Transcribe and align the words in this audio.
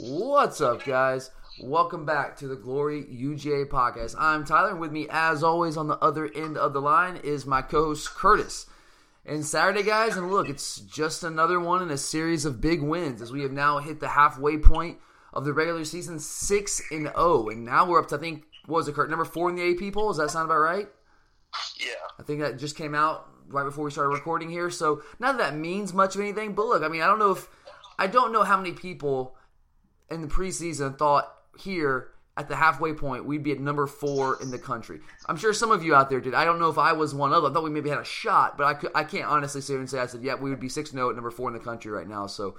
What's 0.00 0.60
up, 0.60 0.84
guys? 0.84 1.32
Welcome 1.60 2.04
back 2.06 2.36
to 2.36 2.46
the 2.46 2.54
Glory 2.54 3.02
UGA 3.02 3.66
podcast. 3.68 4.14
I'm 4.16 4.44
Tyler, 4.44 4.70
and 4.70 4.78
with 4.78 4.92
me, 4.92 5.08
as 5.10 5.42
always, 5.42 5.76
on 5.76 5.88
the 5.88 5.98
other 5.98 6.30
end 6.36 6.56
of 6.56 6.72
the 6.72 6.80
line 6.80 7.16
is 7.16 7.46
my 7.46 7.62
co 7.62 7.86
host 7.86 8.14
Curtis. 8.14 8.66
And 9.26 9.44
Saturday, 9.44 9.82
guys, 9.82 10.16
and 10.16 10.30
look, 10.30 10.48
it's 10.48 10.78
just 10.78 11.24
another 11.24 11.58
one 11.58 11.82
in 11.82 11.90
a 11.90 11.98
series 11.98 12.44
of 12.44 12.60
big 12.60 12.80
wins 12.80 13.20
as 13.20 13.32
we 13.32 13.42
have 13.42 13.50
now 13.50 13.78
hit 13.78 13.98
the 13.98 14.06
halfway 14.06 14.56
point 14.56 14.98
of 15.32 15.44
the 15.44 15.52
regular 15.52 15.84
season, 15.84 16.20
6 16.20 16.82
and 16.92 17.06
0. 17.08 17.48
And 17.48 17.64
now 17.64 17.84
we're 17.84 17.98
up 17.98 18.06
to, 18.10 18.16
I 18.16 18.20
think, 18.20 18.44
what 18.66 18.76
was 18.76 18.88
it, 18.88 18.94
Kurt? 18.94 19.10
Number 19.10 19.24
four 19.24 19.50
in 19.50 19.56
the 19.56 19.88
AP 19.88 19.92
poll? 19.92 20.10
Does 20.10 20.18
that 20.18 20.30
sound 20.30 20.44
about 20.44 20.58
right? 20.58 20.88
Yeah. 21.80 21.86
I 22.20 22.22
think 22.22 22.38
that 22.38 22.56
just 22.56 22.76
came 22.76 22.94
out 22.94 23.28
right 23.48 23.64
before 23.64 23.84
we 23.84 23.90
started 23.90 24.10
recording 24.10 24.48
here. 24.48 24.70
So 24.70 25.02
not 25.18 25.38
that 25.38 25.54
that 25.54 25.58
means 25.58 25.92
much 25.92 26.14
of 26.14 26.20
anything, 26.20 26.54
but 26.54 26.66
look, 26.66 26.84
I 26.84 26.88
mean, 26.88 27.02
I 27.02 27.06
don't 27.08 27.18
know 27.18 27.32
if 27.32 27.48
I 27.98 28.06
don't 28.06 28.32
know 28.32 28.44
how 28.44 28.56
many 28.56 28.70
people 28.70 29.34
in 30.10 30.22
the 30.22 30.28
preseason 30.28 30.96
thought 30.98 31.32
here 31.58 32.10
at 32.36 32.48
the 32.48 32.54
halfway 32.54 32.92
point 32.92 33.24
we'd 33.24 33.42
be 33.42 33.50
at 33.50 33.58
number 33.58 33.86
four 33.86 34.40
in 34.40 34.50
the 34.50 34.58
country. 34.58 35.00
I'm 35.26 35.36
sure 35.36 35.52
some 35.52 35.72
of 35.72 35.82
you 35.82 35.94
out 35.94 36.08
there 36.08 36.20
did. 36.20 36.34
I 36.34 36.44
don't 36.44 36.60
know 36.60 36.70
if 36.70 36.78
I 36.78 36.92
was 36.92 37.14
one 37.14 37.32
of 37.32 37.42
them. 37.42 37.50
I 37.50 37.54
thought 37.54 37.64
we 37.64 37.70
maybe 37.70 37.90
had 37.90 37.98
a 37.98 38.04
shot, 38.04 38.56
but 38.56 38.64
I, 38.64 38.74
could, 38.74 38.90
I 38.94 39.04
can't 39.04 39.26
honestly 39.26 39.60
sit 39.60 39.72
here 39.72 39.80
and 39.80 39.90
say 39.90 39.98
I 39.98 40.06
said, 40.06 40.22
yeah, 40.22 40.36
we 40.36 40.50
would 40.50 40.60
be 40.60 40.68
6 40.68 40.90
0 40.90 41.10
at 41.10 41.16
number 41.16 41.32
four 41.32 41.48
in 41.48 41.54
the 41.54 41.60
country 41.60 41.90
right 41.90 42.08
now. 42.08 42.28
So 42.28 42.54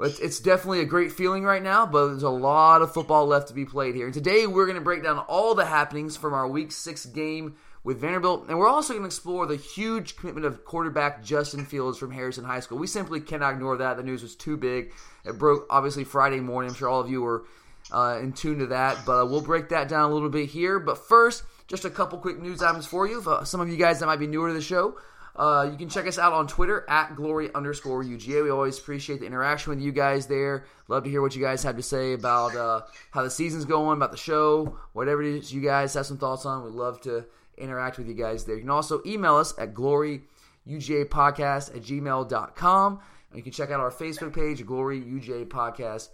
it's, 0.00 0.18
it's 0.18 0.38
definitely 0.38 0.80
a 0.80 0.84
great 0.86 1.12
feeling 1.12 1.44
right 1.44 1.62
now, 1.62 1.86
but 1.86 2.08
there's 2.08 2.22
a 2.22 2.28
lot 2.28 2.82
of 2.82 2.92
football 2.92 3.26
left 3.26 3.48
to 3.48 3.54
be 3.54 3.64
played 3.64 3.94
here. 3.94 4.04
And 4.04 4.14
today 4.14 4.46
we're 4.46 4.66
going 4.66 4.76
to 4.78 4.84
break 4.84 5.02
down 5.02 5.18
all 5.18 5.54
the 5.54 5.64
happenings 5.64 6.16
from 6.16 6.34
our 6.34 6.46
week 6.46 6.70
six 6.70 7.06
game 7.06 7.56
with 7.86 8.00
Vanderbilt, 8.00 8.48
and 8.48 8.58
we're 8.58 8.66
also 8.66 8.94
going 8.94 9.04
to 9.04 9.06
explore 9.06 9.46
the 9.46 9.54
huge 9.54 10.16
commitment 10.16 10.44
of 10.44 10.64
quarterback 10.64 11.22
Justin 11.22 11.64
Fields 11.64 11.96
from 11.96 12.10
Harrison 12.10 12.42
High 12.42 12.58
School. 12.58 12.78
We 12.78 12.88
simply 12.88 13.20
cannot 13.20 13.54
ignore 13.54 13.76
that. 13.76 13.96
The 13.96 14.02
news 14.02 14.24
was 14.24 14.34
too 14.34 14.56
big. 14.56 14.92
It 15.24 15.38
broke 15.38 15.68
obviously 15.70 16.02
Friday 16.02 16.40
morning. 16.40 16.70
I'm 16.70 16.76
sure 16.76 16.88
all 16.88 16.98
of 16.98 17.08
you 17.08 17.22
were 17.22 17.44
uh, 17.92 18.18
in 18.20 18.32
tune 18.32 18.58
to 18.58 18.66
that, 18.66 19.06
but 19.06 19.22
uh, 19.22 19.26
we'll 19.26 19.40
break 19.40 19.68
that 19.68 19.88
down 19.88 20.10
a 20.10 20.12
little 20.12 20.28
bit 20.28 20.48
here. 20.48 20.80
But 20.80 20.98
first, 20.98 21.44
just 21.68 21.84
a 21.84 21.90
couple 21.90 22.18
quick 22.18 22.42
news 22.42 22.60
items 22.60 22.86
for 22.86 23.06
you. 23.06 23.22
For 23.22 23.44
some 23.44 23.60
of 23.60 23.68
you 23.68 23.76
guys 23.76 24.00
that 24.00 24.06
might 24.06 24.18
be 24.18 24.26
newer 24.26 24.48
to 24.48 24.54
the 24.54 24.60
show, 24.60 24.98
uh, 25.36 25.68
you 25.70 25.78
can 25.78 25.88
check 25.88 26.08
us 26.08 26.18
out 26.18 26.32
on 26.32 26.48
Twitter 26.48 26.84
at 26.88 27.14
glory 27.14 27.54
underscore 27.54 28.02
UGA. 28.02 28.42
We 28.42 28.50
always 28.50 28.80
appreciate 28.80 29.20
the 29.20 29.26
interaction 29.26 29.70
with 29.70 29.80
you 29.80 29.92
guys 29.92 30.26
there. 30.26 30.64
Love 30.88 31.04
to 31.04 31.10
hear 31.10 31.22
what 31.22 31.36
you 31.36 31.42
guys 31.42 31.62
have 31.62 31.76
to 31.76 31.84
say 31.84 32.14
about 32.14 32.56
uh, 32.56 32.80
how 33.12 33.22
the 33.22 33.30
season's 33.30 33.64
going, 33.64 33.96
about 33.96 34.10
the 34.10 34.16
show, 34.16 34.76
whatever 34.92 35.22
it 35.22 35.36
is 35.36 35.54
you 35.54 35.60
guys 35.60 35.94
have 35.94 36.06
some 36.06 36.18
thoughts 36.18 36.44
on. 36.46 36.64
We'd 36.64 36.72
love 36.72 37.00
to 37.02 37.26
interact 37.58 37.98
with 37.98 38.08
you 38.08 38.14
guys 38.14 38.44
there. 38.44 38.56
You 38.56 38.62
can 38.62 38.70
also 38.70 39.00
email 39.06 39.36
us 39.36 39.54
at 39.58 39.74
gloryugapodcast 39.74 41.76
at 41.76 41.82
gmail.com. 41.82 43.00
And 43.30 43.36
you 43.36 43.42
can 43.42 43.52
check 43.52 43.70
out 43.70 43.80
our 43.80 43.90
Facebook 43.90 44.34
page, 44.34 44.64
Glory 44.64 45.00
UGA 45.00 45.46
Podcast 45.46 46.08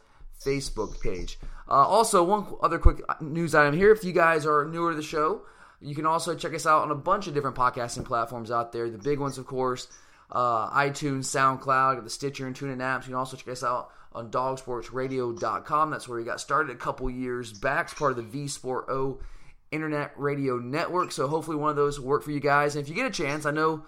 Facebook 0.45 1.01
page. 1.01 1.39
Uh, 1.69 1.87
also, 1.87 2.23
one 2.23 2.47
other 2.63 2.79
quick 2.79 3.01
news 3.21 3.55
item 3.55 3.75
here. 3.75 3.93
If 3.93 4.05
you 4.05 4.13
guys 4.13 4.47
are 4.47 4.67
newer 4.67 4.91
to 4.91 4.97
the 4.97 5.03
show, 5.03 5.43
you 5.81 5.95
can 5.95 6.07
also 6.07 6.35
check 6.35 6.55
us 6.55 6.67
out 6.67 6.83
on 6.83 6.91
a 6.91 6.97
bunch 6.97 7.27
of 7.27 7.35
different 7.35 7.57
podcasting 7.57 8.05
platforms 8.05 8.51
out 8.51 8.73
there. 8.73 8.91
The 8.91 8.99
big 8.99 9.19
ones, 9.19 9.39
of 9.39 9.47
course, 9.47 9.89
uh, 10.31 10.71
iTunes, 10.71 11.25
SoundCloud, 11.25 12.03
the 12.03 12.11
Stitcher 12.11 12.47
and 12.47 12.57
TuneIn 12.57 12.79
apps. 12.79 13.03
You 13.03 13.09
can 13.09 13.15
also 13.15 13.37
check 13.37 13.49
us 13.49 13.63
out 13.63 13.91
on 14.13 14.31
dogsportsradio.com. 14.31 15.91
That's 15.91 16.09
where 16.09 16.19
we 16.19 16.25
got 16.25 16.41
started 16.41 16.75
a 16.75 16.79
couple 16.79 17.09
years 17.11 17.53
back. 17.53 17.87
It's 17.87 17.95
part 17.95 18.13
of 18.13 18.17
the 18.17 18.23
V 18.23 18.49
Sport 18.49 18.87
O 18.89 19.21
Internet 19.73 20.13
Radio 20.17 20.59
Network. 20.59 21.11
So 21.11 21.27
hopefully 21.27 21.57
one 21.57 21.71
of 21.71 21.77
those 21.77 21.99
will 21.99 22.09
work 22.09 22.23
for 22.23 22.31
you 22.31 22.41
guys. 22.41 22.77
And 22.77 22.83
if 22.83 22.89
you 22.89 22.95
get 22.95 23.07
a 23.07 23.11
chance, 23.11 23.47
I 23.47 23.51
know 23.51 23.85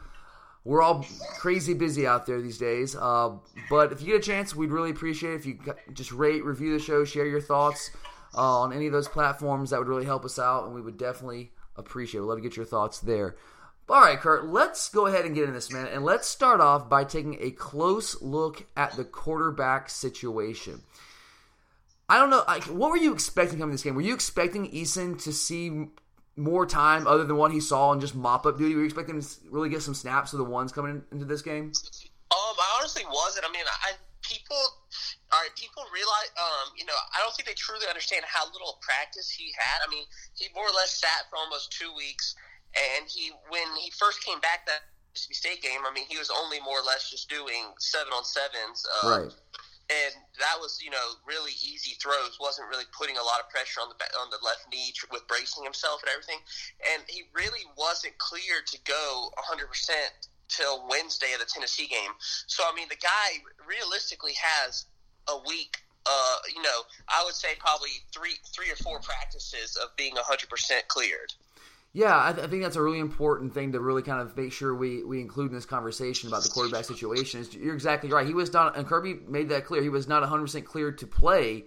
we're 0.64 0.82
all 0.82 1.06
crazy 1.38 1.74
busy 1.74 2.06
out 2.06 2.26
there 2.26 2.40
these 2.40 2.58
days. 2.58 2.96
Uh, 2.96 3.36
but 3.68 3.92
if 3.92 4.00
you 4.00 4.08
get 4.08 4.16
a 4.16 4.20
chance, 4.20 4.56
we'd 4.56 4.70
really 4.70 4.90
appreciate 4.90 5.34
it 5.34 5.36
if 5.36 5.46
you 5.46 5.58
just 5.92 6.10
rate, 6.10 6.44
review 6.44 6.72
the 6.72 6.82
show, 6.82 7.04
share 7.04 7.26
your 7.26 7.40
thoughts 7.40 7.90
uh, 8.34 8.60
on 8.60 8.72
any 8.72 8.86
of 8.86 8.92
those 8.92 9.08
platforms. 9.08 9.70
That 9.70 9.78
would 9.78 9.88
really 9.88 10.06
help 10.06 10.24
us 10.24 10.38
out, 10.38 10.64
and 10.64 10.74
we 10.74 10.80
would 10.80 10.96
definitely 10.96 11.52
appreciate 11.76 12.18
it. 12.18 12.22
We'd 12.22 12.28
love 12.28 12.38
to 12.38 12.42
get 12.42 12.56
your 12.56 12.66
thoughts 12.66 12.98
there. 13.00 13.36
All 13.86 14.00
right, 14.00 14.18
Kurt, 14.18 14.46
let's 14.46 14.88
go 14.88 15.06
ahead 15.06 15.26
and 15.26 15.34
get 15.34 15.46
in 15.46 15.52
this, 15.52 15.70
man. 15.70 15.86
And 15.88 16.06
let's 16.06 16.26
start 16.26 16.60
off 16.62 16.88
by 16.88 17.04
taking 17.04 17.36
a 17.40 17.50
close 17.50 18.20
look 18.22 18.66
at 18.74 18.92
the 18.92 19.04
quarterback 19.04 19.90
situation. 19.90 20.80
I 22.08 22.18
don't 22.18 22.30
know. 22.30 22.44
Like, 22.46 22.64
what 22.64 22.90
were 22.90 22.96
you 22.96 23.12
expecting 23.12 23.58
coming 23.58 23.72
this 23.72 23.82
game? 23.82 23.94
Were 23.94 24.02
you 24.02 24.14
expecting 24.14 24.70
Eason 24.70 25.22
to 25.24 25.32
see 25.32 25.88
more 26.36 26.66
time 26.66 27.06
other 27.06 27.24
than 27.24 27.36
what 27.36 27.52
he 27.52 27.60
saw 27.60 27.92
and 27.92 28.00
just 28.00 28.14
mop 28.14 28.44
up 28.44 28.58
duty? 28.58 28.74
Were 28.74 28.80
you 28.80 28.86
expecting 28.86 29.20
to 29.20 29.28
really 29.50 29.68
get 29.68 29.82
some 29.82 29.94
snaps 29.94 30.32
of 30.32 30.38
the 30.38 30.44
ones 30.44 30.72
coming 30.72 31.02
into 31.12 31.24
this 31.24 31.40
game? 31.40 31.72
Um, 32.30 32.54
I 32.60 32.76
honestly 32.78 33.04
wasn't. 33.06 33.46
I 33.48 33.52
mean, 33.52 33.64
I 33.64 33.92
people, 34.20 34.56
all 35.32 35.40
right, 35.40 35.52
people 35.56 35.84
realize, 35.92 36.30
um, 36.36 36.76
you 36.76 36.84
know, 36.84 36.96
I 37.14 37.20
don't 37.20 37.32
think 37.36 37.48
they 37.48 37.54
truly 37.54 37.86
understand 37.88 38.24
how 38.28 38.44
little 38.52 38.78
practice 38.80 39.30
he 39.30 39.52
had. 39.56 39.80
I 39.86 39.88
mean, 39.88 40.04
he 40.34 40.48
more 40.54 40.64
or 40.64 40.76
less 40.76 41.00
sat 41.00 41.28
for 41.30 41.36
almost 41.36 41.72
two 41.72 41.92
weeks, 41.96 42.34
and 42.76 43.08
he 43.08 43.32
when 43.48 43.64
he 43.80 43.90
first 43.96 44.22
came 44.24 44.40
back 44.40 44.66
that 44.66 44.92
Mississippi 45.12 45.34
State 45.34 45.62
game, 45.62 45.80
I 45.88 45.92
mean, 45.94 46.04
he 46.04 46.18
was 46.18 46.28
only 46.28 46.60
more 46.60 46.80
or 46.80 46.84
less 46.84 47.08
just 47.08 47.30
doing 47.30 47.72
seven 47.78 48.12
on 48.12 48.24
sevens. 48.24 48.84
Um, 49.00 49.08
right 49.08 49.32
and 49.90 50.14
that 50.40 50.56
was 50.60 50.80
you 50.82 50.90
know 50.90 51.20
really 51.26 51.52
easy 51.60 51.96
throws 52.00 52.38
wasn't 52.40 52.68
really 52.68 52.88
putting 52.96 53.16
a 53.16 53.22
lot 53.22 53.40
of 53.40 53.48
pressure 53.50 53.80
on 53.80 53.88
the 53.88 53.96
on 54.18 54.30
the 54.30 54.40
left 54.44 54.64
knee 54.72 54.92
with 55.12 55.26
bracing 55.28 55.64
himself 55.64 56.00
and 56.02 56.10
everything. 56.10 56.40
And 56.92 57.02
he 57.08 57.28
really 57.34 57.64
wasn't 57.76 58.16
cleared 58.18 58.66
to 58.68 58.78
go 58.84 59.30
100% 59.36 59.68
till 60.48 60.86
Wednesday 60.88 61.32
of 61.34 61.40
the 61.40 61.46
Tennessee 61.46 61.86
game. 61.86 62.12
So 62.46 62.64
I 62.64 62.74
mean 62.74 62.88
the 62.88 63.00
guy 63.00 63.44
realistically 63.66 64.34
has 64.40 64.86
a 65.28 65.36
week 65.48 65.76
uh, 66.06 66.36
you 66.54 66.62
know 66.62 66.80
I 67.08 67.22
would 67.24 67.34
say 67.34 67.56
probably 67.58 68.04
three 68.12 68.36
three 68.54 68.70
or 68.70 68.76
four 68.76 69.00
practices 69.00 69.76
of 69.76 69.94
being 69.96 70.14
100% 70.14 70.48
cleared 70.88 71.32
yeah, 71.94 72.26
I, 72.26 72.32
th- 72.32 72.44
I, 72.44 72.50
think 72.50 72.64
that's 72.64 72.74
a 72.74 72.82
really 72.82 72.98
important 72.98 73.54
thing 73.54 73.70
to 73.72 73.80
really 73.80 74.02
kind 74.02 74.20
of 74.20 74.36
make 74.36 74.52
sure 74.52 74.74
we, 74.74 75.04
we 75.04 75.20
include 75.20 75.52
in 75.52 75.54
this 75.54 75.64
conversation 75.64 76.28
about 76.28 76.42
the 76.42 76.48
quarterback 76.48 76.84
situation. 76.84 77.40
Is 77.40 77.54
you're 77.54 77.72
exactly 77.72 78.10
right. 78.10 78.26
He 78.26 78.34
was 78.34 78.52
not, 78.52 78.76
and 78.76 78.84
Kirby 78.84 79.20
made 79.28 79.48
that 79.50 79.64
clear. 79.64 79.80
He 79.80 79.88
was 79.88 80.08
not 80.08 80.20
100 80.22 80.42
percent 80.42 80.64
cleared 80.64 80.98
to 80.98 81.06
play 81.06 81.66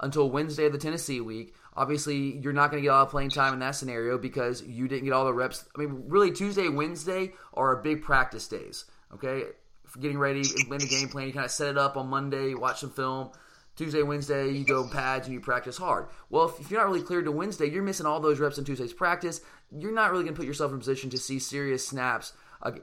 until 0.00 0.30
Wednesday 0.30 0.64
of 0.64 0.72
the 0.72 0.78
Tennessee 0.78 1.20
week. 1.20 1.54
Obviously, 1.76 2.38
you're 2.38 2.54
not 2.54 2.70
going 2.70 2.82
to 2.82 2.86
get 2.86 2.90
a 2.90 2.96
lot 2.96 3.02
of 3.02 3.10
playing 3.10 3.28
time 3.28 3.52
in 3.52 3.58
that 3.58 3.72
scenario 3.72 4.16
because 4.16 4.62
you 4.62 4.88
didn't 4.88 5.04
get 5.04 5.12
all 5.12 5.26
the 5.26 5.34
reps. 5.34 5.66
I 5.76 5.80
mean, 5.80 6.04
really, 6.06 6.32
Tuesday, 6.32 6.70
Wednesday 6.70 7.34
are 7.52 7.76
big 7.76 8.02
practice 8.02 8.48
days. 8.48 8.86
Okay, 9.12 9.42
For 9.84 9.98
getting 9.98 10.18
ready, 10.18 10.40
in 10.40 10.70
the 10.70 10.86
game 10.86 11.10
plan. 11.10 11.26
You 11.26 11.34
kind 11.34 11.44
of 11.44 11.50
set 11.50 11.68
it 11.68 11.76
up 11.76 11.98
on 11.98 12.08
Monday, 12.08 12.54
watch 12.54 12.80
some 12.80 12.90
film. 12.90 13.30
Tuesday, 13.76 14.02
Wednesday, 14.02 14.48
you 14.48 14.64
go 14.64 14.88
pads 14.88 15.26
and 15.26 15.34
you 15.34 15.40
practice 15.40 15.76
hard. 15.76 16.06
Well, 16.30 16.54
if, 16.58 16.70
you're 16.70 16.80
not 16.80 16.88
really 16.88 17.02
cleared 17.02 17.26
to 17.26 17.30
Wednesday, 17.32 17.66
you're 17.66 17.82
missing 17.82 18.06
all 18.06 18.20
those 18.20 18.40
reps 18.40 18.56
in 18.56 18.64
Tuesday's 18.64 18.94
practice. 18.94 19.42
You're 19.70 19.92
not 19.92 20.10
really 20.10 20.24
going 20.24 20.34
to 20.34 20.38
put 20.38 20.46
yourself 20.46 20.72
in 20.72 20.78
position 20.78 21.10
to 21.10 21.18
see 21.18 21.38
serious 21.38 21.86
snaps 21.86 22.32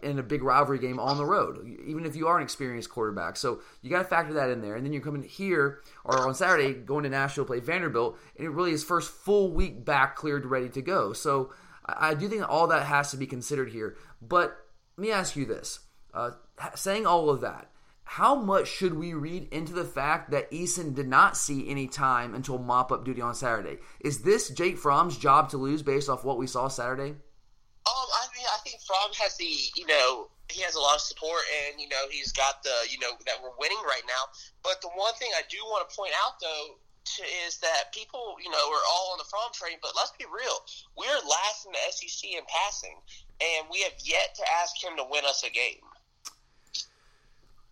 in 0.01 0.19
a 0.19 0.23
big 0.23 0.43
rivalry 0.43 0.79
game 0.79 0.99
on 0.99 1.17
the 1.17 1.25
road, 1.25 1.65
even 1.85 2.05
if 2.05 2.15
you 2.15 2.27
are 2.27 2.37
an 2.37 2.43
experienced 2.43 2.89
quarterback. 2.89 3.35
So 3.35 3.61
you 3.81 3.89
got 3.89 3.99
to 3.99 4.03
factor 4.07 4.33
that 4.33 4.49
in 4.49 4.61
there. 4.61 4.75
And 4.75 4.85
then 4.85 4.93
you're 4.93 5.01
coming 5.01 5.23
here 5.23 5.81
or 6.05 6.27
on 6.27 6.35
Saturday 6.35 6.73
going 6.73 7.03
to 7.03 7.09
Nashville 7.09 7.43
to 7.43 7.47
play 7.47 7.59
Vanderbilt, 7.59 8.17
and 8.37 8.45
it 8.45 8.51
really 8.51 8.71
is 8.71 8.83
first 8.83 9.11
full 9.11 9.51
week 9.51 9.83
back 9.83 10.15
cleared, 10.15 10.45
ready 10.45 10.69
to 10.69 10.81
go. 10.81 11.13
So 11.13 11.51
I, 11.85 12.09
I 12.09 12.13
do 12.13 12.27
think 12.27 12.47
all 12.47 12.67
that 12.67 12.85
has 12.85 13.11
to 13.11 13.17
be 13.17 13.25
considered 13.25 13.69
here. 13.69 13.97
But 14.21 14.55
let 14.97 15.01
me 15.01 15.11
ask 15.11 15.35
you 15.35 15.45
this: 15.45 15.79
uh, 16.13 16.31
saying 16.75 17.05
all 17.05 17.29
of 17.29 17.41
that 17.41 17.69
how 18.03 18.35
much 18.35 18.67
should 18.67 18.93
we 18.93 19.13
read 19.13 19.47
into 19.51 19.73
the 19.73 19.85
fact 19.85 20.31
that 20.31 20.51
Eason 20.51 20.93
did 20.93 21.07
not 21.07 21.37
see 21.37 21.69
any 21.69 21.87
time 21.87 22.35
until 22.35 22.57
mop 22.57 22.91
up 22.91 23.05
duty 23.05 23.21
on 23.21 23.33
Saturday? 23.33 23.79
Is 24.01 24.21
this 24.21 24.49
Jake 24.49 24.77
Fromm's 24.77 25.17
job 25.17 25.49
to 25.49 25.57
lose 25.57 25.81
based 25.81 26.09
off 26.09 26.23
what 26.23 26.37
we 26.37 26.47
saw 26.47 26.67
Saturday? 26.67 27.09
Um, 27.09 28.07
I 28.15 28.27
mean, 28.35 28.45
I 28.47 28.59
think 28.63 28.79
Fromm 28.85 29.11
has 29.19 29.35
the, 29.37 29.49
you 29.75 29.87
know, 29.87 30.29
he 30.51 30.61
has 30.61 30.75
a 30.75 30.79
lot 30.79 30.95
of 30.95 31.01
support, 31.01 31.41
and 31.65 31.81
you 31.81 31.89
know, 31.89 32.05
he's 32.11 32.31
got 32.31 32.61
the, 32.63 32.75
you 32.91 32.99
know, 32.99 33.11
that 33.25 33.41
we're 33.41 33.55
winning 33.57 33.81
right 33.87 34.05
now. 34.05 34.29
But 34.61 34.81
the 34.81 34.89
one 34.93 35.13
thing 35.15 35.31
I 35.35 35.41
do 35.49 35.57
want 35.65 35.89
to 35.89 35.95
point 35.95 36.13
out, 36.13 36.39
though, 36.39 36.77
to, 37.03 37.21
is 37.47 37.57
that 37.59 37.91
people, 37.91 38.37
you 38.43 38.51
know, 38.51 38.61
are 38.71 38.85
all 38.93 39.11
on 39.11 39.17
the 39.17 39.27
Fromm 39.27 39.51
train. 39.53 39.77
But 39.81 39.95
let's 39.95 40.13
be 40.15 40.25
real, 40.29 40.57
we're 40.95 41.19
last 41.25 41.65
in 41.65 41.73
the 41.73 41.83
SEC 41.91 42.29
in 42.29 42.45
passing, 42.47 42.99
and 43.41 43.67
we 43.71 43.81
have 43.81 43.97
yet 44.03 44.35
to 44.37 44.43
ask 44.61 44.77
him 44.77 44.95
to 44.97 45.05
win 45.09 45.25
us 45.25 45.43
a 45.43 45.49
game. 45.49 45.83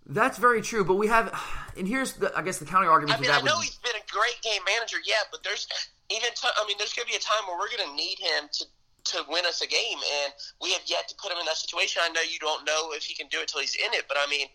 That's 0.05 0.37
very 0.37 0.61
true, 0.61 0.83
but 0.83 0.95
we 0.95 1.07
have, 1.07 1.31
and 1.77 1.87
here's 1.87 2.13
the, 2.13 2.35
I 2.35 2.41
guess 2.41 2.57
the 2.57 2.65
counter 2.65 2.89
argument. 2.89 3.19
I 3.19 3.21
mean, 3.21 3.31
I 3.31 3.41
know 3.41 3.59
he's 3.59 3.77
been 3.77 3.95
a 3.95 4.11
great 4.11 4.41
game 4.41 4.61
manager, 4.65 4.97
yeah, 5.05 5.23
but 5.31 5.43
there's 5.43 5.67
even, 6.09 6.29
t- 6.35 6.43
I 6.43 6.63
I 6.63 6.67
mean, 6.67 6.77
there's 6.77 6.93
going 6.93 7.05
to 7.05 7.11
be 7.11 7.17
a 7.17 7.21
time 7.21 7.47
where 7.47 7.57
we're 7.57 7.69
going 7.69 7.87
to 7.89 7.95
need 7.95 8.17
him 8.19 8.49
to 8.51 8.65
to 9.03 9.25
win 9.27 9.45
us 9.45 9.61
a 9.61 9.67
game, 9.67 9.97
and 10.21 10.33
we 10.61 10.71
have 10.73 10.81
yet 10.85 11.07
to 11.09 11.15
put 11.15 11.31
him 11.31 11.37
in 11.39 11.45
that 11.45 11.57
situation. 11.57 12.01
I 12.05 12.09
know 12.09 12.21
you 12.21 12.37
don't 12.39 12.65
know 12.65 12.93
if 12.93 13.03
he 13.03 13.15
can 13.15 13.27
do 13.29 13.39
it 13.41 13.47
till 13.47 13.61
he's 13.61 13.75
in 13.75 13.93
it, 13.93 14.05
but 14.07 14.17
I 14.19 14.29
mean, 14.29 14.47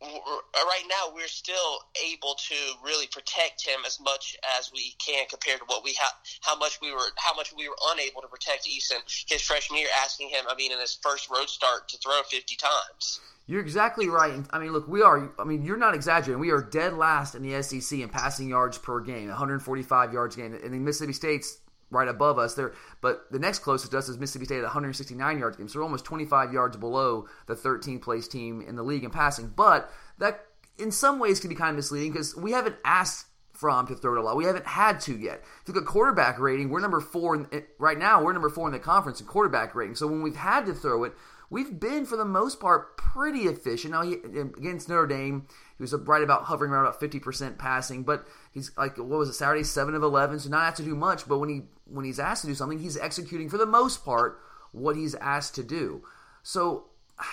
right 0.00 0.84
now 0.88 1.12
we're 1.14 1.28
still 1.28 1.80
able 2.12 2.34
to 2.34 2.54
really 2.84 3.06
protect 3.06 3.66
him 3.66 3.80
as 3.86 4.00
much 4.00 4.36
as 4.58 4.70
we 4.72 4.94
can 4.98 5.26
compared 5.28 5.58
to 5.58 5.64
what 5.66 5.84
we 5.84 5.94
have 6.00 6.12
how 6.40 6.56
much 6.56 6.80
we 6.80 6.92
were 6.92 7.08
how 7.16 7.34
much 7.34 7.52
we 7.56 7.68
were 7.68 7.76
unable 7.92 8.22
to 8.22 8.28
protect 8.28 8.66
Eason 8.66 9.00
his 9.28 9.42
freshman 9.42 9.78
year 9.78 9.88
asking 10.02 10.28
him 10.28 10.44
I 10.48 10.54
mean 10.54 10.72
in 10.72 10.78
his 10.78 10.98
first 11.02 11.30
road 11.30 11.48
start 11.48 11.88
to 11.88 11.98
throw 11.98 12.22
50 12.22 12.56
times 12.56 13.20
you're 13.50 13.60
exactly 13.60 14.08
right. 14.08 14.46
I 14.50 14.60
mean, 14.60 14.72
look, 14.72 14.86
we 14.86 15.02
are. 15.02 15.32
I 15.36 15.42
mean, 15.42 15.64
you're 15.64 15.76
not 15.76 15.92
exaggerating. 15.92 16.38
We 16.38 16.52
are 16.52 16.62
dead 16.62 16.92
last 16.92 17.34
in 17.34 17.42
the 17.42 17.60
SEC 17.64 17.98
in 17.98 18.08
passing 18.08 18.48
yards 18.48 18.78
per 18.78 19.00
game, 19.00 19.26
145 19.26 20.12
yards 20.12 20.36
game. 20.36 20.54
And 20.54 20.84
Mississippi 20.84 21.12
State's 21.12 21.58
right 21.90 22.08
above 22.08 22.38
us 22.38 22.54
there. 22.54 22.72
But 23.00 23.30
the 23.30 23.38
next 23.38 23.60
closest 23.60 23.92
to 23.92 23.98
us 23.98 24.08
is 24.08 24.18
Mississippi 24.18 24.46
State 24.46 24.58
at 24.58 24.64
169 24.64 25.38
yards 25.38 25.56
game. 25.56 25.68
So 25.68 25.78
we're 25.78 25.84
almost 25.84 26.04
25 26.04 26.52
yards 26.52 26.76
below 26.76 27.26
the 27.46 27.54
13th 27.54 28.02
place 28.02 28.28
team 28.28 28.62
in 28.62 28.76
the 28.76 28.82
league 28.82 29.04
in 29.04 29.10
passing. 29.10 29.52
But 29.54 29.90
that, 30.18 30.46
in 30.78 30.90
some 30.90 31.18
ways, 31.18 31.40
can 31.40 31.50
be 31.50 31.56
kind 31.56 31.70
of 31.70 31.76
misleading 31.76 32.12
because 32.12 32.36
we 32.36 32.52
haven't 32.52 32.76
asked 32.84 33.26
Fromm 33.52 33.86
to 33.88 33.94
throw 33.94 34.14
it 34.14 34.18
a 34.18 34.22
lot. 34.22 34.36
We 34.36 34.46
haven't 34.46 34.66
had 34.66 35.00
to 35.02 35.16
yet. 35.18 35.42
If 35.60 35.68
you 35.68 35.74
look 35.74 35.84
at 35.84 35.88
quarterback 35.88 36.38
rating, 36.38 36.70
we're 36.70 36.80
number 36.80 37.00
four 37.00 37.34
in, 37.34 37.46
eh, 37.52 37.60
right 37.78 37.98
now. 37.98 38.22
We're 38.22 38.32
number 38.32 38.48
four 38.48 38.66
in 38.66 38.72
the 38.72 38.78
conference 38.78 39.20
in 39.20 39.26
quarterback 39.26 39.74
rating. 39.74 39.96
So 39.96 40.06
when 40.06 40.22
we've 40.22 40.36
had 40.36 40.64
to 40.64 40.72
throw 40.72 41.04
it, 41.04 41.12
we've 41.50 41.78
been 41.78 42.06
for 42.06 42.16
the 42.16 42.24
most 42.24 42.58
part 42.58 42.96
pretty 42.96 43.40
efficient. 43.40 43.92
Now 43.92 44.02
he, 44.02 44.14
against 44.14 44.88
Notre 44.88 45.06
Dame, 45.06 45.46
he 45.76 45.82
was 45.82 45.92
right 45.92 46.22
about 46.22 46.44
hovering 46.44 46.70
around 46.70 46.86
about 46.86 47.00
fifty 47.00 47.18
percent 47.18 47.58
passing, 47.58 48.02
but 48.02 48.26
he's 48.52 48.70
like 48.78 48.96
what 48.96 49.06
was 49.06 49.28
it 49.28 49.34
Saturday 49.34 49.64
seven 49.64 49.94
of 49.94 50.02
eleven, 50.02 50.38
so 50.38 50.48
not 50.48 50.64
have 50.64 50.76
to 50.76 50.82
do 50.82 50.94
much. 50.94 51.28
But 51.28 51.38
when 51.38 51.48
he 51.50 51.62
when 51.90 52.04
he's 52.04 52.18
asked 52.18 52.42
to 52.42 52.48
do 52.48 52.54
something, 52.54 52.78
he's 52.78 52.96
executing 52.96 53.48
for 53.48 53.58
the 53.58 53.66
most 53.66 54.04
part 54.04 54.40
what 54.72 54.96
he's 54.96 55.14
asked 55.16 55.54
to 55.56 55.62
do. 55.62 56.04
So. 56.42 56.86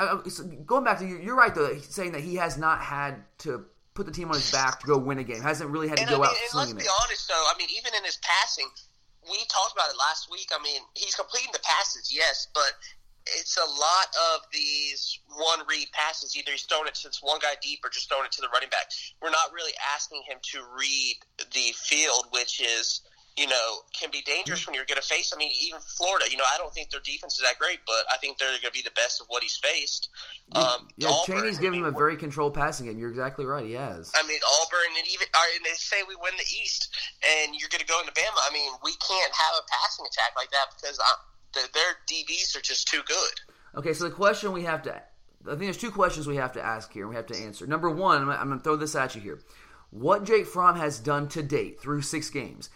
Uh, 0.00 0.22
going 0.64 0.84
back 0.84 1.00
to 1.00 1.04
you, 1.04 1.18
you're 1.18 1.34
right 1.34 1.56
though, 1.56 1.76
saying 1.78 2.12
that 2.12 2.20
he 2.20 2.36
has 2.36 2.56
not 2.56 2.78
had 2.78 3.16
to 3.36 3.64
put 3.98 4.06
the 4.06 4.12
team 4.12 4.28
on 4.28 4.38
his 4.38 4.52
back 4.52 4.78
to 4.78 4.86
go 4.86 4.96
win 4.96 5.18
a 5.18 5.24
game. 5.24 5.42
Hasn't 5.42 5.68
really 5.70 5.88
had 5.88 5.98
to 5.98 6.06
and 6.06 6.10
go 6.10 6.22
I 6.22 6.30
mean, 6.30 6.30
out 6.30 6.36
and 6.38 6.54
let's 6.54 6.70
it. 6.70 6.78
be 6.78 6.86
honest, 7.02 7.26
though. 7.26 7.44
I 7.50 7.58
mean, 7.58 7.66
even 7.76 7.90
in 7.98 8.04
his 8.04 8.16
passing, 8.22 8.70
we 9.26 9.38
talked 9.50 9.74
about 9.74 9.90
it 9.90 9.98
last 9.98 10.30
week. 10.30 10.54
I 10.54 10.62
mean, 10.62 10.80
he's 10.94 11.16
completing 11.16 11.50
the 11.52 11.58
passes, 11.66 12.14
yes, 12.14 12.46
but 12.54 12.78
it's 13.36 13.58
a 13.58 13.66
lot 13.66 14.06
of 14.32 14.46
these 14.52 15.18
one 15.34 15.66
read 15.68 15.88
passes. 15.92 16.36
Either 16.36 16.52
he's 16.52 16.62
throwing 16.62 16.86
it 16.86 16.94
to 16.94 17.08
this 17.08 17.18
one 17.22 17.38
guy 17.42 17.58
deep 17.60 17.80
or 17.84 17.90
just 17.90 18.08
throwing 18.08 18.24
it 18.24 18.32
to 18.32 18.40
the 18.40 18.48
running 18.54 18.70
back. 18.70 18.86
We're 19.20 19.34
not 19.34 19.52
really 19.52 19.74
asking 19.94 20.22
him 20.26 20.38
to 20.54 20.62
read 20.78 21.18
the 21.52 21.74
field, 21.74 22.30
which 22.30 22.62
is 22.62 23.02
you 23.38 23.46
know 23.46 23.86
can 23.92 24.10
be 24.10 24.20
dangerous 24.22 24.66
when 24.66 24.74
you're 24.74 24.84
going 24.84 25.00
to 25.00 25.06
face. 25.06 25.32
I 25.34 25.38
mean, 25.38 25.52
even 25.62 25.78
Florida. 25.80 26.26
You 26.30 26.36
know, 26.36 26.44
I 26.44 26.58
don't 26.58 26.74
think 26.74 26.90
their 26.90 27.00
defense 27.00 27.34
is 27.34 27.46
that 27.46 27.58
great, 27.58 27.78
but 27.86 28.02
I 28.12 28.16
think 28.18 28.38
they're 28.38 28.50
going 28.58 28.60
to 28.60 28.70
be 28.72 28.82
the 28.82 28.94
best 28.98 29.20
of 29.20 29.26
what 29.28 29.42
he's 29.42 29.56
faced. 29.56 30.10
Um, 30.52 30.88
yeah, 30.96 31.08
Auburn, 31.08 31.46
Chaney's 31.46 31.58
given 31.58 31.78
him 31.80 31.84
a 31.86 31.92
very 31.92 32.16
controlled 32.16 32.54
passing 32.54 32.86
game. 32.86 32.98
You're 32.98 33.10
exactly 33.10 33.46
right. 33.46 33.64
He 33.64 33.72
has. 33.72 34.12
I 34.14 34.26
mean, 34.26 34.40
Auburn 34.60 34.92
and 34.98 35.06
even 35.06 35.26
uh, 35.32 35.56
and 35.56 35.64
they 35.64 35.76
say 35.78 36.02
we 36.08 36.16
win 36.16 36.32
the 36.36 36.48
East, 36.62 36.90
and 37.22 37.54
you're 37.54 37.70
going 37.70 37.80
to 37.80 37.86
go 37.86 38.00
into 38.00 38.12
Bama. 38.12 38.42
I 38.42 38.52
mean, 38.52 38.70
we 38.82 38.92
can't 38.98 39.32
have 39.32 39.62
a 39.62 39.64
passing 39.70 40.06
attack 40.06 40.34
like 40.34 40.50
that 40.50 40.74
because 40.74 40.98
I, 40.98 41.12
the, 41.54 41.62
their 41.72 41.94
DBs 42.10 42.56
are 42.56 42.62
just 42.62 42.88
too 42.88 43.00
good. 43.06 43.34
Okay, 43.76 43.92
so 43.92 44.04
the 44.04 44.10
question 44.10 44.52
we 44.52 44.64
have 44.64 44.82
to, 44.82 44.94
I 44.94 45.50
think 45.50 45.60
there's 45.60 45.78
two 45.78 45.90
questions 45.90 46.26
we 46.26 46.36
have 46.36 46.52
to 46.52 46.64
ask 46.64 46.92
here. 46.92 47.04
And 47.04 47.10
we 47.10 47.16
have 47.16 47.26
to 47.26 47.36
answer. 47.36 47.66
Number 47.66 47.90
one, 47.90 48.22
I'm, 48.22 48.30
I'm 48.30 48.48
going 48.48 48.58
to 48.58 48.64
throw 48.64 48.76
this 48.76 48.94
at 48.94 49.14
you 49.14 49.20
here. 49.20 49.40
What 49.90 50.24
Jake 50.24 50.46
Fromm 50.46 50.76
has 50.76 50.98
done 50.98 51.28
to 51.28 51.42
date 51.42 51.80
through 51.80 52.02
six 52.02 52.28
games, 52.28 52.68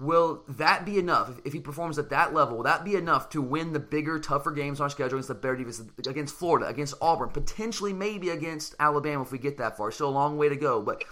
will 0.00 0.42
that 0.48 0.84
be 0.84 0.98
enough? 0.98 1.30
If, 1.30 1.46
if 1.46 1.52
he 1.52 1.60
performs 1.60 1.98
at 1.98 2.10
that 2.10 2.34
level, 2.34 2.56
will 2.56 2.64
that 2.64 2.84
be 2.84 2.96
enough 2.96 3.30
to 3.30 3.42
win 3.42 3.72
the 3.72 3.80
bigger, 3.80 4.18
tougher 4.18 4.50
games 4.50 4.80
on 4.80 4.90
schedule 4.90 5.16
against 5.16 5.28
the 5.28 5.34
better 5.34 5.56
defense, 5.56 5.82
against 6.06 6.34
Florida, 6.34 6.66
against 6.66 6.94
Auburn, 7.00 7.30
potentially 7.30 7.92
maybe 7.92 8.30
against 8.30 8.74
Alabama 8.78 9.22
if 9.22 9.32
we 9.32 9.38
get 9.38 9.58
that 9.58 9.76
far? 9.76 9.90
Still 9.90 10.08
a 10.08 10.10
long 10.10 10.36
way 10.36 10.48
to 10.48 10.56
go, 10.56 10.82
but 10.82 11.04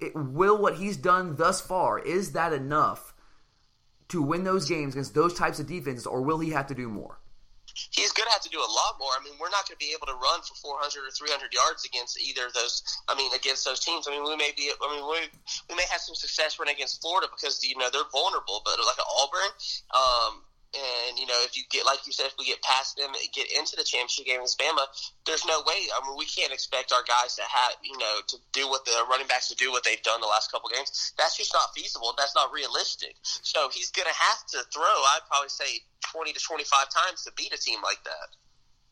it, 0.00 0.14
will 0.14 0.58
what 0.58 0.76
he's 0.76 0.96
done 0.96 1.36
thus 1.36 1.60
far 1.60 1.98
is 1.98 2.32
that 2.32 2.52
enough 2.52 3.14
to 4.08 4.20
win 4.20 4.44
those 4.44 4.68
games 4.68 4.94
against 4.94 5.14
those 5.14 5.34
types 5.34 5.60
of 5.60 5.66
defenses, 5.66 6.06
or 6.06 6.22
will 6.22 6.38
he 6.38 6.50
have 6.50 6.66
to 6.66 6.74
do 6.74 6.88
more? 6.88 7.19
He's 7.90 8.12
going 8.12 8.28
to 8.28 8.32
have 8.32 8.44
to 8.44 8.52
do 8.52 8.60
a 8.60 8.70
lot 8.70 9.00
more. 9.00 9.10
I 9.16 9.24
mean, 9.24 9.34
we're 9.40 9.50
not 9.50 9.64
going 9.64 9.80
to 9.80 9.82
be 9.82 9.96
able 9.96 10.06
to 10.12 10.18
run 10.20 10.44
for 10.44 10.54
400 10.60 11.08
or 11.08 11.10
300 11.10 11.52
yards 11.52 11.84
against 11.88 12.20
either 12.20 12.46
of 12.46 12.52
those. 12.52 12.84
I 13.08 13.16
mean, 13.16 13.32
against 13.32 13.64
those 13.64 13.80
teams. 13.80 14.06
I 14.06 14.12
mean, 14.12 14.24
we 14.24 14.36
may 14.36 14.52
be. 14.56 14.68
I 14.68 14.86
mean, 14.92 15.04
we, 15.08 15.28
we 15.68 15.74
may 15.74 15.86
have 15.90 16.00
some 16.00 16.14
success 16.14 16.58
running 16.58 16.76
against 16.76 17.00
Florida 17.00 17.28
because 17.32 17.64
you 17.64 17.76
know 17.76 17.88
they're 17.92 18.08
vulnerable, 18.12 18.62
but 18.64 18.76
like 18.84 19.00
Auburn. 19.00 19.52
Um, 19.94 20.32
and 20.70 21.18
you 21.18 21.26
know, 21.26 21.38
if 21.42 21.56
you 21.56 21.64
get 21.70 21.84
like 21.84 22.06
you 22.06 22.12
said, 22.12 22.26
if 22.26 22.34
we 22.38 22.46
get 22.46 22.62
past 22.62 22.96
them, 22.96 23.10
and 23.10 23.32
get 23.34 23.50
into 23.50 23.74
the 23.76 23.82
championship 23.82 24.26
game 24.26 24.38
against 24.38 24.58
Bama, 24.58 24.86
there's 25.26 25.44
no 25.44 25.60
way. 25.66 25.90
I 25.90 26.06
mean, 26.06 26.16
we 26.16 26.26
can't 26.26 26.52
expect 26.52 26.92
our 26.92 27.02
guys 27.06 27.34
to 27.36 27.42
have 27.42 27.74
you 27.82 27.96
know 27.98 28.20
to 28.28 28.36
do 28.52 28.68
what 28.68 28.84
the 28.84 28.94
running 29.10 29.26
backs 29.26 29.48
to 29.48 29.56
do 29.56 29.70
what 29.70 29.84
they've 29.84 30.02
done 30.02 30.20
the 30.20 30.30
last 30.30 30.52
couple 30.52 30.70
games. 30.70 31.12
That's 31.18 31.36
just 31.36 31.52
not 31.52 31.74
feasible. 31.74 32.14
That's 32.16 32.34
not 32.34 32.52
realistic. 32.52 33.16
So 33.22 33.68
he's 33.72 33.90
going 33.90 34.06
to 34.06 34.14
have 34.14 34.46
to 34.54 34.58
throw. 34.72 34.84
I'd 34.84 35.26
probably 35.28 35.48
say 35.50 35.82
20 36.12 36.32
to 36.32 36.40
25 36.40 36.88
times 36.90 37.24
to 37.24 37.32
beat 37.36 37.52
a 37.52 37.58
team 37.58 37.80
like 37.82 38.02
that. 38.04 38.36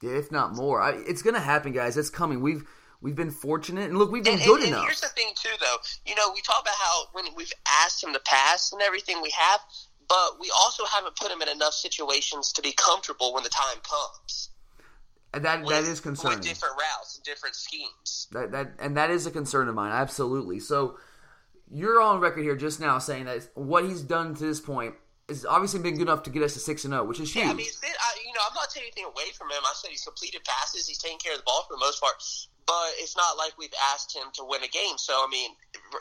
Yeah, 0.03 0.19
if 0.19 0.31
not 0.31 0.55
more. 0.55 0.81
I, 0.81 0.93
it's 1.07 1.23
going 1.23 1.35
to 1.35 1.41
happen, 1.41 1.73
guys. 1.73 1.97
It's 1.97 2.11
coming. 2.11 2.41
We've 2.41 2.65
we've 3.01 3.17
been 3.17 3.31
fortunate, 3.31 3.89
and 3.89 3.99
look, 3.99 4.11
we've 4.11 4.25
been 4.25 4.35
and, 4.35 4.45
good 4.45 4.61
and, 4.61 4.69
enough. 4.69 4.81
And 4.81 4.89
here's 4.89 5.01
the 5.01 5.09
thing, 5.09 5.33
too, 5.35 5.55
though. 5.61 5.77
You 6.07 6.15
know, 6.15 6.33
we 6.35 6.41
talk 6.41 6.63
about 6.63 6.75
how 6.75 7.05
when 7.13 7.25
we've 7.37 7.53
asked 7.85 8.03
him 8.03 8.13
to 8.13 8.21
pass 8.21 8.73
and 8.73 8.83
everything 8.83 9.21
we 9.23 9.33
have, 9.37 9.61
but 10.09 10.41
we 10.41 10.51
also 10.57 10.85
haven't 10.87 11.17
put 11.17 11.31
him 11.31 11.43
in 11.43 11.49
enough 11.49 11.75
situations 11.75 12.53
to 12.55 12.63
be 12.63 12.73
comfortable 12.73 13.35
when 13.35 13.43
the 13.43 13.51
time 13.51 13.79
comes. 13.83 14.51
And 15.35 15.45
that 15.45 15.61
with, 15.61 15.71
that 15.71 15.85
is 15.85 16.01
concerning. 16.01 16.39
With 16.39 16.47
different 16.47 16.75
routes 16.79 17.17
and 17.17 17.25
different 17.25 17.55
schemes. 17.55 18.29
That 18.33 18.53
that 18.53 18.73
and 18.79 18.97
that 18.97 19.11
is 19.11 19.27
a 19.27 19.31
concern 19.31 19.69
of 19.69 19.75
mine. 19.75 19.93
Absolutely. 19.93 20.59
So 20.61 20.99
you're 21.71 22.01
on 22.01 22.21
record 22.21 22.43
here 22.43 22.57
just 22.57 22.81
now 22.81 22.99
saying 22.99 23.27
that 23.27 23.47
what 23.55 23.85
he's 23.85 24.01
done 24.01 24.35
to 24.35 24.45
this 24.45 24.61
point 24.61 24.95
has 25.29 25.45
obviously 25.45 25.81
been 25.81 25.95
good 25.95 26.09
enough 26.09 26.23
to 26.25 26.31
get 26.31 26.43
us 26.43 26.55
to 26.55 26.61
six 26.61 26.85
and 26.85 26.93
zero, 26.93 27.05
which 27.05 27.21
is 27.21 27.33
huge. 27.33 27.45
Yeah, 27.45 27.51
I 27.51 27.55
mean, 27.55 27.67
been, 27.83 27.91
I, 27.91 28.19
you 28.27 28.33
know, 28.33 28.41
I'm 28.49 28.55
not 28.55 28.71
taking 28.71 28.89
anything 28.89 29.05
away 29.05 29.31
from 29.37 29.51
him. 29.51 29.61
I 29.63 29.73
said 29.75 29.91
he's 29.91 30.05
completed 30.05 30.43
passes, 30.45 30.87
he's 30.87 30.99
taking 30.99 31.19
care 31.19 31.33
of 31.33 31.39
the 31.39 31.45
ball 31.45 31.65
for 31.69 31.75
the 31.75 31.81
most 31.81 32.01
part, 32.01 32.15
but 32.67 32.91
it's 32.97 33.17
not 33.17 33.37
like 33.37 33.53
we've 33.59 33.75
asked 33.93 34.17
him 34.17 34.29
to 34.35 34.45
win 34.45 34.63
a 34.63 34.69
game. 34.69 34.97
So 34.97 35.13
I 35.15 35.29
mean, 35.31 35.51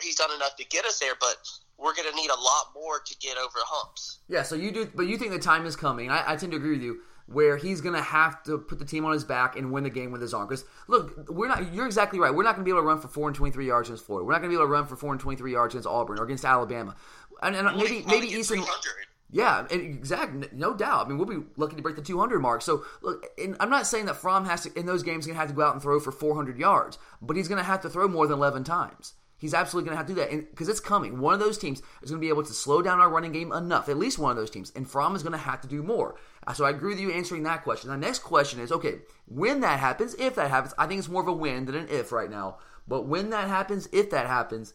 he's 0.01 0.15
done 0.15 0.31
enough 0.35 0.55
to 0.57 0.65
get 0.65 0.85
us 0.85 0.99
there, 0.99 1.13
but 1.19 1.37
we're 1.77 1.93
going 1.93 2.09
to 2.09 2.15
need 2.15 2.29
a 2.29 2.39
lot 2.39 2.71
more 2.73 2.99
to 3.05 3.15
get 3.17 3.37
over 3.37 3.59
humps. 3.65 4.19
Yeah, 4.27 4.43
so 4.43 4.55
you 4.55 4.71
do, 4.71 4.89
but 4.95 5.03
you 5.03 5.17
think 5.17 5.31
the 5.31 5.39
time 5.39 5.65
is 5.65 5.75
coming. 5.75 6.09
I, 6.09 6.33
I 6.33 6.35
tend 6.35 6.51
to 6.53 6.57
agree 6.57 6.71
with 6.71 6.81
you, 6.81 7.01
where 7.27 7.57
he's 7.57 7.81
going 7.81 7.95
to 7.95 8.01
have 8.01 8.41
to 8.43 8.57
put 8.57 8.79
the 8.79 8.85
team 8.85 9.03
on 9.03 9.11
his 9.11 9.25
back 9.25 9.57
and 9.57 9.71
win 9.71 9.83
the 9.83 9.89
game 9.89 10.11
with 10.11 10.21
his 10.21 10.33
arm. 10.33 10.47
Because 10.47 10.63
look, 10.87 11.29
we're 11.29 11.49
not. 11.49 11.73
You're 11.73 11.85
exactly 11.85 12.19
right. 12.19 12.33
We're 12.33 12.43
not 12.43 12.55
going 12.55 12.63
to 12.63 12.65
be 12.65 12.71
able 12.71 12.81
to 12.81 12.87
run 12.87 13.01
for 13.01 13.09
four 13.09 13.27
and 13.27 13.35
twenty 13.35 13.51
three 13.51 13.67
yards 13.67 13.89
against 13.89 14.05
Florida. 14.05 14.25
We're 14.25 14.31
not 14.31 14.39
going 14.39 14.49
to 14.49 14.55
be 14.55 14.59
able 14.59 14.69
to 14.69 14.71
run 14.71 14.87
for 14.87 14.95
four 14.95 15.11
and 15.11 15.19
twenty 15.19 15.37
three 15.37 15.51
yards 15.51 15.75
against 15.75 15.87
Auburn 15.87 16.17
or 16.17 16.23
against 16.23 16.45
Alabama. 16.45 16.95
And, 17.43 17.55
and 17.55 17.77
maybe 17.77 18.03
maybe 18.07 18.29
Eason. 18.31 18.65
Yeah, 19.29 19.67
exactly. 19.69 20.47
No 20.53 20.73
doubt. 20.73 21.05
I 21.05 21.09
mean, 21.09 21.17
we'll 21.17 21.27
be 21.27 21.45
lucky 21.57 21.75
to 21.75 21.81
break 21.81 21.97
the 21.97 22.01
200 22.01 22.39
mark. 22.39 22.61
So, 22.61 22.85
look, 23.01 23.25
I'm 23.59 23.69
not 23.69 23.85
saying 23.85 24.05
that 24.05 24.15
Fromm 24.15 24.45
has 24.45 24.63
to 24.63 24.79
in 24.79 24.85
those 24.85 25.03
games 25.03 25.25
going 25.25 25.35
to 25.35 25.39
have 25.39 25.49
to 25.49 25.55
go 25.55 25.63
out 25.63 25.73
and 25.73 25.81
throw 25.81 25.99
for 25.99 26.13
400 26.13 26.57
yards, 26.57 26.97
but 27.21 27.35
he's 27.35 27.49
going 27.49 27.57
to 27.57 27.63
have 27.63 27.81
to 27.81 27.89
throw 27.89 28.07
more 28.07 28.25
than 28.25 28.37
11 28.37 28.63
times. 28.63 29.13
He's 29.39 29.53
absolutely 29.53 29.89
going 29.89 29.93
to 29.93 29.97
have 29.97 30.07
to 30.07 30.13
do 30.13 30.19
that 30.19 30.49
because 30.49 30.67
it's 30.67 30.79
coming. 30.79 31.19
One 31.19 31.35
of 31.35 31.39
those 31.39 31.59
teams 31.59 31.83
is 32.01 32.09
going 32.09 32.19
to 32.19 32.25
be 32.25 32.29
able 32.29 32.43
to 32.43 32.53
slow 32.53 32.81
down 32.81 32.99
our 32.99 33.09
running 33.09 33.33
game 33.33 33.51
enough. 33.51 33.87
At 33.87 33.97
least 33.97 34.17
one 34.17 34.31
of 34.31 34.37
those 34.37 34.49
teams, 34.49 34.71
and 34.75 34.89
Fromm 34.89 35.15
is 35.15 35.21
going 35.21 35.33
to 35.33 35.37
have 35.37 35.61
to 35.61 35.67
do 35.67 35.83
more. 35.83 36.15
Uh, 36.47 36.53
so 36.53 36.65
I 36.65 36.71
agree 36.71 36.89
with 36.89 36.99
you 36.99 37.11
answering 37.11 37.43
that 37.43 37.63
question. 37.63 37.91
The 37.91 37.97
next 37.97 38.19
question 38.19 38.59
is 38.59 38.71
okay, 38.71 38.99
when 39.27 39.59
that 39.59 39.79
happens, 39.79 40.15
if 40.15 40.35
that 40.35 40.49
happens, 40.49 40.73
I 40.77 40.87
think 40.87 40.99
it's 40.99 41.09
more 41.09 41.21
of 41.21 41.27
a 41.27 41.33
when 41.33 41.65
than 41.65 41.75
an 41.75 41.87
if 41.89 42.11
right 42.11 42.31
now. 42.31 42.57
But 42.87 43.03
when 43.03 43.29
that 43.29 43.47
happens, 43.47 43.87
if 43.91 44.09
that 44.09 44.25
happens, 44.25 44.73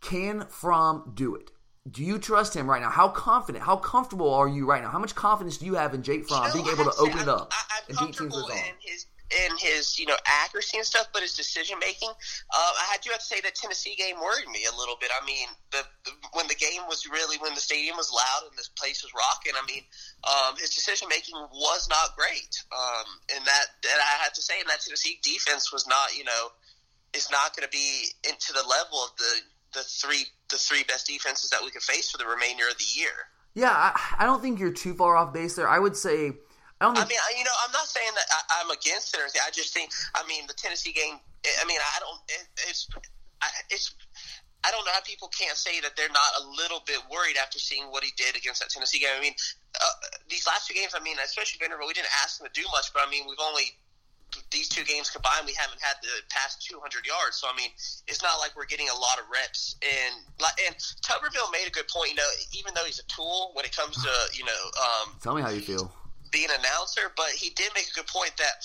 can 0.00 0.46
Fromm 0.46 1.12
do 1.14 1.36
it? 1.36 1.52
Do 1.90 2.04
you 2.04 2.18
trust 2.18 2.54
him 2.54 2.70
right 2.70 2.80
now? 2.80 2.90
How 2.90 3.08
confident, 3.08 3.64
how 3.64 3.76
comfortable 3.76 4.32
are 4.32 4.46
you 4.46 4.66
right 4.66 4.82
now? 4.82 4.90
How 4.90 5.00
much 5.00 5.16
confidence 5.16 5.58
do 5.58 5.66
you 5.66 5.74
have 5.74 5.94
in 5.94 6.02
Jake 6.02 6.28
Fromm 6.28 6.44
you 6.44 6.48
know, 6.48 6.64
being 6.64 6.78
able 6.78 6.90
to 6.90 6.96
open 6.98 7.18
it 7.18 7.28
up 7.28 7.52
I, 7.52 7.80
and 7.88 7.98
beat 7.98 8.16
teams 8.16 8.36
with 8.36 8.50
in 8.50 8.74
his 8.78 9.06
in 9.32 9.56
his 9.58 9.98
you 9.98 10.06
know 10.06 10.14
accuracy 10.24 10.78
and 10.78 10.86
stuff, 10.86 11.08
but 11.12 11.22
his 11.22 11.34
decision 11.34 11.78
making. 11.80 12.08
Uh, 12.08 12.72
I 12.92 12.98
do 13.02 13.10
have 13.10 13.18
to 13.18 13.26
say 13.26 13.40
that 13.40 13.56
Tennessee 13.56 13.96
game 13.96 14.14
worried 14.20 14.48
me 14.48 14.62
a 14.70 14.76
little 14.76 14.94
bit. 15.00 15.10
I 15.10 15.24
mean, 15.26 15.48
the, 15.72 15.82
the, 16.04 16.12
when 16.34 16.46
the 16.46 16.54
game 16.54 16.82
was 16.86 17.06
really 17.10 17.36
when 17.38 17.54
the 17.54 17.60
stadium 17.60 17.96
was 17.96 18.12
loud 18.12 18.48
and 18.48 18.56
this 18.56 18.68
place 18.68 19.02
was 19.02 19.10
rocking. 19.16 19.58
I 19.58 19.66
mean, 19.66 19.82
um, 20.22 20.54
his 20.58 20.70
decision 20.70 21.08
making 21.08 21.34
was 21.34 21.88
not 21.90 22.14
great, 22.14 22.62
um, 22.70 23.06
and 23.34 23.44
that 23.44 23.66
that 23.82 23.98
I 23.98 24.22
have 24.22 24.32
to 24.34 24.42
say, 24.42 24.54
and 24.60 24.68
that 24.68 24.82
Tennessee 24.82 25.18
defense 25.22 25.72
was 25.72 25.86
not 25.88 26.16
you 26.16 26.22
know 26.22 26.52
is 27.12 27.28
not 27.30 27.56
going 27.56 27.66
to 27.66 27.72
be 27.72 28.06
into 28.28 28.52
the 28.52 28.62
level 28.62 29.02
of 29.02 29.10
the 29.18 29.32
the 29.74 29.82
three 29.82 30.26
the 30.50 30.56
three 30.56 30.84
best 30.84 31.06
defenses 31.06 31.50
that 31.50 31.62
we 31.64 31.70
could 31.70 31.82
face 31.82 32.10
for 32.10 32.18
the 32.18 32.26
remainder 32.26 32.64
of 32.70 32.76
the 32.78 33.00
year. 33.00 33.32
Yeah, 33.54 33.72
I, 33.72 33.92
I 34.20 34.24
don't 34.24 34.40
think 34.40 34.60
you're 34.60 34.72
too 34.72 34.94
far 34.94 35.16
off 35.16 35.32
base 35.32 35.56
there. 35.56 35.68
I 35.68 35.78
would 35.78 35.96
say. 35.96 36.32
I, 36.80 36.86
don't 36.86 36.98
I 36.98 37.06
mean, 37.06 37.18
I, 37.18 37.38
you 37.38 37.44
know, 37.44 37.54
I'm 37.64 37.70
not 37.70 37.86
saying 37.86 38.10
that 38.14 38.26
I, 38.32 38.62
I'm 38.62 38.70
against 38.70 39.14
it 39.14 39.20
or 39.20 39.22
anything. 39.22 39.42
I 39.46 39.54
just 39.54 39.72
think, 39.72 39.92
I 40.16 40.26
mean, 40.26 40.46
the 40.48 40.54
Tennessee 40.54 40.90
game. 40.92 41.14
I 41.60 41.64
mean, 41.64 41.78
I 41.78 41.98
don't. 42.00 42.18
It, 42.28 42.42
it's, 42.68 42.88
I, 43.40 43.48
it's. 43.70 43.94
I 44.64 44.70
don't 44.70 44.86
know 44.86 44.94
how 44.94 45.02
people 45.02 45.26
can't 45.28 45.58
say 45.58 45.80
that 45.80 45.96
they're 45.96 46.12
not 46.14 46.30
a 46.38 46.46
little 46.46 46.82
bit 46.86 47.02
worried 47.10 47.34
after 47.34 47.58
seeing 47.58 47.90
what 47.90 48.04
he 48.04 48.10
did 48.16 48.36
against 48.36 48.62
that 48.62 48.70
Tennessee 48.70 48.98
game. 48.98 49.10
I 49.16 49.20
mean, 49.20 49.34
uh, 49.74 49.94
these 50.28 50.46
last 50.46 50.66
two 50.66 50.74
games. 50.74 50.94
I 50.94 51.02
mean, 51.02 51.16
especially 51.22 51.58
Vanderbilt, 51.58 51.86
we 51.86 51.94
didn't 51.94 52.14
ask 52.22 52.40
him 52.40 52.46
to 52.46 52.54
do 52.54 52.66
much, 52.70 52.90
but 52.94 53.02
I 53.06 53.10
mean, 53.10 53.26
we've 53.28 53.42
only 53.42 53.78
these 54.52 54.68
two 54.68 54.84
games 54.84 55.10
combined, 55.10 55.46
we 55.46 55.54
haven't 55.58 55.80
had 55.80 55.96
the 56.02 56.12
past 56.28 56.62
200 56.68 57.06
yards. 57.06 57.36
So 57.36 57.48
I 57.48 57.56
mean, 57.56 57.70
it's 58.06 58.22
not 58.22 58.38
like 58.38 58.54
we're 58.56 58.68
getting 58.68 58.88
a 58.88 58.94
lot 58.94 59.18
of 59.18 59.24
reps. 59.32 59.76
And 59.82 60.14
and 60.66 60.76
Tuberville 61.02 61.50
made 61.50 61.66
a 61.66 61.72
good 61.72 61.88
point. 61.88 62.10
You 62.10 62.16
know, 62.16 62.30
even 62.52 62.74
though 62.74 62.84
he's 62.84 63.00
a 63.00 63.08
tool 63.08 63.50
when 63.54 63.64
it 63.64 63.74
comes 63.74 63.96
to 63.96 64.12
you 64.36 64.44
know, 64.44 64.62
um, 64.78 65.16
tell 65.20 65.34
me 65.34 65.42
how 65.42 65.50
you 65.50 65.60
feel 65.60 65.92
being 66.30 66.48
an 66.48 66.60
announcer, 66.60 67.12
but 67.16 67.28
he 67.36 67.50
did 67.50 67.70
make 67.74 67.86
a 67.88 67.94
good 67.94 68.06
point 68.06 68.32
that 68.38 68.64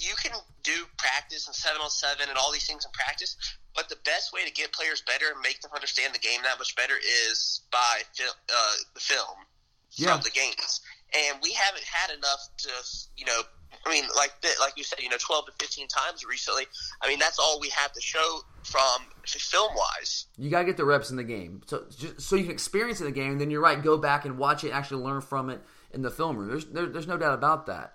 you 0.00 0.14
can 0.16 0.32
do 0.62 0.72
practice 0.96 1.46
and 1.46 1.54
seven 1.54 1.80
on 1.82 1.90
seven 1.90 2.28
and 2.28 2.38
all 2.38 2.50
these 2.50 2.66
things 2.66 2.84
in 2.84 2.90
practice, 2.92 3.36
but 3.76 3.88
the 3.88 4.00
best 4.04 4.32
way 4.32 4.44
to 4.44 4.50
get 4.50 4.72
players 4.72 5.02
better 5.02 5.26
and 5.30 5.40
make 5.42 5.60
them 5.60 5.70
understand 5.74 6.14
the 6.14 6.18
game 6.18 6.40
that 6.42 6.58
much 6.58 6.74
better 6.74 6.94
is 7.28 7.60
by 7.70 8.00
fil- 8.14 8.40
uh, 8.48 8.74
the 8.94 9.00
film 9.00 9.36
yeah. 9.92 10.14
from 10.14 10.22
the 10.22 10.30
games. 10.30 10.80
And 11.12 11.38
we 11.42 11.52
haven't 11.52 11.84
had 11.84 12.16
enough 12.16 12.48
to, 12.58 12.70
you 13.16 13.26
know, 13.26 13.42
I 13.86 13.90
mean, 13.90 14.04
like 14.16 14.32
like 14.60 14.74
you 14.76 14.84
said, 14.84 15.00
you 15.00 15.08
know, 15.08 15.16
twelve 15.18 15.46
to 15.46 15.52
fifteen 15.58 15.88
times 15.88 16.24
recently. 16.24 16.64
I 17.02 17.08
mean, 17.08 17.18
that's 17.18 17.38
all 17.38 17.58
we 17.60 17.68
have 17.70 17.92
to 17.92 18.00
show 18.00 18.40
from 18.62 19.00
film 19.24 19.72
wise. 19.74 20.26
You 20.36 20.50
gotta 20.50 20.66
get 20.66 20.76
the 20.76 20.84
reps 20.84 21.10
in 21.10 21.16
the 21.16 21.24
game, 21.24 21.62
so 21.66 21.84
just, 21.96 22.20
so 22.20 22.36
you 22.36 22.42
can 22.42 22.52
experience 22.52 23.00
in 23.00 23.06
the 23.06 23.12
game. 23.12 23.32
And 23.32 23.40
then 23.40 23.50
you're 23.50 23.62
right, 23.62 23.82
go 23.82 23.96
back 23.96 24.24
and 24.24 24.38
watch 24.38 24.64
it, 24.64 24.70
actually 24.70 25.02
learn 25.04 25.20
from 25.20 25.50
it 25.50 25.60
in 25.92 26.02
the 26.02 26.10
film 26.10 26.36
room. 26.36 26.48
There's 26.48 26.66
there, 26.66 26.86
there's 26.86 27.06
no 27.06 27.16
doubt 27.16 27.34
about 27.34 27.66
that. 27.66 27.94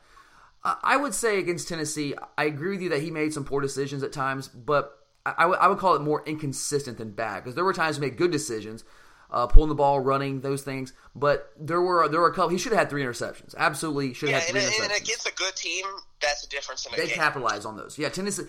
I 0.84 0.98
would 0.98 1.13
say 1.13 1.38
against 1.38 1.67
Tennessee, 1.67 2.15
I 2.39 2.46
agree 2.46 2.72
with 2.72 2.82
you 2.82 2.89
that 2.89 3.01
he 3.03 3.12
made 3.12 3.34
some 3.34 3.46
poor 3.46 3.62
decisions 3.62 4.01
at 4.01 4.12
times, 4.12 4.48
but 4.48 4.98
I, 5.24 5.44
w- 5.44 5.60
I 5.60 5.67
would 5.67 5.77
call 5.77 5.96
it 5.96 6.01
more 6.01 6.24
inconsistent 6.25 6.98
than 6.98 7.12
bad 7.12 7.44
because 7.44 7.53
there 7.53 7.63
were 7.63 7.74
times 7.74 7.98
he 7.98 8.01
made 8.01 8.17
good 8.17 8.32
decisions, 8.32 8.84
uh, 9.32 9.48
pulling 9.48 9.70
the 9.70 9.75
ball, 9.75 10.00
running, 10.00 10.41
those 10.41 10.63
things. 10.63 10.94
But 11.15 11.51
there 11.60 11.82
were 11.82 12.08
there 12.10 12.20
were 12.20 12.29
a 12.29 12.34
couple. 12.34 12.50
He 12.50 12.58
should 12.58 12.72
have 12.72 12.79
had 12.79 12.89
three 12.89 13.03
interceptions. 13.03 13.55
Absolutely 13.58 14.13
should 14.13 14.29
have 14.29 14.41
yeah, 14.41 14.46
had 14.46 14.50
three 14.50 14.60
and, 14.62 14.70
interceptions. 14.70 14.96
And 14.96 15.03
against 15.03 15.27
a 15.27 15.34
good 15.34 15.55
team, 15.55 15.86
that's 16.22 16.46
a 16.46 16.50
difference 16.50 16.86
in 16.86 16.94
a 16.94 16.98
they 16.98 17.08
game. 17.08 17.15
capitalize 17.15 17.65
on 17.65 17.77
those. 17.77 17.98
Yeah, 17.98 18.10
Tennessee. 18.10 18.44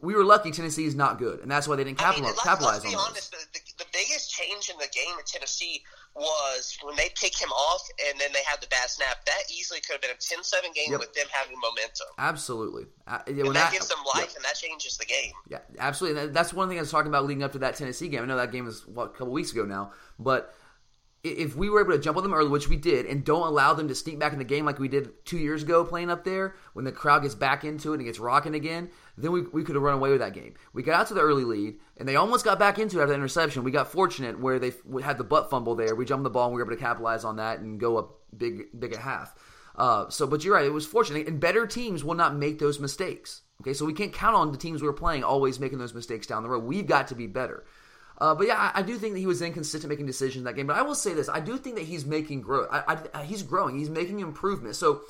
We 0.00 0.14
were 0.14 0.24
lucky. 0.24 0.50
Tennessee 0.50 0.84
is 0.84 0.94
not 0.94 1.18
good, 1.18 1.40
and 1.40 1.50
that's 1.50 1.68
why 1.68 1.76
they 1.76 1.84
didn't 1.84 1.98
capitalize, 1.98 2.34
I 2.34 2.36
mean, 2.36 2.36
let's, 2.44 2.62
let's 2.62 2.94
on 2.94 3.00
honest, 3.08 3.32
those. 3.32 3.46
The, 3.52 3.60
the, 3.60 3.84
the 3.84 3.90
biggest 3.92 4.30
change 4.30 4.70
in 4.70 4.76
the 4.78 4.88
game 4.92 5.14
in 5.18 5.24
Tennessee 5.24 5.82
was 6.14 6.76
when 6.82 6.96
they 6.96 7.10
pick 7.14 7.40
him 7.40 7.50
off 7.50 7.82
and 8.08 8.18
then 8.20 8.30
they 8.32 8.42
had 8.46 8.60
the 8.60 8.66
bad 8.68 8.88
snap. 8.90 9.24
That 9.26 9.42
easily 9.50 9.80
could 9.80 9.92
have 9.92 10.02
been 10.02 10.10
a 10.10 10.14
10-7 10.14 10.74
game 10.74 10.90
yep. 10.90 11.00
with 11.00 11.14
them 11.14 11.26
having 11.30 11.56
momentum. 11.60 12.08
Absolutely. 12.18 12.86
Uh, 13.06 13.18
yeah, 13.26 13.44
and 13.44 13.54
that, 13.54 13.72
gives 13.72 13.88
them 13.88 13.98
life 14.14 14.28
yep. 14.28 14.36
and 14.36 14.44
that 14.44 14.56
changes 14.56 14.96
the 14.96 15.06
game. 15.06 15.32
Yeah, 15.48 15.58
absolutely. 15.78 16.28
that's 16.28 16.52
one 16.52 16.68
thing 16.68 16.78
I 16.78 16.82
was 16.82 16.90
talking 16.90 17.08
about 17.08 17.26
leading 17.26 17.42
up 17.42 17.52
to 17.52 17.58
that 17.60 17.76
Tennessee 17.76 18.08
game. 18.08 18.22
I 18.22 18.26
know 18.26 18.36
that 18.36 18.52
game 18.52 18.64
was 18.64 18.86
what, 18.86 19.06
a 19.06 19.10
couple 19.10 19.32
weeks 19.32 19.52
ago 19.52 19.64
now, 19.64 19.92
but 20.18 20.54
if 21.24 21.56
we 21.56 21.68
were 21.68 21.80
able 21.80 21.92
to 21.92 21.98
jump 21.98 22.16
on 22.16 22.22
them 22.22 22.32
early, 22.32 22.48
which 22.48 22.68
we 22.68 22.76
did, 22.76 23.06
and 23.06 23.24
don't 23.24 23.46
allow 23.46 23.74
them 23.74 23.88
to 23.88 23.94
sneak 23.94 24.18
back 24.18 24.32
in 24.32 24.38
the 24.38 24.44
game 24.44 24.64
like 24.64 24.78
we 24.78 24.88
did 24.88 25.24
two 25.24 25.38
years 25.38 25.62
ago 25.62 25.84
playing 25.84 26.10
up 26.10 26.24
there, 26.24 26.54
when 26.74 26.84
the 26.84 26.92
crowd 26.92 27.22
gets 27.22 27.34
back 27.34 27.64
into 27.64 27.92
it 27.92 27.96
and 27.96 28.04
gets 28.04 28.18
rocking 28.18 28.54
again, 28.54 28.90
then 29.22 29.32
we, 29.32 29.42
we 29.42 29.64
could 29.64 29.74
have 29.74 29.82
run 29.82 29.94
away 29.94 30.10
with 30.10 30.20
that 30.20 30.34
game. 30.34 30.54
We 30.72 30.82
got 30.82 31.00
out 31.00 31.08
to 31.08 31.14
the 31.14 31.20
early 31.20 31.44
lead, 31.44 31.78
and 31.96 32.08
they 32.08 32.16
almost 32.16 32.44
got 32.44 32.58
back 32.58 32.78
into 32.78 32.98
it 32.98 33.02
after 33.02 33.12
the 33.12 33.14
interception. 33.14 33.64
We 33.64 33.70
got 33.70 33.92
fortunate 33.92 34.38
where 34.38 34.58
they 34.58 34.72
had 35.02 35.18
the 35.18 35.24
butt 35.24 35.50
fumble 35.50 35.74
there. 35.74 35.94
We 35.94 36.04
jumped 36.04 36.24
the 36.24 36.30
ball, 36.30 36.46
and 36.46 36.54
we 36.54 36.62
were 36.62 36.66
able 36.66 36.76
to 36.76 36.82
capitalize 36.82 37.24
on 37.24 37.36
that 37.36 37.60
and 37.60 37.80
go 37.80 37.96
up 37.96 38.20
big, 38.36 38.66
big 38.78 38.92
at 38.92 39.00
half. 39.00 39.34
Uh, 39.76 40.08
so, 40.10 40.26
but 40.26 40.44
you're 40.44 40.54
right, 40.54 40.64
it 40.64 40.72
was 40.72 40.86
fortunate, 40.86 41.28
and 41.28 41.40
better 41.40 41.66
teams 41.66 42.02
will 42.02 42.14
not 42.14 42.34
make 42.34 42.58
those 42.58 42.80
mistakes. 42.80 43.42
Okay, 43.60 43.72
so 43.72 43.84
we 43.84 43.92
can't 43.92 44.12
count 44.12 44.36
on 44.36 44.52
the 44.52 44.58
teams 44.58 44.82
we 44.82 44.88
are 44.88 44.92
playing 44.92 45.24
always 45.24 45.58
making 45.58 45.78
those 45.78 45.94
mistakes 45.94 46.26
down 46.26 46.42
the 46.42 46.48
road. 46.48 46.64
We've 46.64 46.86
got 46.86 47.08
to 47.08 47.14
be 47.14 47.26
better. 47.26 47.64
Uh, 48.18 48.34
but 48.34 48.48
yeah, 48.48 48.56
I, 48.56 48.80
I, 48.80 48.82
do 48.82 48.96
think 48.96 49.14
that 49.14 49.20
he 49.20 49.26
was 49.26 49.40
inconsistent 49.42 49.88
making 49.88 50.06
decisions 50.06 50.38
in 50.38 50.44
that 50.44 50.56
game. 50.56 50.66
But 50.66 50.76
I 50.76 50.82
will 50.82 50.96
say 50.96 51.14
this: 51.14 51.28
I 51.28 51.38
do 51.38 51.56
think 51.56 51.76
that 51.76 51.84
he's 51.84 52.04
making 52.04 52.42
growth. 52.42 52.68
I, 52.70 52.98
I, 53.14 53.22
he's 53.22 53.44
growing. 53.44 53.78
He's 53.78 53.90
making 53.90 54.18
improvement. 54.18 54.74
So 54.74 55.02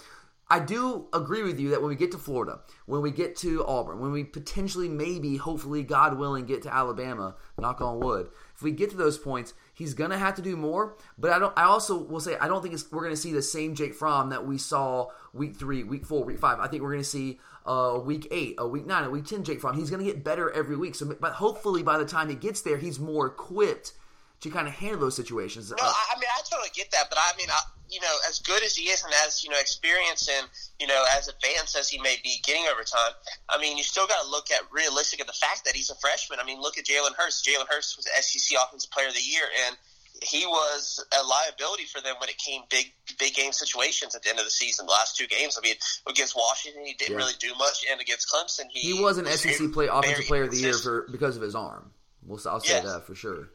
I 0.51 0.61
do 0.61 1.07
agree 1.13 1.43
with 1.43 1.61
you 1.61 1.71
that 1.71 1.83
when 1.83 1.91
we 1.91 1.97
get 1.97 2.11
to 2.13 2.19
Florida, 2.19 2.61
when 2.87 3.03
we 3.03 3.11
get 3.11 3.37
to 3.39 3.67
Auburn, 3.67 4.01
when 4.01 4.13
we 4.13 4.25
potentially, 4.25 4.89
maybe, 4.89 5.37
hopefully, 5.37 5.83
God 5.83 6.17
willing, 6.17 6.47
get 6.47 6.63
to 6.63 6.75
Alabama, 6.75 7.37
knock 7.59 7.83
on 7.83 8.01
wood, 8.01 8.31
if 8.55 8.63
we 8.63 8.73
get 8.73 8.91
to 8.91 8.97
those 8.97 9.19
points, 9.19 9.53
he's 9.75 9.93
going 9.93 10.11
to 10.11 10.17
have 10.17 10.35
to 10.37 10.43
do 10.43 10.57
more. 10.57 10.97
But 11.19 11.33
I 11.33 11.39
don't. 11.39 11.53
I 11.57 11.65
also 11.65 11.99
will 11.99 12.21
say 12.21 12.37
I 12.39 12.49
don't 12.49 12.63
think 12.63 12.75
we're 12.91 13.03
going 13.03 13.13
to 13.13 13.21
see 13.21 13.33
the 13.33 13.43
same 13.43 13.75
Jake 13.75 13.95
Fromm 13.95 14.31
that 14.31 14.47
we 14.47 14.57
saw 14.57 15.09
week 15.35 15.55
three, 15.57 15.85
week 15.85 16.07
four, 16.07 16.25
week 16.25 16.39
five. 16.39 16.61
I 16.61 16.67
think 16.67 16.83
we're 16.83 16.93
going 16.93 17.05
to 17.05 17.09
see 17.09 17.39
uh, 17.67 18.01
week 18.03 18.27
eight, 18.31 18.55
a 18.57 18.67
week 18.67 18.87
nine, 18.87 19.05
a 19.05 19.11
week 19.11 19.27
ten. 19.27 19.45
Jake 19.45 19.61
Fromm. 19.61 19.77
He's 19.77 19.91
going 19.91 20.05
to 20.05 20.11
get 20.11 20.25
better 20.25 20.51
every 20.51 20.77
week. 20.77 20.95
So, 20.95 21.15
but 21.21 21.35
hopefully 21.35 21.83
by 21.83 21.99
the 21.99 22.07
time 22.07 22.31
he 22.31 22.35
gets 22.35 22.63
there, 22.63 22.79
he's 22.79 22.99
more 22.99 23.27
equipped 23.27 23.93
to 24.41 24.51
kind 24.51 24.67
of 24.67 24.75
handle 24.75 25.01
those 25.01 25.17
situations. 25.17 25.71
No, 25.71 25.77
uh, 25.81 25.87
I 25.87 26.19
mean 26.19 26.29
I 26.35 26.41
totally 26.49 26.71
get 26.75 26.91
that, 26.93 27.05
but 27.11 27.19
I 27.19 27.37
mean, 27.37 27.49
I, 27.51 27.61
you 27.91 28.01
know, 28.01 28.17
as 28.29 28.39
good 28.41 28.63
as 28.63 28.77
he 28.77 28.91
is 28.91 29.03
and 29.03 29.13
as 29.27 29.43
you 29.43 29.51
know, 29.51 29.59
experienced 29.59 30.31
and 30.31 30.47
you 30.79 30.87
know, 30.87 31.05
as 31.17 31.29
advanced 31.29 31.77
as 31.77 31.89
he 31.89 31.99
may 32.01 32.17
be 32.23 32.41
getting 32.45 32.67
over 32.71 32.83
time, 32.83 33.13
I 33.49 33.61
mean, 33.61 33.77
you 33.77 33.85
still 33.85 34.07
got 34.07 34.23
to 34.23 34.29
look 34.31 34.51
at 34.51 34.61
realistic 34.71 35.21
at 35.21 35.27
the 35.27 35.33
fact 35.33 35.65
that 35.65 35.75
he's 35.75 35.91
a 35.91 35.95
freshman. 35.97 36.39
I 36.41 36.45
mean, 36.45 36.61
look 36.61 36.79
at 36.79 36.85
Jalen 36.85 37.15
Hurts. 37.17 37.43
Jalen 37.43 37.67
Hurts 37.69 37.97
was 37.97 38.07
SEC 38.07 38.59
Offensive 38.59 38.91
Player 38.91 39.09
of 39.09 39.15
the 39.15 39.21
Year, 39.21 39.45
and 39.67 39.77
he 40.23 40.47
was 40.47 41.05
a 41.19 41.27
liability 41.27 41.85
for 41.85 42.01
them 42.01 42.17
when 42.21 42.29
it 42.29 42.39
came 42.39 42.63
big 42.71 42.93
big 43.19 43.35
game 43.35 43.53
situations 43.53 44.15
at 44.15 44.23
the 44.23 44.31
end 44.31 44.39
of 44.39 44.45
the 44.45 44.51
season. 44.51 44.87
The 44.87 44.93
last 44.93 45.17
two 45.17 45.27
games, 45.27 45.57
I 45.59 45.63
mean, 45.63 45.77
against 46.09 46.37
Washington, 46.37 46.85
he 46.85 46.95
didn't 46.95 47.13
yeah. 47.13 47.19
really 47.19 47.35
do 47.39 47.53
much, 47.59 47.85
and 47.91 48.01
against 48.01 48.31
Clemson, 48.31 48.65
he 48.71 48.95
he 48.95 49.03
was 49.03 49.19
an 49.19 49.25
was 49.25 49.41
SEC 49.41 49.73
play 49.73 49.87
offensive 49.87 50.27
player 50.27 50.45
of 50.45 50.51
the 50.51 50.57
year 50.57 50.75
for 50.75 51.07
because 51.11 51.37
of 51.37 51.43
his 51.43 51.55
arm. 51.55 51.93
We'll 52.25 52.41
I'll 52.49 52.61
say 52.61 52.75
yes. 52.75 52.85
that 52.85 53.07
for 53.07 53.15
sure, 53.15 53.51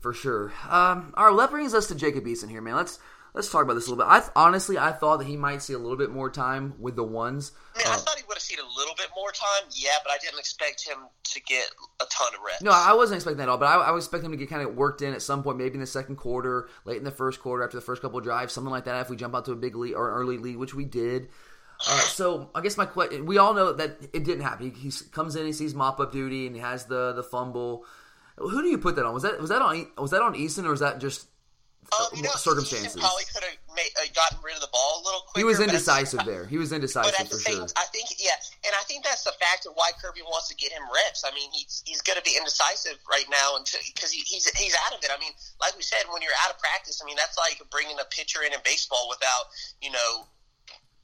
for 0.00 0.12
sure. 0.12 0.52
Um, 0.68 1.14
all 1.16 1.30
right, 1.30 1.36
that 1.38 1.50
brings 1.50 1.74
us 1.74 1.88
to 1.88 1.94
Jacob 1.94 2.24
Eason 2.24 2.50
here, 2.50 2.60
man. 2.60 2.76
Let's 2.76 2.98
let's 3.34 3.50
talk 3.50 3.62
about 3.62 3.74
this 3.74 3.86
a 3.88 3.90
little 3.90 4.04
bit. 4.04 4.10
I 4.10 4.22
honestly 4.36 4.78
I 4.78 4.92
thought 4.92 5.18
that 5.18 5.26
he 5.26 5.36
might 5.36 5.60
see 5.60 5.72
a 5.72 5.78
little 5.78 5.98
bit 5.98 6.10
more 6.10 6.30
time 6.30 6.74
with 6.78 6.96
the 6.96 7.02
ones. 7.02 7.52
I 7.74 7.78
mean, 7.78 7.86
uh, 7.88 7.90
I 7.90 7.96
thought 7.96 8.16
he 8.16 8.24
would 8.28 8.36
have 8.36 8.42
seen 8.42 8.58
a 8.60 8.78
little 8.78 8.94
bit 8.96 9.08
more 9.16 9.32
time, 9.32 9.68
yeah, 9.72 9.90
but 10.04 10.12
I 10.12 10.18
didn't 10.18 10.38
expect 10.38 10.86
him 10.86 10.98
to 11.24 11.40
get 11.42 11.66
a 12.00 12.06
ton 12.08 12.28
of 12.34 12.40
reps. 12.46 12.62
No, 12.62 12.70
I 12.70 12.92
wasn't 12.94 13.16
expecting 13.16 13.38
that 13.38 13.44
at 13.44 13.48
all, 13.48 13.58
but 13.58 13.66
I, 13.66 13.74
I 13.74 13.90
was 13.90 14.04
expecting 14.04 14.26
him 14.26 14.38
to 14.38 14.38
get 14.38 14.48
kind 14.48 14.66
of 14.66 14.76
worked 14.76 15.02
in 15.02 15.12
at 15.12 15.22
some 15.22 15.42
point, 15.42 15.58
maybe 15.58 15.74
in 15.74 15.80
the 15.80 15.86
second 15.86 16.16
quarter, 16.16 16.68
late 16.84 16.98
in 16.98 17.04
the 17.04 17.10
first 17.10 17.40
quarter, 17.40 17.64
after 17.64 17.76
the 17.76 17.84
first 17.84 18.00
couple 18.00 18.18
of 18.18 18.24
drives, 18.24 18.52
something 18.52 18.70
like 18.70 18.84
that. 18.84 19.00
If 19.00 19.10
we 19.10 19.16
jump 19.16 19.34
out 19.34 19.44
to 19.46 19.52
a 19.52 19.56
big 19.56 19.74
lead 19.74 19.94
or 19.94 20.08
an 20.08 20.14
early 20.14 20.38
lead, 20.38 20.56
which 20.56 20.74
we 20.74 20.84
did. 20.84 21.28
Uh, 21.86 21.98
so 21.98 22.50
I 22.54 22.60
guess 22.60 22.76
my 22.76 22.86
question: 22.86 23.26
We 23.26 23.38
all 23.38 23.54
know 23.54 23.72
that 23.72 23.98
it 24.12 24.24
didn't 24.24 24.42
happen. 24.42 24.70
He, 24.70 24.90
he 24.90 24.92
comes 25.10 25.34
in, 25.34 25.44
he 25.44 25.52
sees 25.52 25.74
mop 25.74 25.98
up 25.98 26.12
duty, 26.12 26.46
and 26.46 26.54
he 26.54 26.62
has 26.62 26.86
the 26.86 27.12
the 27.12 27.24
fumble. 27.24 27.84
Who 28.36 28.62
do 28.62 28.68
you 28.68 28.78
put 28.78 28.96
that 28.96 29.04
on? 29.04 29.14
Was 29.14 29.22
that 29.24 29.40
was 29.40 29.50
that 29.50 29.62
on 29.62 29.86
was 29.98 30.12
that 30.12 30.22
on 30.22 30.34
Eason 30.34 30.64
or 30.64 30.70
was 30.70 30.80
that 30.80 31.00
just 31.00 31.28
um, 32.00 32.16
you 32.16 32.22
know, 32.22 32.34
circumstances. 32.34 32.96
probably 32.96 33.28
could 33.28 33.44
have 33.44 33.54
uh, 33.54 34.08
gotten 34.16 34.38
rid 34.40 34.56
of 34.56 34.62
the 34.64 34.72
ball 34.72 34.98
a 34.98 35.02
little 35.04 35.20
quicker. 35.28 35.42
He 35.42 35.44
was 35.44 35.60
indecisive 35.60 36.24
there. 36.24 36.46
He 36.46 36.56
was 36.56 36.72
indecisive 36.72 37.12
but 37.12 37.28
the 37.28 37.36
for 37.36 37.42
same, 37.42 37.60
sure. 37.60 37.76
I 37.76 37.84
think, 37.92 38.08
yeah, 38.16 38.34
and 38.64 38.72
I 38.72 38.82
think 38.88 39.04
that's 39.04 39.24
the 39.24 39.36
fact 39.36 39.66
of 39.66 39.76
why 39.76 39.92
Kirby 40.00 40.24
wants 40.24 40.48
to 40.48 40.56
get 40.56 40.72
him 40.72 40.82
reps. 40.88 41.22
I 41.22 41.34
mean, 41.36 41.52
he's 41.52 41.84
he's 41.84 42.00
going 42.00 42.16
to 42.16 42.24
be 42.24 42.34
indecisive 42.36 42.96
right 43.10 43.28
now 43.28 43.60
because 43.60 44.10
he, 44.10 44.24
he's 44.24 44.48
he's 44.56 44.76
out 44.88 44.96
of 44.96 45.04
it. 45.04 45.12
I 45.12 45.20
mean, 45.20 45.32
like 45.60 45.76
we 45.76 45.84
said, 45.84 46.08
when 46.08 46.24
you're 46.24 46.36
out 46.46 46.54
of 46.54 46.58
practice, 46.58 47.00
I 47.02 47.06
mean 47.06 47.16
that's 47.16 47.36
like 47.36 47.60
bringing 47.68 48.00
a 48.00 48.08
pitcher 48.08 48.40
in 48.42 48.54
in 48.54 48.60
baseball 48.64 49.06
without 49.10 49.52
you 49.82 49.90
know 49.90 50.26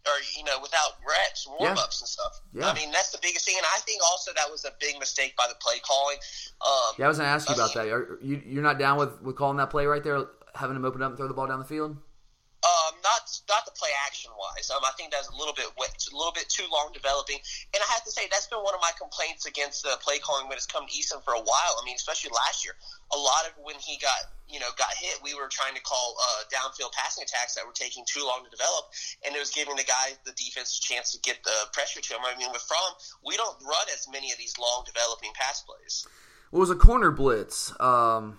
or 0.06 0.16
you 0.36 0.44
know 0.44 0.58
without 0.62 0.96
reps, 1.06 1.46
warm 1.46 1.76
ups 1.76 2.00
yeah. 2.00 2.04
and 2.04 2.08
stuff. 2.08 2.40
Yeah. 2.54 2.70
I 2.70 2.74
mean 2.74 2.90
that's 2.92 3.10
the 3.10 3.18
biggest 3.20 3.44
thing, 3.44 3.56
and 3.56 3.66
I 3.76 3.80
think 3.80 4.00
also 4.02 4.32
that 4.34 4.50
was 4.50 4.64
a 4.64 4.72
big 4.80 4.98
mistake 4.98 5.36
by 5.36 5.46
the 5.48 5.54
play 5.60 5.78
calling. 5.84 6.16
Um, 6.64 6.94
yeah, 6.98 7.04
I 7.04 7.08
was 7.08 7.18
going 7.18 7.28
to 7.28 7.34
ask 7.34 7.48
you 7.48 7.54
about 7.54 7.74
that. 7.74 7.88
Are 7.88 8.18
you 8.22 8.40
you're 8.44 8.62
not 8.62 8.78
down 8.78 8.98
with, 8.98 9.20
with 9.20 9.36
calling 9.36 9.58
that 9.58 9.70
play 9.70 9.86
right 9.86 10.02
there, 10.02 10.24
having 10.54 10.76
him 10.76 10.84
open 10.84 11.02
up 11.02 11.10
and 11.10 11.16
throw 11.18 11.28
the 11.28 11.34
ball 11.34 11.46
down 11.46 11.58
the 11.58 11.64
field? 11.64 11.96
Um, 12.60 12.92
not 13.00 13.24
not 13.48 13.64
the 13.64 13.72
play 13.72 13.88
action 14.04 14.28
wise. 14.36 14.68
Um, 14.68 14.84
I 14.84 14.92
think 14.92 15.16
that's 15.16 15.32
a 15.32 15.36
little 15.40 15.56
bit 15.56 15.64
a 15.64 16.12
little 16.12 16.36
bit 16.36 16.44
too 16.52 16.68
long 16.68 16.92
developing. 16.92 17.40
And 17.72 17.80
I 17.80 17.88
have 17.88 18.04
to 18.04 18.12
say 18.12 18.28
that's 18.28 18.52
been 18.52 18.60
one 18.60 18.76
of 18.76 18.84
my 18.84 18.92
complaints 19.00 19.48
against 19.48 19.80
the 19.80 19.96
play 20.04 20.20
calling 20.20 20.44
when 20.44 20.60
it's 20.60 20.68
come 20.68 20.84
to 20.84 20.92
Eason 20.92 21.24
for 21.24 21.32
a 21.32 21.40
while. 21.40 21.74
I 21.80 21.82
mean, 21.88 21.96
especially 21.96 22.36
last 22.36 22.60
year, 22.60 22.76
a 23.12 23.16
lot 23.16 23.48
of 23.48 23.56
when 23.64 23.80
he 23.80 23.96
got 23.96 24.28
you 24.44 24.60
know 24.60 24.68
got 24.76 24.92
hit, 24.92 25.16
we 25.24 25.32
were 25.32 25.48
trying 25.48 25.72
to 25.72 25.80
call 25.80 26.20
uh, 26.20 26.44
downfield 26.52 26.92
passing 26.92 27.24
attacks 27.24 27.56
that 27.56 27.64
were 27.64 27.72
taking 27.72 28.04
too 28.04 28.28
long 28.28 28.44
to 28.44 28.52
develop, 28.52 28.92
and 29.24 29.32
it 29.32 29.40
was 29.40 29.56
giving 29.56 29.80
the 29.80 29.88
guy 29.88 30.12
the 30.28 30.36
defense 30.36 30.76
a 30.76 30.84
chance 30.84 31.16
to 31.16 31.18
get 31.24 31.40
the 31.40 31.56
pressure 31.72 32.04
to 32.04 32.10
him. 32.12 32.20
I 32.28 32.36
mean, 32.36 32.52
with 32.52 32.60
Fromm, 32.68 32.92
we 33.24 33.40
don't 33.40 33.56
run 33.64 33.88
as 33.88 34.04
many 34.04 34.36
of 34.36 34.36
these 34.36 34.52
long 34.60 34.84
developing 34.84 35.32
pass 35.32 35.64
plays. 35.64 36.04
Well, 36.52 36.60
it 36.60 36.68
was 36.68 36.76
a 36.76 36.76
corner 36.76 37.08
blitz. 37.08 37.72
Um 37.80 38.36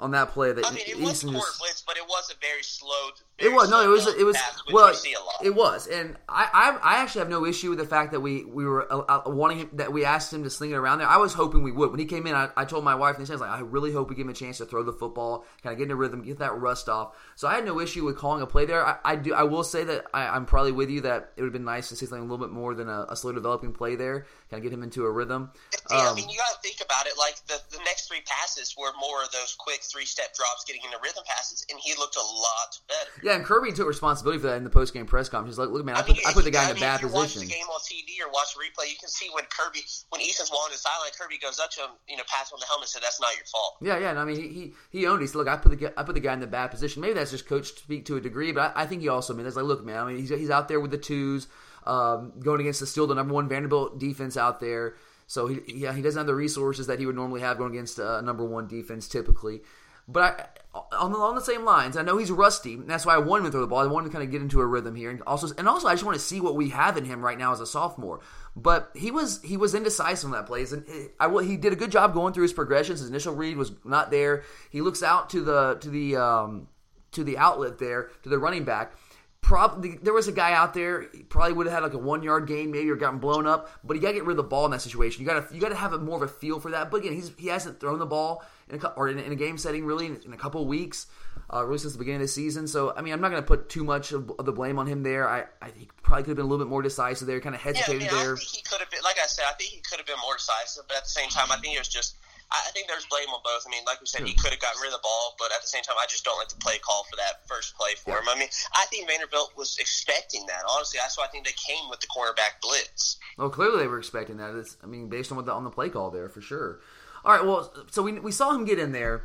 on 0.00 0.12
that 0.12 0.30
play 0.30 0.52
that 0.52 0.66
I 0.66 0.70
mean, 0.70 0.84
it 0.86 0.98
was 0.98 1.22
blitz, 1.22 1.82
but 1.86 1.96
it 1.96 2.06
was 2.06 2.30
a 2.30 2.38
very 2.40 2.62
slow. 2.62 3.10
Very 3.38 3.50
it 3.50 3.54
was 3.54 3.70
no, 3.70 3.82
it 3.82 3.88
was 3.88 4.06
it 4.06 4.24
was 4.24 4.36
well, 4.72 4.94
it 5.42 5.54
was, 5.54 5.86
and 5.86 6.16
I, 6.28 6.48
I, 6.52 6.94
I 6.94 7.02
actually 7.02 7.20
have 7.20 7.28
no 7.28 7.44
issue 7.46 7.70
with 7.70 7.78
the 7.78 7.86
fact 7.86 8.12
that 8.12 8.20
we 8.20 8.44
we 8.44 8.64
were 8.64 8.90
uh, 8.92 8.98
uh, 8.98 9.22
wanting 9.26 9.58
him, 9.58 9.70
that 9.74 9.92
we 9.92 10.04
asked 10.04 10.32
him 10.32 10.42
to 10.44 10.50
sling 10.50 10.70
it 10.70 10.74
around 10.74 10.98
there. 10.98 11.08
I 11.08 11.16
was 11.16 11.34
hoping 11.34 11.62
we 11.62 11.72
would 11.72 11.90
when 11.90 12.00
he 12.00 12.06
came 12.06 12.26
in. 12.26 12.34
I, 12.34 12.48
I 12.56 12.64
told 12.64 12.84
my 12.84 12.94
wife 12.94 13.18
and 13.18 13.26
she 13.26 13.32
was 13.32 13.40
like, 13.40 13.50
I 13.50 13.60
really 13.60 13.92
hope 13.92 14.08
we 14.10 14.16
give 14.16 14.26
him 14.26 14.30
a 14.30 14.34
chance 14.34 14.58
to 14.58 14.66
throw 14.66 14.82
the 14.82 14.92
football, 14.92 15.44
kind 15.62 15.72
of 15.72 15.78
get 15.78 15.84
into 15.84 15.96
rhythm, 15.96 16.22
get 16.22 16.38
that 16.38 16.56
rust 16.58 16.88
off. 16.88 17.16
So 17.36 17.48
I 17.48 17.54
had 17.54 17.64
no 17.64 17.80
issue 17.80 18.04
with 18.04 18.16
calling 18.16 18.42
a 18.42 18.46
play 18.46 18.66
there. 18.66 18.84
I, 18.84 18.96
I 19.04 19.16
do. 19.16 19.34
I 19.34 19.44
will 19.44 19.64
say 19.64 19.84
that 19.84 20.06
I, 20.12 20.36
am 20.36 20.46
probably 20.46 20.72
with 20.72 20.90
you 20.90 21.02
that 21.02 21.32
it 21.36 21.42
would 21.42 21.48
have 21.48 21.52
been 21.52 21.64
nice 21.64 21.88
to 21.90 21.96
see 21.96 22.06
something 22.06 22.28
a 22.28 22.30
little 22.30 22.44
bit 22.44 22.52
more 22.52 22.74
than 22.74 22.88
a, 22.88 23.06
a 23.10 23.16
slow 23.16 23.32
developing 23.32 23.72
play 23.72 23.96
there, 23.96 24.26
kind 24.50 24.58
of 24.58 24.62
get 24.62 24.72
him 24.72 24.82
into 24.82 25.04
a 25.04 25.10
rhythm. 25.10 25.50
Yeah, 25.90 25.98
um, 25.98 26.06
I 26.08 26.14
mean, 26.14 26.28
you 26.28 26.38
got 26.38 26.54
to 26.54 26.60
think 26.62 26.80
about 26.84 27.06
it. 27.06 27.14
Like 27.18 27.36
the 27.46 27.60
the 27.76 27.82
next 27.84 28.08
three 28.08 28.19
passes 28.40 28.74
were 28.78 28.90
more 29.00 29.22
of 29.22 29.30
those 29.32 29.54
quick 29.58 29.80
three 29.82 30.04
step 30.04 30.34
drops, 30.34 30.64
getting 30.64 30.82
into 30.84 30.96
rhythm 31.02 31.22
passes, 31.26 31.64
and 31.70 31.78
he 31.78 31.92
looked 31.98 32.16
a 32.16 32.24
lot 32.24 32.80
better. 32.88 33.10
Yeah, 33.22 33.36
and 33.36 33.44
Kirby 33.44 33.72
took 33.72 33.86
responsibility 33.86 34.40
for 34.40 34.48
that 34.48 34.56
in 34.56 34.64
the 34.64 34.70
post 34.70 34.94
game 34.94 35.06
press 35.06 35.28
conference. 35.28 35.56
He's 35.56 35.58
like, 35.58 35.70
"Look, 35.70 35.84
man, 35.84 35.96
I, 35.96 36.00
I 36.00 36.02
put, 36.02 36.26
I 36.26 36.32
put 36.32 36.44
the 36.44 36.50
guy 36.50 36.70
in 36.70 36.76
a 36.76 36.80
bad 36.80 36.96
if 36.96 37.02
you 37.02 37.08
position." 37.08 37.42
Watch 37.42 37.48
the 37.48 37.54
game 37.54 37.66
on 37.66 37.80
TV 37.80 38.24
or 38.24 38.32
watch 38.32 38.54
the 38.54 38.60
replay, 38.60 38.88
you 38.90 38.96
can 38.98 39.08
see 39.08 39.28
when 39.32 39.44
Kirby, 39.50 39.80
when 40.10 40.20
Eason's 40.20 40.50
walking 40.50 40.72
the 40.72 40.78
sideline, 40.78 41.12
Kirby 41.18 41.38
goes 41.38 41.58
up 41.58 41.70
to 41.72 41.80
him, 41.80 41.90
you 42.08 42.16
know, 42.16 42.24
pats 42.26 42.50
him 42.50 42.56
on 42.56 42.60
the 42.60 42.66
helmet, 42.66 42.88
and 42.88 42.90
said, 42.90 43.02
"That's 43.02 43.20
not 43.20 43.36
your 43.36 43.46
fault." 43.46 43.76
Yeah, 43.80 43.98
yeah. 43.98 44.10
And 44.10 44.18
I 44.18 44.24
mean, 44.24 44.36
he 44.36 44.48
he, 44.48 44.64
he 44.90 45.06
owned 45.06 45.20
it. 45.20 45.24
He 45.24 45.26
said, 45.28 45.38
"Look, 45.38 45.48
I 45.48 45.56
put 45.56 45.78
the 45.78 45.92
I 45.98 46.02
put 46.02 46.14
the 46.14 46.24
guy 46.24 46.32
in 46.32 46.40
the 46.40 46.46
bad 46.46 46.70
position." 46.70 47.02
Maybe 47.02 47.14
that's 47.14 47.30
just 47.30 47.46
coach 47.46 47.68
speak 47.68 48.06
to 48.06 48.16
a 48.16 48.20
degree, 48.20 48.52
but 48.52 48.72
I, 48.74 48.82
I 48.82 48.86
think 48.86 49.02
he 49.02 49.08
also 49.08 49.34
I 49.34 49.36
mean, 49.36 49.46
like, 49.46 49.64
look, 49.64 49.84
man, 49.84 49.98
I 49.98 50.06
mean, 50.06 50.18
he's 50.18 50.30
he's 50.30 50.50
out 50.50 50.68
there 50.68 50.80
with 50.80 50.90
the 50.90 50.98
twos, 50.98 51.48
um, 51.84 52.32
going 52.40 52.60
against 52.60 52.80
the 52.80 52.86
still 52.86 53.06
the 53.06 53.14
number 53.14 53.34
one 53.34 53.48
Vanderbilt 53.48 53.98
defense 53.98 54.36
out 54.36 54.60
there. 54.60 54.96
So 55.30 55.46
he, 55.46 55.60
yeah, 55.68 55.94
he 55.94 56.02
doesn't 56.02 56.18
have 56.18 56.26
the 56.26 56.34
resources 56.34 56.88
that 56.88 56.98
he 56.98 57.06
would 57.06 57.14
normally 57.14 57.40
have 57.40 57.56
going 57.56 57.70
against 57.70 58.00
a 58.00 58.20
number 58.20 58.44
one 58.44 58.66
defense 58.66 59.06
typically. 59.06 59.60
But 60.08 60.58
I, 60.74 60.96
on 60.96 61.12
the 61.12 61.18
on 61.18 61.36
the 61.36 61.40
same 61.40 61.64
lines, 61.64 61.96
I 61.96 62.02
know 62.02 62.18
he's 62.18 62.32
rusty. 62.32 62.74
That's 62.74 63.06
why 63.06 63.14
I 63.14 63.18
wanted 63.18 63.42
him 63.42 63.46
to 63.46 63.52
throw 63.52 63.60
the 63.60 63.68
ball. 63.68 63.78
I 63.78 63.86
wanted 63.86 64.08
to 64.08 64.12
kind 64.12 64.24
of 64.24 64.32
get 64.32 64.42
into 64.42 64.60
a 64.60 64.66
rhythm 64.66 64.96
here, 64.96 65.08
and 65.08 65.22
also 65.28 65.54
and 65.56 65.68
also 65.68 65.86
I 65.86 65.92
just 65.92 66.02
want 66.02 66.18
to 66.18 66.24
see 66.24 66.40
what 66.40 66.56
we 66.56 66.70
have 66.70 66.96
in 66.96 67.04
him 67.04 67.24
right 67.24 67.38
now 67.38 67.52
as 67.52 67.60
a 67.60 67.66
sophomore. 67.66 68.18
But 68.56 68.90
he 68.96 69.12
was 69.12 69.40
he 69.42 69.56
was 69.56 69.72
indecisive 69.72 70.26
in 70.26 70.32
that 70.32 70.46
plays, 70.46 70.72
and 70.72 70.84
I 71.20 71.44
he 71.44 71.56
did 71.56 71.72
a 71.72 71.76
good 71.76 71.92
job 71.92 72.12
going 72.12 72.34
through 72.34 72.42
his 72.42 72.52
progressions. 72.52 72.98
His 72.98 73.08
initial 73.08 73.32
read 73.32 73.56
was 73.56 73.70
not 73.84 74.10
there. 74.10 74.42
He 74.68 74.80
looks 74.80 75.00
out 75.00 75.30
to 75.30 75.42
the 75.42 75.76
to 75.76 75.90
the 75.90 76.16
um, 76.16 76.66
to 77.12 77.22
the 77.22 77.38
outlet 77.38 77.78
there 77.78 78.10
to 78.24 78.28
the 78.28 78.38
running 78.40 78.64
back 78.64 78.94
probably 79.42 79.98
there 80.02 80.12
was 80.12 80.28
a 80.28 80.32
guy 80.32 80.52
out 80.52 80.74
there 80.74 81.06
he 81.12 81.22
probably 81.22 81.52
would 81.52 81.66
have 81.66 81.74
had 81.74 81.82
like 81.82 81.94
a 81.94 81.98
one 81.98 82.22
yard 82.22 82.46
game 82.46 82.70
maybe 82.70 82.90
or 82.90 82.96
gotten 82.96 83.18
blown 83.18 83.46
up 83.46 83.70
but 83.82 83.94
you 83.96 84.02
got 84.02 84.08
to 84.08 84.14
get 84.14 84.24
rid 84.24 84.32
of 84.32 84.36
the 84.36 84.42
ball 84.42 84.64
in 84.66 84.70
that 84.70 84.82
situation. 84.82 85.22
You 85.22 85.28
got 85.28 85.48
to 85.48 85.54
you 85.54 85.60
got 85.60 85.70
to 85.70 85.74
have 85.74 85.92
a 85.92 85.98
more 85.98 86.16
of 86.16 86.22
a 86.22 86.28
feel 86.28 86.60
for 86.60 86.70
that. 86.72 86.90
But 86.90 86.98
again 86.98 87.14
he's 87.14 87.32
he 87.38 87.48
hasn't 87.48 87.80
thrown 87.80 87.98
the 87.98 88.06
ball 88.06 88.44
in 88.68 88.80
a, 88.80 88.88
or 88.88 89.08
in, 89.08 89.18
in 89.18 89.32
a 89.32 89.36
game 89.36 89.58
setting 89.58 89.84
really 89.84 90.06
in, 90.06 90.20
in 90.24 90.32
a 90.32 90.36
couple 90.36 90.62
of 90.62 90.68
weeks 90.68 91.06
uh, 91.52 91.64
really 91.64 91.78
since 91.78 91.94
the 91.94 91.98
beginning 91.98 92.20
of 92.20 92.26
the 92.26 92.32
season. 92.32 92.68
So 92.68 92.94
I 92.94 93.02
mean 93.02 93.12
I'm 93.12 93.20
not 93.20 93.30
going 93.30 93.42
to 93.42 93.46
put 93.46 93.68
too 93.68 93.82
much 93.82 94.12
of, 94.12 94.30
of, 94.38 94.44
the 94.44 94.52
blame 94.52 94.78
on 94.78 94.86
him 94.86 95.02
there. 95.02 95.28
I, 95.28 95.44
I 95.62 95.70
he 95.74 95.88
probably 96.02 96.24
could 96.24 96.30
have 96.30 96.36
been 96.36 96.46
a 96.46 96.48
little 96.48 96.64
bit 96.64 96.70
more 96.70 96.82
decisive 96.82 97.26
there 97.26 97.40
kind 97.40 97.54
of 97.54 97.60
hesitated 97.60 98.02
yeah, 98.02 98.08
I 98.08 98.12
mean, 98.12 98.22
there. 98.22 98.34
I 98.34 98.36
think 98.36 98.50
he 98.50 98.62
could 98.62 98.80
have 98.80 98.90
been 98.90 99.02
like 99.02 99.16
I 99.22 99.26
said 99.26 99.46
I 99.48 99.54
think 99.54 99.70
he 99.70 99.80
could 99.80 99.98
have 99.98 100.06
been 100.06 100.20
more 100.22 100.36
decisive 100.36 100.84
but 100.86 100.98
at 100.98 101.04
the 101.04 101.10
same 101.10 101.30
time 101.30 101.50
I 101.50 101.56
think 101.56 101.74
it 101.74 101.78
was 101.78 101.88
just 101.88 102.16
I 102.52 102.70
think 102.72 102.88
there's 102.88 103.06
blame 103.06 103.28
on 103.28 103.40
both. 103.44 103.62
I 103.66 103.70
mean, 103.70 103.84
like 103.86 104.00
we 104.00 104.06
said, 104.06 104.26
he 104.26 104.34
could 104.34 104.50
have 104.50 104.60
gotten 104.60 104.80
rid 104.82 104.88
of 104.88 104.98
the 104.98 105.04
ball, 105.06 105.36
but 105.38 105.52
at 105.54 105.62
the 105.62 105.68
same 105.68 105.82
time, 105.82 105.96
I 106.02 106.06
just 106.08 106.24
don't 106.24 106.36
like 106.36 106.48
the 106.48 106.56
play 106.56 106.78
call 106.78 107.04
for 107.04 107.14
that 107.16 107.46
first 107.46 107.76
play 107.76 107.94
for 107.94 108.18
him. 108.18 108.28
I 108.28 108.36
mean, 108.36 108.48
I 108.74 108.86
think 108.90 109.08
Vanderbilt 109.08 109.52
was 109.56 109.78
expecting 109.78 110.46
that. 110.46 110.62
Honestly, 110.68 110.98
that's 111.00 111.16
why 111.16 111.24
I 111.24 111.28
think 111.28 111.46
they 111.46 111.54
came 111.54 111.88
with 111.88 112.00
the 112.00 112.08
cornerback 112.08 112.60
blitz. 112.60 113.18
Well, 113.38 113.50
clearly 113.50 113.78
they 113.78 113.86
were 113.86 113.98
expecting 113.98 114.38
that. 114.38 114.54
It's, 114.56 114.76
I 114.82 114.86
mean, 114.86 115.08
based 115.08 115.30
on 115.30 115.36
what 115.36 115.46
the, 115.46 115.52
on 115.52 115.62
the 115.62 115.70
play 115.70 115.90
call 115.90 116.10
there 116.10 116.28
for 116.28 116.40
sure. 116.40 116.80
All 117.24 117.32
right, 117.32 117.44
well, 117.44 117.72
so 117.90 118.02
we 118.02 118.18
we 118.18 118.32
saw 118.32 118.50
him 118.50 118.64
get 118.64 118.78
in 118.78 118.92
there 118.92 119.24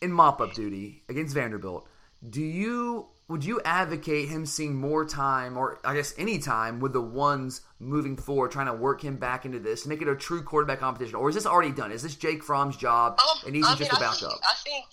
in 0.00 0.12
mop 0.12 0.40
up 0.40 0.54
duty 0.54 1.02
against 1.08 1.34
Vanderbilt. 1.34 1.88
Do 2.28 2.42
you 2.42 3.08
would 3.28 3.44
you 3.44 3.60
advocate 3.64 4.28
him 4.28 4.46
seeing 4.46 4.74
more 4.74 5.04
time, 5.04 5.56
or 5.56 5.78
I 5.84 5.94
guess 5.94 6.14
any 6.16 6.38
time, 6.38 6.80
with 6.80 6.94
the 6.94 7.02
ones 7.02 7.60
moving 7.78 8.16
forward, 8.16 8.50
trying 8.50 8.66
to 8.66 8.74
work 8.74 9.02
him 9.02 9.16
back 9.16 9.44
into 9.44 9.58
this, 9.58 9.86
make 9.86 10.00
it 10.00 10.08
a 10.08 10.16
true 10.16 10.42
quarterback 10.42 10.80
competition, 10.80 11.14
or 11.14 11.28
is 11.28 11.34
this 11.34 11.46
already 11.46 11.72
done? 11.72 11.92
Is 11.92 12.02
this 12.02 12.16
Jake 12.16 12.42
Fromm's 12.42 12.76
job, 12.76 13.20
um, 13.20 13.46
and 13.46 13.54
he's 13.54 13.66
I 13.66 13.70
mean, 13.70 13.78
just 13.78 13.92
a 13.92 13.96
I 13.96 14.00
backup? 14.00 14.30
Think, 14.30 14.42
I 14.48 14.54
think 14.64 14.86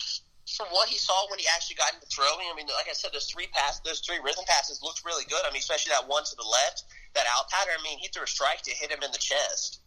from 0.56 0.66
what 0.70 0.88
he 0.88 0.96
saw 0.96 1.28
when 1.30 1.38
he 1.38 1.46
actually 1.54 1.76
got 1.76 1.94
into 1.94 2.06
throwing, 2.06 2.46
I 2.52 2.54
mean, 2.54 2.66
like 2.66 2.88
I 2.88 2.92
said, 2.92 3.10
those 3.12 3.26
three 3.26 3.48
passes, 3.52 3.80
those 3.84 4.00
three 4.00 4.20
rhythm 4.22 4.44
passes 4.46 4.80
looked 4.82 5.04
really 5.04 5.24
good. 5.24 5.40
I 5.48 5.50
mean, 5.50 5.60
especially 5.60 5.90
that 5.90 6.06
one 6.06 6.24
to 6.24 6.36
the 6.36 6.44
left, 6.44 6.84
that 7.14 7.24
out 7.32 7.48
pattern. 7.50 7.74
I 7.80 7.82
mean, 7.82 7.98
he 7.98 8.08
threw 8.08 8.22
a 8.22 8.26
strike 8.26 8.62
to 8.62 8.70
hit 8.70 8.92
him 8.92 9.02
in 9.02 9.10
the 9.12 9.18
chest. 9.18 9.80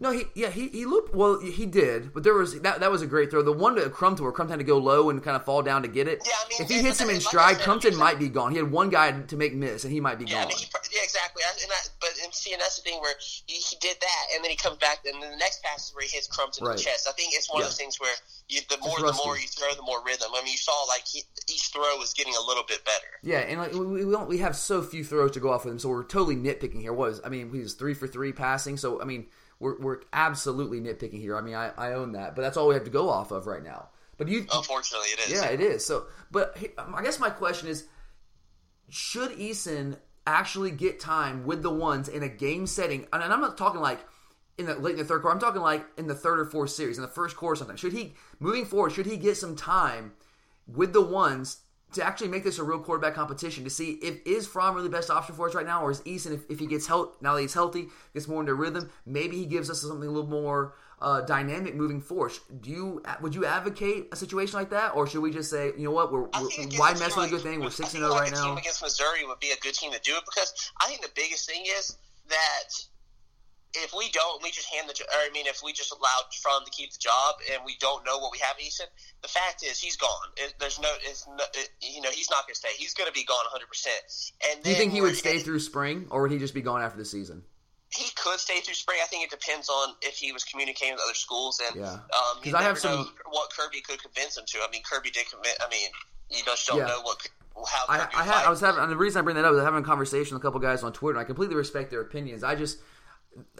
No, 0.00 0.12
he 0.12 0.24
yeah 0.34 0.48
he, 0.48 0.68
he 0.68 0.86
looked 0.86 1.14
well. 1.14 1.38
He 1.40 1.66
did, 1.66 2.14
but 2.14 2.24
there 2.24 2.32
was 2.32 2.58
that 2.62 2.80
that 2.80 2.90
was 2.90 3.02
a 3.02 3.06
great 3.06 3.30
throw. 3.30 3.42
The 3.42 3.52
one 3.52 3.76
to 3.76 3.90
Crumpton 3.90 4.24
where 4.24 4.32
Crumpton 4.32 4.58
had 4.58 4.64
to 4.64 4.64
go 4.64 4.78
low 4.78 5.10
and 5.10 5.22
kind 5.22 5.36
of 5.36 5.44
fall 5.44 5.60
down 5.60 5.82
to 5.82 5.88
get 5.88 6.08
it. 6.08 6.22
Yeah, 6.24 6.32
I 6.40 6.48
mean, 6.48 6.62
if 6.62 6.68
he 6.70 6.80
hits 6.80 6.98
him 6.98 7.10
in 7.10 7.20
stride, 7.20 7.58
Crumpton 7.58 7.94
might 7.96 8.18
be 8.18 8.30
gone. 8.30 8.52
He 8.52 8.56
had 8.56 8.72
one 8.72 8.88
guy 8.88 9.12
to 9.12 9.36
make 9.36 9.52
miss, 9.52 9.84
and 9.84 9.92
he 9.92 10.00
might 10.00 10.18
be 10.18 10.24
yeah, 10.24 10.32
gone. 10.32 10.44
I 10.44 10.48
mean, 10.48 10.56
he, 10.56 10.66
yeah, 10.96 11.04
exactly. 11.04 11.42
And 11.44 11.70
I, 11.70 11.76
but 12.00 12.10
and 12.24 12.32
see, 12.32 12.54
and 12.54 12.62
that's 12.62 12.76
the 12.76 12.82
thing 12.82 12.98
where 13.02 13.12
he, 13.20 13.56
he, 13.56 13.76
did 13.76 13.98
that, 14.00 14.24
and 14.34 14.42
then 14.42 14.50
he 14.50 14.56
comes 14.56 14.78
back, 14.78 15.04
and 15.04 15.22
then 15.22 15.32
the 15.32 15.36
next 15.36 15.62
pass 15.62 15.88
is 15.88 15.94
where 15.94 16.02
he 16.02 16.16
hits 16.16 16.26
Crumpton 16.28 16.64
right. 16.64 16.72
in 16.72 16.76
the 16.78 16.82
chest. 16.82 17.06
I 17.06 17.12
think 17.12 17.34
it's 17.34 17.50
one 17.52 17.60
yeah. 17.60 17.66
of 17.66 17.68
those 17.68 17.76
things 17.76 18.00
where 18.00 18.14
you, 18.48 18.60
the 18.70 18.78
more 18.78 18.96
the 18.96 19.12
more 19.22 19.36
you 19.36 19.48
throw, 19.48 19.68
the 19.74 19.82
more 19.82 20.00
rhythm. 20.02 20.32
I 20.32 20.40
mean, 20.40 20.52
you 20.52 20.58
saw 20.58 20.72
like 20.88 21.04
he, 21.04 21.24
each 21.52 21.68
throw 21.76 21.98
was 22.00 22.14
getting 22.14 22.32
a 22.34 22.46
little 22.48 22.64
bit 22.64 22.86
better. 22.86 23.20
Yeah, 23.22 23.40
and 23.40 23.60
like 23.60 23.74
we 23.74 24.06
we, 24.06 24.16
we 24.24 24.38
have 24.38 24.56
so 24.56 24.80
few 24.80 25.04
throws 25.04 25.32
to 25.32 25.40
go 25.40 25.52
off 25.52 25.66
with 25.66 25.74
him, 25.74 25.78
so 25.78 25.90
we're 25.90 26.04
totally 26.04 26.36
nitpicking 26.36 26.80
here. 26.80 26.94
Was 26.94 27.20
I 27.22 27.28
mean, 27.28 27.52
he 27.52 27.60
was 27.60 27.74
three 27.74 27.92
for 27.92 28.06
three 28.06 28.32
passing, 28.32 28.78
so 28.78 29.02
I 29.02 29.04
mean 29.04 29.26
we're, 29.60 29.78
we're 29.78 30.00
absolutely 30.12 30.80
nitpicking 30.80 31.20
here. 31.20 31.36
I 31.36 31.42
mean, 31.42 31.54
I, 31.54 31.70
I 31.76 31.92
own 31.92 32.12
that, 32.12 32.34
but 32.34 32.42
that's 32.42 32.56
all 32.56 32.66
we 32.66 32.74
have 32.74 32.84
to 32.84 32.90
go 32.90 33.08
off 33.08 33.30
of 33.30 33.46
right 33.46 33.62
now. 33.62 33.90
But 34.16 34.28
you, 34.28 34.46
unfortunately, 34.52 35.08
it 35.10 35.30
is. 35.30 35.32
Yeah, 35.32 35.48
it 35.48 35.60
is. 35.60 35.84
So, 35.84 36.06
but 36.30 36.56
um, 36.78 36.94
I 36.94 37.02
guess 37.02 37.20
my 37.20 37.30
question 37.30 37.68
is, 37.68 37.86
should 38.88 39.30
Eason 39.32 39.96
actually 40.26 40.70
get 40.70 40.98
time 41.00 41.46
with 41.46 41.62
the 41.62 41.70
ones 41.70 42.08
in 42.08 42.22
a 42.22 42.28
game 42.28 42.66
setting? 42.66 43.06
And 43.12 43.22
I'm 43.22 43.40
not 43.40 43.56
talking 43.56 43.80
like 43.80 44.00
in 44.58 44.66
the 44.66 44.74
late 44.74 44.92
in 44.92 44.98
the 44.98 45.04
third 45.04 45.22
quarter. 45.22 45.34
I'm 45.34 45.40
talking 45.40 45.62
like 45.62 45.86
in 45.96 46.06
the 46.06 46.14
third 46.14 46.40
or 46.40 46.44
fourth 46.44 46.70
series, 46.70 46.98
in 46.98 47.02
the 47.02 47.08
first 47.08 47.36
quarter, 47.36 47.56
something. 47.56 47.76
Should 47.76 47.92
he 47.92 48.14
moving 48.40 48.66
forward? 48.66 48.92
Should 48.92 49.06
he 49.06 49.16
get 49.16 49.36
some 49.36 49.56
time 49.56 50.12
with 50.66 50.92
the 50.92 51.02
ones 51.02 51.58
to 51.92 52.02
actually 52.02 52.28
make 52.28 52.44
this 52.44 52.58
a 52.58 52.64
real 52.64 52.78
quarterback 52.78 53.14
competition 53.14 53.64
to 53.64 53.70
see 53.70 53.92
if 54.02 54.24
is 54.26 54.46
Fromm 54.46 54.74
really 54.74 54.88
the 54.88 54.92
best 54.92 55.10
option 55.10 55.34
for 55.34 55.48
us 55.48 55.54
right 55.54 55.66
now, 55.66 55.82
or 55.82 55.90
is 55.90 56.00
Eason 56.02 56.32
if, 56.32 56.50
if 56.50 56.58
he 56.58 56.66
gets 56.66 56.86
health 56.86 57.16
now 57.20 57.34
that 57.34 57.40
he's 57.42 57.54
healthy, 57.54 57.88
gets 58.14 58.28
more 58.28 58.40
into 58.40 58.54
rhythm, 58.54 58.90
maybe 59.06 59.36
he 59.36 59.46
gives 59.46 59.70
us 59.70 59.82
something 59.82 60.08
a 60.08 60.10
little 60.10 60.30
more 60.30 60.74
uh, 61.00 61.22
dynamic 61.22 61.74
moving 61.74 62.00
forward. 62.00 62.32
Do 62.60 62.70
you 62.70 63.02
would 63.20 63.34
you 63.34 63.46
advocate 63.46 64.08
a 64.12 64.16
situation 64.16 64.58
like 64.58 64.70
that, 64.70 64.94
or 64.94 65.06
should 65.06 65.20
we 65.20 65.30
just 65.30 65.50
say 65.50 65.72
you 65.76 65.84
know 65.84 65.90
what 65.90 66.12
we're, 66.12 66.22
we're 66.22 66.66
why 66.76 66.92
mess 66.94 67.16
with 67.16 67.26
a 67.26 67.30
good 67.30 67.40
thing? 67.40 67.60
We're 67.60 67.70
six 67.70 67.94
and 67.94 68.02
zero 68.02 68.12
oh 68.12 68.18
right 68.18 68.30
now. 68.30 68.44
Team 68.44 68.56
against 68.58 68.82
Missouri 68.82 69.26
would 69.26 69.40
be 69.40 69.50
a 69.50 69.56
good 69.62 69.74
team 69.74 69.92
to 69.92 70.00
do 70.00 70.12
it 70.16 70.22
because 70.26 70.72
I 70.80 70.86
think 70.86 71.02
the 71.02 71.10
biggest 71.14 71.48
thing 71.48 71.64
is 71.78 71.96
that 72.28 72.68
if 73.74 73.94
we 73.96 74.10
don't, 74.10 74.42
we 74.42 74.50
just 74.50 74.66
hand 74.66 74.88
the. 74.88 74.94
Or 75.04 75.20
I 75.26 75.30
mean, 75.32 75.46
if 75.46 75.62
we 75.64 75.72
just 75.72 75.92
allow 75.92 76.26
Fromm 76.42 76.64
to 76.64 76.70
keep 76.70 76.92
the 76.92 76.98
job 76.98 77.36
and 77.52 77.62
we 77.64 77.76
don't 77.78 78.04
know 78.04 78.18
what 78.18 78.32
we 78.32 78.38
have, 78.38 78.56
Eason, 78.58 78.90
the 79.22 79.28
fact 79.28 79.62
is 79.62 79.78
he's 79.78 79.96
gone. 79.96 80.28
It, 80.36 80.54
there's 80.58 80.80
no, 80.80 80.92
it's 81.02 81.26
no, 81.28 81.44
it, 81.54 81.70
you 81.80 82.00
know, 82.00 82.10
he's 82.10 82.30
not 82.30 82.46
going 82.46 82.54
to 82.54 82.58
stay. 82.58 82.70
He's 82.76 82.94
going 82.94 83.06
to 83.06 83.12
be 83.12 83.24
gone 83.24 83.44
100. 83.50 83.68
percent 83.68 84.02
And 84.50 84.62
do 84.62 84.70
you 84.70 84.76
think 84.76 84.92
he 84.92 85.00
would 85.00 85.16
stay 85.16 85.38
through 85.38 85.60
spring, 85.60 86.06
or 86.10 86.22
would 86.22 86.30
he 86.30 86.38
just 86.38 86.54
be 86.54 86.62
gone 86.62 86.82
after 86.82 86.98
the 86.98 87.04
season? 87.04 87.42
He 87.92 88.08
could 88.14 88.38
stay 88.38 88.60
through 88.60 88.74
spring. 88.74 88.98
I 89.02 89.06
think 89.06 89.24
it 89.24 89.30
depends 89.30 89.68
on 89.68 89.94
if 90.02 90.16
he 90.16 90.32
was 90.32 90.44
communicating 90.44 90.94
with 90.94 91.02
other 91.04 91.14
schools 91.14 91.60
and 91.66 91.80
yeah. 91.80 91.98
Because 92.40 92.54
um, 92.54 92.60
I 92.60 92.62
have 92.62 92.78
some 92.78 93.10
what 93.30 93.50
Kirby 93.50 93.80
could 93.80 94.00
convince 94.00 94.36
him 94.36 94.44
to. 94.46 94.58
I 94.58 94.70
mean, 94.70 94.82
Kirby 94.82 95.10
did 95.10 95.28
convince. 95.28 95.56
I 95.60 95.68
mean, 95.70 95.88
you 96.30 96.44
just 96.44 96.66
don't 96.66 96.78
yeah. 96.78 96.86
know 96.86 97.02
what. 97.02 97.26
How 97.66 97.84
I, 97.88 98.08
I, 98.14 98.24
had, 98.24 98.46
I 98.46 98.48
was 98.48 98.60
having, 98.60 98.80
and 98.80 98.90
the 98.90 98.96
reason 98.96 99.20
I 99.20 99.22
bring 99.22 99.36
that 99.36 99.44
up 99.44 99.52
is 99.52 99.58
I 99.58 99.62
was 99.62 99.64
having 99.64 99.82
a 99.82 99.86
conversation 99.86 100.34
with 100.34 100.42
a 100.42 100.46
couple 100.46 100.60
guys 100.60 100.82
on 100.82 100.92
Twitter, 100.92 101.18
and 101.18 101.24
I 101.24 101.26
completely 101.26 101.56
respect 101.56 101.90
their 101.90 102.00
opinions. 102.00 102.42
I 102.42 102.54
just, 102.54 102.78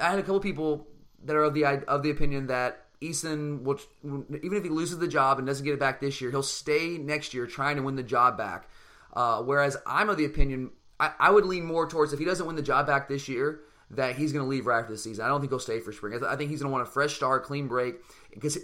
I 0.01 0.11
had 0.11 0.19
a 0.19 0.23
couple 0.23 0.41
people 0.41 0.87
that 1.25 1.37
are 1.37 1.45
of 1.45 1.55
the 1.55 1.65
of 1.65 2.03
the 2.03 2.11
opinion 2.11 2.47
that 2.49 2.87
Eason 3.01 3.63
will, 3.63 3.81
even 4.03 4.55
if 4.59 4.63
he 4.63 4.69
loses 4.69 4.99
the 4.99 5.09
job 5.09 5.39
and 5.39 5.47
doesn't 5.47 5.65
get 5.65 5.75
it 5.75 5.81
back 5.81 6.01
this 6.01 6.21
year, 6.21 6.31
he'll 6.31 6.43
stay 6.43 6.99
next 6.99 7.33
year 7.33 7.47
trying 7.47 7.77
to 7.77 7.83
win 7.83 7.97
the 7.97 8.03
job 8.03 8.37
back. 8.37 8.69
Uh, 9.13 9.43
whereas 9.43 9.77
I'm 9.87 10.11
of 10.11 10.17
the 10.17 10.25
opinion, 10.25 10.71
I, 10.99 11.13
I, 11.19 11.31
would 11.31 11.45
lean 11.45 11.65
more 11.65 11.89
towards 11.89 12.13
if 12.13 12.19
he 12.19 12.25
doesn't 12.25 12.47
win 12.47 12.57
the 12.57 12.63
job 12.63 12.87
back 12.87 13.09
this 13.09 13.29
year, 13.29 13.61
that 13.91 14.15
he's 14.15 14.33
going 14.33 14.45
to 14.45 14.49
leave 14.49 14.67
right 14.67 14.81
after 14.81 14.93
the 14.93 14.99
season. 14.99 15.25
I 15.25 15.29
don't 15.29 15.41
think 15.41 15.51
he'll 15.51 15.59
stay 15.59 15.81
for 15.81 15.93
spring. 15.93 16.23
I, 16.25 16.37
think 16.37 16.51
he's 16.51 16.61
going 16.61 16.71
to 16.71 16.73
want 16.73 16.87
a 16.87 16.91
fresh 16.91 17.15
start, 17.15 17.45
clean 17.45 17.67
break. 17.67 17.97
Because 18.33 18.57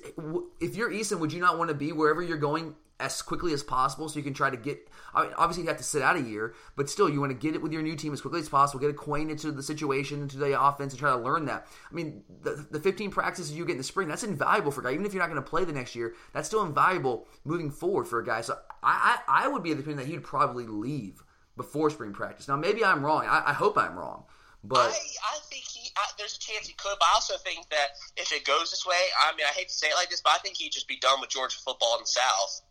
if 0.60 0.76
you're 0.76 0.90
Eason, 0.90 1.18
would 1.18 1.32
you 1.32 1.40
not 1.40 1.58
want 1.58 1.68
to 1.68 1.74
be 1.74 1.92
wherever 1.92 2.22
you're 2.22 2.36
going 2.38 2.76
as 2.98 3.20
quickly 3.20 3.52
as 3.52 3.62
possible 3.62 4.08
so 4.08 4.18
you 4.18 4.22
can 4.22 4.32
try 4.32 4.48
to 4.48 4.56
get 4.56 4.88
I 5.14 5.24
mean, 5.24 5.32
obviously 5.36 5.64
you 5.64 5.68
have 5.68 5.76
to 5.76 5.84
sit 5.84 6.00
out 6.00 6.16
a 6.16 6.20
year 6.20 6.54
but 6.76 6.88
still 6.88 7.10
you 7.10 7.20
want 7.20 7.30
to 7.30 7.36
get 7.36 7.54
it 7.54 7.60
with 7.60 7.72
your 7.72 7.82
new 7.82 7.94
team 7.94 8.12
as 8.12 8.22
quickly 8.22 8.40
as 8.40 8.48
possible 8.48 8.80
get 8.80 8.90
acquainted 8.90 9.38
to 9.40 9.52
the 9.52 9.62
situation 9.62 10.28
to 10.28 10.38
the 10.38 10.60
offense 10.60 10.92
and 10.92 11.00
try 11.00 11.10
to 11.10 11.16
learn 11.18 11.44
that. 11.44 11.66
I 11.90 11.94
mean 11.94 12.22
the, 12.42 12.66
the 12.70 12.80
15 12.80 13.10
practices 13.10 13.52
you 13.52 13.66
get 13.66 13.72
in 13.72 13.78
the 13.78 13.84
spring 13.84 14.08
that's 14.08 14.24
invaluable 14.24 14.70
for 14.70 14.80
a 14.80 14.84
guy. 14.84 14.92
Even 14.92 15.04
if 15.04 15.12
you're 15.12 15.22
not 15.22 15.30
going 15.30 15.42
to 15.42 15.48
play 15.48 15.64
the 15.64 15.72
next 15.72 15.94
year 15.94 16.14
that's 16.32 16.48
still 16.48 16.64
invaluable 16.64 17.28
moving 17.44 17.70
forward 17.70 18.06
for 18.06 18.18
a 18.18 18.24
guy. 18.24 18.40
So 18.40 18.56
i 18.82 19.18
i, 19.28 19.44
I 19.44 19.48
would 19.48 19.62
be 19.62 19.72
of 19.72 19.76
the 19.76 19.82
opinion 19.82 19.98
that 20.06 20.10
he'd 20.10 20.22
probably 20.22 20.66
leave 20.66 21.22
before 21.56 21.90
spring 21.90 22.12
practice. 22.12 22.48
Now 22.48 22.56
maybe 22.56 22.82
i'm 22.82 23.04
wrong. 23.04 23.26
I, 23.26 23.42
I 23.48 23.52
hope 23.52 23.76
i'm 23.76 23.98
wrong 23.98 24.24
but 24.64 24.78
I, 24.78 24.88
I 24.90 25.38
think 25.50 25.64
he, 25.64 25.90
I, 25.96 26.02
there's 26.18 26.36
a 26.36 26.38
chance 26.38 26.66
he 26.66 26.74
could, 26.74 26.96
but 26.98 27.06
I 27.06 27.14
also 27.14 27.34
think 27.38 27.68
that 27.70 27.88
if 28.16 28.32
it 28.32 28.44
goes 28.44 28.70
this 28.70 28.84
way, 28.86 28.96
I 29.20 29.34
mean, 29.36 29.46
I 29.48 29.52
hate 29.52 29.68
to 29.68 29.74
say 29.74 29.88
it 29.88 29.94
like 29.94 30.10
this, 30.10 30.20
but 30.20 30.32
I 30.34 30.38
think 30.38 30.56
he'd 30.56 30.72
just 30.72 30.88
be 30.88 30.98
done 30.98 31.20
with 31.20 31.30
Georgia 31.30 31.56
football 31.56 31.96
in 31.96 32.02
the 32.02 32.06
South. 32.06 32.62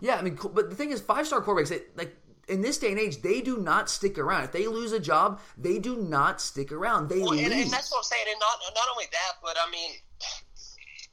Yeah, 0.00 0.16
I 0.16 0.22
mean, 0.22 0.38
but 0.54 0.70
the 0.70 0.76
thing 0.76 0.90
is, 0.90 1.00
five 1.00 1.26
star 1.26 1.42
quarterbacks, 1.42 1.70
they, 1.70 1.80
like 1.96 2.16
in 2.48 2.62
this 2.62 2.78
day 2.78 2.90
and 2.90 2.98
age, 2.98 3.20
they 3.22 3.40
do 3.40 3.58
not 3.58 3.90
stick 3.90 4.18
around. 4.18 4.44
If 4.44 4.52
they 4.52 4.66
lose 4.66 4.92
a 4.92 5.00
job, 5.00 5.40
they 5.56 5.78
do 5.78 5.96
not 5.96 6.40
stick 6.40 6.72
around. 6.72 7.08
They 7.08 7.20
well, 7.20 7.30
leave. 7.30 7.46
And, 7.46 7.54
and, 7.54 7.70
that's 7.70 7.90
what 7.90 7.98
I'm 7.98 8.04
saying. 8.04 8.24
And 8.30 8.40
not 8.40 8.58
not 8.74 8.88
only 8.90 9.04
that, 9.12 9.32
but 9.42 9.56
I 9.58 9.70
mean, 9.70 9.90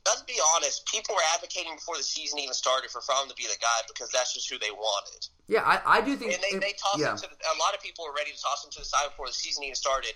let's 0.06 0.22
be 0.24 0.38
honest. 0.56 0.86
People 0.86 1.15
were 1.15 1.28
advocating 1.34 1.76
before 1.76 1.98
the 1.98 2.04
season 2.04 2.39
even 2.39 2.54
started 2.54 2.91
for 2.91 3.02
Fromm 3.02 3.28
to 3.28 3.36
be 3.36 3.44
the 3.44 3.58
guy 3.60 3.82
because 3.88 4.10
that's 4.12 4.34
just 4.34 4.50
who 4.50 4.58
they 4.60 4.72
wanted. 4.72 5.28
Yeah, 5.48 5.62
I, 5.65 6.00
I 6.00 6.02
do 6.02 6.15
think. 6.15 6.34
And 6.34 6.41
they, 6.41 6.58
they 6.60 6.74
tossed 6.78 7.00
yeah. 7.00 7.12
him 7.12 7.18
to 7.18 7.28
the, 7.28 7.36
a 7.36 7.58
lot 7.60 7.74
of 7.74 7.82
people 7.82 8.06
were 8.06 8.13
ready 8.15 8.32
to 8.32 8.41
toss 8.41 8.63
him 8.63 8.72
to 8.72 8.80
the 8.80 8.86
side 8.86 9.10
before 9.10 9.28
the 9.28 9.34
season 9.34 9.63
even 9.63 9.76
started. 9.76 10.13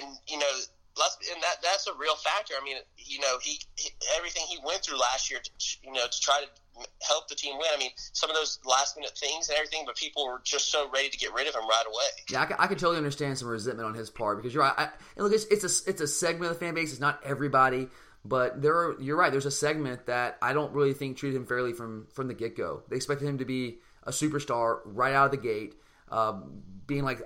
And 0.00 0.16
you 0.28 0.38
know, 0.38 0.52
let's 0.98 1.16
and 1.32 1.42
that 1.42 1.56
that's 1.62 1.86
a 1.86 1.94
real 1.94 2.16
factor. 2.16 2.54
I 2.60 2.64
mean, 2.64 2.76
you 2.96 3.20
know, 3.20 3.38
he, 3.42 3.60
he 3.76 3.90
everything 4.16 4.44
he 4.48 4.58
went 4.64 4.82
through 4.82 4.98
last 4.98 5.30
year, 5.30 5.40
to, 5.40 5.50
you 5.82 5.92
know, 5.92 6.06
to 6.06 6.20
try 6.20 6.40
to 6.40 6.48
help 7.02 7.28
the 7.28 7.34
team 7.34 7.56
win. 7.58 7.68
I 7.74 7.78
mean, 7.78 7.90
some 7.96 8.30
of 8.30 8.36
those 8.36 8.58
last 8.64 8.96
minute 8.96 9.16
things 9.16 9.48
and 9.48 9.56
everything, 9.56 9.84
but 9.86 9.96
people 9.96 10.26
were 10.26 10.40
just 10.44 10.70
so 10.70 10.88
ready 10.90 11.08
to 11.08 11.18
get 11.18 11.32
rid 11.32 11.48
of 11.48 11.54
him 11.54 11.62
right 11.62 11.84
away. 11.86 12.24
Yeah, 12.30 12.42
I, 12.58 12.64
I 12.64 12.66
can 12.66 12.76
totally 12.76 12.98
understand 12.98 13.38
some 13.38 13.48
resentment 13.48 13.88
on 13.88 13.94
his 13.94 14.10
part 14.10 14.38
because 14.38 14.54
you're 14.54 14.62
right. 14.62 14.74
I, 14.76 14.88
and 15.16 15.24
look, 15.24 15.32
it's, 15.32 15.44
it's 15.46 15.64
a 15.64 15.90
it's 15.90 16.00
a 16.00 16.08
segment 16.08 16.50
of 16.50 16.58
the 16.58 16.64
fan 16.64 16.74
base. 16.74 16.92
It's 16.92 17.00
not 17.00 17.20
everybody. 17.24 17.88
But 18.28 18.62
there, 18.62 18.74
are, 18.74 19.00
you're 19.00 19.16
right. 19.16 19.30
There's 19.30 19.46
a 19.46 19.50
segment 19.50 20.06
that 20.06 20.36
I 20.42 20.52
don't 20.52 20.72
really 20.72 20.94
think 20.94 21.16
treated 21.16 21.36
him 21.36 21.46
fairly 21.46 21.72
from 21.72 22.06
from 22.12 22.28
the 22.28 22.34
get 22.34 22.56
go. 22.56 22.82
They 22.88 22.96
expected 22.96 23.28
him 23.28 23.38
to 23.38 23.44
be 23.44 23.78
a 24.02 24.10
superstar 24.10 24.80
right 24.84 25.14
out 25.14 25.26
of 25.26 25.30
the 25.32 25.36
gate, 25.36 25.74
um, 26.10 26.62
being 26.86 27.04
like 27.04 27.18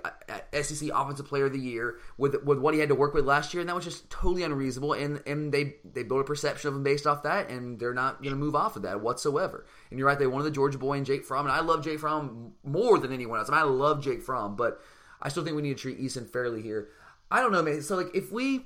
SEC 0.53 0.89
Offensive 0.93 1.27
Player 1.27 1.45
of 1.45 1.53
the 1.53 1.59
Year 1.59 1.97
with 2.17 2.43
with 2.43 2.59
what 2.59 2.73
he 2.73 2.79
had 2.79 2.89
to 2.89 2.95
work 2.95 3.13
with 3.13 3.25
last 3.25 3.53
year, 3.53 3.61
and 3.61 3.69
that 3.69 3.75
was 3.75 3.85
just 3.85 4.09
totally 4.09 4.43
unreasonable. 4.43 4.93
And 4.93 5.23
and 5.25 5.51
they 5.51 5.75
they 5.85 6.03
built 6.03 6.21
a 6.21 6.25
perception 6.25 6.69
of 6.69 6.75
him 6.75 6.83
based 6.83 7.07
off 7.07 7.23
that, 7.23 7.49
and 7.49 7.79
they're 7.79 7.93
not 7.93 8.21
going 8.21 8.35
to 8.35 8.39
move 8.39 8.55
off 8.55 8.75
of 8.75 8.83
that 8.83 9.01
whatsoever. 9.01 9.65
And 9.89 9.97
you're 9.97 10.07
right, 10.07 10.19
they 10.19 10.27
wanted 10.27 10.45
the 10.45 10.51
Georgia 10.51 10.77
boy 10.77 10.97
and 10.97 11.05
Jake 11.05 11.25
Fromm, 11.25 11.45
and 11.45 11.53
I 11.53 11.61
love 11.61 11.83
Jake 11.83 11.99
Fromm 11.99 12.53
more 12.63 12.99
than 12.99 13.11
anyone 13.11 13.39
else. 13.39 13.49
I, 13.49 13.53
mean, 13.53 13.61
I 13.61 13.63
love 13.63 14.03
Jake 14.03 14.21
Fromm, 14.21 14.55
but 14.55 14.81
I 15.21 15.29
still 15.29 15.43
think 15.43 15.55
we 15.55 15.61
need 15.61 15.77
to 15.77 15.81
treat 15.81 15.99
Eason 15.99 16.29
fairly 16.29 16.61
here. 16.61 16.89
I 17.31 17.39
don't 17.39 17.53
know, 17.53 17.63
man. 17.63 17.81
So 17.81 17.95
like 17.95 18.13
if 18.13 18.31
we 18.31 18.65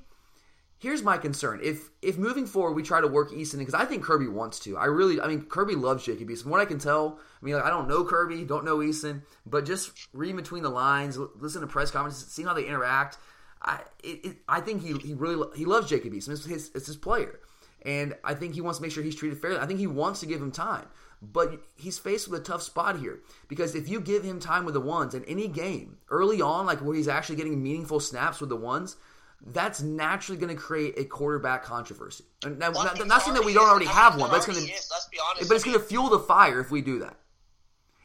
here's 0.78 1.02
my 1.02 1.16
concern. 1.18 1.60
If 1.62 1.90
if 2.02 2.18
moving 2.18 2.46
forward 2.46 2.72
we 2.72 2.82
try 2.82 3.00
to 3.00 3.06
work 3.06 3.30
Eason 3.30 3.58
because 3.58 3.74
I 3.74 3.84
think 3.84 4.04
Kirby 4.04 4.28
wants 4.28 4.58
to. 4.60 4.76
I 4.76 4.86
really, 4.86 5.20
I 5.20 5.28
mean, 5.28 5.42
Kirby 5.42 5.74
loves 5.74 6.04
Jacob 6.04 6.28
Eason. 6.28 6.42
From 6.42 6.50
what 6.52 6.60
I 6.60 6.64
can 6.64 6.78
tell, 6.78 7.18
I 7.40 7.44
mean, 7.44 7.54
like, 7.54 7.64
I 7.64 7.70
don't 7.70 7.88
know 7.88 8.04
Kirby, 8.04 8.44
don't 8.44 8.64
know 8.64 8.78
Eason, 8.78 9.22
but 9.44 9.64
just 9.64 10.08
reading 10.12 10.36
between 10.36 10.62
the 10.62 10.70
lines, 10.70 11.18
listen 11.38 11.60
to 11.60 11.66
press 11.66 11.90
conferences, 11.90 12.28
seeing 12.28 12.48
how 12.48 12.54
they 12.54 12.66
interact. 12.66 13.18
I 13.62 13.80
it, 14.02 14.24
it, 14.24 14.36
I 14.48 14.60
think 14.60 14.82
he 14.82 14.94
he 14.98 15.14
really 15.14 15.46
he 15.56 15.64
loves 15.64 15.88
Jacob 15.88 16.12
Eason. 16.12 16.30
It's 16.30 16.44
his 16.44 16.70
it's 16.74 16.86
his 16.86 16.96
player, 16.96 17.40
and 17.82 18.14
I 18.22 18.34
think 18.34 18.54
he 18.54 18.60
wants 18.60 18.78
to 18.78 18.82
make 18.82 18.92
sure 18.92 19.02
he's 19.02 19.16
treated 19.16 19.40
fairly. 19.40 19.58
I 19.58 19.66
think 19.66 19.78
he 19.78 19.86
wants 19.86 20.20
to 20.20 20.26
give 20.26 20.40
him 20.40 20.52
time. 20.52 20.86
But 21.22 21.62
he's 21.74 21.98
faced 21.98 22.28
with 22.28 22.40
a 22.40 22.44
tough 22.44 22.62
spot 22.62 22.98
here 22.98 23.20
because 23.48 23.74
if 23.74 23.88
you 23.88 24.00
give 24.00 24.22
him 24.22 24.38
time 24.38 24.66
with 24.66 24.74
the 24.74 24.80
ones 24.80 25.14
in 25.14 25.24
any 25.24 25.48
game 25.48 25.96
early 26.10 26.42
on, 26.42 26.66
like 26.66 26.80
where 26.80 26.94
he's 26.94 27.08
actually 27.08 27.36
getting 27.36 27.62
meaningful 27.62 28.00
snaps 28.00 28.38
with 28.38 28.50
the 28.50 28.56
ones, 28.56 28.96
that's 29.44 29.82
naturally 29.82 30.40
going 30.40 30.54
to 30.54 30.60
create 30.60 30.94
a 30.98 31.04
quarterback 31.04 31.62
controversy. 31.64 32.24
And 32.44 32.58
well, 32.58 32.72
not, 32.72 33.06
not 33.06 33.22
saying 33.22 33.34
that 33.34 33.44
we 33.44 33.54
don't 33.54 33.68
already 33.68 33.86
have 33.86 34.18
one, 34.18 34.30
but 34.30 34.36
it's 34.36 34.46
going 34.46 34.58
to. 34.58 34.64
Let's 34.64 35.08
be 35.10 35.18
honest. 35.30 35.48
But 35.48 35.54
it's 35.54 35.64
going 35.64 35.78
to 35.78 35.84
fuel 35.84 36.08
the 36.08 36.18
fire 36.18 36.60
if 36.60 36.70
we 36.70 36.80
do 36.80 36.98
that. 37.00 37.16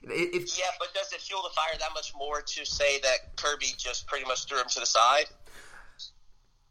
If, 0.03 0.57
yeah, 0.57 0.65
but 0.79 0.93
does 0.95 1.13
it 1.13 1.21
fuel 1.21 1.43
the 1.43 1.53
fire 1.55 1.77
that 1.79 1.89
much 1.93 2.13
more 2.17 2.41
to 2.41 2.65
say 2.65 2.99
that 3.01 3.35
Kirby 3.35 3.67
just 3.77 4.07
pretty 4.07 4.25
much 4.25 4.45
threw 4.45 4.59
him 4.59 4.65
to 4.69 4.79
the 4.79 4.85
side? 4.85 5.25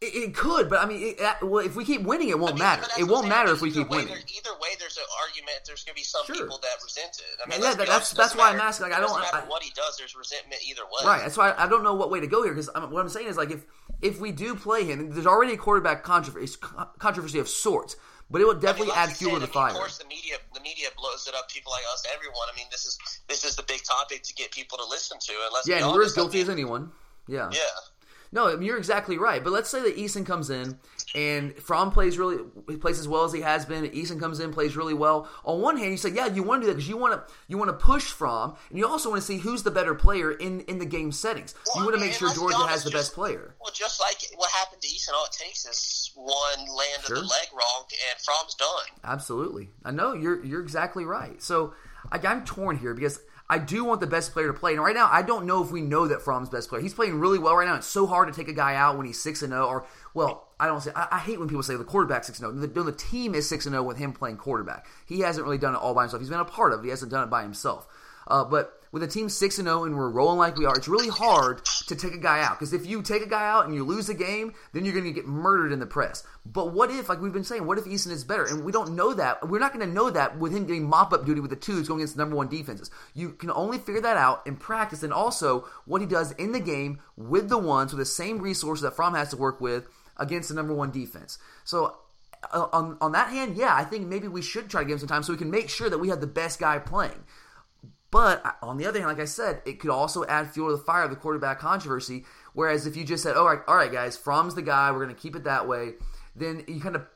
It, 0.00 0.14
it 0.16 0.34
could, 0.34 0.68
but 0.68 0.80
I 0.80 0.86
mean, 0.86 1.14
it, 1.16 1.42
well, 1.42 1.64
if 1.64 1.76
we 1.76 1.84
keep 1.84 2.02
winning, 2.02 2.30
it 2.30 2.38
won't 2.38 2.52
I 2.52 2.54
mean, 2.54 2.58
matter. 2.60 2.86
It 2.98 3.04
won't 3.04 3.28
matter 3.28 3.52
if 3.52 3.60
we 3.60 3.70
keep 3.70 3.88
winning. 3.88 4.08
Either 4.08 4.54
way, 4.60 4.70
there's 4.78 4.96
an 4.96 5.04
argument. 5.22 5.58
There's 5.66 5.84
going 5.84 5.94
to 5.94 6.00
be 6.00 6.04
some 6.04 6.24
sure. 6.24 6.36
people 6.36 6.58
that 6.62 6.82
resent 6.82 7.20
it. 7.20 7.38
I 7.44 7.48
mean, 7.48 7.62
yeah, 7.62 7.74
that's 7.74 8.12
that's 8.12 8.34
why 8.34 8.50
matter, 8.50 8.62
I'm 8.62 8.68
asking. 8.68 8.88
Like, 8.88 8.98
I 8.98 9.00
don't. 9.00 9.20
matter 9.20 9.36
I, 9.36 9.48
what 9.48 9.62
he 9.62 9.70
does. 9.76 9.96
There's 9.98 10.16
resentment 10.16 10.62
either 10.66 10.82
way. 10.84 11.06
Right. 11.06 11.22
That's 11.22 11.36
why 11.36 11.50
I, 11.50 11.66
I 11.66 11.68
don't 11.68 11.84
know 11.84 11.94
what 11.94 12.10
way 12.10 12.18
to 12.18 12.26
go 12.26 12.42
here 12.42 12.52
because 12.52 12.70
what 12.74 13.00
I'm 13.00 13.08
saying 13.10 13.28
is 13.28 13.36
like 13.36 13.50
if 13.50 13.64
if 14.02 14.20
we 14.20 14.32
do 14.32 14.54
play 14.54 14.84
him, 14.84 15.10
there's 15.10 15.26
already 15.26 15.54
a 15.54 15.56
quarterback 15.56 16.02
controversy, 16.02 16.56
controversy 16.98 17.38
of 17.38 17.48
sorts. 17.48 17.96
But 18.30 18.40
it 18.40 18.44
will 18.44 18.54
definitely 18.54 18.92
I 18.92 19.06
mean, 19.06 19.10
add 19.10 19.16
fuel 19.16 19.34
to 19.34 19.40
the 19.40 19.48
fire. 19.48 19.72
Of 19.72 19.76
course, 19.76 19.98
the 19.98 20.06
media 20.06 20.36
the 20.54 20.60
media 20.60 20.86
blows 20.96 21.26
it 21.26 21.34
up. 21.34 21.50
People 21.50 21.72
like 21.72 21.82
us, 21.92 22.06
everyone. 22.14 22.46
I 22.52 22.56
mean, 22.56 22.66
this 22.70 22.86
is 22.86 22.96
this 23.26 23.44
is 23.44 23.56
the 23.56 23.64
big 23.64 23.82
topic 23.82 24.22
to 24.22 24.34
get 24.34 24.52
people 24.52 24.78
to 24.78 24.84
listen 24.84 25.18
to. 25.18 25.32
And 25.32 25.52
let's 25.52 25.66
yeah, 25.66 25.84
and 25.84 25.92
we're 25.92 26.04
as 26.04 26.12
guilty 26.12 26.38
I 26.38 26.42
mean, 26.42 26.46
as 26.46 26.48
anyone. 26.50 26.92
Yeah. 27.26 27.50
Yeah. 27.52 27.58
No, 28.32 28.60
you're 28.60 28.78
exactly 28.78 29.18
right. 29.18 29.42
But 29.42 29.52
let's 29.52 29.68
say 29.68 29.82
that 29.82 29.96
Eason 29.96 30.24
comes 30.24 30.50
in 30.50 30.78
and 31.14 31.54
Fromm 31.56 31.90
plays 31.90 32.16
really 32.16 32.44
plays 32.78 33.00
as 33.00 33.08
well 33.08 33.24
as 33.24 33.32
he 33.32 33.40
has 33.40 33.66
been. 33.66 33.84
Eason 33.90 34.20
comes 34.20 34.38
in, 34.38 34.52
plays 34.52 34.76
really 34.76 34.94
well. 34.94 35.28
On 35.44 35.60
one 35.60 35.76
hand, 35.76 35.90
you 35.90 35.96
say, 35.96 36.10
yeah, 36.10 36.26
you 36.26 36.42
want 36.42 36.62
to 36.62 36.66
do 36.66 36.72
that 36.72 36.76
because 36.76 36.88
you 36.88 36.96
want 36.96 37.14
to 37.14 37.34
you 37.48 37.58
want 37.58 37.70
to 37.70 37.84
push 37.84 38.04
Fromm, 38.04 38.54
and 38.68 38.78
you 38.78 38.86
also 38.86 39.10
want 39.10 39.20
to 39.20 39.26
see 39.26 39.38
who's 39.38 39.64
the 39.64 39.70
better 39.70 39.94
player 39.94 40.30
in 40.30 40.60
in 40.62 40.78
the 40.78 40.86
game 40.86 41.10
settings. 41.10 41.54
Well, 41.66 41.82
you 41.82 41.90
want 41.90 42.00
to 42.00 42.06
make 42.06 42.14
sure 42.14 42.32
Georgia 42.32 42.56
honest, 42.56 42.70
has 42.70 42.84
the 42.84 42.90
just, 42.90 43.10
best 43.10 43.14
player. 43.14 43.56
Well, 43.60 43.72
just 43.74 44.00
like 44.00 44.18
what 44.36 44.50
happened 44.52 44.82
to 44.82 44.88
Eason, 44.88 45.12
all 45.14 45.24
it 45.24 45.32
takes 45.32 45.66
is 45.66 46.12
one 46.14 46.58
land 46.58 47.02
sure. 47.04 47.16
of 47.16 47.22
the 47.22 47.28
leg 47.28 47.48
wrong, 47.52 47.84
and 47.88 48.20
Fromm's 48.20 48.54
done. 48.54 49.00
Absolutely, 49.02 49.70
I 49.84 49.90
know 49.90 50.14
you're 50.14 50.44
you're 50.44 50.62
exactly 50.62 51.04
right. 51.04 51.42
So 51.42 51.74
I, 52.12 52.20
I'm 52.24 52.44
torn 52.44 52.78
here 52.78 52.94
because 52.94 53.20
I 53.50 53.58
do 53.58 53.84
want 53.84 54.00
the 54.00 54.06
best 54.06 54.32
player 54.32 54.46
to 54.46 54.54
play. 54.54 54.74
And 54.74 54.82
right 54.82 54.94
now, 54.94 55.08
I 55.10 55.22
don't 55.22 55.44
know 55.44 55.60
if 55.62 55.72
we 55.72 55.82
know 55.82 56.06
that 56.06 56.22
Fromm's 56.22 56.48
best 56.48 56.68
player. 56.68 56.80
He's 56.80 56.94
playing 56.94 57.18
really 57.18 57.40
well 57.40 57.56
right 57.56 57.66
now. 57.66 57.74
It's 57.74 57.86
so 57.86 58.06
hard 58.06 58.32
to 58.32 58.34
take 58.34 58.46
a 58.46 58.52
guy 58.52 58.76
out 58.76 58.96
when 58.96 59.06
he's 59.06 59.20
six 59.20 59.42
and 59.42 59.50
zero. 59.50 59.64
Oh, 59.64 59.68
or 59.68 59.86
well, 60.14 60.48
I 60.60 60.66
don't 60.66 60.80
say. 60.80 60.92
I, 60.94 61.08
I 61.10 61.18
hate 61.18 61.40
when 61.40 61.48
people 61.48 61.64
say 61.64 61.74
the 61.74 61.82
quarterback 61.82 62.22
six 62.22 62.38
and 62.38 62.48
zero. 62.52 62.66
The, 62.66 62.82
the 62.84 62.92
team 62.92 63.34
is 63.34 63.48
six 63.48 63.66
and 63.66 63.72
zero 63.72 63.82
with 63.82 63.98
him 63.98 64.12
playing 64.12 64.36
quarterback. 64.36 64.86
He 65.04 65.20
hasn't 65.20 65.44
really 65.44 65.58
done 65.58 65.74
it 65.74 65.78
all 65.78 65.94
by 65.94 66.02
himself. 66.02 66.22
He's 66.22 66.30
been 66.30 66.38
a 66.38 66.44
part 66.44 66.72
of 66.72 66.80
it. 66.80 66.84
He 66.84 66.90
hasn't 66.90 67.10
done 67.10 67.24
it 67.24 67.30
by 67.30 67.42
himself. 67.42 67.88
Uh, 68.28 68.44
but 68.44 68.79
with 68.92 69.02
a 69.02 69.06
team 69.06 69.28
6 69.28 69.58
and 69.58 69.68
0 69.68 69.84
and 69.84 69.96
we're 69.96 70.10
rolling 70.10 70.38
like 70.38 70.56
we 70.56 70.66
are, 70.66 70.76
it's 70.76 70.88
really 70.88 71.08
hard 71.08 71.64
to 71.86 71.94
take 71.94 72.14
a 72.14 72.18
guy 72.18 72.42
out 72.42 72.58
because 72.58 72.72
if 72.72 72.86
you 72.86 73.02
take 73.02 73.22
a 73.22 73.28
guy 73.28 73.48
out 73.48 73.66
and 73.66 73.74
you 73.74 73.84
lose 73.84 74.08
a 74.08 74.14
game, 74.14 74.52
then 74.72 74.84
you're 74.84 74.94
going 74.94 75.04
to 75.04 75.12
get 75.12 75.26
murdered 75.26 75.72
in 75.72 75.78
the 75.78 75.86
press. 75.86 76.24
But 76.44 76.72
what 76.72 76.90
if, 76.90 77.08
like 77.08 77.20
we've 77.20 77.32
been 77.32 77.44
saying, 77.44 77.66
what 77.66 77.78
if 77.78 77.84
Eason 77.84 78.10
is 78.10 78.24
better? 78.24 78.44
And 78.44 78.64
we 78.64 78.72
don't 78.72 78.96
know 78.96 79.14
that. 79.14 79.48
We're 79.48 79.60
not 79.60 79.72
going 79.72 79.86
to 79.86 79.92
know 79.92 80.10
that 80.10 80.38
with 80.38 80.52
him 80.52 80.66
getting 80.66 80.88
mop 80.88 81.12
up 81.12 81.24
duty 81.24 81.40
with 81.40 81.50
the 81.50 81.56
twos 81.56 81.88
going 81.88 82.00
against 82.00 82.16
the 82.16 82.22
number 82.22 82.36
one 82.36 82.48
defenses. 82.48 82.90
You 83.14 83.30
can 83.30 83.50
only 83.50 83.78
figure 83.78 84.00
that 84.00 84.16
out 84.16 84.46
in 84.46 84.56
practice 84.56 85.02
and 85.02 85.12
also 85.12 85.66
what 85.84 86.00
he 86.00 86.06
does 86.06 86.32
in 86.32 86.52
the 86.52 86.60
game 86.60 87.00
with 87.16 87.48
the 87.48 87.58
ones 87.58 87.92
with 87.92 88.00
the 88.00 88.04
same 88.04 88.38
resources 88.40 88.82
that 88.82 88.96
Fromm 88.96 89.14
has 89.14 89.30
to 89.30 89.36
work 89.36 89.60
with 89.60 89.86
against 90.16 90.48
the 90.48 90.54
number 90.54 90.74
one 90.74 90.90
defense. 90.90 91.38
So 91.64 91.96
uh, 92.52 92.66
on, 92.72 92.96
on 93.00 93.12
that 93.12 93.30
hand, 93.30 93.56
yeah, 93.56 93.74
I 93.74 93.84
think 93.84 94.06
maybe 94.06 94.28
we 94.28 94.42
should 94.42 94.68
try 94.68 94.82
to 94.82 94.86
give 94.86 94.94
him 94.94 95.00
some 95.00 95.08
time 95.08 95.22
so 95.22 95.32
we 95.32 95.38
can 95.38 95.50
make 95.50 95.68
sure 95.68 95.90
that 95.90 95.98
we 95.98 96.08
have 96.08 96.20
the 96.20 96.26
best 96.26 96.58
guy 96.58 96.78
playing. 96.78 97.24
But 98.10 98.44
on 98.62 98.76
the 98.76 98.86
other 98.86 98.98
hand, 98.98 99.08
like 99.08 99.20
I 99.20 99.26
said, 99.26 99.62
it 99.64 99.78
could 99.78 99.90
also 99.90 100.24
add 100.26 100.50
fuel 100.50 100.70
to 100.70 100.76
the 100.76 100.82
fire 100.82 101.04
of 101.04 101.10
the 101.10 101.16
quarterback 101.16 101.60
controversy. 101.60 102.24
Whereas 102.54 102.86
if 102.86 102.96
you 102.96 103.04
just 103.04 103.22
said, 103.22 103.36
"All 103.36 103.46
right, 103.46 103.60
all 103.68 103.76
right, 103.76 103.92
guys, 103.92 104.16
Fromm's 104.16 104.54
the 104.54 104.62
guy. 104.62 104.90
We're 104.90 105.04
going 105.04 105.14
to 105.14 105.20
keep 105.20 105.36
it 105.36 105.44
that 105.44 105.68
way," 105.68 105.94
then 106.34 106.64
you 106.66 106.80
kind 106.80 106.96
of 106.96 107.06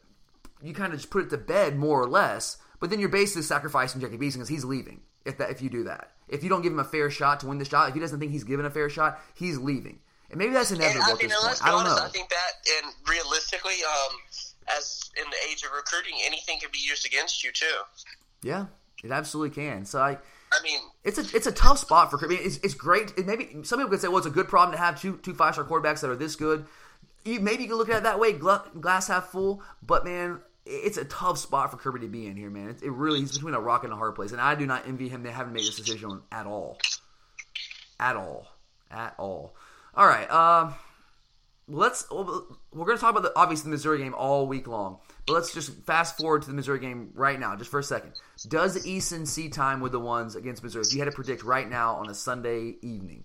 you 0.63 0.73
kind 0.73 0.93
of 0.93 1.01
just 1.01 1.11
put 1.11 1.25
it 1.25 1.31
to 1.31 1.39
bed 1.39 1.77
more 1.77 2.01
or 2.01 2.07
less. 2.07 2.59
But 2.81 2.91
then 2.91 3.01
you're 3.01 3.09
basically 3.09 3.43
sacrificing 3.43 4.01
Jacob 4.01 4.21
Eason 4.21 4.35
because 4.35 4.49
he's 4.49 4.65
leaving. 4.65 5.01
If 5.25 5.39
that 5.39 5.51
if 5.51 5.63
you 5.63 5.71
do 5.71 5.85
that, 5.85 6.13
if 6.29 6.43
you 6.45 6.49
don't 6.49 6.63
give 6.63 6.73
him 6.73 6.79
a 6.79 6.85
fair 6.85 7.11
shot 7.11 7.41
to 7.41 7.47
win 7.47 7.59
the 7.59 7.65
shot, 7.65 7.89
if 7.89 7.95
he 7.95 8.01
doesn't 8.01 8.21
think 8.21 8.31
he's 8.31 8.45
given 8.45 8.67
a 8.67 8.71
fair 8.71 8.89
shot, 8.91 9.21
he's 9.35 9.59
leaving. 9.59 9.99
And 10.31 10.39
maybe 10.39 10.53
that's 10.53 10.71
inevitable 10.71 11.13
and, 11.13 11.21
I 11.21 11.23
mean, 11.23 11.31
at 11.31 11.31
this 11.31 11.61
point. 11.61 11.63
I 11.63 11.71
don't 11.71 11.81
honest, 11.81 11.97
know. 11.97 12.05
I 12.05 12.09
think 12.09 12.29
that, 12.29 12.85
and 12.85 12.93
realistically, 13.09 13.77
um, 13.85 14.17
as 14.77 15.11
in 15.17 15.25
the 15.31 15.37
age 15.51 15.63
of 15.63 15.71
recruiting, 15.73 16.15
anything 16.25 16.59
can 16.61 16.71
be 16.73 16.79
used 16.79 17.07
against 17.07 17.43
you 17.43 17.53
too. 17.53 17.67
Yeah, 18.43 18.67
it 19.03 19.11
absolutely 19.11 19.55
can. 19.55 19.85
So 19.85 20.01
I 20.01 20.19
I 20.55 20.63
mean, 20.63 20.81
it's 21.03 21.19
a 21.19 21.37
it's 21.37 21.47
a 21.47 21.53
tough 21.53 21.79
spot 21.79 22.11
for. 22.11 22.25
I 22.25 22.29
mean, 22.29 22.39
it's, 22.41 22.59
it's 22.59 22.75
great. 22.75 23.13
It 23.17 23.27
maybe 23.27 23.49
some 23.63 23.79
people 23.79 23.91
could 23.91 24.01
say, 24.01 24.09
well, 24.09 24.19
it's 24.19 24.27
a 24.27 24.31
good 24.31 24.49
problem 24.49 24.73
to 24.73 24.79
have 24.79 25.01
two 25.01 25.19
two 25.19 25.35
five 25.35 25.55
star 25.55 25.65
quarterbacks 25.65 26.01
that 26.01 26.11
are 26.11 26.17
this 26.17 26.37
good. 26.37 26.67
You, 27.25 27.41
maybe 27.41 27.63
you 27.63 27.69
can 27.71 27.79
look 27.79 27.89
at 27.89 27.97
it 27.97 28.03
that 28.03 28.21
way, 28.21 28.33
glass 28.33 29.09
half 29.09 29.31
full. 29.31 29.63
But 29.83 30.05
man, 30.05 30.41
it's 30.67 30.97
a 30.97 31.05
tough 31.05 31.39
spot 31.39 31.71
for 31.71 31.77
Kirby 31.77 32.01
to 32.01 32.09
be 32.09 32.27
in 32.27 32.37
here, 32.37 32.51
man. 32.51 32.69
It, 32.69 32.83
it 32.83 32.91
really 32.91 33.21
he's 33.21 33.33
between 33.33 33.55
a 33.55 33.61
rock 33.61 33.85
and 33.85 33.93
a 33.93 33.97
hard 33.97 34.15
place, 34.15 34.33
and 34.33 34.41
I 34.41 34.55
do 34.55 34.67
not 34.67 34.87
envy 34.87 35.09
him 35.09 35.23
They 35.23 35.31
haven't 35.31 35.53
made 35.53 35.65
this 35.65 35.77
decision 35.77 36.23
at 36.31 36.47
all, 36.47 36.79
at 37.99 38.17
all, 38.17 38.47
at 38.91 39.15
all. 39.19 39.55
All 39.95 40.07
right, 40.07 40.31
um, 40.31 40.75
let's. 41.69 42.11
We're 42.11 42.87
going 42.87 42.97
to 42.97 43.01
talk 43.01 43.11
about 43.11 43.23
the 43.23 43.33
obviously 43.37 43.65
the 43.65 43.71
Missouri 43.71 43.99
game 43.99 44.15
all 44.15 44.47
week 44.47 44.67
long. 44.67 44.99
But 45.27 45.33
let's 45.35 45.55
just 45.55 45.73
fast 45.85 46.19
forward 46.19 46.43
to 46.43 46.49
the 46.49 46.55
Missouri 46.55 46.81
game 46.81 47.11
right 47.15 47.41
now, 47.41 47.57
just 47.57 47.71
for 47.71 47.79
a 47.79 47.83
second. 47.83 48.13
Does 48.49 48.85
Eason 48.87 49.27
see 49.27 49.49
time 49.49 49.81
with 49.81 49.93
the 49.93 50.01
ones 50.01 50.37
against 50.37 50.63
Missouri? 50.63 50.85
If 50.87 50.93
you 50.93 50.99
had 50.99 51.07
to 51.07 51.13
predict 51.13 51.43
right 51.45 51.69
now 51.69 51.95
on 51.95 52.11
a 52.11 52.15
Sunday 52.15 52.77
evening, 52.83 53.25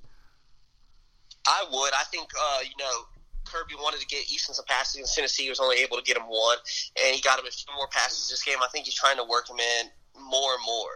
I 1.46 1.66
would. 1.70 1.94
I 1.94 2.04
think 2.10 2.30
uh, 2.40 2.60
you 2.64 2.76
know 2.80 3.06
Kirby 3.46 3.76
wanted 3.76 4.00
to 4.00 4.08
get 4.08 4.26
Eason 4.28 4.54
some 4.54 4.66
passes 4.66 4.96
against 4.96 5.16
Tennessee. 5.16 5.44
He 5.44 5.50
was 5.50 5.60
only 5.60 5.78
able 5.80 5.98
to 5.98 6.04
get 6.04 6.16
him 6.16 6.24
one, 6.24 6.58
and 7.04 7.16
he 7.16 7.22
got 7.22 7.40
him 7.40 7.46
a 7.46 7.52
few 7.52 7.74
more 7.76 7.88
passes 7.92 8.30
this 8.30 8.44
game. 8.44 8.58
I 8.64 8.68
think 8.72 8.86
he's 8.86 8.96
trying 8.96 9.18
to 9.18 9.26
work 9.26 9.50
him 9.50 9.58
in 9.60 9.90
more 10.30 10.54
and 10.54 10.64
more. 10.66 10.92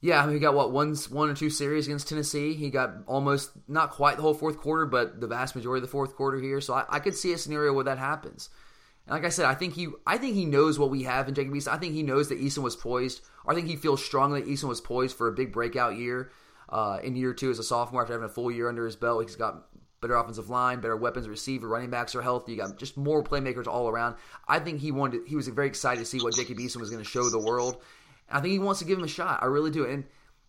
Yeah, 0.00 0.22
I 0.22 0.26
mean, 0.26 0.34
he 0.34 0.40
got 0.40 0.54
what 0.54 0.70
one, 0.70 0.94
one 1.10 1.28
or 1.28 1.34
two 1.34 1.50
series 1.50 1.88
against 1.88 2.08
Tennessee. 2.08 2.54
He 2.54 2.70
got 2.70 2.90
almost 3.06 3.50
not 3.66 3.90
quite 3.90 4.16
the 4.16 4.22
whole 4.22 4.34
fourth 4.34 4.58
quarter, 4.58 4.86
but 4.86 5.20
the 5.20 5.26
vast 5.26 5.56
majority 5.56 5.82
of 5.82 5.88
the 5.88 5.90
fourth 5.90 6.14
quarter 6.14 6.38
here. 6.38 6.60
So 6.60 6.74
I, 6.74 6.84
I 6.88 6.98
could 7.00 7.16
see 7.16 7.32
a 7.32 7.38
scenario 7.38 7.72
where 7.72 7.84
that 7.84 7.98
happens. 7.98 8.48
And 9.08 9.14
like 9.14 9.24
I 9.24 9.30
said, 9.30 9.46
I 9.46 9.54
think 9.54 9.74
he 9.74 9.88
I 10.06 10.18
think 10.18 10.34
he 10.34 10.44
knows 10.44 10.78
what 10.78 10.90
we 10.90 11.04
have 11.04 11.28
in 11.28 11.34
Jacob 11.34 11.54
Eason. 11.54 11.68
I 11.68 11.78
think 11.78 11.94
he 11.94 12.02
knows 12.02 12.28
that 12.28 12.40
Eason 12.40 12.58
was 12.58 12.76
poised. 12.76 13.22
I 13.46 13.54
think 13.54 13.66
he 13.66 13.76
feels 13.76 14.04
strongly 14.04 14.42
that 14.42 14.50
Eason 14.50 14.68
was 14.68 14.82
poised 14.82 15.16
for 15.16 15.28
a 15.28 15.32
big 15.32 15.50
breakout 15.50 15.96
year 15.96 16.30
uh, 16.68 16.98
in 17.02 17.16
year 17.16 17.32
two 17.32 17.50
as 17.50 17.58
a 17.58 17.64
sophomore 17.64 18.02
after 18.02 18.12
having 18.12 18.26
a 18.26 18.32
full 18.32 18.50
year 18.50 18.68
under 18.68 18.84
his 18.84 18.96
belt. 18.96 19.22
He's 19.22 19.34
got 19.34 19.66
better 20.02 20.14
offensive 20.14 20.50
line, 20.50 20.80
better 20.80 20.96
weapons, 20.96 21.26
receiver, 21.26 21.66
running 21.66 21.88
backs 21.88 22.14
are 22.14 22.20
healthy. 22.20 22.52
You 22.52 22.58
got 22.58 22.78
just 22.78 22.98
more 22.98 23.24
playmakers 23.24 23.66
all 23.66 23.88
around. 23.88 24.16
I 24.46 24.58
think 24.58 24.80
he 24.80 24.92
wanted. 24.92 25.22
He 25.26 25.36
was 25.36 25.48
very 25.48 25.68
excited 25.68 26.00
to 26.00 26.06
see 26.06 26.18
what 26.18 26.34
Jacob 26.34 26.58
Eason 26.58 26.76
was 26.76 26.90
going 26.90 27.02
to 27.02 27.08
show 27.08 27.30
the 27.30 27.38
world. 27.38 27.80
And 28.28 28.38
I 28.38 28.42
think 28.42 28.52
he 28.52 28.58
wants 28.58 28.80
to 28.80 28.86
give 28.86 28.98
him 28.98 29.04
a 29.04 29.08
shot. 29.08 29.42
I 29.42 29.46
really 29.46 29.70
do. 29.70 29.86
And 29.86 30.04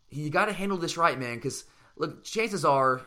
you 0.10 0.30
got 0.30 0.46
to 0.46 0.54
handle 0.54 0.78
this 0.78 0.98
right, 0.98 1.18
man. 1.18 1.36
Because 1.36 1.64
look, 1.96 2.26
chances 2.26 2.66
are, 2.66 3.02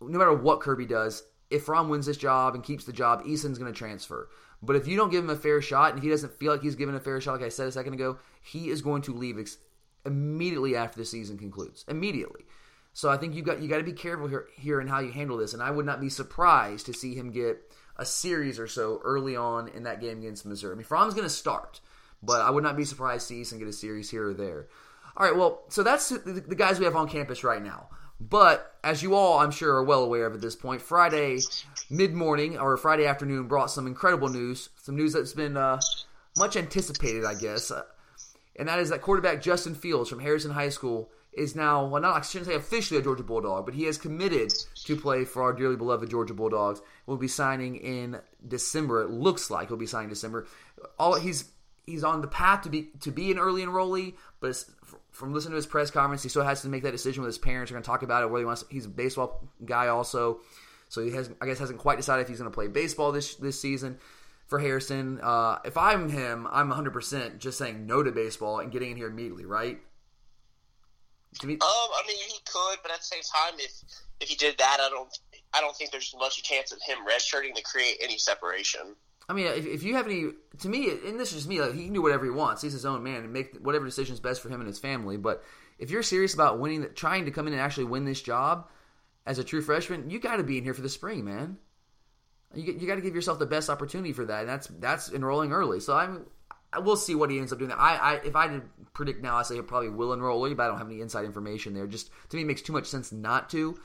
no 0.00 0.18
matter 0.18 0.32
what 0.32 0.60
Kirby 0.60 0.86
does, 0.86 1.22
if 1.50 1.64
Fromm 1.64 1.90
wins 1.90 2.06
this 2.06 2.16
job 2.16 2.54
and 2.54 2.64
keeps 2.64 2.84
the 2.84 2.92
job, 2.92 3.24
Eason's 3.24 3.58
going 3.58 3.70
to 3.70 3.78
transfer. 3.78 4.30
But 4.62 4.76
if 4.76 4.88
you 4.88 4.96
don't 4.96 5.10
give 5.10 5.22
him 5.24 5.30
a 5.30 5.36
fair 5.36 5.60
shot 5.60 5.94
and 5.94 6.02
he 6.02 6.08
doesn't 6.08 6.38
feel 6.38 6.52
like 6.52 6.62
he's 6.62 6.76
given 6.76 6.94
a 6.94 7.00
fair 7.00 7.20
shot, 7.20 7.34
like 7.34 7.42
I 7.42 7.48
said 7.50 7.68
a 7.68 7.72
second 7.72 7.94
ago, 7.94 8.18
he 8.42 8.70
is 8.70 8.82
going 8.82 9.02
to 9.02 9.14
leave 9.14 9.38
ex- 9.38 9.58
immediately 10.04 10.76
after 10.76 10.98
the 10.98 11.04
season 11.04 11.38
concludes. 11.38 11.84
Immediately. 11.88 12.46
So 12.92 13.10
I 13.10 13.18
think 13.18 13.34
you 13.34 13.42
got 13.42 13.60
you 13.60 13.68
got 13.68 13.78
to 13.78 13.84
be 13.84 13.92
careful 13.92 14.26
here 14.26 14.48
here 14.56 14.80
in 14.80 14.88
how 14.88 15.00
you 15.00 15.12
handle 15.12 15.36
this. 15.36 15.52
And 15.52 15.62
I 15.62 15.70
would 15.70 15.84
not 15.84 16.00
be 16.00 16.08
surprised 16.08 16.86
to 16.86 16.94
see 16.94 17.14
him 17.14 17.30
get 17.30 17.70
a 17.96 18.06
series 18.06 18.58
or 18.58 18.66
so 18.66 19.00
early 19.04 19.36
on 19.36 19.68
in 19.68 19.82
that 19.82 20.00
game 20.00 20.18
against 20.18 20.46
Missouri. 20.46 20.72
I 20.72 20.76
mean, 20.76 20.84
Fromm's 20.84 21.14
going 21.14 21.26
to 21.26 21.30
start, 21.30 21.80
but 22.22 22.40
I 22.40 22.50
would 22.50 22.64
not 22.64 22.76
be 22.76 22.84
surprised 22.84 23.28
to 23.28 23.34
see 23.34 23.42
Eason 23.42 23.58
get 23.58 23.68
a 23.68 23.72
series 23.72 24.10
here 24.10 24.30
or 24.30 24.34
there. 24.34 24.68
All 25.16 25.26
right, 25.26 25.36
well, 25.36 25.62
so 25.68 25.82
that's 25.82 26.10
the 26.10 26.54
guys 26.56 26.78
we 26.78 26.84
have 26.84 26.96
on 26.96 27.08
campus 27.08 27.42
right 27.42 27.62
now. 27.62 27.88
But 28.18 28.74
as 28.82 29.02
you 29.02 29.14
all, 29.14 29.38
I'm 29.38 29.50
sure, 29.50 29.74
are 29.76 29.84
well 29.84 30.02
aware 30.02 30.26
of 30.26 30.34
at 30.34 30.40
this 30.40 30.56
point, 30.56 30.80
Friday 30.80 31.40
mid 31.90 32.14
morning 32.14 32.58
or 32.58 32.76
Friday 32.76 33.06
afternoon 33.06 33.46
brought 33.46 33.70
some 33.70 33.86
incredible 33.86 34.28
news, 34.28 34.70
some 34.82 34.96
news 34.96 35.12
that's 35.12 35.32
been 35.32 35.56
uh, 35.56 35.80
much 36.38 36.56
anticipated, 36.56 37.24
I 37.24 37.34
guess. 37.34 37.70
Uh, 37.70 37.82
and 38.58 38.68
that 38.68 38.78
is 38.78 38.88
that 38.90 39.02
quarterback 39.02 39.42
Justin 39.42 39.74
Fields 39.74 40.08
from 40.08 40.20
Harrison 40.20 40.50
High 40.50 40.70
School 40.70 41.10
is 41.32 41.54
now, 41.54 41.84
well, 41.84 42.00
not 42.00 42.16
I 42.16 42.22
shouldn't 42.22 42.48
say 42.48 42.56
officially 42.56 42.98
a 42.98 43.02
Georgia 43.02 43.22
Bulldog, 43.22 43.66
but 43.66 43.74
he 43.74 43.84
has 43.84 43.98
committed 43.98 44.50
to 44.84 44.96
play 44.96 45.24
for 45.26 45.42
our 45.42 45.52
dearly 45.52 45.76
beloved 45.76 46.08
Georgia 46.10 46.32
Bulldogs. 46.32 46.80
Will 47.04 47.18
be 47.18 47.28
signing 47.28 47.76
in 47.76 48.18
December. 48.46 49.02
It 49.02 49.10
looks 49.10 49.50
like 49.50 49.68
he'll 49.68 49.76
be 49.76 49.86
signing 49.86 50.08
December. 50.08 50.46
All 50.98 51.14
he's 51.20 51.50
he's 51.84 52.02
on 52.02 52.20
the 52.20 52.28
path 52.28 52.62
to 52.62 52.70
be 52.70 52.88
to 53.00 53.10
be 53.10 53.30
an 53.30 53.38
early 53.38 53.62
enrollee, 53.62 54.14
but 54.40 54.64
from 55.16 55.32
listening 55.32 55.52
to 55.52 55.56
his 55.56 55.66
press 55.66 55.90
conference, 55.90 56.22
he 56.22 56.28
still 56.28 56.44
has 56.44 56.60
to 56.60 56.68
make 56.68 56.82
that 56.82 56.92
decision 56.92 57.22
with 57.22 57.28
his 57.28 57.38
parents. 57.38 57.70
We're 57.70 57.76
going 57.76 57.84
to 57.84 57.86
talk 57.86 58.02
about 58.02 58.22
it. 58.22 58.26
Whether 58.26 58.42
he 58.42 58.44
wants, 58.44 58.64
he's 58.68 58.84
a 58.84 58.90
baseball 58.90 59.48
guy 59.64 59.88
also, 59.88 60.40
so 60.90 61.02
he 61.02 61.10
has, 61.12 61.30
I 61.40 61.46
guess, 61.46 61.58
hasn't 61.58 61.78
quite 61.78 61.96
decided 61.96 62.22
if 62.22 62.28
he's 62.28 62.38
going 62.38 62.50
to 62.50 62.54
play 62.54 62.66
baseball 62.66 63.12
this 63.12 63.34
this 63.36 63.58
season 63.58 63.96
for 64.46 64.58
Harrison. 64.58 65.18
Uh, 65.22 65.58
if 65.64 65.78
I'm 65.78 66.10
him, 66.10 66.46
I'm 66.50 66.68
100 66.68 66.92
percent 66.92 67.38
just 67.38 67.56
saying 67.56 67.86
no 67.86 68.02
to 68.02 68.12
baseball 68.12 68.60
and 68.60 68.70
getting 68.70 68.90
in 68.90 68.96
here 68.98 69.08
immediately, 69.08 69.46
right? 69.46 69.80
Me, 71.42 71.54
um, 71.54 71.58
I 71.62 72.02
mean, 72.06 72.16
he 72.16 72.38
could, 72.50 72.78
but 72.82 72.92
at 72.92 72.98
the 72.98 73.04
same 73.04 73.22
time, 73.22 73.58
if 73.58 73.72
if 74.20 74.28
he 74.28 74.36
did 74.36 74.58
that, 74.58 74.78
I 74.80 74.90
don't, 74.90 75.18
I 75.54 75.62
don't 75.62 75.74
think 75.76 75.92
there's 75.92 76.14
much 76.18 76.42
chance 76.42 76.72
of 76.72 76.78
him 76.86 76.98
redshirting 77.08 77.54
to 77.54 77.62
create 77.62 77.96
any 78.02 78.18
separation. 78.18 78.96
I 79.28 79.32
mean, 79.32 79.46
if, 79.46 79.66
if, 79.66 79.82
you 79.82 79.94
have 79.96 80.06
any, 80.06 80.28
to 80.60 80.68
me, 80.68 80.90
and 80.90 81.18
this 81.18 81.30
is 81.30 81.38
just 81.38 81.48
me, 81.48 81.60
like, 81.60 81.74
he 81.74 81.84
can 81.84 81.92
do 81.92 82.02
whatever 82.02 82.24
he 82.24 82.30
wants. 82.30 82.62
He's 82.62 82.72
his 82.72 82.86
own 82.86 83.02
man 83.02 83.24
and 83.24 83.32
make 83.32 83.56
whatever 83.56 83.84
decision's 83.84 84.20
best 84.20 84.40
for 84.40 84.48
him 84.48 84.60
and 84.60 84.68
his 84.68 84.78
family. 84.78 85.16
But 85.16 85.42
if 85.78 85.90
you're 85.90 86.04
serious 86.04 86.32
about 86.32 86.60
winning, 86.60 86.86
trying 86.94 87.24
to 87.24 87.32
come 87.32 87.48
in 87.48 87.52
and 87.52 87.60
actually 87.60 87.84
win 87.84 88.04
this 88.04 88.22
job 88.22 88.68
as 89.26 89.38
a 89.38 89.44
true 89.44 89.62
freshman, 89.62 90.10
you 90.10 90.20
got 90.20 90.36
to 90.36 90.44
be 90.44 90.58
in 90.58 90.64
here 90.64 90.74
for 90.74 90.82
the 90.82 90.88
spring, 90.88 91.24
man. 91.24 91.58
You, 92.54 92.72
you 92.72 92.86
got 92.86 92.94
to 92.94 93.00
give 93.00 93.16
yourself 93.16 93.40
the 93.40 93.46
best 93.46 93.68
opportunity 93.68 94.12
for 94.12 94.24
that, 94.24 94.40
and 94.40 94.48
that's 94.48 94.68
that's 94.78 95.12
enrolling 95.12 95.52
early. 95.52 95.80
So 95.80 95.96
I'm, 95.96 96.26
I 96.72 96.78
will 96.78 96.96
see 96.96 97.16
what 97.16 97.30
he 97.30 97.38
ends 97.38 97.52
up 97.52 97.58
doing. 97.58 97.72
I, 97.72 97.96
I 97.96 98.14
if 98.24 98.36
I 98.36 98.46
did 98.46 98.62
predict 98.94 99.22
now, 99.22 99.36
I 99.36 99.42
say 99.42 99.56
he 99.56 99.62
probably 99.62 99.88
will 99.88 100.12
enroll 100.12 100.44
early, 100.44 100.54
but 100.54 100.62
I 100.62 100.66
don't 100.68 100.78
have 100.78 100.86
any 100.86 101.00
inside 101.00 101.24
information 101.24 101.74
there. 101.74 101.88
Just 101.88 102.10
to 102.28 102.36
me, 102.36 102.42
it 102.42 102.46
makes 102.46 102.62
too 102.62 102.72
much 102.72 102.86
sense 102.86 103.10
not 103.10 103.50
to. 103.50 103.76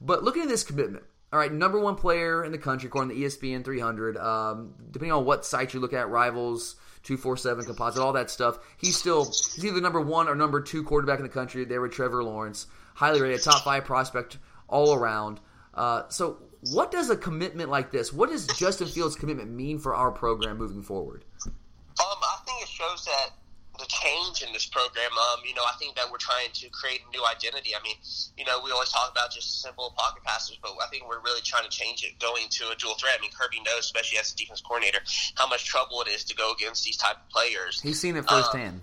But 0.00 0.24
looking 0.24 0.42
at 0.42 0.48
this 0.48 0.64
commitment, 0.64 1.04
all 1.32 1.38
right, 1.38 1.52
number 1.52 1.78
one 1.78 1.94
player 1.94 2.44
in 2.44 2.50
the 2.50 2.58
country 2.58 2.88
according 2.88 3.16
to 3.16 3.22
ESPN 3.22 3.64
300. 3.64 4.16
Um, 4.16 4.74
depending 4.90 5.12
on 5.12 5.24
what 5.24 5.44
site 5.44 5.72
you 5.72 5.80
look 5.80 5.92
at, 5.92 6.08
Rivals, 6.08 6.74
247 7.04 7.66
Composite, 7.66 8.02
all 8.02 8.12
that 8.14 8.30
stuff. 8.30 8.58
He's 8.76 8.96
still 8.96 9.26
he's 9.26 9.64
either 9.64 9.80
number 9.80 10.00
one 10.00 10.28
or 10.28 10.34
number 10.34 10.60
two 10.60 10.82
quarterback 10.82 11.18
in 11.18 11.22
the 11.22 11.28
country. 11.28 11.64
There 11.64 11.80
with 11.80 11.92
Trevor 11.92 12.24
Lawrence, 12.24 12.66
highly 12.94 13.20
rated, 13.20 13.42
top 13.42 13.62
five 13.62 13.84
prospect 13.84 14.38
all 14.66 14.94
around. 14.94 15.40
Uh, 15.72 16.08
so, 16.08 16.38
what 16.72 16.90
does 16.90 17.10
a 17.10 17.16
commitment 17.16 17.70
like 17.70 17.92
this? 17.92 18.12
What 18.12 18.30
does 18.30 18.46
Justin 18.58 18.88
Fields' 18.88 19.14
commitment 19.14 19.50
mean 19.50 19.78
for 19.78 19.94
our 19.94 20.10
program 20.10 20.58
moving 20.58 20.82
forward? 20.82 21.24
Um, 21.46 21.52
I 21.98 22.38
think 22.44 22.62
it 22.62 22.68
shows 22.68 23.04
that 23.04 23.30
change 23.90 24.42
in 24.42 24.52
this 24.52 24.66
program. 24.66 25.10
Um, 25.10 25.40
you 25.44 25.54
know, 25.54 25.62
I 25.66 25.74
think 25.78 25.96
that 25.96 26.10
we're 26.10 26.22
trying 26.22 26.50
to 26.54 26.68
create 26.70 27.00
a 27.06 27.10
new 27.10 27.24
identity. 27.26 27.74
I 27.74 27.82
mean, 27.82 27.96
you 28.36 28.44
know, 28.44 28.60
we 28.62 28.70
always 28.70 28.90
talk 28.90 29.10
about 29.10 29.32
just 29.32 29.60
simple 29.60 29.92
pocket 29.96 30.22
passes, 30.24 30.58
but 30.62 30.72
I 30.82 30.86
think 30.88 31.08
we're 31.08 31.20
really 31.20 31.42
trying 31.42 31.64
to 31.64 31.70
change 31.70 32.04
it, 32.04 32.18
going 32.18 32.46
to 32.48 32.70
a 32.70 32.76
dual 32.76 32.94
threat. 32.94 33.14
I 33.18 33.20
mean, 33.20 33.30
Kirby 33.34 33.60
knows, 33.66 33.80
especially 33.90 34.18
as 34.18 34.32
a 34.32 34.36
defense 34.36 34.60
coordinator, 34.60 35.00
how 35.34 35.48
much 35.48 35.66
trouble 35.66 36.02
it 36.02 36.08
is 36.08 36.24
to 36.24 36.34
go 36.34 36.52
against 36.52 36.84
these 36.84 36.96
type 36.96 37.16
of 37.16 37.28
players. 37.30 37.80
He's 37.80 38.00
seen 38.00 38.16
it 38.16 38.28
firsthand. 38.28 38.80
Um, 38.80 38.82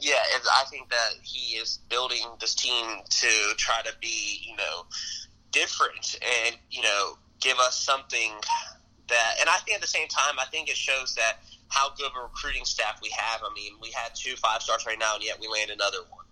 yeah, 0.00 0.22
and 0.34 0.42
I 0.54 0.64
think 0.70 0.90
that 0.90 1.10
he 1.22 1.56
is 1.56 1.80
building 1.88 2.24
this 2.40 2.54
team 2.54 2.86
to 3.08 3.54
try 3.56 3.82
to 3.82 3.92
be, 4.00 4.40
you 4.46 4.56
know, 4.56 4.86
different 5.50 6.18
and 6.46 6.56
you 6.70 6.82
know 6.82 7.18
give 7.40 7.58
us 7.58 7.80
something 7.80 8.32
that. 9.08 9.34
And 9.40 9.48
I 9.48 9.56
think 9.64 9.76
at 9.76 9.80
the 9.80 9.88
same 9.88 10.08
time, 10.08 10.38
I 10.38 10.44
think 10.46 10.68
it 10.68 10.76
shows 10.76 11.14
that 11.16 11.38
how 11.68 11.90
good 11.96 12.06
of 12.06 12.12
a 12.16 12.22
recruiting 12.22 12.64
staff 12.64 13.00
we 13.02 13.10
have. 13.16 13.42
I 13.42 13.52
mean, 13.54 13.74
we 13.80 13.90
had 13.90 14.14
two 14.14 14.36
five 14.36 14.62
stars 14.62 14.86
right 14.86 14.98
now, 14.98 15.14
and 15.14 15.24
yet 15.24 15.38
we 15.40 15.48
land 15.48 15.70
another 15.70 15.98
one. 16.10 16.24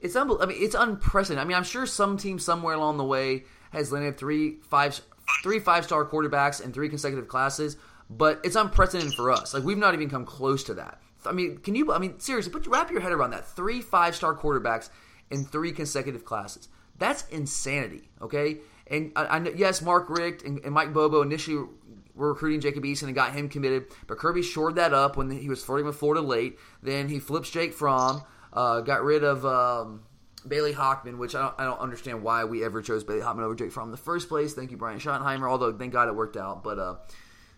It's 0.00 0.14
unbel- 0.14 0.42
I 0.42 0.46
mean, 0.46 0.58
it's 0.60 0.74
unprecedented. 0.74 1.44
I 1.44 1.46
mean, 1.46 1.56
I'm 1.56 1.64
sure 1.64 1.86
some 1.86 2.18
team 2.18 2.38
somewhere 2.38 2.74
along 2.74 2.98
the 2.98 3.04
way 3.04 3.44
has 3.72 3.92
landed 3.92 4.18
three 4.18 4.56
five 4.68 5.00
three 5.42 5.58
five 5.58 5.84
star 5.84 6.04
quarterbacks 6.04 6.62
in 6.62 6.72
three 6.72 6.88
consecutive 6.88 7.28
classes, 7.28 7.76
but 8.10 8.40
it's 8.44 8.56
unprecedented 8.56 9.14
for 9.14 9.30
us. 9.30 9.54
Like 9.54 9.64
we've 9.64 9.78
not 9.78 9.94
even 9.94 10.10
come 10.10 10.24
close 10.24 10.64
to 10.64 10.74
that. 10.74 11.00
I 11.24 11.32
mean, 11.32 11.58
can 11.58 11.74
you? 11.74 11.92
I 11.92 11.98
mean, 11.98 12.20
seriously, 12.20 12.52
put 12.52 12.66
wrap 12.66 12.90
your 12.90 13.00
head 13.00 13.12
around 13.12 13.30
that. 13.30 13.46
Three 13.48 13.80
five 13.80 14.14
star 14.14 14.34
quarterbacks 14.36 14.90
in 15.30 15.44
three 15.44 15.72
consecutive 15.72 16.24
classes. 16.24 16.68
That's 16.98 17.26
insanity. 17.28 18.08
Okay, 18.22 18.58
and 18.86 19.12
I, 19.16 19.24
I, 19.24 19.48
yes, 19.56 19.82
Mark 19.82 20.08
Richt 20.08 20.42
and, 20.42 20.60
and 20.64 20.72
Mike 20.72 20.92
Bobo 20.92 21.22
initially 21.22 21.66
were 22.16 22.30
recruiting 22.30 22.60
Jacob 22.60 22.82
Eason 22.82 23.04
and 23.04 23.14
got 23.14 23.32
him 23.32 23.48
committed. 23.48 23.86
But 24.06 24.18
Kirby 24.18 24.42
shored 24.42 24.76
that 24.76 24.92
up 24.92 25.16
when 25.16 25.30
he 25.30 25.48
was 25.48 25.62
flirting 25.62 25.86
with 25.86 25.96
Florida 25.96 26.22
late. 26.22 26.58
Then 26.82 27.08
he 27.08 27.18
flips 27.18 27.50
Jake 27.50 27.74
Fromm, 27.74 28.22
uh, 28.52 28.80
got 28.80 29.04
rid 29.04 29.22
of 29.22 29.44
um, 29.44 30.02
Bailey 30.48 30.72
Hockman, 30.72 31.18
which 31.18 31.34
I 31.34 31.42
don't, 31.42 31.54
I 31.58 31.64
don't, 31.64 31.78
understand 31.78 32.22
why 32.22 32.44
we 32.44 32.64
ever 32.64 32.82
chose 32.82 33.04
Bailey 33.04 33.20
Hockman 33.20 33.42
over 33.42 33.54
Jake 33.54 33.72
Fromm 33.72 33.88
in 33.88 33.92
the 33.92 33.98
first 33.98 34.28
place. 34.28 34.54
Thank 34.54 34.70
you, 34.70 34.76
Brian 34.76 34.98
Schottenheimer, 34.98 35.48
although 35.48 35.72
thank 35.76 35.92
God 35.92 36.08
it 36.08 36.16
worked 36.16 36.36
out. 36.36 36.64
But 36.64 36.78
uh, 36.78 36.94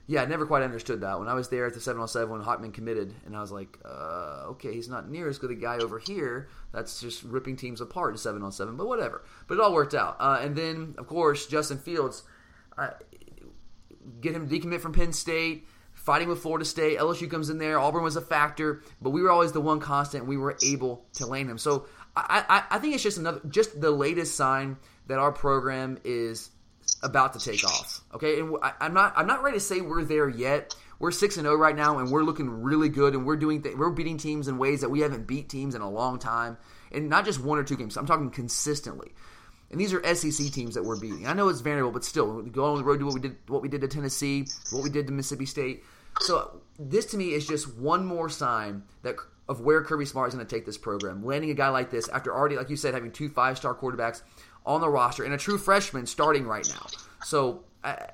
yeah, 0.07 0.23
I 0.23 0.27
never 0.27 0.47
quite 0.47 0.63
understood 0.63 1.03
that. 1.03 1.19
When 1.19 1.29
I 1.29 1.35
was 1.35 1.49
there 1.49 1.67
at 1.67 1.75
the 1.75 1.81
707 1.81 2.31
when 2.31 2.43
Hockman 2.43 2.73
committed, 2.73 3.15
and 3.27 3.37
I 3.37 3.41
was 3.41 3.53
like, 3.53 3.79
uh, 3.85 4.47
okay, 4.49 4.73
he's 4.73 4.89
not 4.89 5.09
near 5.09 5.29
as 5.29 5.39
good 5.39 5.51
a 5.51 5.55
guy 5.55 5.79
over 5.79 5.99
here. 5.99 6.49
That's 6.73 7.01
just 7.01 7.23
ripping 7.23 7.57
teams 7.57 7.81
apart 7.81 8.13
in 8.13 8.19
7 8.19 8.43
on 8.43 8.51
7, 8.51 8.77
but 8.77 8.89
whatever. 8.89 9.23
But 9.47 9.55
it 9.55 9.61
all 9.61 9.73
worked 9.73 9.95
out. 9.95 10.17
Uh, 10.19 10.39
and 10.41 10.57
then, 10.57 10.95
of 10.99 11.07
course, 11.07 11.47
Justin 11.47 11.79
Fields 11.79 12.23
get 14.21 14.35
him 14.35 14.49
to 14.49 14.59
decommit 14.61 14.81
from 14.81 14.93
Penn 14.93 15.13
State, 15.13 15.67
fighting 15.93 16.29
with 16.29 16.41
Florida 16.41 16.65
State. 16.65 16.99
LSU 16.99 17.31
comes 17.31 17.51
in 17.51 17.59
there. 17.59 17.79
Auburn 17.79 18.03
was 18.03 18.17
a 18.17 18.21
factor, 18.21 18.83
but 19.01 19.11
we 19.11 19.23
were 19.23 19.31
always 19.31 19.53
the 19.53 19.61
one 19.61 19.81
constant. 19.81 20.27
we 20.27 20.37
were 20.37 20.57
able 20.63 21.07
to 21.15 21.27
land 21.27 21.51
him. 21.51 21.59
So 21.59 21.87
I, 22.17 22.45
I, 22.49 22.77
I 22.77 22.79
think 22.79 22.95
it's 22.95 23.03
just 23.03 23.19
another, 23.19 23.41
just 23.49 23.81
the 23.81 23.91
latest 23.91 24.37
sign 24.37 24.77
that 25.07 25.19
our 25.19 25.33
program 25.33 25.99
is 26.05 26.51
about 27.03 27.35
to 27.35 27.39
take 27.39 27.65
off. 27.65 28.01
Okay, 28.15 28.41
and 28.41 28.57
I, 28.63 28.73
am 28.81 28.95
not, 28.95 29.13
I'm 29.17 29.27
not 29.27 29.43
ready 29.43 29.57
to 29.57 29.61
say 29.61 29.81
we're 29.81 30.05
there 30.05 30.29
yet. 30.29 30.75
We're 30.99 31.13
six 31.13 31.37
and 31.37 31.45
zero 31.45 31.55
oh 31.55 31.59
right 31.59 31.77
now, 31.77 31.99
and 31.99 32.11
we're 32.11 32.25
looking 32.25 32.51
really 32.51 32.89
good, 32.89 33.15
and 33.15 33.25
we're 33.25 33.37
doing, 33.37 33.63
th- 33.63 33.77
we're 33.77 33.91
beating 33.91 34.17
teams 34.17 34.49
in 34.49 34.59
ways 34.59 34.81
that 34.81 34.89
we 34.89 35.01
haven't 35.01 35.27
beat 35.27 35.49
teams 35.49 35.75
in 35.75 35.81
a 35.81 35.89
long 35.89 36.19
time, 36.19 36.59
and 36.91 37.09
not 37.09 37.25
just 37.25 37.41
one 37.41 37.59
or 37.59 37.63
two 37.63 37.77
games. 37.77 37.97
I'm 37.97 38.07
talking 38.07 38.31
consistently. 38.31 39.13
And 39.71 39.81
these 39.81 39.93
are 39.93 40.15
SEC 40.15 40.51
teams 40.53 40.75
that 40.75 40.85
we're 40.85 40.99
beating. 40.99 41.27
I 41.27 41.35
know 41.35 41.49
it's 41.49 41.61
Vanderbilt, 41.61 41.93
but 41.93 42.05
still, 42.05 42.43
go 42.43 42.65
on 42.65 42.79
the 42.79 42.85
road, 42.85 42.99
do 42.99 43.07
what 43.07 43.15
we 43.15 43.21
did, 43.21 43.37
what 43.49 43.61
we 43.61 43.69
did 43.69 43.83
to 43.83 43.89
Tennessee, 43.89 44.47
what 44.71 44.83
we 44.83 44.89
did 44.89 45.07
to 45.07 45.13
Mississippi 45.13 45.47
State. 45.47 45.85
So 46.21 46.61
this 46.79 47.07
to 47.07 47.17
me 47.17 47.33
is 47.33 47.47
just 47.47 47.77
one 47.77 48.07
more 48.07 48.29
sign 48.29 48.83
that 49.03 49.17
of 49.49 49.61
where 49.61 49.83
Kirby 49.83 50.05
Smart 50.05 50.29
is 50.29 50.35
going 50.35 50.47
to 50.47 50.55
take 50.55 50.67
this 50.67 50.79
program. 50.79 51.25
Landing 51.25 51.51
a 51.51 51.55
guy 51.55 51.69
like 51.69 51.91
this 51.91 52.09
after 52.09 52.35
already, 52.35 52.57
like 52.57 52.71
you 52.71 52.77
said, 52.77 52.95
having 52.95 53.13
two 53.13 53.29
five 53.29 53.57
star 53.57 53.75
quarterbacks 53.75 54.23
on 54.67 54.81
the 54.81 54.89
roster 54.89 55.25
and 55.25 55.33
a 55.33 55.39
true 55.39 55.59
freshman 55.59 56.07
starting 56.07 56.47
right 56.47 56.69
now. 56.69 56.87
So 57.25 57.65
I, 57.85 58.09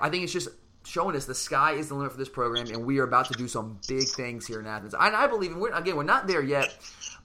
I 0.00 0.08
think 0.10 0.24
it's 0.24 0.32
just 0.32 0.48
showing 0.84 1.14
us 1.14 1.26
the 1.26 1.34
sky 1.34 1.72
is 1.72 1.88
the 1.88 1.94
limit 1.94 2.12
for 2.12 2.18
this 2.18 2.28
program, 2.28 2.66
and 2.68 2.84
we 2.84 2.98
are 2.98 3.04
about 3.04 3.26
to 3.26 3.34
do 3.34 3.46
some 3.48 3.78
big 3.86 4.08
things 4.08 4.46
here 4.46 4.60
in 4.60 4.66
Athens. 4.66 4.94
And 4.98 5.14
I 5.14 5.26
believe, 5.26 5.52
and 5.52 5.60
we're, 5.60 5.72
again, 5.72 5.96
we're 5.96 6.02
not 6.02 6.26
there 6.26 6.42
yet, 6.42 6.74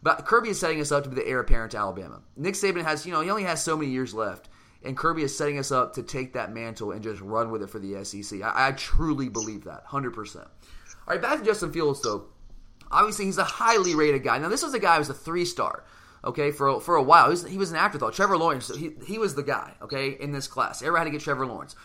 but 0.05 0.23
Kirby 0.23 0.49
is 0.49 0.59
setting 0.59 0.79
us 0.79 0.91
up 0.91 1.03
to 1.03 1.09
be 1.09 1.15
the 1.15 1.27
heir 1.27 1.39
apparent 1.39 1.71
to 1.71 1.79
Alabama. 1.79 2.21
Nick 2.37 2.53
Saban 2.53 2.83
has, 2.83 3.07
you 3.07 3.11
know, 3.11 3.21
he 3.21 3.31
only 3.31 3.41
has 3.41 3.63
so 3.63 3.75
many 3.75 3.89
years 3.89 4.13
left, 4.13 4.49
and 4.83 4.95
Kirby 4.95 5.23
is 5.23 5.35
setting 5.35 5.57
us 5.57 5.71
up 5.71 5.95
to 5.95 6.03
take 6.03 6.33
that 6.33 6.53
mantle 6.53 6.91
and 6.91 7.01
just 7.01 7.21
run 7.21 7.49
with 7.49 7.63
it 7.63 7.71
for 7.71 7.79
the 7.79 8.05
SEC. 8.05 8.39
I, 8.43 8.67
I 8.67 8.71
truly 8.73 9.29
believe 9.29 9.63
that, 9.63 9.81
hundred 9.87 10.11
percent. 10.11 10.45
All 10.45 11.15
right, 11.15 11.21
back 11.21 11.39
to 11.39 11.43
Justin 11.43 11.73
Fields 11.73 12.03
though. 12.03 12.25
Obviously, 12.91 13.25
he's 13.25 13.39
a 13.39 13.43
highly 13.43 13.95
rated 13.95 14.23
guy. 14.23 14.37
Now, 14.37 14.47
this 14.47 14.61
was 14.61 14.75
a 14.75 14.79
guy 14.79 14.93
who 14.93 14.99
was 14.99 15.09
a 15.09 15.15
three 15.15 15.43
star. 15.43 15.83
Okay, 16.23 16.51
for 16.51 16.79
for 16.79 16.97
a 16.97 17.03
while, 17.03 17.25
he 17.25 17.31
was, 17.31 17.47
he 17.47 17.57
was 17.57 17.71
an 17.71 17.77
afterthought. 17.77 18.13
Trevor 18.13 18.37
Lawrence, 18.37 18.73
he, 18.75 18.91
he 19.07 19.17
was 19.17 19.33
the 19.33 19.41
guy. 19.41 19.73
Okay, 19.81 20.09
in 20.09 20.31
this 20.31 20.47
class, 20.47 20.83
everyone 20.83 20.99
had 20.99 21.05
to 21.05 21.11
get 21.13 21.21
Trevor 21.21 21.47
Lawrence. 21.47 21.75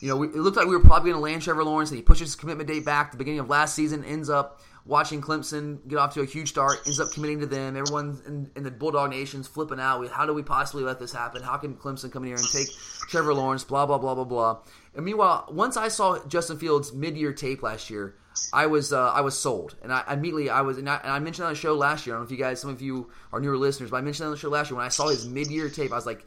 You 0.00 0.08
know, 0.08 0.16
we, 0.18 0.26
it 0.26 0.36
looked 0.36 0.58
like 0.58 0.66
we 0.66 0.76
were 0.76 0.84
probably 0.84 1.10
going 1.10 1.20
to 1.20 1.24
land 1.24 1.40
Trevor 1.40 1.64
Lawrence, 1.64 1.90
and 1.90 1.96
he 1.96 2.02
pushes 2.02 2.28
his 2.28 2.36
commitment 2.36 2.68
date 2.68 2.84
back. 2.84 3.12
The 3.12 3.16
beginning 3.16 3.40
of 3.40 3.48
last 3.48 3.74
season 3.74 4.04
ends 4.04 4.28
up 4.28 4.60
watching 4.84 5.20
Clemson 5.20 5.86
get 5.86 5.98
off 5.98 6.14
to 6.14 6.20
a 6.20 6.24
huge 6.24 6.48
start, 6.48 6.80
ends 6.86 7.00
up 7.00 7.10
committing 7.12 7.40
to 7.40 7.46
them. 7.46 7.76
Everyone 7.76 8.20
in, 8.26 8.50
in 8.56 8.62
the 8.62 8.70
Bulldog 8.70 9.10
Nation's 9.10 9.46
flipping 9.46 9.80
out. 9.80 10.00
with 10.00 10.10
How 10.10 10.26
do 10.26 10.34
we 10.34 10.42
possibly 10.42 10.84
let 10.84 10.98
this 10.98 11.12
happen? 11.12 11.42
How 11.42 11.56
can 11.56 11.74
Clemson 11.74 12.10
come 12.10 12.24
in 12.24 12.28
here 12.28 12.36
and 12.36 12.48
take 12.48 12.68
Trevor 13.08 13.34
Lawrence? 13.34 13.64
Blah 13.64 13.86
blah 13.86 13.98
blah 13.98 14.14
blah 14.14 14.24
blah. 14.24 14.58
And 14.94 15.04
meanwhile, 15.04 15.48
once 15.50 15.76
I 15.76 15.88
saw 15.88 16.24
Justin 16.26 16.58
Fields 16.58 16.92
mid-year 16.92 17.32
tape 17.32 17.62
last 17.62 17.90
year, 17.90 18.16
I 18.52 18.66
was 18.66 18.92
uh, 18.92 19.12
I 19.12 19.20
was 19.20 19.38
sold, 19.38 19.76
and 19.82 19.92
I 19.92 20.04
immediately 20.10 20.50
I 20.50 20.62
was 20.62 20.78
and 20.78 20.88
I, 20.88 20.96
and 20.96 21.10
I, 21.10 21.18
mentioned 21.18 21.46
on 21.46 21.52
the 21.52 21.58
show 21.58 21.74
last 21.74 22.06
year. 22.06 22.14
I 22.14 22.18
don't 22.18 22.24
know 22.24 22.26
if 22.26 22.38
you 22.38 22.42
guys, 22.42 22.60
some 22.60 22.70
of 22.70 22.82
you 22.82 23.10
are 23.32 23.40
newer 23.40 23.56
listeners, 23.56 23.90
but 23.90 23.98
I 23.98 24.00
mentioned 24.00 24.26
on 24.26 24.32
the 24.32 24.38
show 24.38 24.48
last 24.48 24.70
year 24.70 24.76
when 24.76 24.86
I 24.86 24.90
saw 24.90 25.08
his 25.08 25.26
mid-year 25.26 25.68
tape, 25.68 25.92
I 25.92 25.96
was 25.96 26.06
like, 26.06 26.26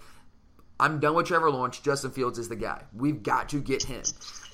I'm 0.79 0.99
done 0.99 1.15
with 1.15 1.27
Trevor 1.27 1.49
Lawrence. 1.49 1.79
Justin 1.79 2.11
Fields 2.11 2.37
is 2.37 2.49
the 2.49 2.55
guy. 2.55 2.83
We've 2.93 3.23
got 3.23 3.49
to 3.49 3.61
get 3.61 3.83
him. 3.83 4.03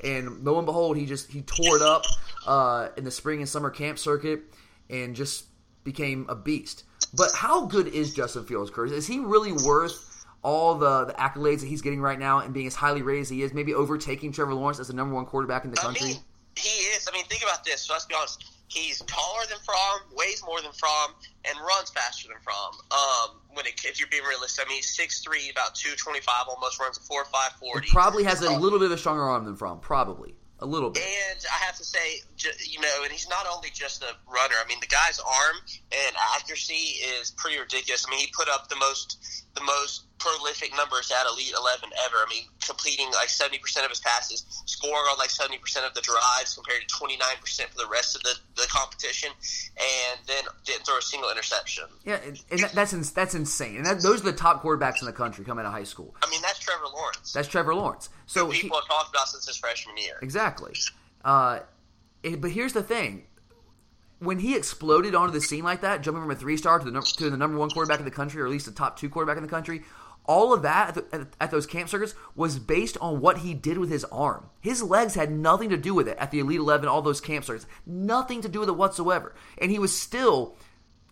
And 0.03 0.43
lo 0.43 0.57
and 0.57 0.65
behold, 0.65 0.97
he 0.97 1.05
just 1.05 1.31
he 1.31 1.41
tore 1.41 1.77
it 1.77 1.81
up 1.81 2.03
uh, 2.45 2.89
in 2.97 3.03
the 3.03 3.12
spring 3.12 3.39
and 3.39 3.49
summer 3.49 3.69
camp 3.69 3.97
circuit, 3.97 4.41
and 4.89 5.15
just 5.15 5.45
became 5.84 6.25
a 6.29 6.36
beast. 6.36 6.84
But 7.13 7.31
how 7.36 7.65
good 7.65 7.88
is 7.88 8.13
Justin 8.13 8.45
Fields, 8.45 8.71
Curtis? 8.71 8.93
Is 8.93 9.07
he 9.07 9.19
really 9.19 9.51
worth 9.51 10.25
all 10.43 10.75
the, 10.75 11.05
the 11.05 11.13
accolades 11.13 11.60
that 11.60 11.67
he's 11.67 11.81
getting 11.81 12.01
right 12.01 12.17
now 12.17 12.39
and 12.39 12.53
being 12.53 12.67
as 12.67 12.75
highly 12.75 13.01
rated 13.01 13.21
as 13.21 13.29
he 13.29 13.43
is, 13.43 13.53
maybe 13.53 13.73
overtaking 13.73 14.31
Trevor 14.31 14.53
Lawrence 14.53 14.79
as 14.79 14.88
the 14.88 14.93
number 14.93 15.13
one 15.13 15.25
quarterback 15.25 15.65
in 15.65 15.71
the 15.71 15.77
country? 15.77 16.01
I 16.01 16.10
mean, 16.13 16.21
he 16.55 16.69
is. 16.69 17.07
I 17.07 17.15
mean, 17.15 17.25
think 17.25 17.43
about 17.43 17.63
this. 17.63 17.81
So 17.81 17.93
let's 17.93 18.05
be 18.05 18.15
honest. 18.15 18.50
He's 18.71 18.99
taller 19.01 19.43
than 19.49 19.57
Fromm, 19.65 19.99
weighs 20.15 20.41
more 20.45 20.62
than 20.62 20.71
Fromm, 20.71 21.12
and 21.43 21.60
runs 21.60 21.89
faster 21.89 22.29
than 22.29 22.38
Fromm. 22.41 22.73
Um, 22.89 23.41
when 23.53 23.65
it, 23.65 23.73
if 23.84 23.99
you're 23.99 24.07
being 24.10 24.23
realistic, 24.23 24.65
I 24.65 24.69
mean, 24.69 24.77
he's 24.77 24.97
6'3", 24.97 25.51
about 25.51 25.75
225, 25.75 26.45
almost 26.47 26.79
runs 26.79 26.97
a 26.97 27.01
4'5", 27.01 27.60
40. 27.60 27.86
He 27.86 27.91
probably 27.91 28.23
has 28.23 28.41
a 28.41 28.49
little 28.49 28.79
bit 28.79 28.86
of 28.86 28.93
a 28.93 28.97
stronger 28.97 29.23
arm 29.23 29.43
than 29.43 29.57
Fromm, 29.57 29.81
probably. 29.81 30.36
A 30.60 30.65
little 30.65 30.91
bit. 30.91 31.01
And 31.03 31.39
I 31.51 31.65
have 31.65 31.75
to 31.77 31.84
say, 31.84 32.21
you 32.69 32.79
know, 32.79 33.01
and 33.01 33.12
he's 33.12 33.27
not 33.27 33.47
only 33.51 33.69
just 33.73 34.03
a 34.03 34.13
runner. 34.31 34.53
I 34.63 34.67
mean, 34.67 34.77
the 34.79 34.88
guy's 34.88 35.19
arm 35.19 35.55
and 35.91 36.15
accuracy 36.36 37.01
is 37.19 37.31
pretty 37.31 37.57
ridiculous. 37.57 38.05
I 38.07 38.12
mean, 38.12 38.19
he 38.19 38.31
put 38.31 38.47
up 38.47 38.69
the 38.69 38.75
most 38.75 39.17
the 39.55 39.63
most 39.63 40.03
prolific 40.21 40.71
numbers 40.75 41.11
at 41.11 41.27
Elite 41.27 41.53
11 41.57 41.89
ever. 42.05 42.17
I 42.17 42.29
mean, 42.29 42.43
completing 42.65 43.11
like 43.11 43.27
70% 43.27 43.57
of 43.83 43.89
his 43.89 43.99
passes, 43.99 44.45
scoring 44.65 44.95
on 45.09 45.17
like 45.17 45.29
70% 45.29 45.55
of 45.85 45.93
the 45.93 46.01
drives 46.01 46.53
compared 46.53 46.87
to 46.87 46.95
29% 46.95 47.69
for 47.69 47.77
the 47.77 47.87
rest 47.91 48.15
of 48.15 48.23
the, 48.23 48.35
the 48.55 48.67
competition, 48.69 49.29
and 49.77 50.19
then 50.27 50.43
didn't 50.65 50.85
throw 50.85 50.97
a 50.97 51.01
single 51.01 51.31
interception. 51.31 51.85
Yeah, 52.05 52.19
and, 52.25 52.39
and 52.51 52.59
that, 52.61 52.73
that's 52.73 53.11
that's 53.11 53.35
insane. 53.35 53.77
And 53.77 53.85
that, 53.85 54.01
those 54.01 54.21
are 54.21 54.25
the 54.25 54.33
top 54.33 54.63
quarterbacks 54.63 55.01
in 55.01 55.07
the 55.07 55.13
country 55.13 55.43
coming 55.43 55.65
out 55.65 55.69
of 55.69 55.73
high 55.73 55.83
school. 55.83 56.15
I 56.23 56.29
mean, 56.29 56.41
that's 56.41 56.59
Trevor 56.59 56.85
Lawrence. 56.93 57.33
That's 57.33 57.47
Trevor 57.47 57.75
Lawrence. 57.75 58.09
So 58.27 58.47
people 58.51 58.77
he, 58.77 58.81
have 58.81 58.87
talked 58.87 59.13
about 59.13 59.27
since 59.27 59.47
his 59.47 59.57
freshman 59.57 59.97
year. 59.97 60.17
Exactly. 60.21 60.73
Uh, 61.25 61.59
it, 62.23 62.39
but 62.39 62.51
here's 62.51 62.73
the 62.73 62.83
thing 62.83 63.25
when 64.21 64.38
he 64.38 64.55
exploded 64.55 65.15
onto 65.15 65.34
the 65.34 65.41
scene 65.41 65.63
like 65.63 65.81
that, 65.81 66.03
jumping 66.03 66.21
from 66.21 66.31
a 66.31 66.36
three 66.36 66.55
star 66.55 66.77
to 66.77 66.89
the 66.89 67.01
to 67.01 67.29
the 67.29 67.38
number 67.38 67.57
one 67.57 67.71
quarterback 67.71 67.99
in 67.99 68.05
the 68.05 68.12
country, 68.12 68.39
or 68.39 68.45
at 68.45 68.51
least 68.51 68.67
the 68.67 68.71
top 68.71 68.97
two 68.97 69.10
quarterback 69.10 69.36
in 69.36 69.43
the 69.43 69.49
country, 69.49 69.81
all 70.25 70.53
of 70.53 70.62
that 70.62 70.89
at, 70.89 71.12
the, 71.12 71.27
at, 71.39 71.49
those 71.49 71.65
camp 71.65 71.89
circuits 71.89 72.13
was 72.36 72.60
based 72.60 72.97
on 73.01 73.19
what 73.19 73.39
he 73.39 73.55
did 73.55 73.79
with 73.79 73.89
his 73.89 74.05
arm. 74.05 74.47
His 74.62 74.84
legs 74.84 75.15
had 75.15 75.31
nothing 75.31 75.69
to 75.69 75.77
do 75.77 75.95
with 75.95 76.07
it 76.07 76.19
at 76.19 76.29
the 76.29 76.39
Elite 76.39 76.60
Eleven, 76.60 76.88
all 76.88 77.01
those 77.01 77.19
camp 77.19 77.45
circuits, 77.45 77.65
nothing 77.86 78.41
to 78.41 78.47
do 78.47 78.60
with 78.60 78.69
it 78.69 78.77
whatsoever, 78.77 79.34
and 79.57 79.71
he 79.71 79.79
was 79.79 79.99
still 79.99 80.55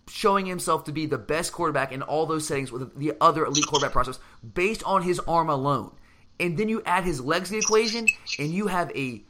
showing 0.08 0.46
himself 0.46 0.84
to 0.84 0.92
be 0.92 1.08
the 1.08 1.18
best 1.18 1.52
quarterback 1.52 1.92
in 1.92 2.04
all 2.04 2.28
those 2.28 2.46
settings 2.46 2.72
with 2.72 2.98
the 2.98 3.14
other 3.20 3.44
elite 3.46 3.66
quarterback 3.66 3.92
process 3.92 4.20
based 4.54 4.84
on 4.84 5.02
his 5.02 5.20
arm 5.22 5.50
alone. 5.50 5.96
And 6.40 6.58
then 6.58 6.70
you 6.70 6.84
add 6.86 7.04
his 7.04 7.22
legs 7.22 7.50
to 7.50 7.54
the 7.54 7.60
equation, 7.60 8.08
and 8.38 8.50
you 8.52 8.68
have 8.68 8.92
a 8.96 9.24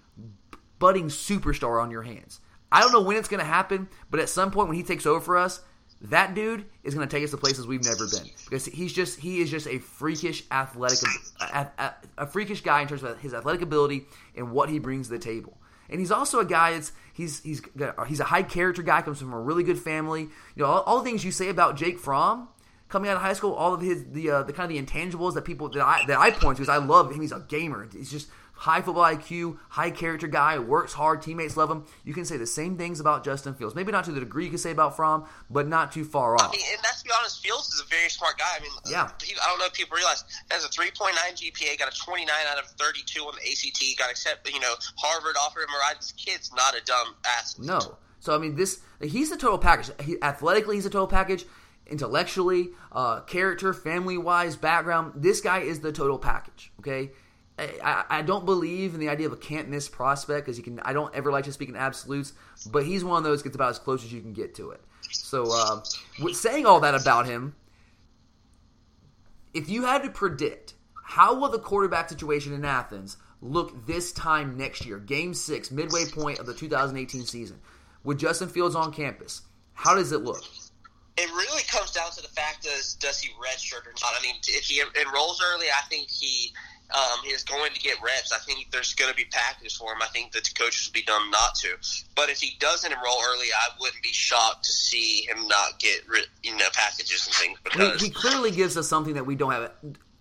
budding 0.79 1.07
superstar 1.07 1.81
on 1.81 1.91
your 1.91 2.03
hands. 2.03 2.41
I 2.71 2.81
don't 2.81 2.91
know 2.91 3.01
when 3.01 3.17
it's 3.17 3.27
going 3.27 3.39
to 3.39 3.45
happen, 3.45 3.89
but 4.09 4.19
at 4.19 4.29
some 4.29 4.51
point 4.51 4.67
when 4.67 4.77
he 4.77 4.83
takes 4.83 5.05
over 5.05 5.19
for 5.19 5.37
us, 5.37 5.61
that 6.01 6.33
dude 6.33 6.65
is 6.83 6.95
going 6.95 7.07
to 7.07 7.13
take 7.13 7.23
us 7.23 7.31
to 7.31 7.37
places 7.37 7.67
we've 7.67 7.83
never 7.83 8.07
been 8.07 8.29
because 8.45 8.65
he's 8.65 8.93
just 8.93 9.19
he 9.19 9.41
is 9.41 9.51
just 9.51 9.67
a 9.67 9.79
freakish 9.79 10.43
athletic 10.49 10.99
a, 11.41 11.67
a, 11.77 11.93
a, 12.19 12.25
freakish 12.25 12.61
guy 12.61 12.81
in 12.81 12.87
terms 12.87 13.03
of 13.03 13.19
his 13.19 13.33
athletic 13.33 13.61
ability 13.61 14.05
and 14.35 14.51
what 14.51 14.69
he 14.69 14.79
brings 14.79 15.07
to 15.07 15.13
the 15.13 15.19
table. 15.19 15.57
And 15.89 15.99
he's 15.99 16.11
also 16.11 16.39
a 16.39 16.45
guy 16.45 16.73
that's 16.73 16.93
he's 17.13 17.41
he's 17.41 17.61
he's 18.07 18.19
a 18.19 18.25
high 18.25 18.43
character 18.43 18.81
guy 18.81 19.01
comes 19.01 19.19
from 19.19 19.33
a 19.33 19.39
really 19.39 19.63
good 19.63 19.79
family. 19.79 20.21
You 20.55 20.63
know 20.63 20.67
all, 20.67 20.81
all 20.81 20.97
the 20.99 21.03
things 21.03 21.25
you 21.25 21.31
say 21.31 21.49
about 21.49 21.75
Jake 21.75 21.99
Fromm 21.99 22.47
coming 22.87 23.09
out 23.09 23.17
of 23.17 23.21
high 23.21 23.33
school, 23.33 23.53
all 23.53 23.73
of 23.73 23.81
his 23.81 24.05
the 24.11 24.29
uh, 24.29 24.43
the 24.43 24.53
kind 24.53 24.71
of 24.71 24.77
the 24.77 24.81
intangibles 24.81 25.33
that 25.33 25.43
people 25.43 25.67
that 25.69 25.85
I 25.85 26.05
that 26.05 26.19
I 26.19 26.31
point 26.31 26.57
to 26.57 26.63
is 26.63 26.69
I 26.69 26.77
love 26.77 27.11
him. 27.11 27.19
He's 27.19 27.31
a 27.31 27.45
gamer. 27.47 27.89
He's 27.91 28.11
just 28.11 28.29
high 28.59 28.81
football 28.81 29.05
IQ, 29.05 29.57
high 29.69 29.89
character 29.89 30.27
guy, 30.27 30.59
works 30.59 30.91
hard, 30.91 31.21
teammates 31.21 31.55
love 31.55 31.71
him. 31.71 31.85
You 32.03 32.13
can 32.13 32.25
say 32.25 32.35
the 32.35 32.45
same 32.45 32.77
things 32.77 32.99
about 32.99 33.23
Justin 33.23 33.53
Fields. 33.53 33.73
Maybe 33.73 33.91
not 33.91 34.03
to 34.05 34.11
the 34.11 34.19
degree 34.19 34.43
you 34.43 34.49
can 34.49 34.59
say 34.59 34.71
about 34.71 34.97
Fromm, 34.97 35.25
but 35.49 35.67
not 35.67 35.93
too 35.93 36.03
far 36.03 36.35
off. 36.35 36.49
I 36.49 36.51
mean, 36.51 36.65
and 36.73 36.79
let's 36.83 37.01
be 37.01 37.09
honest, 37.17 37.41
Fields 37.41 37.69
is 37.69 37.81
a 37.81 37.87
very 37.87 38.09
smart 38.09 38.37
guy. 38.37 38.51
I 38.57 38.61
mean, 38.61 38.71
yeah. 38.85 39.09
He, 39.23 39.33
I 39.41 39.47
don't 39.47 39.59
know 39.59 39.65
if 39.65 39.73
people 39.73 39.95
realize 39.95 40.25
he 40.27 40.53
has 40.53 40.65
a 40.65 40.67
3.9 40.67 41.13
GPA, 41.15 41.79
got 41.79 41.93
a 41.93 41.97
29 41.97 42.29
out 42.51 42.59
of 42.59 42.65
32 42.71 43.21
on 43.21 43.33
the 43.35 43.49
ACT, 43.49 43.97
got 43.97 44.11
accepted. 44.11 44.53
You 44.53 44.59
know, 44.59 44.73
Harvard 44.97 45.37
offered 45.41 45.61
him 45.61 45.69
a 45.69 45.79
ride. 45.79 45.95
This 45.97 46.11
kid's 46.11 46.51
not 46.53 46.75
a 46.75 46.83
dumb 46.83 47.15
athlete. 47.25 47.67
No. 47.67 47.79
So 48.19 48.35
I 48.35 48.37
mean, 48.39 48.55
this 48.55 48.81
he's 49.01 49.29
the 49.29 49.37
total 49.37 49.57
package. 49.57 49.91
He, 50.01 50.21
athletically, 50.21 50.75
he's 50.75 50.85
a 50.85 50.89
total 50.89 51.07
package. 51.07 51.45
Intellectually, 51.87 52.69
uh, 52.91 53.21
character, 53.21 53.73
family 53.73 54.17
wise, 54.17 54.55
background. 54.55 55.13
This 55.15 55.41
guy 55.41 55.59
is 55.59 55.79
the 55.79 55.91
total 55.91 56.19
package. 56.19 56.71
Okay, 56.79 57.11
I, 57.59 58.05
I 58.09 58.21
don't 58.21 58.45
believe 58.45 58.93
in 58.93 58.99
the 58.99 59.09
idea 59.09 59.27
of 59.27 59.33
a 59.33 59.37
can't 59.37 59.69
miss 59.69 59.89
prospect 59.89 60.45
because 60.45 60.57
you 60.57 60.63
can. 60.63 60.79
I 60.81 60.93
don't 60.93 61.13
ever 61.13 61.31
like 61.31 61.45
to 61.45 61.51
speak 61.51 61.69
in 61.69 61.75
absolutes, 61.75 62.33
but 62.71 62.85
he's 62.85 63.03
one 63.03 63.17
of 63.17 63.23
those 63.23 63.41
gets 63.41 63.55
about 63.55 63.69
as 63.69 63.79
close 63.79 64.03
as 64.03 64.13
you 64.13 64.21
can 64.21 64.33
get 64.33 64.55
to 64.55 64.71
it. 64.71 64.81
So, 65.11 65.51
uh, 65.51 65.81
saying 66.31 66.65
all 66.65 66.79
that 66.81 66.95
about 66.95 67.25
him, 67.25 67.55
if 69.53 69.69
you 69.69 69.83
had 69.83 70.03
to 70.03 70.09
predict 70.09 70.75
how 71.03 71.35
will 71.35 71.49
the 71.49 71.59
quarterback 71.59 72.09
situation 72.09 72.53
in 72.53 72.63
Athens 72.63 73.17
look 73.41 73.85
this 73.87 74.11
time 74.11 74.57
next 74.57 74.85
year, 74.85 74.99
Game 74.99 75.33
Six, 75.33 75.71
midway 75.71 76.05
point 76.05 76.39
of 76.39 76.45
the 76.45 76.53
2018 76.53 77.25
season, 77.25 77.59
with 78.03 78.19
Justin 78.19 78.49
Fields 78.49 78.75
on 78.75 78.93
campus, 78.93 79.41
how 79.73 79.95
does 79.95 80.11
it 80.11 80.21
look? 80.21 80.43
It 81.17 81.29
really 81.31 81.63
comes 81.63 81.91
down 81.91 82.11
to 82.11 82.21
the 82.21 82.29
fact 82.29 82.63
does 82.63 82.93
does 82.95 83.19
he 83.19 83.29
redshirt 83.33 83.85
or 83.85 83.93
not? 84.01 84.11
I 84.17 84.21
mean, 84.21 84.35
if 84.47 84.65
he 84.65 84.81
enrolls 85.01 85.41
early, 85.53 85.65
I 85.67 85.81
think 85.89 86.09
he 86.09 86.53
um, 86.91 87.19
is 87.27 87.43
going 87.43 87.71
to 87.73 87.79
get 87.79 88.01
reps. 88.01 88.31
I 88.33 88.39
think 88.39 88.71
there's 88.71 88.93
going 88.93 89.11
to 89.11 89.15
be 89.15 89.25
packages 89.25 89.75
for 89.75 89.91
him. 89.91 89.99
I 90.01 90.07
think 90.07 90.31
that 90.31 90.43
the 90.43 90.53
coaches 90.53 90.87
would 90.87 90.93
be 90.93 91.03
dumb 91.03 91.29
not 91.31 91.55
to. 91.55 91.75
But 92.15 92.29
if 92.29 92.39
he 92.39 92.57
doesn't 92.59 92.91
enroll 92.91 93.17
early, 93.29 93.47
I 93.53 93.69
wouldn't 93.79 94.01
be 94.01 94.09
shocked 94.11 94.65
to 94.65 94.71
see 94.71 95.27
him 95.27 95.47
not 95.47 95.79
get 95.79 96.01
you 96.43 96.55
know 96.57 96.65
packages 96.73 97.27
and 97.27 97.35
things. 97.35 97.59
Because 97.63 98.01
he, 98.01 98.07
he 98.07 98.13
clearly 98.13 98.51
gives 98.51 98.77
us 98.77 98.87
something 98.87 99.13
that 99.13 99.25
we 99.25 99.35
don't 99.35 99.51
have. 99.51 99.71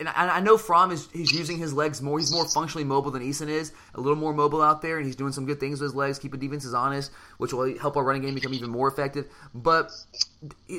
And 0.01 0.09
I, 0.11 0.37
I 0.37 0.41
know 0.41 0.57
Fromm 0.57 0.93
is 0.93 1.09
he's 1.13 1.33
using 1.33 1.59
his 1.59 1.73
legs 1.73 2.01
more. 2.01 2.19
He's 2.19 2.31
more 2.31 2.47
functionally 2.47 2.85
mobile 2.85 3.11
than 3.11 3.23
Eason 3.23 3.49
is. 3.49 3.73
A 3.95 4.01
little 4.01 4.17
more 4.17 4.33
mobile 4.33 4.63
out 4.63 4.81
there, 4.81 4.99
and 4.99 5.07
he's 5.07 5.17
doing 5.17 5.33
some 5.33 5.45
good 5.47 5.59
things 5.59 5.81
with 5.81 5.89
his 5.89 5.95
legs, 5.97 6.19
keeping 6.19 6.39
defenses 6.39 6.75
honest, 6.75 7.11
which 7.39 7.53
will 7.53 7.77
help 7.79 7.97
our 7.97 8.05
running 8.05 8.23
game 8.23 8.35
become 8.35 8.55
even 8.55 8.71
more 8.71 8.89
effective. 8.89 9.27
But 9.55 9.91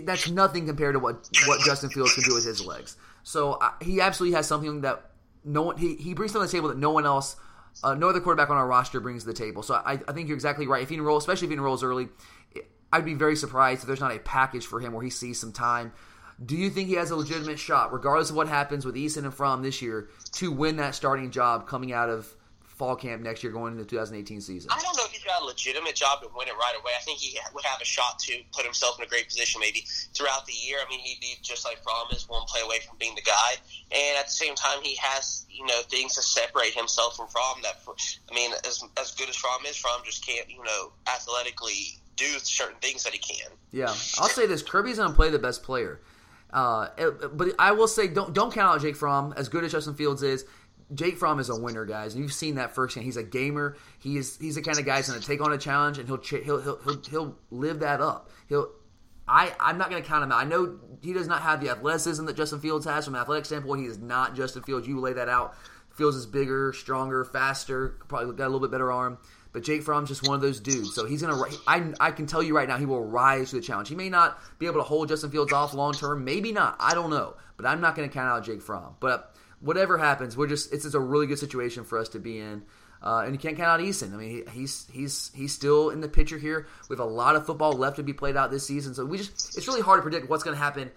that's 0.04 0.30
nothing 0.30 0.68
compared 0.68 0.94
to 0.94 1.00
what 1.00 1.28
what 1.48 1.62
Justin 1.62 1.90
Fields 1.90 2.14
can 2.14 2.24
do 2.24 2.36
with 2.36 2.46
his 2.46 2.64
legs. 2.64 2.96
So 3.24 3.54
uh, 3.54 3.72
he 3.82 4.00
absolutely 4.00 4.36
has 4.36 4.48
something 4.48 4.82
that 4.82 5.09
no 5.44 5.62
one 5.64 5.78
he, 5.78 5.96
he 5.96 6.14
brings 6.14 6.32
to 6.34 6.40
the 6.40 6.48
table 6.48 6.70
that 6.70 6.78
no 6.78 6.92
one 6.92 7.06
else 7.06 7.36
uh, 7.84 7.96
no 7.96 8.10
other 8.10 8.20
quarterback 8.20 8.50
on 8.50 8.58
our 8.58 8.68
roster 8.68 9.00
brings 9.00 9.24
to 9.24 9.28
the 9.28 9.34
table. 9.34 9.64
So 9.64 9.76
I, 9.76 10.00
I 10.08 10.12
think 10.12 10.28
you're 10.28 10.36
exactly 10.36 10.68
right. 10.68 10.84
If 10.84 10.90
he 10.90 10.96
enrolls, 10.96 11.24
especially 11.24 11.48
if 11.48 11.52
he 11.52 11.56
enrolls 11.56 11.84
early, 11.84 12.10
I'd 12.92 13.06
be 13.06 13.14
very 13.14 13.36
surprised 13.36 13.82
if 13.82 13.88
there's 13.88 14.00
not 14.00 14.16
a 14.16 14.20
package 14.20 14.66
for 14.66 14.80
him 14.80 14.94
where 14.94 15.04
he 15.04 15.10
sees 15.10 15.40
some 15.40 15.52
time. 15.52 15.94
Do 16.44 16.56
you 16.56 16.70
think 16.70 16.88
he 16.88 16.96
has 16.96 17.12
a 17.12 17.16
legitimate 17.16 17.60
shot, 17.60 17.92
regardless 17.92 18.30
of 18.30 18.36
what 18.36 18.48
happens 18.48 18.86
with 18.86 18.96
Eason 18.96 19.24
and 19.24 19.34
Fromm 19.34 19.62
this 19.62 19.82
year, 19.82 20.10
to 20.34 20.52
win 20.52 20.78
that 20.78 20.96
starting 20.96 21.32
job 21.32 21.68
coming 21.68 21.92
out 21.92 22.10
of 22.10 22.34
fall 22.64 22.96
camp 22.96 23.22
next 23.22 23.44
year 23.44 23.52
going 23.52 23.74
into 23.74 23.84
the 23.84 23.90
2018 23.90 24.40
season? 24.42 24.72
I 24.72 24.82
don't 24.82 24.96
know 24.96 25.04
got 25.30 25.44
a 25.44 25.46
legitimate 25.46 25.94
job 25.94 26.22
to 26.22 26.28
win 26.36 26.48
it 26.48 26.58
right 26.58 26.74
away. 26.82 26.92
I 26.98 27.04
think 27.04 27.20
he 27.20 27.38
would 27.54 27.64
have 27.64 27.80
a 27.82 27.86
shot 27.86 28.18
to 28.26 28.42
put 28.52 28.66
himself 28.66 28.98
in 28.98 29.06
a 29.06 29.08
great 29.08 29.28
position 29.28 29.62
maybe 29.62 29.86
throughout 30.16 30.46
the 30.48 30.54
year. 30.54 30.80
I 30.84 30.90
mean, 30.90 31.00
he'd 31.00 31.22
be 31.22 31.36
just 31.42 31.64
like 31.66 31.78
Fromm 31.84 32.08
is 32.12 32.28
one 32.28 32.42
play 32.48 32.62
away 32.62 32.80
from 32.88 32.98
being 32.98 33.14
the 33.14 33.22
guy. 33.22 33.62
And 33.92 34.18
at 34.18 34.26
the 34.26 34.32
same 34.32 34.56
time, 34.56 34.82
he 34.82 34.96
has, 34.96 35.46
you 35.50 35.66
know, 35.66 35.82
things 35.90 36.16
to 36.16 36.22
separate 36.22 36.74
himself 36.74 37.16
from 37.16 37.28
Fromm 37.28 37.62
that, 37.62 37.78
I 38.30 38.34
mean, 38.34 38.52
as, 38.66 38.84
as 39.00 39.14
good 39.14 39.30
as 39.30 39.36
Fromm 39.36 39.66
is, 39.68 39.78
Fromm 39.78 40.02
just 40.04 40.26
can't, 40.26 40.50
you 40.50 40.64
know, 40.64 40.92
athletically 41.08 42.00
do 42.16 42.26
certain 42.40 42.78
things 42.82 43.04
that 43.04 43.14
he 43.14 43.20
can. 43.20 43.52
Yeah. 43.72 43.94
I'll 44.18 44.30
say 44.30 44.48
this 44.48 44.64
Kirby's 44.64 44.98
to 44.98 45.10
play 45.12 45.30
the 45.30 45.40
best 45.40 45.64
player. 45.64 46.02
Uh, 46.52 46.90
but 47.32 47.50
I 47.60 47.72
will 47.74 47.88
say, 47.88 48.08
don't 48.08 48.34
don't 48.34 48.52
count 48.52 48.76
out 48.76 48.82
Jake 48.82 48.96
Fromm. 48.96 49.34
As 49.38 49.50
good 49.50 49.64
as 49.64 49.72
Justin 49.72 49.94
Fields 49.94 50.24
is, 50.24 50.46
Jake 50.94 51.18
Fromm 51.18 51.40
is 51.40 51.50
a 51.50 51.56
winner, 51.56 51.86
guys. 51.86 52.16
And 52.16 52.24
you've 52.24 52.34
seen 52.34 52.56
that 52.56 52.74
firsthand. 52.74 53.06
He's 53.06 53.18
a 53.18 53.24
gamer. 53.24 53.78
He 54.00 54.18
is 54.18 54.38
he's 54.38 54.56
the 54.56 54.62
kind 54.62 54.80
of 54.80 54.86
guy 54.86 54.98
who's 54.98 55.10
going 55.10 55.20
to 55.20 55.26
take 55.26 55.42
on 55.42 55.52
a 55.52 55.58
challenge 55.58 55.98
and 55.98 56.08
he'll 56.08 56.18
he'll 56.18 56.62
he'll 56.62 56.80
he'll, 56.82 57.02
he'll 57.10 57.36
live 57.52 57.80
that 57.82 58.02
up. 58.02 58.30
He'll 58.48 58.70
I 59.28 59.54
I'm 59.60 59.78
not 59.78 59.90
going 59.90 60.02
to 60.02 60.08
count 60.08 60.24
him 60.24 60.32
out. 60.32 60.40
I 60.40 60.46
know 60.46 60.80
he 61.02 61.14
does 61.14 61.28
not 61.28 61.42
have 61.42 61.62
the 61.62 61.70
athleticism 61.70 62.26
that 62.26 62.36
Justin 62.36 62.60
Fields 62.60 62.86
has 62.86 63.06
from 63.06 63.16
an 63.16 63.22
athletic 63.22 63.46
standpoint. 63.46 63.82
He 63.82 63.88
is 63.88 64.00
not 64.00 64.36
Justin 64.36 64.64
Fields. 64.64 64.88
You 64.88 65.00
lay 65.00 65.14
that 65.14 65.30
out. 65.30 65.56
Fields 65.92 66.16
is 66.16 66.26
bigger, 66.26 66.72
stronger, 66.74 67.26
faster. 67.26 68.00
Probably 68.08 68.34
got 68.34 68.46
a 68.46 68.50
little 68.50 68.62
bit 68.62 68.72
better 68.72 68.92
arm. 68.92 69.18
But 69.52 69.64
Jake 69.64 69.84
Fromm's 69.84 70.10
just 70.10 70.28
one 70.28 70.36
of 70.36 70.42
those 70.42 70.60
dudes. 70.60 70.94
So 70.94 71.06
he's 71.06 71.22
gonna. 71.22 71.42
I 71.68 71.94
I 72.00 72.12
can 72.12 72.26
tell 72.26 72.42
you 72.42 72.56
right 72.56 72.68
now, 72.68 72.78
he 72.78 72.86
will 72.86 73.04
rise 73.04 73.50
to 73.50 73.58
the 73.58 73.62
challenge. 73.62 73.90
He 73.90 73.96
may 73.96 74.10
not 74.10 74.40
be 74.60 74.68
able 74.68 74.78
to 74.78 74.84
hold 74.84 75.10
Justin 75.10 75.32
Fields 75.32 75.52
off 75.52 75.74
long 75.74 75.94
term. 75.94 76.24
Maybe 76.24 76.52
not. 76.52 76.76
I 76.80 76.94
don't 76.94 77.10
know. 77.10 77.36
But 77.58 77.66
I'm 77.66 77.82
not 77.82 77.96
going 77.96 78.08
to 78.08 78.14
count 78.14 78.30
out 78.30 78.46
Jake 78.46 78.62
Fromm. 78.62 78.96
But 79.00 79.36
whatever 79.60 79.98
happens, 79.98 80.38
we're 80.38 80.48
just. 80.48 80.72
It's 80.72 80.84
just 80.84 80.96
a 80.96 81.00
really 81.00 81.28
good 81.28 81.40
situation 81.40 81.84
for 81.84 81.98
us 81.98 82.10
to 82.10 82.20
be 82.20 82.40
in. 82.40 82.64
Uh, 83.02 83.24
and 83.24 83.34
you 83.34 83.40
can't 83.40 83.56
count 83.56 83.70
out 83.70 83.80
Eason. 83.80 84.14
I 84.14 84.18
mean, 84.18 84.44
he's 84.52 84.88
he's 84.92 85.32
he's 85.34 85.54
still 85.54 85.90
in 85.90 86.02
the 86.02 86.10
picture 86.10 86.38
here. 86.38 86.68
We 86.90 86.96
have 86.96 87.00
a 87.00 87.10
lot 87.10 87.36
of 87.36 87.46
football 87.46 87.72
left 87.74 87.96
to 87.96 88.04
be 88.04 88.14
played 88.14 88.36
out 88.36 88.52
this 88.52 88.68
season, 88.68 88.94
so 88.94 89.06
we 89.06 89.18
just 89.18 89.58
it's 89.58 89.68
really 89.68 89.82
hard 89.82 90.00
to 90.00 90.02
predict 90.02 90.30
what's 90.30 90.44
going 90.44 90.56
to 90.56 90.62
happen 90.62 90.92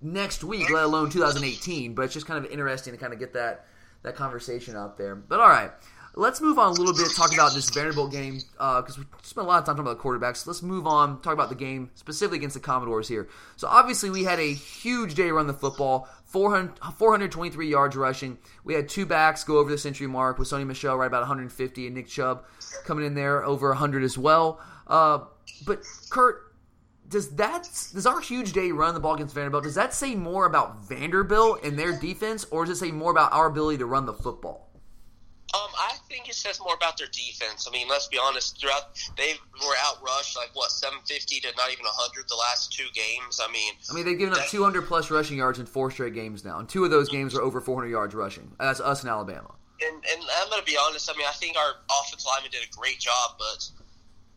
next 0.00 0.42
week, 0.44 0.70
let 0.70 0.84
alone 0.84 1.10
2018. 1.10 1.94
But 1.94 2.02
it's 2.02 2.14
just 2.14 2.26
kind 2.26 2.42
of 2.42 2.50
interesting 2.50 2.94
to 2.94 2.98
kind 2.98 3.12
of 3.12 3.18
get 3.18 3.34
that 3.34 3.66
that 4.02 4.16
conversation 4.16 4.76
out 4.76 4.96
there. 4.96 5.14
But 5.14 5.40
all 5.40 5.48
right, 5.48 5.70
let's 6.14 6.40
move 6.40 6.58
on 6.58 6.68
a 6.68 6.74
little 6.74 6.94
bit. 6.94 7.14
Talk 7.14 7.32
about 7.32 7.54
this 7.54 7.70
Vanderbilt 7.70 8.12
game 8.12 8.38
because 8.52 8.98
uh, 8.98 9.00
we 9.00 9.04
spent 9.22 9.46
a 9.46 9.48
lot 9.48 9.58
of 9.58 9.66
time 9.66 9.76
talking 9.76 9.92
about 9.92 10.02
quarterbacks. 10.02 10.46
Let's 10.46 10.62
move 10.62 10.86
on. 10.86 11.20
Talk 11.20 11.32
about 11.32 11.48
the 11.48 11.54
game 11.54 11.90
specifically 11.94 12.38
against 12.38 12.54
the 12.54 12.60
Commodores 12.60 13.08
here. 13.08 13.28
So 13.56 13.68
obviously 13.68 14.10
we 14.10 14.24
had 14.24 14.38
a 14.38 14.52
huge 14.52 15.14
day 15.14 15.30
run 15.30 15.46
the 15.46 15.54
football. 15.54 16.08
400, 16.32 16.78
423 16.96 17.68
yards 17.68 17.94
rushing. 17.94 18.38
We 18.64 18.74
had 18.74 18.88
two 18.88 19.04
backs 19.04 19.44
go 19.44 19.58
over 19.58 19.70
the 19.70 19.76
century 19.76 20.06
mark 20.06 20.38
with 20.38 20.48
Sony 20.48 20.66
Michel 20.66 20.96
right 20.96 21.06
about 21.06 21.20
150 21.20 21.86
and 21.86 21.94
Nick 21.94 22.08
Chubb 22.08 22.44
coming 22.84 23.04
in 23.04 23.14
there 23.14 23.44
over 23.44 23.68
100 23.68 24.02
as 24.02 24.16
well. 24.16 24.60
Uh, 24.86 25.20
but 25.66 25.82
Kurt, 26.10 26.54
does 27.08 27.36
that 27.36 27.68
does 27.92 28.06
our 28.06 28.20
huge 28.20 28.54
day 28.54 28.72
run 28.72 28.94
the 28.94 29.00
ball 29.00 29.14
against 29.14 29.34
Vanderbilt? 29.34 29.64
Does 29.64 29.74
that 29.74 29.92
say 29.92 30.14
more 30.14 30.46
about 30.46 30.88
Vanderbilt 30.88 31.62
and 31.62 31.78
their 31.78 31.92
defense, 31.98 32.46
or 32.50 32.64
does 32.64 32.78
it 32.78 32.86
say 32.86 32.90
more 32.90 33.10
about 33.10 33.32
our 33.34 33.46
ability 33.46 33.78
to 33.78 33.86
run 33.86 34.06
the 34.06 34.14
football? 34.14 34.71
Um, 35.54 35.68
I 35.78 35.96
think 36.08 36.30
it 36.30 36.34
says 36.34 36.58
more 36.60 36.74
about 36.74 36.96
their 36.96 37.08
defense. 37.08 37.68
I 37.68 37.72
mean, 37.72 37.86
let's 37.86 38.06
be 38.06 38.18
honest. 38.22 38.58
Throughout, 38.58 38.96
they 39.18 39.34
were 39.52 39.74
outrushed 39.84 40.34
like 40.34 40.48
what 40.54 40.70
seven 40.70 40.98
fifty 41.04 41.40
to 41.40 41.48
not 41.58 41.70
even 41.70 41.84
hundred 41.86 42.24
the 42.28 42.36
last 42.36 42.72
two 42.72 42.86
games. 42.94 43.38
I 43.42 43.52
mean, 43.52 43.74
I 43.90 43.94
mean 43.94 44.06
they've 44.06 44.18
given 44.18 44.32
up 44.32 44.46
two 44.46 44.62
hundred 44.62 44.86
plus 44.86 45.10
rushing 45.10 45.36
yards 45.36 45.58
in 45.58 45.66
four 45.66 45.90
straight 45.90 46.14
games 46.14 46.42
now, 46.42 46.58
and 46.58 46.68
two 46.68 46.84
of 46.84 46.90
those 46.90 47.10
games 47.10 47.34
were 47.34 47.42
over 47.42 47.60
four 47.60 47.76
hundred 47.76 47.90
yards 47.90 48.14
rushing. 48.14 48.50
That's 48.58 48.80
us 48.80 49.02
in 49.02 49.10
Alabama. 49.10 49.54
And, 49.84 49.94
and 49.94 50.22
I'm 50.40 50.48
going 50.48 50.60
to 50.60 50.66
be 50.66 50.78
honest. 50.80 51.10
I 51.12 51.18
mean, 51.18 51.26
I 51.28 51.32
think 51.32 51.56
our 51.56 51.74
offensive 52.00 52.24
linemen 52.26 52.50
did 52.52 52.62
a 52.62 52.76
great 52.76 52.98
job, 52.98 53.32
but 53.38 53.68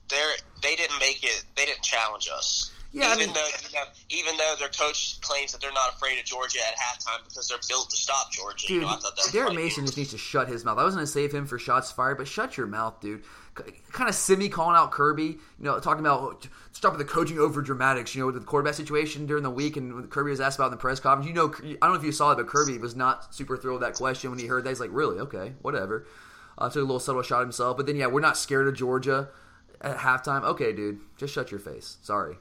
they're 0.09 0.36
they 0.61 0.76
didn't 0.76 0.99
make 0.99 1.24
it. 1.24 1.45
They 1.55 1.66
didn't 1.66 1.84
challenge 1.84 2.30
us. 2.34 2.72
Yeah, 2.96 3.08
even 3.08 3.18
I 3.18 3.26
mean, 3.26 3.34
though 3.34 3.48
you 3.68 3.76
know, 3.76 3.84
even 4.10 4.38
though 4.38 4.56
their 4.58 4.70
coach 4.70 5.20
claims 5.20 5.52
that 5.52 5.60
they're 5.60 5.74
not 5.74 5.93
afraid 5.93 6.18
of 6.18 6.24
Georgia 6.24 6.60
at 6.66 6.78
halftime 6.78 7.26
because 7.28 7.50
they're 7.50 7.58
built 7.68 7.89
to 7.89 7.98
stop 7.98 8.32
Georgia. 8.32 8.68
Dude, 8.68 8.76
you 8.76 8.82
know, 8.84 8.88
I 8.88 8.96
thought 8.96 9.18
that 9.18 9.34
Derek 9.34 9.54
Mason 9.54 9.86
just 9.86 9.98
needs 9.98 10.12
to 10.12 10.18
shut 10.18 10.48
his 10.48 10.64
mouth. 10.64 10.78
I 10.78 10.86
was 10.86 10.96
going 10.96 11.06
to 11.06 11.12
save 11.12 11.34
him 11.34 11.46
for 11.46 11.60
shots 11.60 11.91
fired, 11.91 12.18
but 12.18 12.26
shut 12.26 12.56
your 12.56 12.68
mouth, 12.68 13.02
dude. 13.02 13.24
Kind 13.91 14.08
of 14.08 14.16
semi 14.16 14.48
calling 14.48 14.78
out 14.78 14.91
Kirby, 14.91 15.24
you 15.24 15.39
know, 15.60 15.78
talking 15.82 16.00
about 16.00 16.48
stop 16.72 16.98
with 16.98 17.06
the 17.06 17.14
coaching 17.14 17.38
over 17.38 17.62
dramatics, 17.62 18.16
you 18.16 18.22
know, 18.22 18.28
with 18.28 18.36
the 18.36 18.41
quarterback 18.41 18.76
situation 18.76 19.26
during 19.26 19.43
the 19.43 19.50
week, 19.50 19.76
and 19.76 20.10
Kirby 20.10 20.32
was 20.32 20.39
asked 20.39 20.58
about 20.58 20.68
in 20.68 20.72
the 20.72 20.78
press 20.78 21.02
conference. 21.02 21.28
You 21.28 21.34
know, 21.34 21.54
I 21.54 21.86
don't 21.86 21.96
know 21.96 22.00
if 22.00 22.04
you 22.06 22.14
saw 22.14 22.32
it, 22.32 22.36
but 22.36 22.48
Kirby 22.48 22.78
was 22.78 22.96
not 22.96 23.36
super 23.36 23.58
thrilled 23.58 23.82
with 23.82 23.89
that 23.89 23.98
question 23.98 24.30
when 24.30 24.39
he 24.39 24.46
heard 24.46 24.64
that. 24.64 24.70
He's 24.70 24.80
like, 24.80 24.91
really? 24.93 25.20
Okay, 25.20 25.54
whatever. 25.62 26.08
Uh, 26.58 26.70
took 26.70 26.78
a 26.78 26.80
little 26.80 27.02
subtle 27.02 27.24
shot 27.24 27.41
himself, 27.41 27.76
but 27.76 27.88
then 27.88 27.98
yeah, 27.98 28.08
we're 28.08 28.22
not 28.22 28.38
scared 28.38 28.70
of 28.70 28.74
Georgia 28.74 29.28
at 29.82 29.98
halftime. 29.98 30.43
Okay, 30.43 30.72
dude, 30.72 31.02
just 31.18 31.34
shut 31.34 31.52
your 31.52 31.60
face. 31.60 31.98
Sorry. 32.02 32.38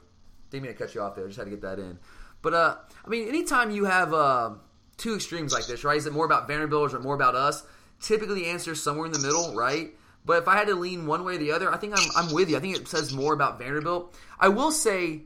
Didn't 0.55 0.69
mean 0.69 0.77
to 0.77 0.79
cut 0.85 0.95
you 0.95 1.01
off 1.01 1.15
there. 1.15 1.25
I 1.25 1.27
just 1.27 1.37
had 1.37 1.43
to 1.43 1.49
get 1.49 1.61
that 1.63 1.79
in. 1.79 1.99
But 2.41 2.53
uh, 2.53 2.75
I 3.03 3.09
mean, 3.09 3.27
anytime 3.27 3.71
you 3.71 3.85
have 3.85 4.13
uh, 4.13 4.51
two 4.95 5.15
extremes 5.15 5.51
like 5.51 5.67
this, 5.67 5.83
right? 5.83 5.97
Is 5.97 6.05
it 6.05 6.13
more 6.13 6.25
about 6.25 6.47
Vanderbilt 6.47 6.93
or 6.93 6.99
more 6.99 7.13
about 7.13 7.35
us? 7.35 7.63
Typically, 8.01 8.35
the 8.35 8.45
answer 8.45 8.71
is 8.71 8.81
somewhere 8.81 9.05
in 9.05 9.11
the 9.11 9.19
middle, 9.19 9.53
right? 9.53 9.89
But 10.23 10.37
if 10.37 10.47
I 10.47 10.55
had 10.55 10.67
to 10.67 10.75
lean 10.75 11.07
one 11.07 11.25
way 11.25 11.35
or 11.35 11.37
the 11.39 11.51
other, 11.51 11.73
I 11.73 11.77
think 11.77 11.93
I'm, 11.93 12.09
I'm 12.15 12.33
with 12.33 12.49
you. 12.49 12.55
I 12.55 12.61
think 12.61 12.77
it 12.77 12.87
says 12.87 13.13
more 13.13 13.33
about 13.33 13.59
Vanderbilt. 13.59 14.15
I 14.39 14.47
will 14.47 14.71
say 14.71 15.23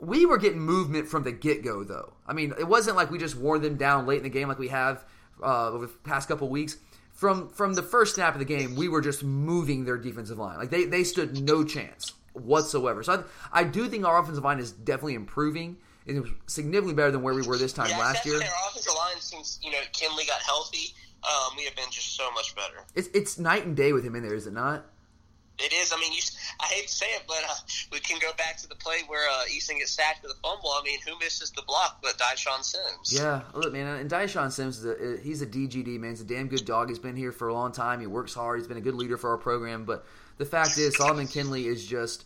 we 0.00 0.26
were 0.26 0.38
getting 0.38 0.58
movement 0.58 1.06
from 1.06 1.22
the 1.22 1.30
get 1.30 1.62
go, 1.62 1.84
though. 1.84 2.14
I 2.26 2.32
mean, 2.32 2.52
it 2.58 2.66
wasn't 2.66 2.96
like 2.96 3.12
we 3.12 3.18
just 3.18 3.36
wore 3.36 3.60
them 3.60 3.76
down 3.76 4.06
late 4.06 4.18
in 4.18 4.24
the 4.24 4.28
game 4.28 4.48
like 4.48 4.58
we 4.58 4.68
have 4.68 5.04
uh, 5.40 5.68
over 5.68 5.86
the 5.86 5.92
past 6.02 6.26
couple 6.26 6.48
weeks. 6.48 6.78
From 7.12 7.48
from 7.48 7.74
the 7.74 7.82
first 7.82 8.16
snap 8.16 8.34
of 8.34 8.40
the 8.40 8.44
game, 8.44 8.74
we 8.74 8.88
were 8.88 9.00
just 9.00 9.22
moving 9.22 9.84
their 9.84 9.98
defensive 9.98 10.36
line. 10.36 10.58
Like 10.58 10.70
they, 10.70 10.84
they 10.84 11.04
stood 11.04 11.40
no 11.40 11.62
chance 11.62 12.12
whatsoever. 12.34 13.02
So 13.02 13.24
I, 13.52 13.60
I 13.60 13.64
do 13.64 13.88
think 13.88 14.04
our 14.04 14.18
offensive 14.18 14.44
line 14.44 14.58
is 14.58 14.72
definitely 14.72 15.14
improving. 15.14 15.76
It 16.06 16.20
was 16.20 16.30
significantly 16.46 16.94
better 16.94 17.10
than 17.10 17.22
where 17.22 17.32
we 17.32 17.42
were 17.42 17.56
this 17.56 17.72
time 17.72 17.88
yeah, 17.88 17.98
last 17.98 18.26
year. 18.26 18.36
Our 18.36 18.68
offensive 18.68 18.92
line 18.94 19.20
since 19.20 19.58
you 19.62 19.70
know 19.70 19.78
Kindley 19.92 20.24
got 20.26 20.40
healthy, 20.42 20.92
um, 21.24 21.56
we 21.56 21.64
have 21.64 21.74
been 21.74 21.90
just 21.90 22.14
so 22.14 22.30
much 22.32 22.54
better. 22.54 22.84
It's 22.94 23.08
it's 23.14 23.38
night 23.38 23.64
and 23.64 23.74
day 23.74 23.92
with 23.92 24.04
him 24.04 24.14
in 24.14 24.22
there, 24.22 24.34
is 24.34 24.46
it 24.46 24.52
not? 24.52 24.84
It 25.58 25.72
is. 25.72 25.92
I 25.92 26.00
mean, 26.00 26.12
you, 26.12 26.20
I 26.60 26.66
hate 26.66 26.88
to 26.88 26.92
say 26.92 27.06
it, 27.06 27.22
but 27.28 27.38
uh, 27.48 27.54
we 27.92 28.00
can 28.00 28.18
go 28.18 28.32
back 28.36 28.56
to 28.58 28.68
the 28.68 28.74
play 28.74 28.98
where 29.06 29.28
uh, 29.28 29.44
Eason 29.48 29.78
gets 29.78 29.92
sacked 29.92 30.24
with 30.24 30.32
a 30.32 30.34
fumble. 30.42 30.70
I 30.70 30.82
mean, 30.84 30.98
who 31.06 31.16
misses 31.20 31.52
the 31.52 31.62
block 31.62 32.00
but 32.02 32.18
Dyshon 32.18 32.64
Sims? 32.64 33.12
Yeah, 33.12 33.42
look, 33.54 33.72
man, 33.72 33.86
and 34.00 34.10
Dyshon 34.10 34.50
Sims, 34.50 34.84
is 34.84 34.84
a, 34.84 35.22
he's 35.22 35.42
a 35.42 35.46
DGD 35.46 36.00
man. 36.00 36.10
He's 36.10 36.22
a 36.22 36.24
damn 36.24 36.48
good 36.48 36.64
dog. 36.64 36.88
He's 36.88 36.98
been 36.98 37.14
here 37.14 37.30
for 37.30 37.48
a 37.48 37.54
long 37.54 37.70
time. 37.70 38.00
He 38.00 38.08
works 38.08 38.34
hard. 38.34 38.58
He's 38.58 38.66
been 38.66 38.78
a 38.78 38.82
good 38.82 38.96
leader 38.96 39.16
for 39.16 39.30
our 39.30 39.38
program. 39.38 39.84
But 39.84 40.04
the 40.38 40.44
fact 40.44 40.78
is, 40.78 40.96
Solomon 40.96 41.26
Kindley 41.26 41.66
is 41.66 41.86
just 41.86 42.24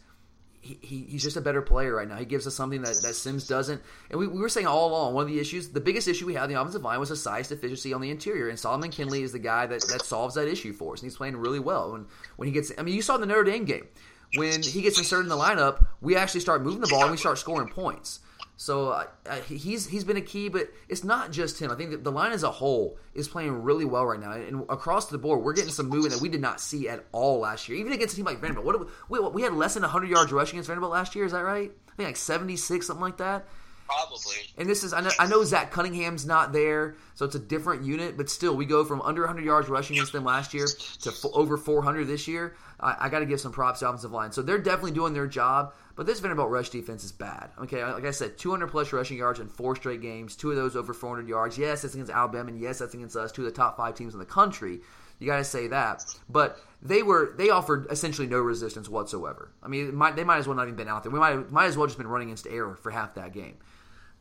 he, 0.60 1.06
he's 1.08 1.22
just 1.22 1.36
a 1.36 1.40
better 1.40 1.62
player 1.62 1.94
right 1.94 2.08
now. 2.08 2.16
He 2.16 2.24
gives 2.24 2.46
us 2.46 2.54
something 2.54 2.82
that, 2.82 3.00
that 3.02 3.14
Sims 3.14 3.46
doesn't. 3.46 3.80
And 4.10 4.18
we, 4.18 4.26
we 4.26 4.40
were 4.40 4.48
saying 4.48 4.66
all 4.66 4.88
along, 4.88 5.14
one 5.14 5.22
of 5.22 5.28
the 5.28 5.38
issues, 5.38 5.68
the 5.68 5.80
biggest 5.80 6.08
issue 6.08 6.26
we 6.26 6.34
had 6.34 6.44
in 6.44 6.54
the 6.54 6.60
offensive 6.60 6.82
line 6.82 7.00
was 7.00 7.10
a 7.10 7.16
size 7.16 7.48
deficiency 7.48 7.92
on 7.92 8.00
the 8.00 8.10
interior. 8.10 8.48
And 8.48 8.58
Solomon 8.58 8.90
Kindley 8.90 9.22
is 9.22 9.32
the 9.32 9.38
guy 9.38 9.66
that, 9.66 9.84
that 9.88 10.02
solves 10.02 10.34
that 10.34 10.48
issue 10.48 10.72
for 10.72 10.92
us. 10.92 11.00
And 11.00 11.06
he's 11.06 11.16
playing 11.16 11.36
really 11.36 11.60
well. 11.60 11.94
And 11.94 12.06
when 12.36 12.48
he 12.48 12.52
gets, 12.52 12.72
I 12.76 12.82
mean, 12.82 12.94
you 12.94 13.02
saw 13.02 13.14
in 13.14 13.20
the 13.20 13.26
Notre 13.26 13.44
Dame 13.44 13.64
game, 13.64 13.86
when 14.34 14.62
he 14.62 14.82
gets 14.82 14.98
inserted 14.98 15.26
in 15.26 15.30
the 15.30 15.42
lineup, 15.42 15.86
we 16.00 16.16
actually 16.16 16.40
start 16.40 16.62
moving 16.62 16.80
the 16.80 16.88
ball 16.88 17.02
and 17.02 17.10
we 17.10 17.16
start 17.16 17.38
scoring 17.38 17.68
points. 17.68 18.20
So 18.60 18.88
uh, 18.88 19.06
he's 19.46 19.86
he's 19.86 20.02
been 20.02 20.16
a 20.16 20.20
key, 20.20 20.48
but 20.48 20.68
it's 20.88 21.04
not 21.04 21.30
just 21.30 21.62
him. 21.62 21.70
I 21.70 21.76
think 21.76 22.02
the 22.02 22.10
line 22.10 22.32
as 22.32 22.42
a 22.42 22.50
whole 22.50 22.98
is 23.14 23.28
playing 23.28 23.62
really 23.62 23.84
well 23.84 24.04
right 24.04 24.18
now, 24.18 24.32
and 24.32 24.64
across 24.68 25.06
the 25.06 25.16
board, 25.16 25.44
we're 25.44 25.52
getting 25.52 25.70
some 25.70 25.88
movement 25.88 26.12
that 26.12 26.20
we 26.20 26.28
did 26.28 26.40
not 26.40 26.60
see 26.60 26.88
at 26.88 27.04
all 27.12 27.38
last 27.38 27.68
year. 27.68 27.78
Even 27.78 27.92
against 27.92 28.14
a 28.14 28.16
team 28.16 28.24
like 28.24 28.40
Vanderbilt, 28.40 28.66
what 28.66 28.88
we, 29.08 29.20
we 29.28 29.42
had 29.42 29.52
less 29.52 29.74
than 29.74 29.84
100 29.84 30.10
yards 30.10 30.32
rushing 30.32 30.56
against 30.56 30.66
Vanderbilt 30.66 30.90
last 30.90 31.14
year. 31.14 31.24
Is 31.24 31.30
that 31.30 31.44
right? 31.44 31.70
I 31.70 31.92
think 31.94 32.08
like 32.08 32.16
76, 32.16 32.84
something 32.84 33.00
like 33.00 33.18
that. 33.18 33.46
Probably. 33.86 34.34
And 34.58 34.68
this 34.68 34.82
is 34.82 34.92
I 34.92 35.02
know, 35.02 35.10
I 35.20 35.28
know 35.28 35.44
Zach 35.44 35.70
Cunningham's 35.70 36.26
not 36.26 36.52
there, 36.52 36.96
so 37.14 37.24
it's 37.24 37.36
a 37.36 37.38
different 37.40 37.84
unit, 37.84 38.16
but 38.16 38.28
still, 38.28 38.56
we 38.56 38.66
go 38.66 38.84
from 38.84 39.00
under 39.02 39.22
100 39.22 39.44
yards 39.44 39.68
rushing 39.68 39.96
against 39.96 40.12
them 40.12 40.24
last 40.24 40.52
year 40.52 40.66
to 41.02 41.10
f- 41.10 41.24
over 41.32 41.56
400 41.56 42.08
this 42.08 42.26
year. 42.26 42.56
I, 42.80 42.96
I 43.00 43.08
got 43.08 43.20
to 43.20 43.26
give 43.26 43.40
some 43.40 43.52
props 43.52 43.80
to 43.80 43.88
offensive 43.88 44.12
line. 44.12 44.32
So 44.32 44.42
they're 44.42 44.58
definitely 44.58 44.92
doing 44.92 45.12
their 45.12 45.26
job. 45.26 45.74
But 45.96 46.06
this 46.06 46.20
Vanderbilt 46.20 46.50
rush 46.50 46.70
defense 46.70 47.02
is 47.02 47.10
bad. 47.10 47.50
Okay, 47.60 47.84
like 47.84 48.04
I 48.04 48.12
said, 48.12 48.38
200 48.38 48.68
plus 48.68 48.92
rushing 48.92 49.18
yards 49.18 49.40
in 49.40 49.48
four 49.48 49.74
straight 49.74 50.00
games. 50.00 50.36
Two 50.36 50.50
of 50.50 50.56
those 50.56 50.76
over 50.76 50.94
400 50.94 51.28
yards. 51.28 51.58
Yes, 51.58 51.82
that's 51.82 51.94
against 51.94 52.12
Alabama, 52.12 52.50
and 52.50 52.60
yes, 52.60 52.78
that's 52.78 52.94
against 52.94 53.16
us, 53.16 53.32
two 53.32 53.42
of 53.42 53.46
the 53.46 53.52
top 53.52 53.76
five 53.76 53.96
teams 53.96 54.12
in 54.12 54.20
the 54.20 54.26
country. 54.26 54.80
You 55.18 55.26
got 55.26 55.38
to 55.38 55.44
say 55.44 55.66
that. 55.68 56.04
But 56.28 56.60
they 56.80 57.02
were 57.02 57.34
they 57.36 57.50
offered 57.50 57.88
essentially 57.90 58.28
no 58.28 58.38
resistance 58.38 58.88
whatsoever. 58.88 59.50
I 59.60 59.66
mean, 59.66 59.92
might, 59.94 60.14
they 60.14 60.22
might 60.22 60.38
as 60.38 60.46
well 60.46 60.56
not 60.56 60.64
even 60.64 60.76
been 60.76 60.88
out 60.88 61.02
there. 61.02 61.10
We 61.10 61.18
might 61.18 61.50
might 61.50 61.66
as 61.66 61.76
well 61.76 61.88
just 61.88 61.98
been 61.98 62.06
running 62.06 62.28
against 62.28 62.46
air 62.46 62.76
for 62.76 62.92
half 62.92 63.14
that 63.16 63.32
game. 63.32 63.56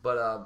But 0.02 0.18
uh, 0.18 0.40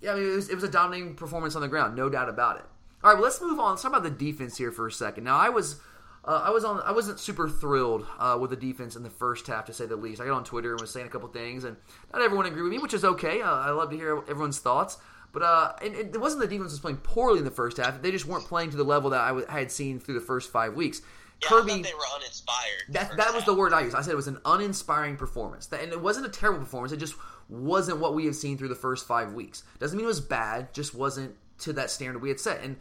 yeah, 0.00 0.12
I 0.12 0.14
mean, 0.14 0.32
it 0.32 0.36
was, 0.36 0.48
it 0.48 0.54
was 0.54 0.64
a 0.64 0.68
dominating 0.68 1.14
performance 1.14 1.54
on 1.54 1.62
the 1.62 1.68
ground, 1.68 1.96
no 1.96 2.08
doubt 2.08 2.28
about 2.28 2.56
it. 2.56 2.64
All 3.02 3.10
right, 3.10 3.14
well, 3.14 3.24
let's 3.24 3.40
move 3.40 3.60
on. 3.60 3.70
Let's 3.70 3.82
talk 3.82 3.92
about 3.92 4.02
the 4.02 4.10
defense 4.10 4.56
here 4.56 4.72
for 4.72 4.86
a 4.86 4.92
second. 4.92 5.24
Now, 5.24 5.36
I 5.36 5.50
was 5.50 5.80
uh, 6.28 6.42
I 6.44 6.50
was 6.50 6.62
on. 6.62 6.82
I 6.84 6.92
wasn't 6.92 7.18
super 7.18 7.48
thrilled 7.48 8.06
uh, 8.18 8.36
with 8.38 8.50
the 8.50 8.56
defense 8.56 8.96
in 8.96 9.02
the 9.02 9.10
first 9.10 9.46
half, 9.46 9.64
to 9.64 9.72
say 9.72 9.86
the 9.86 9.96
least. 9.96 10.20
I 10.20 10.26
got 10.26 10.34
on 10.34 10.44
Twitter 10.44 10.72
and 10.72 10.80
was 10.80 10.92
saying 10.92 11.06
a 11.06 11.08
couple 11.08 11.28
things, 11.28 11.64
and 11.64 11.76
not 12.12 12.20
everyone 12.20 12.44
agreed 12.44 12.62
with 12.62 12.70
me, 12.72 12.78
which 12.78 12.92
is 12.92 13.02
okay. 13.02 13.40
Uh, 13.40 13.50
I 13.50 13.70
love 13.70 13.90
to 13.90 13.96
hear 13.96 14.18
everyone's 14.28 14.58
thoughts. 14.58 14.98
But 15.32 15.42
uh, 15.42 15.72
it 15.82 16.18
wasn't 16.20 16.42
the 16.42 16.46
defense 16.48 16.70
was 16.72 16.80
playing 16.80 16.98
poorly 16.98 17.38
in 17.38 17.44
the 17.44 17.50
first 17.50 17.76
half. 17.76 18.00
They 18.00 18.10
just 18.10 18.26
weren't 18.26 18.44
playing 18.44 18.70
to 18.70 18.76
the 18.76 18.84
level 18.84 19.10
that 19.10 19.20
I, 19.20 19.28
w- 19.28 19.46
I 19.48 19.58
had 19.58 19.70
seen 19.70 20.00
through 20.00 20.14
the 20.14 20.20
first 20.20 20.50
five 20.50 20.74
weeks. 20.74 21.02
Yeah, 21.42 21.48
Kirby, 21.48 21.82
they 21.82 21.94
were 21.94 22.00
uninspired. 22.16 22.82
That 22.90 23.16
that 23.16 23.34
was 23.34 23.44
the 23.44 23.54
word 23.54 23.72
I 23.72 23.82
used. 23.82 23.94
I 23.94 24.02
said 24.02 24.12
it 24.12 24.16
was 24.16 24.28
an 24.28 24.40
uninspiring 24.44 25.16
performance, 25.16 25.66
that, 25.66 25.82
and 25.82 25.92
it 25.92 26.00
wasn't 26.00 26.26
a 26.26 26.30
terrible 26.30 26.60
performance. 26.60 26.92
It 26.92 26.96
just 26.96 27.14
wasn't 27.48 28.00
what 28.00 28.14
we 28.14 28.26
have 28.26 28.34
seen 28.34 28.58
through 28.58 28.68
the 28.68 28.74
first 28.74 29.06
five 29.06 29.32
weeks. 29.34 29.62
Doesn't 29.78 29.96
mean 29.96 30.04
it 30.04 30.08
was 30.08 30.20
bad. 30.20 30.72
Just 30.72 30.94
wasn't 30.94 31.36
to 31.60 31.72
that 31.74 31.90
standard 31.90 32.22
we 32.22 32.28
had 32.28 32.40
set. 32.40 32.62
And 32.62 32.76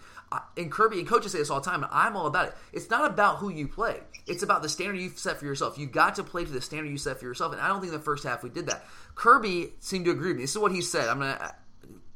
and 0.57 0.71
Kirby 0.71 0.99
and 0.99 1.07
coaches 1.07 1.31
say 1.31 1.37
this 1.37 1.49
all 1.49 1.61
the 1.61 1.69
time, 1.69 1.83
and 1.83 1.91
I'm 1.91 2.15
all 2.15 2.27
about 2.27 2.49
it. 2.49 2.55
It's 2.73 2.89
not 2.89 3.09
about 3.09 3.37
who 3.37 3.49
you 3.49 3.67
play; 3.67 4.01
it's 4.25 4.43
about 4.43 4.61
the 4.61 4.69
standard 4.69 4.99
you've 4.99 5.17
set 5.17 5.37
for 5.37 5.45
yourself. 5.45 5.77
You 5.77 5.87
got 5.87 6.15
to 6.15 6.23
play 6.23 6.43
to 6.43 6.51
the 6.51 6.61
standard 6.61 6.89
you 6.89 6.97
set 6.97 7.19
for 7.19 7.25
yourself, 7.25 7.53
and 7.53 7.61
I 7.61 7.67
don't 7.67 7.79
think 7.79 7.93
in 7.93 7.99
the 7.99 8.03
first 8.03 8.23
half 8.23 8.43
we 8.43 8.49
did 8.49 8.67
that. 8.67 8.85
Kirby 9.15 9.73
seemed 9.79 10.05
to 10.05 10.11
agree 10.11 10.29
with 10.29 10.37
me. 10.37 10.43
This 10.43 10.51
is 10.51 10.57
what 10.57 10.71
he 10.71 10.81
said. 10.81 11.07
I'm 11.07 11.19
gonna 11.19 11.37
uh, 11.39 11.51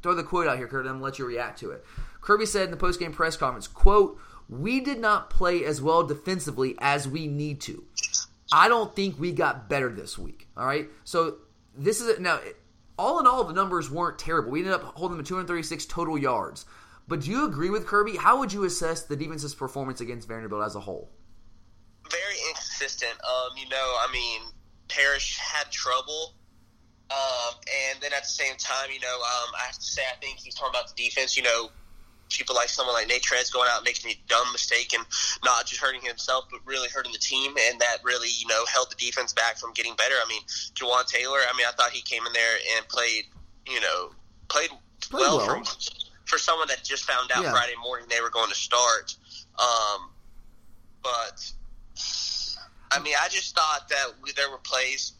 throw 0.04 0.14
the 0.14 0.24
quote 0.24 0.48
out 0.48 0.58
here, 0.58 0.68
Kirby, 0.68 0.82
and 0.82 0.90
I'm 0.90 0.96
gonna 0.96 1.06
let 1.06 1.20
you 1.20 1.26
react 1.26 1.60
to 1.60 1.72
it. 1.72 1.86
Kirby 2.20 2.46
said 2.46 2.66
in 2.66 2.72
the 2.72 2.78
post 2.78 3.00
game 3.00 3.14
press 3.14 3.38
conference, 3.38 3.68
"quote 3.68 4.20
We 4.50 4.82
did 4.82 5.00
not 5.00 5.30
play 5.30 5.64
as 5.64 5.82
well 5.82 6.04
defensively 6.04 6.76
as 6.80 7.08
we 7.08 7.28
need 7.28 7.62
to. 7.62 7.84
I 8.52 8.68
don't 8.68 8.94
think 8.94 9.18
we 9.18 9.32
got 9.32 9.70
better 9.70 9.90
this 9.90 10.18
week. 10.18 10.48
All 10.58 10.66
right, 10.66 10.90
so 11.04 11.38
this 11.76 12.02
is 12.02 12.08
it 12.08 12.22
now." 12.22 12.40
All 13.00 13.20
in 13.20 13.26
all, 13.26 13.44
the 13.46 13.54
numbers 13.54 13.90
weren't 13.90 14.20
terrible. 14.20 14.52
We 14.52 14.60
ended 14.60 14.76
up 14.76 14.84
holding 14.96 15.18
them 15.18 15.26
to 15.26 15.30
236 15.30 15.86
total 15.88 16.20
yards. 16.20 16.66
But 17.08 17.22
do 17.22 17.32
you 17.32 17.46
agree 17.46 17.70
with 17.70 17.86
Kirby? 17.88 18.16
How 18.18 18.40
would 18.40 18.54
you 18.54 18.64
assess 18.64 19.04
the 19.04 19.16
defense's 19.16 19.54
performance 19.54 20.02
against 20.02 20.28
Vanderbilt 20.28 20.64
as 20.64 20.76
a 20.76 20.80
whole? 20.80 21.10
Very 22.10 22.36
inconsistent. 22.50 23.14
Um, 23.14 23.58
you 23.58 23.68
know, 23.70 23.76
I 23.78 24.08
mean, 24.14 24.42
Parrish 24.88 25.38
had 25.38 25.72
trouble. 25.72 26.36
Um, 27.12 27.56
and 27.92 28.02
then 28.02 28.14
at 28.14 28.24
the 28.24 28.30
same 28.30 28.56
time, 28.58 28.90
you 28.94 29.00
know, 29.02 29.16
um, 29.16 29.52
I 29.60 29.66
have 29.66 29.76
to 29.76 29.84
say, 29.84 30.02
I 30.10 30.16
think 30.22 30.40
he's 30.40 30.56
talking 30.56 30.72
about 30.72 30.96
the 30.96 31.04
defense. 31.04 31.36
You 31.36 31.44
know, 31.44 31.70
people 32.30 32.56
like 32.56 32.70
someone 32.70 32.96
like 32.96 33.10
Natrez 33.10 33.52
going 33.52 33.68
out 33.70 33.80
and 33.80 33.86
making 33.86 34.12
a 34.12 34.18
dumb 34.28 34.48
mistake 34.54 34.94
and 34.94 35.06
not 35.44 35.66
just 35.66 35.82
hurting 35.82 36.02
himself, 36.02 36.46
but 36.50 36.62
really 36.66 36.88
hurting 36.88 37.12
the 37.12 37.20
team, 37.20 37.54
and 37.68 37.80
that 37.82 37.98
really, 38.04 38.30
you 38.30 38.48
know, 38.48 38.64
held 38.66 38.90
the 38.90 38.96
defense 38.96 39.34
back 39.34 39.58
from 39.58 39.74
getting 39.74 39.96
better. 39.96 40.16
I 40.16 40.28
mean, 40.30 40.42
Juwan 40.74 41.06
Taylor. 41.06 41.40
I 41.40 41.56
mean, 41.58 41.68
I 41.68 41.72
thought 41.72 41.92
he 41.92 42.02
came 42.02 42.26
in 42.26 42.32
there 42.32 42.58
and 42.78 42.88
played, 42.88 43.26
you 43.68 43.82
know, 43.82 44.12
played, 44.48 44.70
well, 45.12 45.38
well. 45.38 45.64
for 45.64 46.01
for 46.32 46.38
someone 46.40 46.70
that 46.70 46.82
just 46.84 47.04
found 47.04 47.30
out 47.32 47.44
Yeah. 47.44 47.52
Friday 47.52 47.76
morning 47.84 48.08
they 48.10 48.22
were 48.22 48.30
going 48.30 48.48
to 48.50 48.56
start. 48.56 49.14
Um, 49.60 50.10
but 51.04 51.52
I 52.90 53.00
mean, 53.04 53.16
I 53.22 53.28
just 53.28 53.54
thought 53.54 53.90
that 53.90 54.14
we, 54.24 54.32
there 54.32 54.50
were 54.50 54.64
plays 54.64 55.12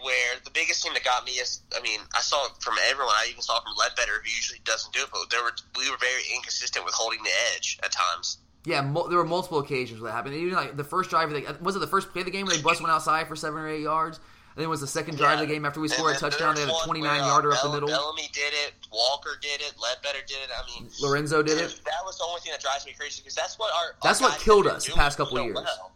where 0.00 0.40
the 0.44 0.50
biggest 0.50 0.82
thing 0.82 0.94
that 0.94 1.04
got 1.04 1.24
me 1.24 1.32
is, 1.32 1.60
I 1.76 1.80
mean, 1.82 2.00
I 2.16 2.20
saw 2.20 2.46
it 2.46 2.52
from 2.60 2.74
everyone. 2.88 3.14
I 3.16 3.26
even 3.30 3.42
saw 3.42 3.58
it 3.58 3.62
from 3.62 3.74
Ledbetter, 3.78 4.12
who 4.24 4.28
usually 4.28 4.60
doesn't 4.64 4.92
do 4.94 5.00
it, 5.02 5.08
but 5.12 5.30
there 5.30 5.42
were 5.42 5.52
we 5.78 5.90
were 5.90 5.98
very 5.98 6.22
inconsistent 6.34 6.84
with 6.84 6.94
holding 6.94 7.22
the 7.22 7.30
edge 7.54 7.78
at 7.84 7.92
times. 7.92 8.38
Yeah, 8.66 8.80
mul- 8.80 9.08
there 9.08 9.18
were 9.18 9.24
multiple 9.26 9.58
occasions 9.58 10.00
where 10.00 10.10
that 10.10 10.16
happened. 10.16 10.34
Even 10.34 10.54
like 10.54 10.76
the 10.76 10.84
first 10.84 11.10
drive, 11.10 11.30
of 11.30 11.34
the, 11.34 11.62
was 11.62 11.76
it 11.76 11.80
the 11.80 11.86
first 11.86 12.10
play 12.12 12.22
of 12.22 12.24
the 12.24 12.30
game 12.30 12.46
where 12.46 12.56
they 12.56 12.62
bust 12.62 12.80
one 12.80 12.90
outside 12.90 13.28
for 13.28 13.36
seven 13.36 13.60
or 13.60 13.68
eight 13.68 13.82
yards? 13.82 14.18
And 14.54 14.60
then 14.60 14.66
it 14.66 14.70
was 14.70 14.80
the 14.80 14.86
second 14.86 15.18
drive 15.18 15.40
of 15.40 15.48
the 15.48 15.52
game 15.52 15.64
after 15.64 15.80
we 15.80 15.88
scored 15.88 16.14
a 16.14 16.18
touchdown. 16.18 16.54
They 16.54 16.60
had 16.60 16.70
a 16.70 16.84
29 16.84 17.02
where, 17.02 17.22
uh, 17.22 17.26
yarder 17.26 17.52
up 17.52 17.62
the 17.62 17.70
middle. 17.70 17.88
Bellamy 17.88 18.28
did 18.32 18.52
it. 18.66 18.74
Walker 18.92 19.36
did 19.40 19.60
it. 19.60 19.74
Ledbetter 19.82 20.24
did 20.26 20.36
it. 20.36 20.50
I 20.56 20.80
mean, 20.80 20.88
Lorenzo 21.02 21.42
did 21.42 21.58
it. 21.58 21.80
That 21.84 22.04
was 22.04 22.18
the 22.18 22.24
only 22.24 22.40
thing 22.40 22.52
that 22.52 22.60
drives 22.60 22.86
me 22.86 22.92
crazy 22.96 23.20
because 23.20 23.34
that's 23.34 23.58
what 23.58 23.72
our 23.74 23.96
That's 24.02 24.22
our 24.22 24.28
what 24.28 24.38
killed 24.38 24.68
us 24.68 24.86
the 24.86 24.92
past 24.92 25.18
couple 25.18 25.38
so 25.38 25.44
years. 25.44 25.56
well. 25.56 25.92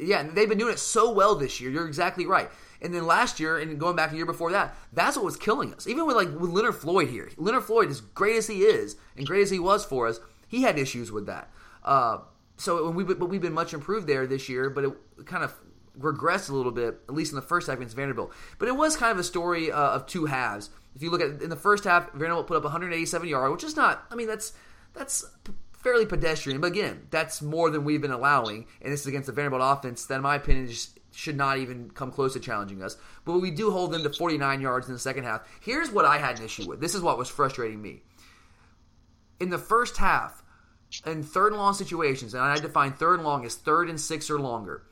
Yeah, 0.00 0.20
and 0.20 0.36
they've 0.36 0.48
been 0.48 0.58
doing 0.58 0.72
it 0.72 0.78
so 0.78 1.12
well 1.12 1.34
this 1.34 1.60
year. 1.60 1.70
You're 1.70 1.86
exactly 1.86 2.26
right. 2.26 2.48
And 2.80 2.94
then 2.94 3.06
last 3.06 3.40
year, 3.40 3.58
and 3.58 3.78
going 3.78 3.96
back 3.96 4.12
a 4.12 4.16
year 4.16 4.26
before 4.26 4.52
that, 4.52 4.76
that's 4.92 5.16
what 5.16 5.24
was 5.24 5.36
killing 5.36 5.74
us. 5.74 5.86
Even 5.86 6.06
with 6.06 6.14
like 6.16 6.28
with 6.28 6.50
Leonard 6.50 6.76
Floyd 6.76 7.08
here, 7.08 7.30
Leonard 7.36 7.64
Floyd, 7.64 7.90
as 7.90 8.00
great 8.00 8.36
as 8.36 8.46
he 8.46 8.62
is 8.62 8.96
and 9.16 9.26
great 9.26 9.42
as 9.42 9.50
he 9.50 9.58
was 9.58 9.84
for 9.84 10.06
us, 10.06 10.20
he 10.46 10.62
had 10.62 10.78
issues 10.78 11.10
with 11.10 11.26
that. 11.26 11.50
Uh, 11.84 12.18
so 12.56 12.90
we 12.90 13.04
but 13.04 13.28
we've 13.28 13.40
been 13.40 13.52
much 13.52 13.74
improved 13.74 14.06
there 14.06 14.26
this 14.26 14.48
year, 14.48 14.70
but 14.70 14.84
it 14.84 14.92
kind 15.24 15.44
of 15.44 15.54
regressed 15.98 16.50
a 16.50 16.54
little 16.54 16.72
bit, 16.72 17.00
at 17.08 17.14
least 17.14 17.32
in 17.32 17.36
the 17.36 17.42
first 17.42 17.68
half 17.68 17.76
against 17.76 17.96
Vanderbilt. 17.96 18.32
But 18.58 18.68
it 18.68 18.76
was 18.76 18.96
kind 18.96 19.12
of 19.12 19.18
a 19.18 19.24
story 19.24 19.70
uh, 19.70 19.90
of 19.90 20.06
two 20.06 20.26
halves. 20.26 20.70
If 20.94 21.02
you 21.02 21.10
look 21.10 21.20
at 21.20 21.42
in 21.42 21.50
the 21.50 21.56
first 21.56 21.84
half, 21.84 22.12
Vanderbilt 22.12 22.46
put 22.46 22.56
up 22.56 22.62
187 22.64 23.28
yards, 23.28 23.52
which 23.52 23.64
is 23.64 23.76
not. 23.76 24.04
I 24.10 24.14
mean, 24.14 24.26
that's 24.26 24.52
that's 24.94 25.24
fairly 25.72 26.06
pedestrian. 26.06 26.60
But 26.60 26.68
again, 26.68 27.06
that's 27.10 27.42
more 27.42 27.70
than 27.70 27.84
we've 27.84 28.00
been 28.00 28.10
allowing, 28.10 28.66
and 28.80 28.92
this 28.92 29.02
is 29.02 29.06
against 29.06 29.26
the 29.26 29.32
Vanderbilt 29.32 29.62
offense 29.64 30.06
that, 30.06 30.16
in 30.16 30.22
my 30.22 30.36
opinion, 30.36 30.68
just 30.68 30.98
should 31.12 31.36
not 31.36 31.58
even 31.58 31.90
come 31.90 32.10
close 32.10 32.34
to 32.34 32.40
challenging 32.40 32.82
us. 32.82 32.96
But 33.24 33.38
we 33.38 33.50
do 33.50 33.70
hold 33.70 33.92
them 33.92 34.02
to 34.02 34.10
49 34.10 34.60
yards 34.60 34.86
in 34.86 34.92
the 34.92 34.98
second 34.98 35.24
half. 35.24 35.48
Here's 35.60 35.90
what 35.90 36.04
I 36.04 36.18
had 36.18 36.38
an 36.38 36.44
issue 36.44 36.68
with. 36.68 36.80
This 36.80 36.94
is 36.94 37.00
what 37.00 37.16
was 37.16 37.28
frustrating 37.28 37.80
me. 37.80 38.02
In 39.40 39.48
the 39.48 39.58
first 39.58 39.96
half, 39.96 40.42
in 41.06 41.22
third 41.22 41.52
and 41.52 41.60
long 41.60 41.74
situations, 41.74 42.34
and 42.34 42.42
I 42.42 42.58
define 42.58 42.92
third 42.92 43.14
and 43.14 43.24
long 43.24 43.44
as 43.44 43.54
third 43.54 43.88
and 43.88 44.00
six 44.00 44.30
or 44.30 44.38
longer, 44.38 44.82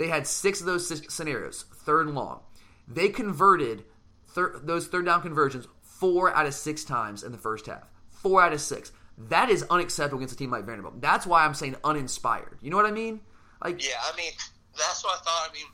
they 0.00 0.08
had 0.08 0.26
six 0.26 0.60
of 0.60 0.66
those 0.66 0.88
six 0.88 1.14
scenarios, 1.14 1.64
third 1.84 2.06
and 2.06 2.16
long. 2.16 2.40
They 2.88 3.08
converted 3.10 3.84
thir- 4.28 4.58
those 4.64 4.86
third 4.88 5.04
down 5.04 5.22
conversions 5.22 5.68
four 5.82 6.34
out 6.34 6.46
of 6.46 6.54
six 6.54 6.82
times 6.84 7.22
in 7.22 7.30
the 7.32 7.38
first 7.38 7.66
half. 7.66 7.84
Four 8.10 8.42
out 8.42 8.52
of 8.52 8.60
six. 8.60 8.90
That 9.28 9.50
is 9.50 9.64
unacceptable 9.70 10.18
against 10.18 10.34
a 10.34 10.38
team 10.38 10.50
like 10.50 10.64
Vanderbilt. 10.64 11.00
That's 11.00 11.26
why 11.26 11.44
I'm 11.44 11.52
saying 11.54 11.76
uninspired. 11.84 12.58
You 12.62 12.70
know 12.70 12.76
what 12.78 12.86
I 12.86 12.90
mean? 12.90 13.20
Like, 13.62 13.86
Yeah, 13.86 13.96
I 14.02 14.16
mean, 14.16 14.32
that's 14.76 15.04
what 15.04 15.18
I 15.20 15.22
thought. 15.22 15.50
I 15.50 15.52
mean, 15.52 15.66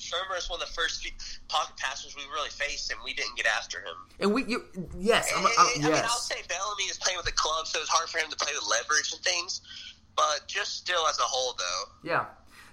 Shurmur 0.00 0.36
is 0.38 0.48
one 0.50 0.60
of 0.60 0.66
the 0.66 0.72
first 0.72 1.02
few 1.02 1.10
pocket 1.48 1.76
passers 1.76 2.16
we 2.16 2.22
really 2.32 2.48
faced, 2.48 2.90
and 2.90 2.98
we 3.04 3.12
didn't 3.14 3.36
get 3.36 3.46
after 3.46 3.78
him. 3.80 3.94
and 4.20 4.32
we, 4.34 4.44
you, 4.46 4.64
yes, 4.98 5.30
I'm, 5.36 5.44
I'm, 5.46 5.52
and- 5.76 5.84
I 5.86 5.88
mean, 5.90 5.98
I'll 6.04 6.08
say 6.18 6.36
Bellamy 6.48 6.84
is 6.84 6.98
playing 6.98 7.18
with 7.18 7.28
a 7.28 7.32
club, 7.32 7.66
so 7.66 7.78
it's 7.80 7.88
hard 7.90 8.08
for 8.08 8.18
him 8.18 8.30
to 8.30 8.36
play 8.36 8.52
with 8.54 8.66
leverage 8.70 9.12
and 9.12 9.20
things. 9.22 9.60
But 10.16 10.46
just 10.48 10.76
still 10.76 11.06
as 11.08 11.18
a 11.18 11.22
whole, 11.22 11.54
though, 11.58 12.08
Yeah, 12.10 12.24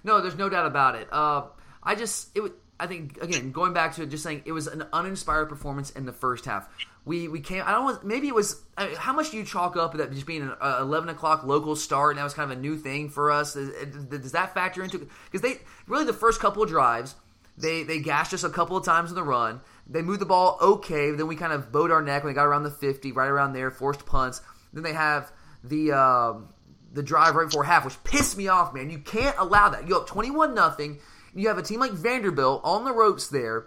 no, 0.04 0.20
there's 0.20 0.36
no 0.36 0.48
doubt 0.48 0.66
about 0.66 0.94
it. 0.96 1.08
Uh, 1.12 1.42
I 1.82 1.94
just 1.94 2.36
it. 2.36 2.52
I 2.78 2.86
think 2.86 3.18
again 3.20 3.52
going 3.52 3.72
back 3.74 3.94
to 3.96 4.02
it, 4.02 4.08
just 4.08 4.22
saying 4.22 4.42
it 4.46 4.52
was 4.52 4.66
an 4.66 4.84
uninspired 4.92 5.48
performance 5.48 5.90
in 5.90 6.06
the 6.06 6.12
first 6.12 6.46
half. 6.46 6.68
We 7.04 7.28
we 7.28 7.40
came. 7.40 7.62
I 7.66 7.72
don't. 7.72 7.84
want 7.84 8.04
Maybe 8.04 8.28
it 8.28 8.34
was. 8.34 8.60
I 8.76 8.86
mean, 8.86 8.96
how 8.96 9.12
much 9.12 9.30
do 9.30 9.36
you 9.36 9.44
chalk 9.44 9.76
up 9.76 9.94
that 9.94 10.12
just 10.12 10.26
being 10.26 10.42
an 10.42 10.52
uh, 10.60 10.78
eleven 10.80 11.08
o'clock 11.08 11.44
local 11.44 11.76
start 11.76 12.10
and 12.12 12.18
that 12.18 12.24
was 12.24 12.34
kind 12.34 12.50
of 12.50 12.56
a 12.58 12.60
new 12.60 12.76
thing 12.76 13.08
for 13.08 13.30
us? 13.30 13.56
Is- 13.56 13.68
is- 13.70 14.04
Does 14.04 14.32
that 14.32 14.54
factor 14.54 14.82
into? 14.82 14.98
Because 14.98 15.40
they 15.42 15.60
really 15.86 16.04
the 16.04 16.12
first 16.12 16.40
couple 16.40 16.62
of 16.62 16.68
drives. 16.68 17.14
They, 17.58 17.82
they 17.82 17.98
gashed 18.00 18.32
us 18.32 18.42
a 18.42 18.48
couple 18.48 18.78
of 18.78 18.86
times 18.86 19.10
in 19.10 19.16
the 19.16 19.22
run. 19.22 19.60
They 19.86 20.00
moved 20.00 20.20
the 20.22 20.24
ball 20.26 20.56
okay. 20.62 21.10
Then 21.10 21.26
we 21.26 21.36
kind 21.36 21.52
of 21.52 21.70
bowed 21.70 21.90
our 21.90 22.00
neck 22.00 22.24
when 22.24 22.32
they 22.32 22.34
got 22.34 22.46
around 22.46 22.62
the 22.62 22.70
50, 22.70 23.12
right 23.12 23.28
around 23.28 23.52
there, 23.52 23.70
forced 23.70 24.06
punts. 24.06 24.40
Then 24.72 24.82
they 24.82 24.94
have 24.94 25.30
the 25.62 25.92
um, 25.92 26.48
the 26.92 27.02
drive 27.02 27.34
right 27.34 27.46
before 27.46 27.64
half, 27.64 27.84
which 27.84 28.02
pissed 28.04 28.36
me 28.36 28.48
off, 28.48 28.74
man. 28.74 28.90
You 28.90 28.98
can't 28.98 29.36
allow 29.38 29.68
that. 29.68 29.88
You 29.88 29.96
up 29.96 30.06
21 30.06 30.54
nothing. 30.54 30.98
You 31.34 31.48
have 31.48 31.58
a 31.58 31.62
team 31.62 31.80
like 31.80 31.92
Vanderbilt 31.92 32.62
on 32.64 32.84
the 32.84 32.92
ropes 32.92 33.28
there. 33.28 33.66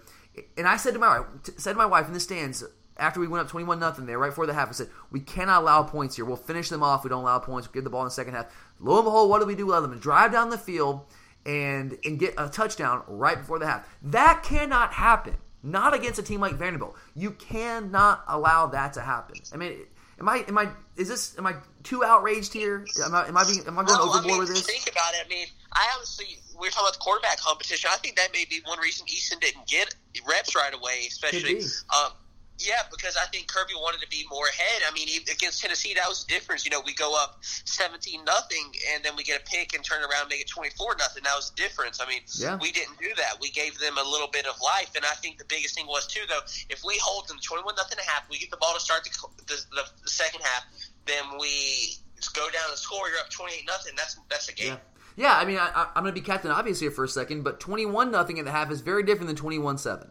And 0.58 0.68
I 0.68 0.78
said 0.78 0.94
to 0.94 1.00
my 1.00 1.24
said 1.58 1.74
to 1.74 1.78
my 1.78 1.86
wife 1.86 2.08
in 2.08 2.14
the 2.14 2.20
stands 2.20 2.64
after 2.98 3.20
we 3.20 3.28
went 3.28 3.44
up 3.44 3.50
21 3.50 3.80
nothing 3.80 4.06
there, 4.06 4.20
right 4.20 4.30
before 4.30 4.46
the 4.46 4.54
half, 4.54 4.70
I 4.70 4.72
said, 4.74 4.90
we 5.12 5.20
cannot 5.20 5.64
allow 5.64 5.84
points 5.84 6.16
here. 6.16 6.26
We'll 6.26 6.36
finish 6.36 6.70
them 6.70 6.84
off. 6.84 7.04
We 7.04 7.10
don't 7.10 7.24
allow 7.24 7.40
points. 7.40 7.68
We'll 7.68 7.74
give 7.74 7.84
the 7.84 7.90
ball 7.90 8.02
in 8.02 8.08
the 8.08 8.12
second 8.12 8.34
half. 8.34 8.54
Lo 8.80 8.98
and 8.98 9.06
behold, 9.06 9.30
what 9.30 9.40
do 9.40 9.46
we 9.46 9.56
do? 9.56 9.66
We 9.66 9.72
let 9.72 9.82
them 9.82 9.98
drive 10.00 10.32
down 10.32 10.50
the 10.50 10.58
field 10.58 11.02
and 11.46 11.98
and 12.06 12.20
get 12.20 12.36
a 12.38 12.48
touchdown 12.50 13.04
right 13.08 13.38
before 13.38 13.60
the 13.60 13.66
half. 13.66 13.88
That 14.04 14.44
cannot 14.44 14.94
happen. 14.94 15.36
Not 15.64 15.94
against 15.94 16.20
a 16.20 16.24
team 16.24 16.42
like 16.42 16.54
Vanderbilt. 16.54 16.96
You 17.16 17.32
cannot 17.32 18.24
allow 18.28 18.68
that 18.68 18.94
to 18.94 19.02
happen. 19.02 19.38
I 19.54 19.58
mean, 19.58 19.80
am 20.20 20.30
I 20.30 20.46
am 20.48 20.58
I 20.58 20.70
is 20.96 21.08
this 21.08 21.38
am 21.38 21.48
I 21.48 21.56
too 21.84 22.04
outraged 22.04 22.54
here? 22.54 22.86
Am 23.04 23.14
I 23.14 23.28
am 23.28 23.38
I 23.38 23.44
being 23.44 23.66
am 23.68 23.78
I 23.80 23.84
going 23.84 24.00
Well, 24.00 24.10
overboard 24.10 24.24
I 24.26 24.28
mean, 24.28 24.40
with 24.40 24.50
this? 24.50 24.66
Think 24.66 24.90
about 24.92 25.14
it. 25.14 25.26
I 25.26 25.30
mean, 25.30 25.48
I 25.72 25.88
honestly, 25.96 26.26
we 26.60 26.68
are 26.68 26.72
talking 26.72 26.86
about 26.88 26.94
the 26.94 27.00
quarterback 27.00 27.40
competition. 27.40 27.90
I 27.94 27.98
think 27.98 28.16
that 28.18 28.30
may 28.34 28.46
be 28.50 28.62
one 28.66 28.80
reason 28.80 29.06
Eason 29.08 29.40
didn't 29.40 29.68
get 29.68 29.94
reps 30.28 30.56
right 30.56 30.74
away, 30.74 31.06
especially. 31.08 31.62
Um, 31.94 32.12
yeah, 32.60 32.84
because 32.92 33.18
I 33.18 33.26
think 33.34 33.48
Kirby 33.48 33.74
wanted 33.74 34.00
to 34.02 34.08
be 34.08 34.26
more 34.30 34.46
ahead. 34.46 34.84
I 34.88 34.94
mean, 34.94 35.10
against 35.30 35.60
Tennessee, 35.60 35.96
that 35.96 36.08
was 36.08 36.24
the 36.24 36.34
difference. 36.34 36.64
You 36.64 36.72
know, 36.72 36.82
we 36.86 36.94
go 36.94 37.18
up 37.18 37.40
seventeen 37.42 38.24
nothing, 38.24 38.72
and 38.94 39.04
then 39.04 39.16
we 39.18 39.24
get 39.24 39.42
a 39.42 39.44
pick 39.44 39.74
and 39.74 39.84
turn 39.84 40.02
around 40.02 40.22
and 40.22 40.30
make 40.30 40.42
it 40.42 40.48
twenty 40.48 40.70
four 40.78 40.96
nothing. 41.00 41.24
That 41.24 41.36
was 41.36 41.50
the 41.50 41.56
difference. 41.58 42.00
I 42.00 42.08
mean, 42.08 42.22
Yeah. 42.38 42.58
we 42.62 42.72
didn't 42.72 43.00
do 43.00 43.10
that. 43.18 43.42
We 43.42 43.50
gave 43.50 43.80
them 43.80 43.98
a 43.98 44.04
little 44.08 44.28
bit 44.30 44.46
of 44.46 44.56
life, 44.62 44.92
and 44.96 45.04
I 45.04 45.16
think 45.18 45.40
the 45.40 45.46
biggest 45.46 45.74
thing 45.76 45.88
was 45.88 46.06
too, 46.06 46.22
though, 46.30 46.46
if 46.70 46.84
we 46.86 46.98
hold 47.02 47.28
them 47.28 47.40
twenty 47.42 47.64
one 47.64 47.76
nothing 47.76 47.98
a 48.00 48.10
half, 48.10 48.30
we 48.30 48.38
get 48.38 48.52
the 48.52 48.58
ball 48.58 48.76
to 48.76 48.80
start 48.80 49.04
the, 49.04 49.12
the, 49.48 49.84
the 50.04 50.10
second 50.10 50.42
half, 50.42 50.64
then 51.06 51.24
we 51.40 51.96
go 52.34 52.50
down 52.50 52.70
and 52.70 52.78
score. 52.78 53.10
You're 53.10 53.20
up 53.20 53.30
twenty 53.30 53.56
eight 53.56 53.68
nothing. 53.68 53.94
That's 53.96 54.18
that's 54.30 54.50
a 54.50 54.54
game. 54.54 54.68
Yeah, 54.68 54.78
yeah. 55.16 55.38
I 55.38 55.46
mean, 55.46 55.58
I, 55.58 55.88
I'm 55.96 56.04
going 56.04 56.14
to 56.14 56.20
be 56.20 56.26
Captain 56.26 56.52
Obvious 56.52 56.80
here 56.80 56.92
for 56.92 57.04
a 57.04 57.10
second, 57.10 57.44
but 57.44 57.60
21 57.60 58.12
nothing 58.12 58.40
at 58.40 58.46
the 58.46 58.52
half 58.52 58.72
is 58.72 58.82
very 58.82 59.04
different 59.04 59.28
than 59.28 59.36
21 59.36 59.78
seven. 59.78 60.10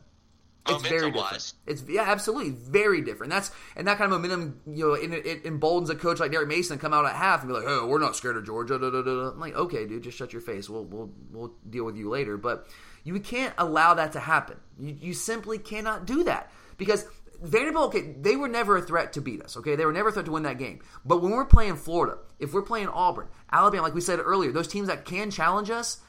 It's 0.68 0.82
very 0.88 1.11
different. 1.11 1.55
It's 1.66 1.82
yeah, 1.88 2.03
absolutely 2.03 2.51
very 2.51 3.01
different. 3.01 3.30
That's 3.30 3.51
and 3.74 3.88
that 3.88 3.99
kind 3.99 4.12
of 4.12 4.20
momentum, 4.20 4.61
you 4.66 4.86
know, 4.86 4.93
it, 4.95 5.12
it 5.26 5.45
emboldens 5.45 5.90
a 5.90 5.97
coach 5.97 6.20
like 6.20 6.30
Derek 6.30 6.47
Mason 6.47 6.76
to 6.76 6.80
come 6.80 6.95
out 6.95 7.05
at 7.05 7.16
half 7.16 7.40
and 7.40 7.49
be 7.49 7.55
like, 7.55 7.64
"Oh, 7.66 7.86
we're 7.86 7.99
not 7.99 8.14
scared 8.14 8.36
of 8.36 8.47
Georgia." 8.47 8.78
Da, 8.78 8.90
da, 8.90 9.03
da. 9.03 9.30
I'm 9.30 9.40
like, 9.40 9.57
"Okay, 9.57 9.86
dude, 9.86 10.05
just 10.05 10.16
shut 10.16 10.32
your 10.32 10.43
face. 10.43 10.70
We'll 10.70 10.84
we'll 10.84 11.11
we'll 11.32 11.53
deal 11.68 11.84
with 11.84 11.97
you 11.97 12.09
later." 12.09 12.36
But 12.36 12.68
you 13.03 13.18
can't 13.18 13.55
allow 13.59 13.95
that 13.95 14.12
to 14.12 14.20
happen. 14.20 14.59
You, 14.78 14.97
you 15.01 15.14
simply 15.14 15.59
cannot 15.59 16.07
do 16.07 16.22
that 16.24 16.53
because 16.76 17.07
Vanderbilt, 17.43 17.86
okay, 17.86 18.14
they 18.20 18.36
were 18.36 18.49
never 18.49 18.76
a 18.76 18.82
threat 18.82 19.12
to 19.14 19.20
beat 19.20 19.43
us. 19.43 19.57
Okay, 19.57 19.74
they 19.74 19.84
were 19.84 19.93
never 19.93 20.11
a 20.11 20.12
threat 20.12 20.26
to 20.26 20.32
win 20.32 20.45
that 20.45 20.59
game. 20.59 20.80
But 21.05 21.22
when 21.22 21.32
we're 21.32 21.45
playing 21.45 21.76
Florida, 21.76 22.18
if 22.38 22.53
we're 22.53 22.62
playing 22.62 22.88
Auburn, 22.88 23.28
Alabama, 23.51 23.82
like 23.82 23.95
we 23.95 24.01
said 24.01 24.20
earlier, 24.20 24.53
those 24.53 24.68
teams 24.68 24.88
that 24.88 25.05
can 25.05 25.30
challenge 25.30 25.70
us. 25.70 26.01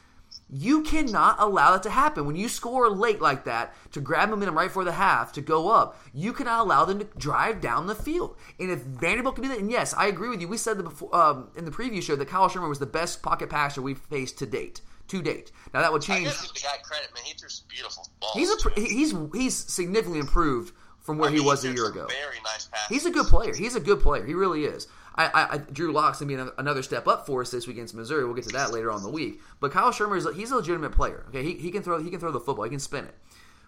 You 0.50 0.82
cannot 0.82 1.36
allow 1.40 1.72
that 1.72 1.84
to 1.84 1.90
happen. 1.92 2.26
When 2.26 2.36
you 2.36 2.50
score 2.50 2.90
late 2.90 3.22
like 3.22 3.46
that 3.46 3.74
to 3.92 4.02
grab 4.02 4.30
momentum 4.30 4.58
right 4.58 4.68
before 4.68 4.84
the 4.84 4.92
half 4.92 5.34
to 5.34 5.42
go 5.42 5.70
up, 5.70 6.00
you 6.12 6.34
cannot 6.34 6.62
allow 6.62 6.86
them 6.86 7.00
to 7.00 7.06
drive 7.18 7.62
down 7.62 7.86
the 7.86 7.96
field. 7.96 8.36
And 8.60 8.72
if 8.72 8.80
Vanderbilt 8.80 9.36
can 9.36 9.44
do 9.44 9.50
that, 9.50 9.60
and 9.60 9.72
yes, 9.72 9.94
I 9.94 10.08
agree 10.08 10.30
with 10.30 10.42
you. 10.42 10.48
We 10.48 10.58
said 10.58 10.78
that 10.78 10.84
before 10.84 11.16
um, 11.16 11.50
in 11.56 11.66
the 11.66 11.72
preview 11.72 12.02
show 12.02 12.16
that 12.16 12.28
Kyle 12.28 12.50
Shurmur 12.50 12.70
was 12.70 12.80
the 12.80 12.86
best 12.86 13.22
pocket 13.22 13.50
passer 13.50 13.82
we've 13.82 13.98
faced 13.98 14.40
to 14.40 14.46
date. 14.46 14.82
To 15.10 15.22
date. 15.22 15.52
Now 15.74 15.82
that 15.82 15.92
would 15.92 16.02
change. 16.02 16.26
guess 16.26 16.42
give 16.42 16.54
the 16.54 16.60
guy 16.62 16.78
credit, 16.82 17.14
man. 17.14 17.24
He 17.26 17.34
threw 17.34 17.50
some 17.50 17.68
beautiful 17.68 18.08
balls. 18.20 18.34
He's 18.36 18.50
a 18.50 18.80
he's 18.80 19.14
he's 19.34 19.56
significantly 19.56 20.20
improved 20.20 20.74
from 21.04 21.18
where 21.18 21.30
I 21.30 21.34
he 21.34 21.40
mean, 21.40 21.46
was 21.46 21.64
a 21.64 21.72
year 21.72 21.88
ago. 21.88 22.08
Very 22.08 22.40
nice 22.44 22.68
pass. 22.68 22.88
He's 22.90 23.06
a 23.06 23.12
good 23.12 23.28
player. 23.28 23.54
He's 23.54 23.76
a 23.76 23.80
good 23.80 24.00
player. 24.00 24.26
He 24.26 24.34
really 24.34 24.66
is. 24.66 24.88
I, 25.16 25.26
I, 25.26 25.54
I 25.54 25.58
Drew 25.58 25.92
Lock's 25.92 26.20
gonna 26.20 26.30
be 26.30 26.34
another, 26.34 26.54
another 26.58 26.82
step 26.82 27.08
up 27.08 27.28
for 27.28 27.42
us 27.42 27.52
this 27.52 27.68
week 27.68 27.78
against 27.78 27.94
Missouri. 27.94 28.26
We'll 28.26 28.34
get 28.34 28.46
to 28.46 28.54
that 28.54 28.72
later 28.72 28.90
on 28.90 28.98
in 28.98 29.04
the 29.04 29.10
week. 29.10 29.42
But 29.60 29.72
Kyle 29.72 29.92
Shurmur 29.92 30.18
is 30.18 30.28
he's 30.36 30.52
a 30.52 30.56
legitimate 30.56 30.94
player. 30.94 31.26
Okay, 31.30 31.44
he, 31.44 31.54
he 31.54 31.72
can 31.72 31.84
throw 31.84 32.02
he 32.02 32.10
can 32.10 32.20
throw 32.20 32.32
the 32.32 32.40
football. 32.40 32.64
He 32.64 32.72
can 32.72 32.80
spin 32.80 33.06
it. 33.06 33.16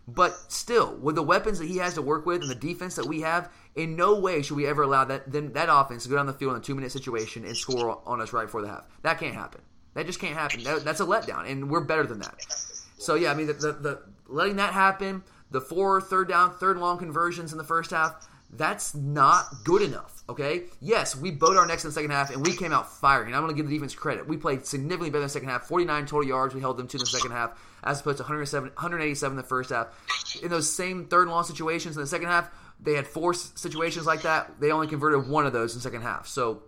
But 0.07 0.36
still, 0.49 0.95
with 0.97 1.15
the 1.15 1.23
weapons 1.23 1.57
that 1.59 1.67
he 1.67 1.77
has 1.77 1.95
to 1.95 2.01
work 2.01 2.27
with 2.27 2.41
and 2.41 2.49
the 2.49 2.55
defense 2.55 2.95
that 2.95 3.07
we 3.07 3.21
have, 3.21 3.51
in 3.75 3.95
no 3.95 4.19
way 4.19 4.43
should 4.43 4.55
we 4.55 4.67
ever 4.67 4.83
allow 4.83 5.03
that 5.05 5.31
then 5.31 5.53
that 5.53 5.67
offense 5.69 6.03
to 6.03 6.09
go 6.09 6.15
down 6.15 6.27
the 6.27 6.33
field 6.33 6.53
in 6.53 6.61
a 6.61 6.63
two 6.63 6.75
minute 6.75 6.91
situation 6.91 7.43
and 7.43 7.57
score 7.57 8.01
on 8.05 8.21
us 8.21 8.31
right 8.31 8.45
before 8.45 8.61
the 8.61 8.67
half. 8.67 8.86
That 9.01 9.19
can't 9.19 9.33
happen. 9.33 9.61
That 9.95 10.05
just 10.05 10.19
can't 10.19 10.36
happen. 10.36 10.63
That, 10.63 10.83
that's 10.83 10.99
a 10.99 11.05
letdown, 11.05 11.49
and 11.49 11.69
we're 11.69 11.81
better 11.81 12.05
than 12.05 12.19
that. 12.19 12.36
So 12.97 13.15
yeah, 13.15 13.31
I 13.31 13.33
mean, 13.33 13.47
the, 13.47 13.53
the, 13.53 13.71
the 13.71 14.01
letting 14.27 14.57
that 14.57 14.73
happen, 14.73 15.23
the 15.51 15.61
four 15.61 16.01
third 16.01 16.27
down, 16.27 16.55
third 16.57 16.77
long 16.77 16.97
conversions 16.97 17.51
in 17.51 17.57
the 17.57 17.63
first 17.63 17.91
half, 17.91 18.27
that's 18.51 18.95
not 18.95 19.45
good 19.63 19.81
enough. 19.81 20.23
Okay, 20.27 20.63
yes, 20.81 21.15
we 21.15 21.29
bowed 21.29 21.57
our 21.57 21.67
necks 21.67 21.83
in 21.83 21.89
the 21.89 21.93
second 21.93 22.11
half, 22.11 22.31
and 22.31 22.45
we 22.45 22.55
came 22.55 22.73
out 22.73 22.91
firing. 22.91 23.27
And 23.27 23.35
I'm 23.35 23.43
going 23.43 23.53
to 23.53 23.57
give 23.57 23.69
the 23.69 23.75
defense 23.75 23.93
credit. 23.93 24.27
We 24.27 24.37
played 24.37 24.65
significantly 24.65 25.09
better 25.09 25.21
in 25.21 25.25
the 25.25 25.29
second 25.29 25.49
half. 25.49 25.67
49 25.67 26.05
total 26.05 26.27
yards 26.27 26.55
we 26.55 26.61
held 26.61 26.77
them 26.77 26.87
to 26.87 26.97
in 26.97 26.99
the 26.99 27.05
second 27.05 27.31
half, 27.31 27.59
as 27.83 27.99
opposed 27.99 28.17
to 28.17 28.23
107, 28.23 28.69
187 28.69 29.33
in 29.33 29.37
the 29.37 29.47
first 29.47 29.69
half. 29.69 29.87
In 30.41 30.49
those 30.49 30.71
same 30.71 31.05
third 31.05 31.27
long 31.27 31.43
situations 31.43 31.95
in 31.95 32.01
the 32.01 32.07
second 32.07 32.27
half, 32.27 32.49
they 32.79 32.93
had 32.93 33.05
four 33.05 33.33
situations 33.33 34.05
like 34.05 34.23
that. 34.23 34.59
They 34.59 34.71
only 34.71 34.87
converted 34.87 35.27
one 35.29 35.45
of 35.45 35.53
those 35.53 35.73
in 35.73 35.79
the 35.79 35.83
second 35.83 36.01
half. 36.01 36.27
So 36.27 36.63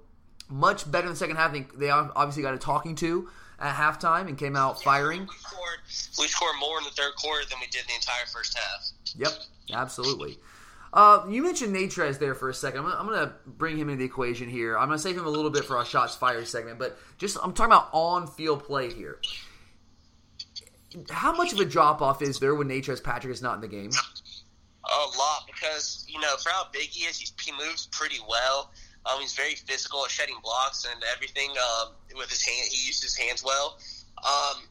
much 0.50 0.90
better 0.90 1.08
in 1.08 1.14
the 1.14 1.18
second 1.18 1.38
half. 1.38 1.56
They 1.76 1.90
obviously 1.90 2.44
got 2.44 2.54
a 2.54 2.58
talking 2.58 2.96
to 2.98 3.30
at 3.60 3.76
halftime 3.76 4.28
and 4.28 4.38
came 4.38 4.56
out 4.56 4.82
firing. 4.82 5.22
We 5.22 5.36
scored, 5.36 5.80
we 6.20 6.28
scored 6.28 6.56
more 6.60 6.78
in 6.80 6.84
the 6.84 6.92
third 6.92 7.16
quarter 7.16 7.46
than 7.50 7.60
we 7.60 7.68
did 7.68 7.82
in 7.82 7.88
the 7.88 7.96
entire 7.96 8.26
first 8.32 8.58
half. 8.58 8.92
Yep, 9.16 9.34
absolutely. 9.74 10.38
Uh, 10.94 11.26
you 11.30 11.44
mentioned 11.44 11.76
Natrez 11.76 12.18
there 12.18 12.34
for 12.34 12.50
a 12.50 12.54
second. 12.54 12.80
I'm, 12.80 12.92
I'm 12.92 13.08
going 13.08 13.28
to 13.28 13.34
bring 13.46 13.78
him 13.78 13.90
into 13.90 14.00
the 14.00 14.06
equation 14.06 14.50
here. 14.50 14.78
I'm 14.78 14.88
going 14.88 14.98
to 14.98 15.04
save 15.04 15.18
him 15.18 15.26
a 15.26 15.30
little 15.30 15.52
bit 15.52 15.66
for 15.66 15.78
our 15.78 15.86
shots 15.86 16.16
fired 16.16 16.48
segment, 16.48 16.80
but 16.80 16.98
just 17.18 17.38
I'm 17.44 17.54
talking 17.54 17.74
about 17.74 17.90
on 17.92 18.28
field 18.28 18.64
play 18.64 18.94
here. 18.94 19.20
How 21.10 21.36
much 21.36 21.54
of 21.54 21.60
a 21.60 21.66
drop 21.66 22.02
off 22.02 22.22
is 22.22 22.40
there 22.40 22.56
when 22.56 22.70
Natrez 22.70 23.04
Patrick 23.04 23.34
is 23.34 23.42
not 23.42 23.56
in 23.56 23.62
the 23.62 23.68
game? 23.68 23.92
A 24.86 25.18
lot 25.18 25.44
because 25.46 26.06
you 26.08 26.20
know 26.22 26.36
for 26.38 26.50
how 26.50 26.68
big 26.72 26.84
he 26.84 27.06
is, 27.06 27.20
he 27.20 27.52
moves 27.52 27.88
pretty 27.92 28.20
well. 28.28 28.72
Um, 29.10 29.22
he's 29.22 29.34
very 29.34 29.56
physical 29.56 30.04
at 30.04 30.12
shedding 30.12 30.38
blocks 30.44 30.86
and 30.92 31.04
everything 31.16 31.52
um, 31.52 31.94
with 32.16 32.30
his 32.30 32.44
hand. 32.44 32.68
He 32.70 32.88
uses 32.88 33.04
his 33.04 33.18
hands 33.18 33.44
well. 33.44 33.78
Um, 34.18 34.64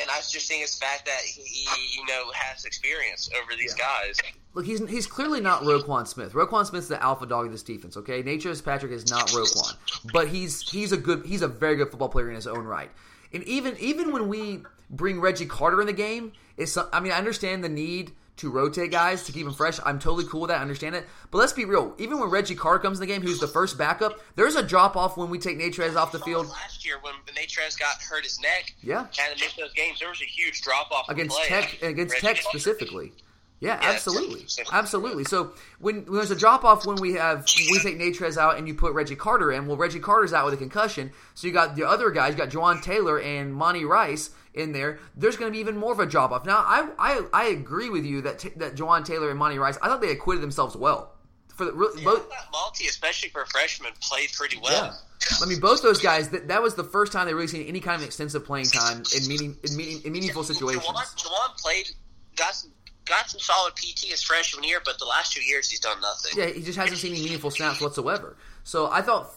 and 0.00 0.10
I 0.10 0.16
was 0.16 0.30
just 0.30 0.46
seeing 0.46 0.62
it's 0.62 0.78
the 0.78 0.84
fact 0.84 1.06
that 1.06 1.20
he, 1.20 1.66
you 1.96 2.06
know, 2.06 2.30
has 2.32 2.64
experience 2.64 3.28
over 3.36 3.52
these 3.58 3.74
yeah. 3.78 3.84
guys. 4.06 4.18
Look, 4.54 4.66
he's 4.66 4.88
he's 4.88 5.06
clearly 5.06 5.40
not 5.40 5.62
Roquan 5.62 6.06
Smith. 6.06 6.32
Roquan 6.32 6.64
Smith's 6.64 6.86
the 6.86 7.02
alpha 7.02 7.26
dog 7.26 7.46
of 7.46 7.52
this 7.52 7.62
defense. 7.62 7.96
Okay, 7.96 8.22
Natrez 8.22 8.64
Patrick 8.64 8.92
is 8.92 9.10
not 9.10 9.28
Roquan, 9.28 9.74
but 10.12 10.28
he's 10.28 10.68
he's 10.70 10.92
a 10.92 10.96
good 10.96 11.26
he's 11.26 11.42
a 11.42 11.48
very 11.48 11.74
good 11.76 11.90
football 11.90 12.08
player 12.08 12.28
in 12.28 12.36
his 12.36 12.46
own 12.46 12.64
right. 12.64 12.90
And 13.32 13.42
even 13.44 13.76
even 13.78 14.12
when 14.12 14.28
we 14.28 14.62
bring 14.90 15.20
Reggie 15.20 15.46
Carter 15.46 15.80
in 15.80 15.88
the 15.88 15.92
game, 15.92 16.32
it's 16.56 16.76
I 16.76 17.00
mean 17.00 17.12
I 17.12 17.18
understand 17.18 17.64
the 17.64 17.68
need 17.68 18.12
to 18.36 18.50
rotate 18.50 18.90
guys 18.90 19.24
to 19.24 19.32
keep 19.32 19.44
them 19.44 19.54
fresh. 19.54 19.78
I'm 19.84 19.98
totally 19.98 20.24
cool 20.24 20.42
with 20.42 20.48
that. 20.48 20.58
I 20.58 20.62
understand 20.62 20.96
it. 20.96 21.06
But 21.30 21.38
let's 21.38 21.52
be 21.52 21.64
real. 21.64 21.94
Even 21.98 22.18
when 22.18 22.30
Reggie 22.30 22.54
Carr 22.54 22.78
comes 22.78 22.98
in 22.98 23.06
the 23.06 23.12
game, 23.12 23.22
who's 23.22 23.38
the 23.38 23.46
first 23.46 23.78
backup, 23.78 24.20
there's 24.34 24.56
a 24.56 24.62
drop 24.62 24.96
off 24.96 25.16
when 25.16 25.30
we 25.30 25.38
take 25.38 25.58
Natrez 25.58 25.94
off 25.96 26.10
the 26.12 26.18
field. 26.20 26.48
Last 26.48 26.84
year, 26.84 26.96
when 27.02 27.14
Natrez 27.34 27.78
got 27.78 28.02
hurt 28.02 28.24
his 28.24 28.40
neck, 28.40 28.74
yeah, 28.82 29.00
and 29.00 29.40
missed 29.40 29.56
those 29.56 29.72
games, 29.74 30.00
there 30.00 30.08
was 30.08 30.20
a 30.20 30.26
huge 30.26 30.62
drop 30.62 30.90
off 30.90 31.08
against 31.08 31.40
Tech. 31.44 31.80
Against 31.82 32.14
Reggie 32.14 32.26
Tech 32.26 32.42
specifically. 32.42 33.12
Yeah, 33.60 33.78
yeah, 33.80 33.88
absolutely, 33.88 34.44
absolutely. 34.72 35.24
So 35.24 35.52
when, 35.78 36.04
when 36.04 36.16
there's 36.16 36.32
a 36.32 36.36
drop 36.36 36.64
off 36.64 36.84
when 36.86 36.96
we 36.96 37.14
have 37.14 37.46
we 37.56 37.78
take 37.78 37.98
Natrez 37.98 38.36
out 38.36 38.58
and 38.58 38.66
you 38.66 38.74
put 38.74 38.92
Reggie 38.92 39.16
Carter 39.16 39.52
in, 39.52 39.66
well, 39.66 39.76
Reggie 39.76 40.00
Carter's 40.00 40.32
out 40.32 40.44
with 40.44 40.54
a 40.54 40.58
concussion, 40.58 41.12
so 41.34 41.46
you 41.46 41.52
got 41.52 41.76
the 41.76 41.84
other 41.84 42.10
guys, 42.10 42.32
you 42.32 42.36
got 42.36 42.50
Juwan 42.50 42.82
Taylor 42.82 43.18
and 43.20 43.54
Monty 43.54 43.84
Rice 43.84 44.30
in 44.54 44.72
there, 44.72 44.98
there's 45.16 45.36
going 45.36 45.50
to 45.50 45.54
be 45.54 45.60
even 45.60 45.76
more 45.76 45.92
of 45.92 45.98
a 46.00 46.06
drop 46.06 46.30
off. 46.30 46.46
Now, 46.46 46.58
I, 46.58 46.88
I 46.98 47.22
I 47.32 47.44
agree 47.46 47.90
with 47.90 48.04
you 48.04 48.22
that 48.22 48.38
t- 48.38 48.52
that 48.56 48.76
Juwan 48.76 49.04
Taylor 49.04 49.30
and 49.30 49.38
Monty 49.38 49.58
Rice, 49.58 49.78
I 49.82 49.88
thought 49.88 50.00
they 50.00 50.10
acquitted 50.10 50.42
themselves 50.42 50.76
well. 50.76 51.10
For 51.48 51.66
the, 51.66 51.72
really, 51.72 52.02
yeah, 52.02 52.10
both, 52.10 52.28
Monty, 52.52 52.86
especially 52.86 53.28
for 53.28 53.42
a 53.42 53.46
freshman, 53.46 53.92
played 54.00 54.32
pretty 54.32 54.58
well. 54.60 54.72
Yeah. 54.72 55.36
I 55.42 55.46
mean, 55.46 55.60
both 55.60 55.82
those 55.82 56.00
guys. 56.00 56.30
That, 56.30 56.48
that 56.48 56.62
was 56.62 56.74
the 56.74 56.84
first 56.84 57.12
time 57.12 57.26
they 57.26 57.34
really 57.34 57.46
seen 57.46 57.66
any 57.66 57.80
kind 57.80 58.00
of 58.00 58.06
extensive 58.06 58.44
playing 58.44 58.66
time 58.66 59.02
in 59.16 59.28
meaning 59.28 59.56
in, 59.62 59.76
meaning, 59.76 60.00
in 60.04 60.12
meaningful 60.12 60.42
yeah, 60.42 60.52
situations. 60.52 60.84
Juwan, 60.84 61.16
Juwan 61.16 61.62
played 61.62 61.90
got 62.36 62.54
some 62.54 62.72
got 63.04 63.28
some 63.28 63.40
solid 63.40 63.74
PT 63.76 64.06
his 64.06 64.22
freshman 64.22 64.64
year, 64.64 64.80
but 64.84 64.98
the 64.98 65.04
last 65.04 65.32
two 65.32 65.42
years 65.42 65.70
he's 65.70 65.80
done 65.80 66.00
nothing. 66.00 66.32
Yeah, 66.36 66.46
he 66.46 66.62
just 66.62 66.78
hasn't 66.78 66.98
seen 66.98 67.12
any 67.12 67.22
meaningful 67.22 67.50
snaps 67.50 67.80
whatsoever. 67.80 68.36
So 68.64 68.90
I 68.90 69.02
thought, 69.02 69.30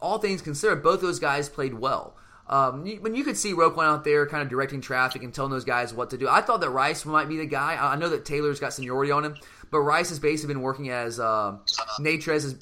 all 0.00 0.18
things 0.18 0.42
considered, 0.42 0.82
both 0.82 1.00
those 1.00 1.18
guys 1.18 1.48
played 1.48 1.74
well. 1.74 2.14
Um, 2.48 2.86
when 3.00 3.14
you 3.14 3.24
could 3.24 3.36
see 3.36 3.52
Roquan 3.52 3.84
out 3.84 4.04
there 4.04 4.26
kind 4.26 4.42
of 4.42 4.48
directing 4.48 4.80
traffic 4.80 5.22
and 5.22 5.34
telling 5.34 5.50
those 5.50 5.64
guys 5.64 5.92
what 5.92 6.10
to 6.10 6.18
do, 6.18 6.28
I 6.28 6.40
thought 6.40 6.60
that 6.62 6.70
Rice 6.70 7.04
might 7.04 7.28
be 7.28 7.36
the 7.36 7.46
guy. 7.46 7.76
I 7.76 7.96
know 7.96 8.08
that 8.08 8.24
Taylor's 8.24 8.58
got 8.58 8.72
seniority 8.72 9.12
on 9.12 9.24
him, 9.24 9.36
but 9.70 9.80
Rice 9.80 10.08
has 10.08 10.18
basically 10.18 10.54
been 10.54 10.62
working 10.62 10.88
as 10.88 11.20
uh, 11.20 11.58
Natrez's, 12.00 12.54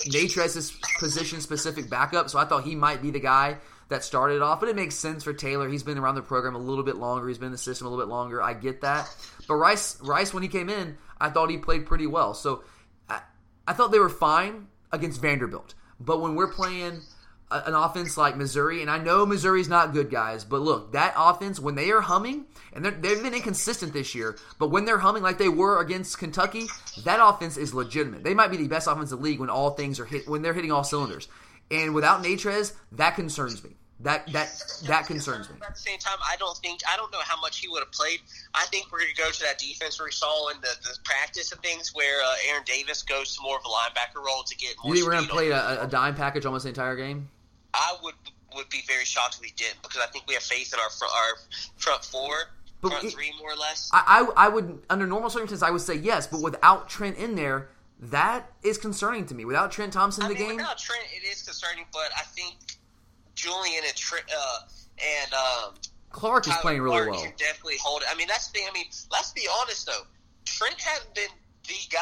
position 0.98 1.40
specific 1.40 1.88
backup, 1.88 2.30
so 2.30 2.38
I 2.38 2.44
thought 2.44 2.64
he 2.64 2.74
might 2.74 3.00
be 3.00 3.10
the 3.10 3.20
guy 3.20 3.58
that 3.88 4.02
started 4.02 4.42
off. 4.42 4.58
But 4.58 4.68
it 4.68 4.76
makes 4.76 4.96
sense 4.96 5.22
for 5.22 5.32
Taylor. 5.32 5.68
He's 5.68 5.84
been 5.84 5.98
around 5.98 6.16
the 6.16 6.22
program 6.22 6.56
a 6.56 6.58
little 6.58 6.84
bit 6.84 6.96
longer. 6.96 7.28
He's 7.28 7.38
been 7.38 7.46
in 7.46 7.52
the 7.52 7.58
system 7.58 7.86
a 7.86 7.90
little 7.90 8.04
bit 8.04 8.10
longer. 8.10 8.42
I 8.42 8.54
get 8.54 8.80
that. 8.80 9.08
But 9.46 9.54
Rice, 9.54 10.00
Rice 10.02 10.34
when 10.34 10.42
he 10.42 10.48
came 10.48 10.68
in, 10.68 10.98
I 11.20 11.30
thought 11.30 11.50
he 11.50 11.58
played 11.58 11.86
pretty 11.86 12.08
well. 12.08 12.34
So 12.34 12.64
I, 13.08 13.20
I 13.68 13.72
thought 13.72 13.92
they 13.92 14.00
were 14.00 14.08
fine 14.08 14.66
against 14.90 15.22
Vanderbilt. 15.22 15.74
But 16.00 16.20
when 16.20 16.34
we're 16.34 16.52
playing 16.52 17.02
an 17.50 17.74
offense 17.74 18.16
like 18.16 18.36
Missouri, 18.36 18.82
and 18.82 18.90
I 18.90 18.98
know 18.98 19.24
Missouri's 19.24 19.68
not 19.68 19.92
good, 19.92 20.10
guys, 20.10 20.44
but 20.44 20.60
look, 20.60 20.92
that 20.92 21.14
offense, 21.16 21.60
when 21.60 21.76
they 21.76 21.90
are 21.90 22.00
humming, 22.00 22.46
and 22.72 22.84
they've 22.84 23.22
been 23.22 23.34
inconsistent 23.34 23.92
this 23.92 24.14
year, 24.14 24.36
but 24.58 24.70
when 24.70 24.84
they're 24.84 24.98
humming 24.98 25.22
like 25.22 25.38
they 25.38 25.48
were 25.48 25.80
against 25.80 26.18
Kentucky, 26.18 26.66
that 27.04 27.20
offense 27.22 27.56
is 27.56 27.72
legitimate. 27.72 28.24
They 28.24 28.34
might 28.34 28.50
be 28.50 28.56
the 28.56 28.68
best 28.68 28.88
offense 28.88 29.12
in 29.12 29.18
the 29.18 29.22
league 29.22 29.38
when 29.38 29.50
all 29.50 29.70
things 29.70 30.00
are 30.00 30.04
hit, 30.04 30.28
when 30.28 30.42
they're 30.42 30.54
hitting 30.54 30.72
all 30.72 30.84
cylinders. 30.84 31.28
And 31.70 31.94
without 31.94 32.22
Natrez, 32.22 32.72
that 32.92 33.14
concerns 33.14 33.62
me. 33.62 33.76
That 34.00 34.30
that 34.34 34.50
that 34.84 35.06
concerns 35.06 35.48
me. 35.48 35.56
At 35.66 35.74
the 35.74 35.80
same 35.80 35.98
time, 35.98 36.18
I 36.28 36.36
don't 36.36 36.56
think 36.58 36.82
I 36.86 36.98
don't 36.98 37.10
know 37.12 37.22
how 37.24 37.40
much 37.40 37.60
he 37.60 37.68
would 37.68 37.80
have 37.80 37.92
played. 37.92 38.20
I 38.54 38.66
think 38.66 38.92
we're 38.92 38.98
going 38.98 39.14
to 39.14 39.22
go 39.22 39.30
to 39.30 39.42
that 39.44 39.58
defense 39.58 39.98
where 39.98 40.06
we 40.06 40.12
saw 40.12 40.50
in 40.50 40.60
the, 40.60 40.68
the 40.82 40.98
practice 41.02 41.50
and 41.50 41.62
things 41.62 41.94
where 41.94 42.20
uh, 42.22 42.50
Aaron 42.50 42.62
Davis 42.66 43.02
goes 43.02 43.34
to 43.36 43.42
more 43.42 43.56
of 43.56 43.62
a 43.64 43.68
linebacker 43.68 44.22
role 44.22 44.42
to 44.42 44.56
get 44.56 44.74
more. 44.84 44.94
You 44.94 45.00
think 45.00 45.06
we're 45.06 45.16
going 45.16 45.26
to 45.26 45.32
play 45.32 45.50
a, 45.50 45.84
a 45.84 45.86
dime 45.86 46.14
package 46.14 46.44
almost 46.44 46.64
the 46.64 46.68
entire 46.68 46.94
game? 46.94 47.30
I 47.76 47.96
would 48.02 48.14
would 48.54 48.68
be 48.70 48.82
very 48.86 49.04
shocked 49.04 49.36
if 49.36 49.40
we 49.42 49.52
didn't 49.56 49.82
because 49.82 50.00
I 50.02 50.06
think 50.06 50.26
we 50.26 50.34
have 50.34 50.42
faith 50.42 50.72
in 50.72 50.80
our 50.80 50.90
front, 50.90 51.12
our 51.14 51.38
front 51.76 52.04
four. 52.04 52.34
But 52.80 52.90
front 52.90 53.04
it, 53.04 53.12
three, 53.12 53.32
more 53.40 53.52
or 53.52 53.56
less. 53.56 53.90
I, 53.92 54.26
I, 54.36 54.46
I 54.46 54.48
would, 54.48 54.82
under 54.90 55.06
normal 55.06 55.30
circumstances, 55.30 55.62
I 55.62 55.70
would 55.70 55.80
say 55.80 55.94
yes, 55.94 56.26
but 56.26 56.42
without 56.42 56.88
Trent 56.88 57.16
in 57.16 57.34
there, 57.34 57.70
that 58.00 58.52
is 58.62 58.76
concerning 58.76 59.24
to 59.26 59.34
me. 59.34 59.44
Without 59.44 59.72
Trent 59.72 59.92
Thompson 59.92 60.24
in 60.24 60.28
the 60.28 60.34
mean, 60.34 60.48
game, 60.48 60.56
without 60.56 60.78
Trent, 60.78 61.02
it 61.14 61.26
is 61.26 61.42
concerning. 61.42 61.84
But 61.92 62.10
I 62.16 62.22
think 62.22 62.56
Julian 63.34 63.84
and 63.86 63.96
Trent 63.96 64.24
uh, 64.36 64.58
and 64.98 65.32
um, 65.32 65.74
Clark 66.10 66.46
is 66.46 66.52
Tyler 66.52 66.62
playing 66.62 66.82
really 66.82 66.96
Clark 66.96 67.10
well. 67.10 67.32
definitely 67.38 67.78
hold 67.82 68.02
it. 68.02 68.08
I 68.10 68.14
mean, 68.16 68.28
that's 68.28 68.48
the 68.48 68.58
thing. 68.58 68.68
I 68.68 68.72
mean, 68.72 68.86
let's 69.10 69.32
be 69.32 69.48
honest 69.60 69.86
though. 69.86 70.06
Trent 70.44 70.80
hasn't 70.80 71.14
been 71.14 71.30
the 71.66 71.74
guy 71.90 71.98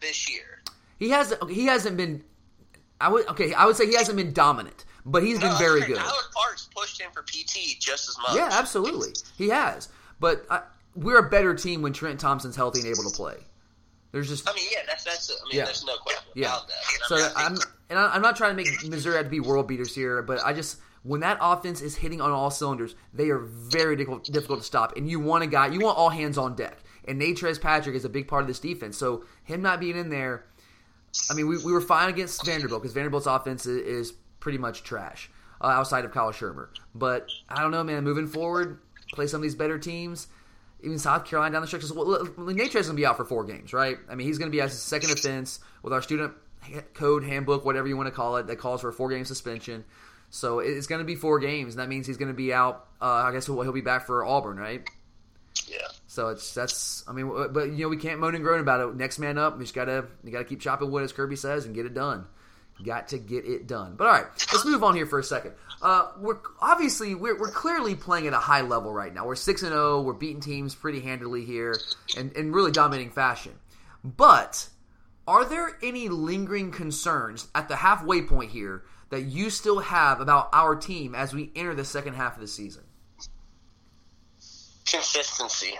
this 0.00 0.30
year. 0.30 0.62
He 0.98 1.10
hasn't. 1.10 1.50
He 1.50 1.66
hasn't 1.66 1.96
been. 1.96 2.24
I 3.00 3.08
would 3.08 3.28
okay. 3.28 3.52
I 3.54 3.66
would 3.66 3.76
say 3.76 3.86
he 3.86 3.96
hasn't 3.96 4.16
been 4.16 4.32
dominant 4.32 4.84
but 5.06 5.22
he's 5.22 5.38
been 5.38 5.56
very 5.58 5.80
good. 5.80 5.96
Tyler 5.96 6.12
Clark's 6.32 6.68
pushed 6.74 7.00
him 7.00 7.10
for 7.12 7.22
PT 7.22 7.78
just 7.78 8.08
as 8.08 8.16
much. 8.18 8.36
Yeah, 8.36 8.48
absolutely, 8.50 9.10
he 9.36 9.48
has. 9.48 9.88
But 10.20 10.46
I, 10.50 10.62
we're 10.94 11.18
a 11.18 11.28
better 11.28 11.54
team 11.54 11.82
when 11.82 11.92
Trent 11.92 12.20
Thompson's 12.20 12.56
healthy 12.56 12.80
and 12.80 12.88
able 12.88 13.08
to 13.10 13.14
play. 13.14 13.36
There's 14.12 14.28
just. 14.28 14.48
I 14.48 14.54
mean, 14.54 14.66
yeah, 14.72 14.80
that's 14.86 15.04
that's. 15.04 15.30
I 15.30 15.34
mean, 15.48 15.58
yeah. 15.58 15.64
there's 15.64 15.84
no 15.84 15.96
question 15.98 16.24
yeah. 16.34 16.46
about 16.46 16.68
that. 16.68 16.74
so 17.06 17.16
I 17.36 17.46
am 17.46 17.56
and 17.90 17.98
I'm 17.98 18.22
not 18.22 18.36
trying 18.36 18.56
to 18.56 18.62
make 18.62 18.68
Missouri 18.88 19.16
have 19.16 19.26
to 19.26 19.30
be 19.30 19.40
world 19.40 19.68
beaters 19.68 19.94
here, 19.94 20.22
but 20.22 20.40
I 20.44 20.52
just 20.52 20.78
when 21.02 21.20
that 21.20 21.36
offense 21.40 21.82
is 21.82 21.94
hitting 21.94 22.20
on 22.20 22.30
all 22.30 22.50
cylinders, 22.50 22.94
they 23.12 23.28
are 23.28 23.38
very 23.38 23.94
difficult, 23.94 24.24
difficult 24.24 24.60
to 24.60 24.64
stop. 24.64 24.96
And 24.96 25.08
you 25.08 25.20
want 25.20 25.44
a 25.44 25.46
guy, 25.46 25.66
you 25.66 25.80
want 25.80 25.98
all 25.98 26.08
hands 26.08 26.38
on 26.38 26.56
deck. 26.56 26.78
And 27.06 27.20
Natrez 27.20 27.60
Patrick 27.60 27.94
is 27.94 28.06
a 28.06 28.08
big 28.08 28.26
part 28.26 28.40
of 28.40 28.48
this 28.48 28.58
defense. 28.58 28.96
So 28.96 29.24
him 29.42 29.60
not 29.60 29.80
being 29.80 29.98
in 29.98 30.08
there, 30.08 30.46
I 31.30 31.34
mean, 31.34 31.46
we, 31.48 31.58
we 31.58 31.72
were 31.72 31.80
fine 31.80 32.08
against 32.08 32.44
Vanderbilt 32.44 32.82
because 32.82 32.94
Vanderbilt's 32.94 33.26
offense 33.26 33.66
is, 33.66 34.12
pretty 34.40 34.58
much 34.58 34.82
trash 34.82 35.30
uh, 35.62 35.68
outside 35.68 36.04
of 36.04 36.12
Kyle 36.12 36.30
Shurmur. 36.30 36.68
But 36.94 37.30
I 37.48 37.62
don't 37.62 37.70
know, 37.70 37.82
man. 37.82 38.04
Moving 38.04 38.26
forward, 38.26 38.78
play 39.14 39.26
some 39.26 39.38
of 39.38 39.42
these 39.42 39.54
better 39.54 39.78
teams. 39.78 40.26
Even 40.82 40.98
South 40.98 41.24
Carolina 41.24 41.54
down 41.54 41.62
the 41.62 41.66
stretch. 41.66 41.82
Well, 41.90 42.26
Natrez 42.36 42.66
is 42.66 42.72
going 42.72 42.84
to 42.88 42.92
be 42.92 43.06
out 43.06 43.16
for 43.16 43.24
four 43.24 43.44
games, 43.44 43.72
right? 43.72 43.96
I 44.06 44.16
mean, 44.16 44.26
he's 44.26 44.36
going 44.36 44.50
to 44.50 44.54
be 44.54 44.60
as 44.60 44.74
a 44.74 44.76
second 44.76 45.12
offense 45.12 45.60
with 45.82 45.94
our 45.94 46.02
student 46.02 46.34
code 46.92 47.24
handbook, 47.24 47.64
whatever 47.64 47.88
you 47.88 47.96
want 47.96 48.06
to 48.06 48.14
call 48.14 48.36
it, 48.36 48.48
that 48.48 48.56
calls 48.56 48.82
for 48.82 48.90
a 48.90 48.92
four 48.92 49.08
game 49.08 49.24
suspension. 49.24 49.84
So 50.28 50.58
it's 50.58 50.86
going 50.86 50.98
to 50.98 51.06
be 51.06 51.14
four 51.14 51.38
games, 51.38 51.74
and 51.74 51.80
that 51.80 51.88
means 51.88 52.06
he's 52.06 52.16
going 52.16 52.28
to 52.28 52.34
be 52.34 52.52
out. 52.52 52.86
Uh, 53.00 53.06
I 53.06 53.32
guess 53.32 53.46
he'll, 53.46 53.60
he'll 53.62 53.72
be 53.72 53.80
back 53.80 54.06
for 54.06 54.24
Auburn, 54.24 54.58
right? 54.58 54.86
Yeah. 55.66 55.78
So 56.14 56.28
it's 56.28 56.54
that's. 56.54 57.02
I 57.08 57.12
mean, 57.12 57.28
but 57.50 57.70
you 57.70 57.78
know, 57.78 57.88
we 57.88 57.96
can't 57.96 58.20
moan 58.20 58.36
and 58.36 58.44
groan 58.44 58.60
about 58.60 58.80
it. 58.80 58.94
Next 58.94 59.18
man 59.18 59.36
up. 59.36 59.58
We 59.58 59.64
just 59.64 59.74
gotta 59.74 60.06
you 60.22 60.30
gotta 60.30 60.44
keep 60.44 60.60
chopping 60.60 60.92
wood, 60.92 61.02
as 61.02 61.12
Kirby 61.12 61.34
says, 61.34 61.66
and 61.66 61.74
get 61.74 61.86
it 61.86 61.94
done. 61.94 62.26
Got 62.84 63.08
to 63.08 63.18
get 63.18 63.44
it 63.44 63.66
done. 63.66 63.96
But 63.96 64.06
all 64.06 64.12
right, 64.12 64.26
let's 64.52 64.64
move 64.64 64.84
on 64.84 64.94
here 64.94 65.06
for 65.06 65.18
a 65.18 65.24
second. 65.24 65.54
Uh, 65.82 66.12
we're 66.20 66.38
obviously 66.60 67.16
we're, 67.16 67.36
we're 67.36 67.50
clearly 67.50 67.96
playing 67.96 68.28
at 68.28 68.32
a 68.32 68.38
high 68.38 68.60
level 68.60 68.92
right 68.92 69.12
now. 69.12 69.26
We're 69.26 69.34
six 69.34 69.62
and 69.62 69.72
zero. 69.72 69.98
Oh, 69.98 70.02
we're 70.02 70.12
beating 70.12 70.40
teams 70.40 70.76
pretty 70.76 71.00
handily 71.00 71.44
here, 71.44 71.76
and 72.16 72.30
in 72.34 72.52
really 72.52 72.70
dominating 72.70 73.10
fashion. 73.10 73.54
But 74.04 74.68
are 75.26 75.44
there 75.44 75.76
any 75.82 76.08
lingering 76.08 76.70
concerns 76.70 77.48
at 77.56 77.66
the 77.66 77.74
halfway 77.74 78.22
point 78.22 78.52
here 78.52 78.84
that 79.10 79.22
you 79.22 79.50
still 79.50 79.80
have 79.80 80.20
about 80.20 80.48
our 80.52 80.76
team 80.76 81.16
as 81.16 81.34
we 81.34 81.50
enter 81.56 81.74
the 81.74 81.84
second 81.84 82.14
half 82.14 82.36
of 82.36 82.40
the 82.40 82.46
season? 82.46 82.84
Consistency. 84.86 85.74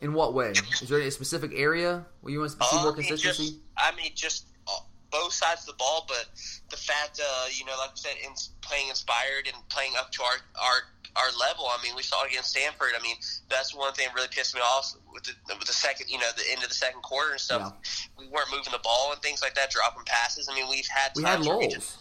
In 0.00 0.12
what 0.14 0.32
way? 0.34 0.52
Is 0.80 0.88
there 0.88 1.00
a 1.00 1.10
specific 1.10 1.50
area 1.54 2.04
where 2.20 2.32
you 2.32 2.38
want 2.40 2.52
to 2.52 2.58
see 2.64 2.76
Uh, 2.78 2.82
more 2.82 2.92
consistency? 2.94 3.50
just- 3.50 3.58
I 3.76 3.92
mean, 3.96 4.12
just 4.14 4.44
uh, 4.68 4.78
both 5.10 5.32
sides 5.32 5.62
of 5.62 5.66
the 5.66 5.72
ball, 5.74 6.04
but 6.06 6.26
the 6.70 6.76
fact, 6.76 7.20
uh, 7.20 7.46
you 7.52 7.64
know, 7.64 7.76
like 7.78 7.90
I 7.90 7.94
said, 7.96 8.16
in 8.24 8.32
playing 8.60 8.88
inspired 8.88 9.48
and 9.52 9.56
playing 9.68 9.96
up 9.96 10.12
to 10.12 10.22
our 10.22 10.36
our 10.60 10.82
our 11.16 11.32
level. 11.40 11.66
I 11.66 11.82
mean, 11.82 11.96
we 11.96 12.02
saw 12.04 12.22
it 12.24 12.30
against 12.30 12.50
Stanford. 12.50 12.90
I 12.96 13.02
mean, 13.02 13.16
that's 13.48 13.74
one 13.74 13.92
thing 13.94 14.06
that 14.06 14.14
really 14.14 14.28
pissed 14.28 14.54
me 14.54 14.60
off 14.60 14.94
with 15.12 15.24
the, 15.24 15.32
with 15.58 15.66
the 15.66 15.72
second, 15.72 16.08
you 16.10 16.18
know, 16.18 16.28
the 16.36 16.44
end 16.52 16.62
of 16.62 16.68
the 16.68 16.74
second 16.76 17.02
quarter 17.02 17.32
and 17.32 17.40
stuff. 17.40 17.72
We 18.16 18.28
weren't 18.28 18.50
moving 18.52 18.70
the 18.70 18.78
ball 18.78 19.10
and 19.12 19.20
things 19.20 19.42
like 19.42 19.54
that, 19.56 19.70
dropping 19.70 20.04
passes. 20.04 20.48
I 20.48 20.54
mean, 20.54 20.68
we've 20.68 20.86
had 20.86 21.10
we 21.16 21.24
had 21.24 21.40
where 21.44 21.56
we 21.58 21.66
just, 21.66 21.96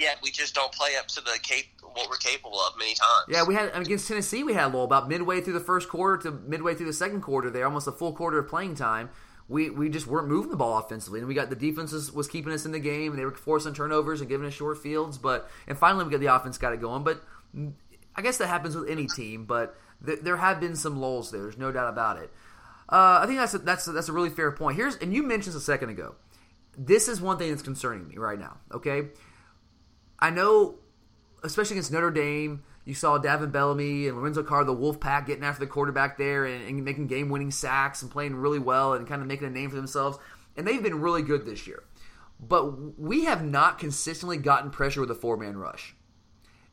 yeah, 0.00 0.14
we 0.22 0.30
just 0.30 0.54
don't 0.54 0.72
play 0.72 0.96
up 0.98 1.06
to 1.08 1.20
the 1.20 1.38
cap- 1.42 1.64
what 1.82 2.08
we're 2.08 2.16
capable 2.16 2.58
of 2.58 2.76
many 2.78 2.94
times. 2.94 3.26
Yeah, 3.28 3.44
we 3.44 3.54
had 3.54 3.70
against 3.74 4.08
Tennessee. 4.08 4.42
We 4.42 4.54
had 4.54 4.72
a 4.72 4.76
lull 4.76 4.84
about 4.84 5.08
midway 5.08 5.42
through 5.42 5.52
the 5.52 5.60
first 5.60 5.88
quarter 5.88 6.16
to 6.22 6.30
midway 6.30 6.74
through 6.74 6.86
the 6.86 6.92
second 6.92 7.20
quarter. 7.20 7.50
There, 7.50 7.64
almost 7.66 7.86
a 7.86 7.92
full 7.92 8.14
quarter 8.14 8.38
of 8.38 8.48
playing 8.48 8.76
time. 8.76 9.10
We 9.48 9.68
we 9.68 9.90
just 9.90 10.06
weren't 10.06 10.28
moving 10.28 10.50
the 10.50 10.56
ball 10.56 10.78
offensively, 10.78 11.18
and 11.18 11.28
we 11.28 11.34
got 11.34 11.50
the 11.50 11.56
defense 11.56 11.92
was, 12.12 12.28
keeping 12.28 12.52
us 12.52 12.64
in 12.64 12.72
the 12.72 12.78
game, 12.78 13.12
and 13.12 13.20
they 13.20 13.24
were 13.24 13.32
forcing 13.32 13.74
turnovers 13.74 14.20
and 14.20 14.30
giving 14.30 14.46
us 14.46 14.54
short 14.54 14.78
fields. 14.78 15.18
But 15.18 15.50
and 15.66 15.76
finally, 15.76 16.04
we 16.04 16.10
got 16.10 16.20
the 16.20 16.34
offense 16.34 16.56
got 16.56 16.72
it 16.72 16.80
going. 16.80 17.04
But 17.04 17.22
I 18.16 18.22
guess 18.22 18.38
that 18.38 18.46
happens 18.46 18.76
with 18.76 18.88
any 18.88 19.06
team. 19.06 19.44
But 19.44 19.76
th- 20.06 20.20
there 20.20 20.36
have 20.38 20.60
been 20.60 20.76
some 20.76 20.98
lulls 21.00 21.30
there. 21.30 21.42
There's 21.42 21.58
no 21.58 21.72
doubt 21.72 21.88
about 21.88 22.18
it. 22.18 22.30
Uh, 22.88 23.20
I 23.22 23.26
think 23.26 23.38
that's 23.38 23.54
a, 23.54 23.58
that's 23.58 23.86
a, 23.86 23.92
that's 23.92 24.08
a 24.08 24.12
really 24.12 24.30
fair 24.30 24.50
point. 24.52 24.76
Here's 24.76 24.96
and 24.96 25.12
you 25.12 25.22
mentioned 25.22 25.54
this 25.54 25.62
a 25.62 25.64
second 25.64 25.90
ago. 25.90 26.14
This 26.78 27.08
is 27.08 27.20
one 27.20 27.36
thing 27.36 27.50
that's 27.50 27.62
concerning 27.62 28.08
me 28.08 28.16
right 28.16 28.38
now. 28.38 28.56
Okay, 28.72 29.08
I 30.20 30.30
know, 30.30 30.76
especially 31.42 31.74
against 31.74 31.92
Notre 31.92 32.10
Dame, 32.10 32.62
you 32.84 32.94
saw 32.94 33.18
Davin 33.18 33.52
Bellamy 33.52 34.08
and 34.08 34.16
Lorenzo 34.16 34.42
Carr, 34.42 34.64
the 34.64 34.72
Wolf 34.72 35.00
Pack, 35.00 35.26
getting 35.26 35.44
after 35.44 35.60
the 35.60 35.70
quarterback 35.70 36.18
there 36.18 36.44
and, 36.44 36.66
and 36.66 36.84
making 36.84 37.06
game-winning 37.06 37.50
sacks 37.50 38.02
and 38.02 38.10
playing 38.10 38.34
really 38.34 38.58
well 38.58 38.94
and 38.94 39.06
kind 39.06 39.22
of 39.22 39.28
making 39.28 39.46
a 39.46 39.50
name 39.50 39.70
for 39.70 39.76
themselves. 39.76 40.18
And 40.56 40.66
they've 40.66 40.82
been 40.82 41.00
really 41.00 41.22
good 41.22 41.46
this 41.46 41.66
year. 41.66 41.82
But 42.40 42.98
we 42.98 43.24
have 43.24 43.44
not 43.44 43.78
consistently 43.78 44.38
gotten 44.38 44.70
pressure 44.70 45.00
with 45.00 45.10
a 45.10 45.14
four-man 45.14 45.56
rush. 45.56 45.94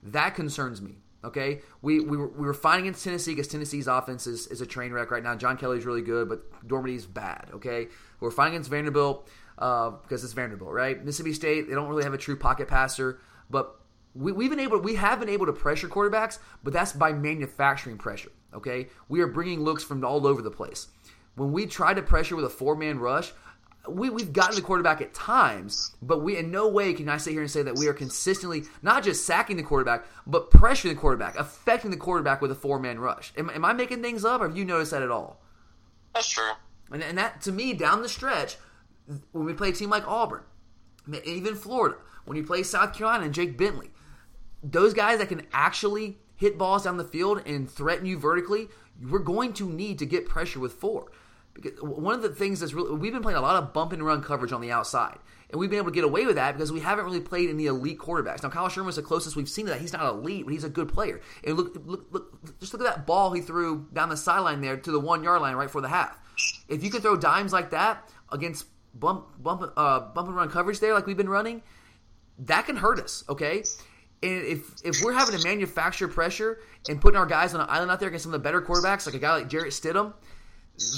That 0.01 0.35
concerns 0.35 0.81
me. 0.81 0.97
Okay, 1.23 1.61
we 1.81 1.99
we 1.99 2.15
were, 2.15 2.27
we 2.27 2.45
were 2.45 2.53
fighting 2.53 2.85
against 2.85 3.03
Tennessee 3.03 3.31
because 3.31 3.47
Tennessee's 3.47 3.87
offense 3.87 4.27
is, 4.27 4.47
is 4.47 4.61
a 4.61 4.65
train 4.65 4.93
wreck 4.93 5.09
right 5.11 5.23
now. 5.23 5.35
John 5.35 5.57
Kelly's 5.57 5.83
really 5.83 6.03
good, 6.03 6.29
but 6.29 6.65
Dormady's 6.65 7.07
bad. 7.07 7.49
Okay, 7.55 7.87
we're 8.19 8.31
fighting 8.31 8.53
against 8.53 8.69
Vanderbilt 8.69 9.27
uh, 9.57 9.89
because 9.89 10.23
it's 10.23 10.33
Vanderbilt, 10.33 10.71
right? 10.71 11.03
Mississippi 11.03 11.33
State 11.33 11.67
they 11.67 11.73
don't 11.73 11.89
really 11.89 12.03
have 12.03 12.13
a 12.13 12.19
true 12.19 12.37
pocket 12.37 12.67
passer, 12.67 13.19
but 13.49 13.79
we, 14.13 14.31
we've 14.31 14.49
been 14.49 14.59
able 14.59 14.79
we 14.79 14.95
have 14.95 15.19
been 15.19 15.29
able 15.29 15.45
to 15.45 15.53
pressure 15.53 15.87
quarterbacks, 15.87 16.39
but 16.63 16.73
that's 16.73 16.93
by 16.93 17.13
manufacturing 17.13 17.97
pressure. 17.97 18.31
Okay, 18.53 18.87
we 19.09 19.21
are 19.21 19.27
bringing 19.27 19.61
looks 19.61 19.83
from 19.83 20.03
all 20.03 20.25
over 20.25 20.41
the 20.41 20.51
place. 20.51 20.87
When 21.35 21.51
we 21.51 21.65
try 21.65 21.93
to 21.93 22.01
pressure 22.01 22.35
with 22.35 22.45
a 22.45 22.49
four 22.49 22.75
man 22.75 22.99
rush, 22.99 23.31
we, 23.87 24.09
we've 24.09 24.33
gotten 24.33 24.55
the 24.55 24.61
quarterback 24.61 25.01
at 25.01 25.13
times, 25.13 25.95
but 26.01 26.21
we 26.21 26.37
in 26.37 26.51
no 26.51 26.67
way 26.67 26.93
can 26.93 27.09
I 27.09 27.17
sit 27.17 27.31
here 27.31 27.41
and 27.41 27.51
say 27.51 27.63
that 27.63 27.75
we 27.75 27.87
are 27.87 27.93
consistently 27.93 28.63
not 28.81 29.03
just 29.03 29.25
sacking 29.25 29.57
the 29.57 29.63
quarterback, 29.63 30.05
but 30.25 30.51
pressuring 30.51 30.89
the 30.89 30.95
quarterback, 30.95 31.37
affecting 31.37 31.91
the 31.91 31.97
quarterback 31.97 32.41
with 32.41 32.51
a 32.51 32.55
four 32.55 32.79
man 32.79 32.99
rush. 32.99 33.33
Am, 33.37 33.49
am 33.49 33.65
I 33.65 33.73
making 33.73 34.01
things 34.01 34.25
up, 34.25 34.41
or 34.41 34.47
have 34.47 34.57
you 34.57 34.65
noticed 34.65 34.91
that 34.91 35.03
at 35.03 35.11
all? 35.11 35.41
That's 36.13 36.29
true. 36.29 36.51
And, 36.91 37.03
and 37.03 37.17
that 37.17 37.41
to 37.41 37.51
me, 37.51 37.73
down 37.73 38.01
the 38.01 38.09
stretch, 38.09 38.57
when 39.31 39.45
we 39.45 39.53
play 39.53 39.69
a 39.69 39.73
team 39.73 39.89
like 39.89 40.07
Auburn, 40.07 40.43
even 41.25 41.55
Florida, 41.55 41.97
when 42.27 42.37
you 42.37 42.43
play 42.43 42.61
South 42.61 42.93
Carolina 42.93 43.25
and 43.25 43.33
Jake 43.33 43.57
Bentley, 43.57 43.89
those 44.61 44.93
guys 44.93 45.19
that 45.19 45.29
can 45.29 45.47
actually 45.53 46.17
hit 46.35 46.57
balls 46.57 46.83
down 46.83 46.97
the 46.97 47.03
field 47.03 47.41
and 47.45 47.69
threaten 47.69 48.05
you 48.05 48.19
vertically, 48.19 48.67
we're 49.09 49.19
going 49.19 49.53
to 49.53 49.69
need 49.69 49.99
to 49.99 50.05
get 50.05 50.27
pressure 50.27 50.59
with 50.59 50.73
four. 50.73 51.11
Because 51.53 51.81
one 51.81 52.13
of 52.13 52.21
the 52.21 52.29
things 52.29 52.59
that's 52.59 52.73
really 52.73 52.95
we've 52.95 53.13
been 53.13 53.23
playing 53.23 53.37
a 53.37 53.41
lot 53.41 53.55
of 53.55 53.73
bump 53.73 53.91
and 53.91 54.05
run 54.05 54.21
coverage 54.21 54.51
on 54.51 54.61
the 54.61 54.71
outside, 54.71 55.17
and 55.49 55.59
we've 55.59 55.69
been 55.69 55.79
able 55.79 55.89
to 55.89 55.95
get 55.95 56.03
away 56.03 56.25
with 56.25 56.35
that 56.35 56.53
because 56.53 56.71
we 56.71 56.81
haven't 56.81 57.05
really 57.05 57.21
played 57.21 57.49
any 57.49 57.65
elite 57.65 57.97
quarterbacks. 57.97 58.43
Now 58.43 58.49
Kyle 58.49 58.67
Shurmur 58.67 58.87
Shurmur's 58.87 58.97
the 58.97 59.01
closest 59.01 59.35
we've 59.35 59.49
seen 59.49 59.65
to 59.65 59.71
that. 59.71 59.81
He's 59.81 59.93
not 59.93 60.05
elite, 60.13 60.45
but 60.45 60.53
he's 60.53 60.65
a 60.65 60.69
good 60.69 60.89
player. 60.89 61.21
And 61.43 61.57
look, 61.57 61.75
look, 61.85 62.05
look, 62.11 62.59
just 62.59 62.73
look 62.73 62.81
at 62.81 62.95
that 62.95 63.07
ball 63.07 63.31
he 63.31 63.41
threw 63.41 63.87
down 63.93 64.09
the 64.09 64.17
sideline 64.17 64.61
there 64.61 64.77
to 64.77 64.91
the 64.91 64.99
one 64.99 65.23
yard 65.23 65.41
line 65.41 65.55
right 65.55 65.71
for 65.71 65.81
the 65.81 65.87
half. 65.87 66.19
If 66.67 66.83
you 66.83 66.91
can 66.91 67.01
throw 67.01 67.15
dimes 67.15 67.53
like 67.53 67.71
that 67.71 68.07
against 68.31 68.65
bump, 68.93 69.25
bump, 69.41 69.73
uh, 69.77 69.99
bump 69.99 70.27
and 70.27 70.35
run 70.35 70.49
coverage 70.49 70.79
there, 70.79 70.93
like 70.93 71.07
we've 71.07 71.17
been 71.17 71.29
running, 71.29 71.63
that 72.39 72.65
can 72.65 72.75
hurt 72.75 72.99
us. 72.99 73.23
Okay. 73.29 73.63
And 74.23 74.45
if 74.45 74.73
if 74.83 75.03
we're 75.03 75.13
having 75.13 75.37
to 75.37 75.43
manufacture 75.43 76.07
pressure 76.07 76.59
and 76.89 76.99
putting 76.99 77.17
our 77.17 77.25
guys 77.25 77.53
on 77.53 77.61
an 77.61 77.67
island 77.69 77.91
out 77.91 77.99
there 77.99 78.09
against 78.09 78.23
some 78.23 78.33
of 78.33 78.39
the 78.39 78.43
better 78.43 78.61
quarterbacks, 78.61 79.05
like 79.05 79.15
a 79.15 79.19
guy 79.19 79.35
like 79.35 79.47
Jarrett 79.47 79.73
Stidham, 79.73 80.13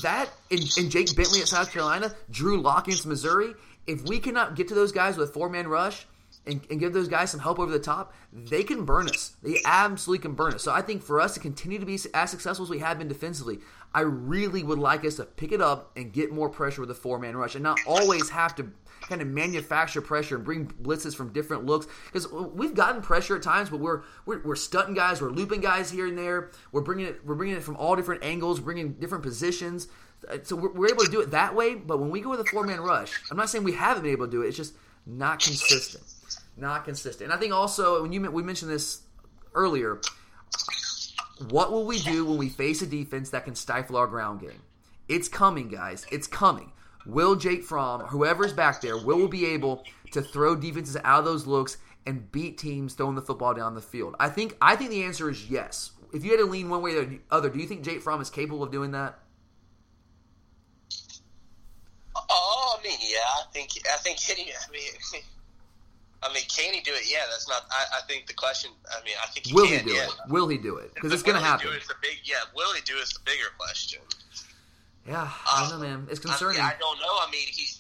that 0.02 0.30
and, 0.52 0.62
and 0.78 0.90
Jake 0.90 1.16
Bentley 1.16 1.42
at 1.42 1.48
South 1.48 1.72
Carolina, 1.72 2.14
Drew 2.32 2.62
Lock 2.62 2.88
against 2.88 3.06
Missouri, 3.06 3.54
if 3.88 4.04
we 4.04 4.20
cannot 4.20 4.56
get 4.56 4.68
to 4.70 4.76
those 4.76 4.92
guys 4.92 5.18
with 5.18 5.30
a 5.30 5.34
four 5.34 5.50
man 5.50 5.68
rush 5.68 6.06
and, 6.46 6.66
and 6.70 6.80
give 6.80 6.94
those 6.94 7.08
guys 7.08 7.32
some 7.32 7.40
help 7.40 7.60
over 7.60 7.72
the 7.72 7.80
top, 7.80 8.14
they 8.34 8.64
can 8.64 8.86
burn 8.86 9.08
us. 9.08 9.36
They 9.44 9.58
absolutely 9.66 10.22
can 10.22 10.34
burn 10.34 10.54
us. 10.54 10.64
So 10.64 10.72
I 10.72 10.82
think 10.82 11.04
for 11.04 11.20
us 11.20 11.34
to 11.36 11.40
continue 11.40 11.80
to 11.80 11.86
be 11.86 12.00
as 12.14 12.32
successful 12.32 12.64
as 12.64 12.70
we 12.70 12.80
have 12.80 12.98
been 12.98 13.08
defensively, 13.08 13.60
I 13.94 14.02
really 14.02 14.64
would 14.64 14.80
like 14.80 15.04
us 15.06 15.16
to 15.16 15.26
pick 15.26 15.52
it 15.52 15.62
up 15.62 15.92
and 15.96 16.12
get 16.12 16.32
more 16.32 16.50
pressure 16.50 16.82
with 16.82 16.92
a 16.92 16.96
four 16.96 17.20
man 17.20 17.36
rush 17.36 17.56
and 17.56 17.64
not 17.64 17.80
always 17.88 18.30
have 18.30 18.56
to 18.56 18.72
kind 19.02 19.22
of 19.22 19.28
manufacture 19.28 20.02
pressure 20.02 20.36
and 20.36 20.44
bring 20.44 20.68
blitzes 20.68 21.16
from 21.16 21.32
different 21.32 21.66
looks 21.66 21.88
because 22.06 22.32
we've 22.32 22.76
gotten 22.76 23.02
pressure 23.02 23.36
at 23.36 23.42
times, 23.42 23.70
but 23.70 23.80
we're, 23.80 24.02
we're 24.26 24.42
we're 24.44 24.56
stunting 24.56 24.94
guys, 24.94 25.22
we're 25.22 25.30
looping 25.30 25.62
guys 25.62 25.90
here 25.90 26.08
and 26.08 26.18
there, 26.18 26.52
we're 26.72 26.82
bringing 26.82 27.08
it 27.08 27.26
we're 27.26 27.36
bringing 27.36 27.56
it 27.56 27.64
from 27.64 27.78
all 27.78 27.96
different 27.96 28.24
angles, 28.24 28.60
bringing 28.60 28.94
different 28.94 29.24
positions. 29.24 29.88
Uh, 30.30 30.38
so 30.44 30.56
we're, 30.56 30.72
we're 30.74 30.90
able 30.90 31.04
to 31.04 31.12
do 31.12 31.22
it 31.22 31.32
that 31.32 31.56
way, 31.56 31.76
but 31.76 31.98
when 32.00 32.10
we 32.10 32.20
go 32.22 32.30
with 32.30 32.42
a 32.42 32.46
four 32.46 32.64
man 32.64 32.82
rush, 32.82 33.14
I'm 33.32 33.38
not 33.38 33.50
saying 33.50 33.64
we 33.64 33.74
haven't 33.74 34.04
been 34.04 34.12
able 34.12 34.26
to 34.26 34.32
do 34.32 34.42
it. 34.42 34.48
It's 34.48 34.58
just 34.58 34.74
not 35.06 35.40
consistent, 35.40 36.04
not 36.60 36.86
consistent. 36.86 37.32
And 37.32 37.34
I 37.34 37.38
think 37.38 37.54
also 37.54 38.02
when 38.02 38.12
you 38.12 38.30
we 38.32 38.44
mentioned 38.44 38.72
this 38.72 39.02
earlier, 39.54 40.02
what 41.50 41.72
will 41.72 41.86
we 41.86 42.00
do 42.00 42.26
when 42.26 42.38
we 42.38 42.50
face 42.50 42.82
a 42.82 42.88
defense 42.88 43.30
that 43.30 43.46
can 43.46 43.56
stifle 43.56 43.98
our 43.98 44.08
ground 44.08 44.42
game? 44.42 44.62
It's 45.08 45.28
coming, 45.28 45.70
guys. 45.70 46.06
It's 46.12 46.28
coming. 46.28 46.72
Will 47.06 47.36
Jake 47.36 47.64
Fromm, 47.64 48.02
whoever's 48.02 48.54
back 48.54 48.82
there, 48.82 48.98
will 48.98 49.28
be 49.28 49.46
able 49.48 49.84
to 50.12 50.22
throw 50.22 50.56
defenses 50.56 50.98
out 51.04 51.20
of 51.20 51.26
those 51.26 51.48
looks 51.48 51.78
and 52.06 52.32
beat 52.32 52.58
teams 52.58 52.94
throwing 52.94 53.16
the 53.16 53.22
football 53.22 53.54
down 53.54 53.74
the 53.74 53.82
field? 53.82 54.16
I 54.20 54.30
think 54.30 54.56
I 54.62 54.76
think 54.76 54.92
the 54.92 55.04
answer 55.04 55.30
is 55.30 55.50
yes. 55.50 55.92
If 56.14 56.24
you 56.24 56.32
had 56.32 56.40
to 56.40 56.46
lean 56.46 56.70
one 56.70 56.82
way 56.82 56.96
or 56.96 57.06
the 57.06 57.20
other, 57.32 57.50
do 57.50 57.60
you 57.60 57.68
think 57.68 57.84
Jake 57.84 58.02
Fromm 58.02 58.22
is 58.22 58.30
capable 58.30 58.64
of 58.64 58.72
doing 58.72 58.92
that? 58.92 59.20
Oh, 62.16 62.78
I 62.80 62.84
mean, 62.84 62.98
yeah, 63.02 63.18
I 63.18 63.44
think 63.54 63.70
I 63.92 63.98
think 63.98 64.20
he? 64.20 64.52
I 64.52 64.72
mean, 64.72 65.22
I 66.22 66.34
mean, 66.34 66.44
can 66.50 66.74
he 66.74 66.82
do 66.82 66.92
it? 66.94 67.10
Yeah, 67.10 67.20
that's 67.30 67.48
not. 67.48 67.64
I, 67.72 68.00
I 68.00 68.02
think 68.08 68.28
the 68.28 68.34
question. 68.34 68.72
I 68.92 69.04
mean, 69.06 69.16
I 69.24 69.28
think 69.28 69.48
he 69.48 69.54
will 69.54 69.68
can. 69.68 69.80
he 69.80 69.92
do 69.92 69.96
yeah. 69.96 70.06
it? 70.06 70.14
Will 70.28 70.48
he 70.48 70.58
do 70.58 70.78
it? 70.78 70.94
Because 70.94 71.14
it's 71.14 71.24
going 71.24 71.38
to 71.38 71.44
happen. 71.44 71.68
Do 71.68 71.74
it 71.74 71.82
is 71.82 71.88
the 71.88 71.96
big. 72.02 72.18
Yeah, 72.24 72.36
will 72.56 72.74
he 72.74 72.82
do 72.82 72.98
it 72.98 73.04
is 73.04 73.14
the 73.14 73.22
bigger 73.26 73.48
question. 73.58 74.00
Yeah, 75.08 75.30
I 75.52 75.64
don't 75.64 75.74
um, 75.74 75.82
know, 75.82 75.88
man. 75.88 76.08
It's 76.12 76.20
concerning. 76.20 76.60
I, 76.60 76.64
mean, 76.64 76.72
I 76.76 76.80
don't 76.80 77.00
know. 77.00 77.16
I 77.22 77.30
mean, 77.32 77.48
he's 77.48 77.80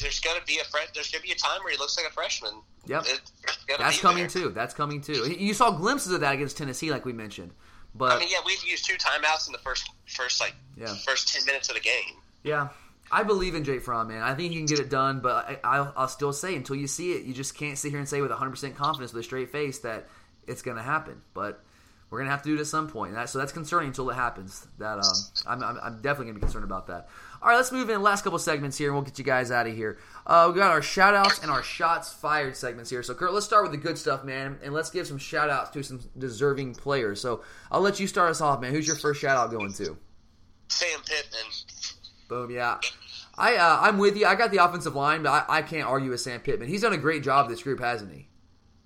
there's 0.00 0.20
going 0.20 0.38
to 0.38 0.46
be 0.46 0.58
a 0.58 0.64
fresh. 0.64 0.88
There's 0.94 1.10
going 1.10 1.22
to 1.22 1.26
be 1.26 1.32
a 1.32 1.36
time 1.36 1.62
where 1.62 1.72
he 1.72 1.78
looks 1.78 1.96
like 1.96 2.06
a 2.06 2.12
freshman. 2.12 2.54
Yep. 2.86 3.04
It's 3.06 3.32
That's 3.78 3.96
be 3.96 4.02
coming 4.02 4.22
there. 4.22 4.28
too. 4.28 4.50
That's 4.50 4.74
coming 4.74 5.00
too. 5.00 5.32
You 5.38 5.54
saw 5.54 5.70
glimpses 5.70 6.12
of 6.12 6.20
that 6.20 6.34
against 6.34 6.56
Tennessee, 6.56 6.90
like 6.90 7.04
we 7.04 7.12
mentioned. 7.12 7.52
But 7.94 8.12
I 8.12 8.18
mean, 8.18 8.28
yeah, 8.30 8.38
we've 8.46 8.62
used 8.64 8.86
two 8.86 8.94
timeouts 8.94 9.46
in 9.46 9.52
the 9.52 9.58
first 9.58 9.90
first 10.06 10.40
like 10.40 10.54
Yeah. 10.76 10.94
first 11.04 11.32
ten 11.32 11.44
minutes 11.44 11.68
of 11.68 11.74
the 11.74 11.80
game. 11.80 12.18
Yeah, 12.42 12.68
I 13.12 13.22
believe 13.24 13.54
in 13.54 13.64
Jake 13.64 13.82
Fromm, 13.82 14.08
man. 14.08 14.22
I 14.22 14.34
think 14.34 14.52
he 14.52 14.58
can 14.58 14.66
get 14.66 14.78
it 14.78 14.88
done, 14.88 15.20
but 15.20 15.48
I, 15.48 15.58
I'll, 15.64 15.92
I'll 15.96 16.08
still 16.08 16.32
say 16.32 16.54
until 16.54 16.76
you 16.76 16.86
see 16.86 17.12
it, 17.12 17.24
you 17.24 17.34
just 17.34 17.56
can't 17.56 17.76
sit 17.76 17.90
here 17.90 17.98
and 17.98 18.08
say 18.08 18.20
with 18.20 18.30
100% 18.30 18.76
confidence 18.76 19.12
with 19.12 19.20
a 19.20 19.24
straight 19.24 19.50
face 19.50 19.80
that 19.80 20.08
it's 20.46 20.62
going 20.62 20.76
to 20.76 20.82
happen. 20.82 21.20
But 21.34 21.62
we're 22.10 22.18
going 22.18 22.26
to 22.26 22.32
have 22.32 22.42
to 22.42 22.48
do 22.48 22.56
it 22.56 22.60
at 22.60 22.66
some 22.66 22.88
point. 22.88 23.14
That, 23.14 23.28
so 23.28 23.38
that's 23.38 23.52
concerning 23.52 23.88
until 23.88 24.10
it 24.10 24.14
happens. 24.14 24.66
That 24.78 24.98
um, 24.98 25.14
I'm, 25.46 25.62
I'm, 25.62 25.78
I'm 25.82 25.94
definitely 25.96 26.26
going 26.26 26.34
to 26.34 26.40
be 26.40 26.40
concerned 26.40 26.64
about 26.64 26.88
that. 26.88 27.08
All 27.42 27.48
right, 27.48 27.56
let's 27.56 27.72
move 27.72 27.88
in 27.88 28.02
last 28.02 28.22
couple 28.22 28.38
segments 28.38 28.76
here, 28.76 28.88
and 28.88 28.96
we'll 28.96 29.04
get 29.04 29.18
you 29.18 29.24
guys 29.24 29.50
out 29.50 29.66
of 29.66 29.74
here. 29.74 29.98
Uh, 30.26 30.50
we 30.52 30.58
got 30.58 30.70
our 30.70 30.82
shout 30.82 31.14
outs 31.14 31.38
and 31.40 31.50
our 31.50 31.62
shots 31.62 32.12
fired 32.12 32.56
segments 32.56 32.90
here. 32.90 33.02
So, 33.02 33.14
Kurt, 33.14 33.32
let's 33.32 33.46
start 33.46 33.62
with 33.62 33.72
the 33.72 33.78
good 33.78 33.96
stuff, 33.96 34.24
man, 34.24 34.58
and 34.62 34.74
let's 34.74 34.90
give 34.90 35.06
some 35.06 35.18
shout 35.18 35.50
outs 35.50 35.70
to 35.70 35.82
some 35.82 36.00
deserving 36.18 36.74
players. 36.74 37.20
So, 37.20 37.42
I'll 37.70 37.80
let 37.80 37.98
you 37.98 38.06
start 38.06 38.30
us 38.30 38.40
off, 38.40 38.60
man. 38.60 38.72
Who's 38.72 38.86
your 38.86 38.96
first 38.96 39.20
shout 39.20 39.36
out 39.36 39.50
going 39.50 39.72
to? 39.74 39.96
Sam 40.68 41.00
Pittman. 41.04 41.40
Boom, 42.30 42.48
yeah. 42.48 42.78
I 43.36 43.56
uh, 43.56 43.78
I'm 43.82 43.98
with 43.98 44.16
you. 44.16 44.24
I 44.24 44.36
got 44.36 44.52
the 44.52 44.64
offensive 44.64 44.94
line, 44.94 45.24
but 45.24 45.30
I, 45.30 45.58
I 45.58 45.62
can't 45.62 45.86
argue 45.86 46.10
with 46.10 46.20
Sam 46.20 46.40
Pittman. 46.40 46.68
He's 46.68 46.82
done 46.82 46.92
a 46.92 46.98
great 46.98 47.24
job 47.24 47.48
this 47.48 47.62
group, 47.62 47.80
hasn't 47.80 48.12
he? 48.12 48.28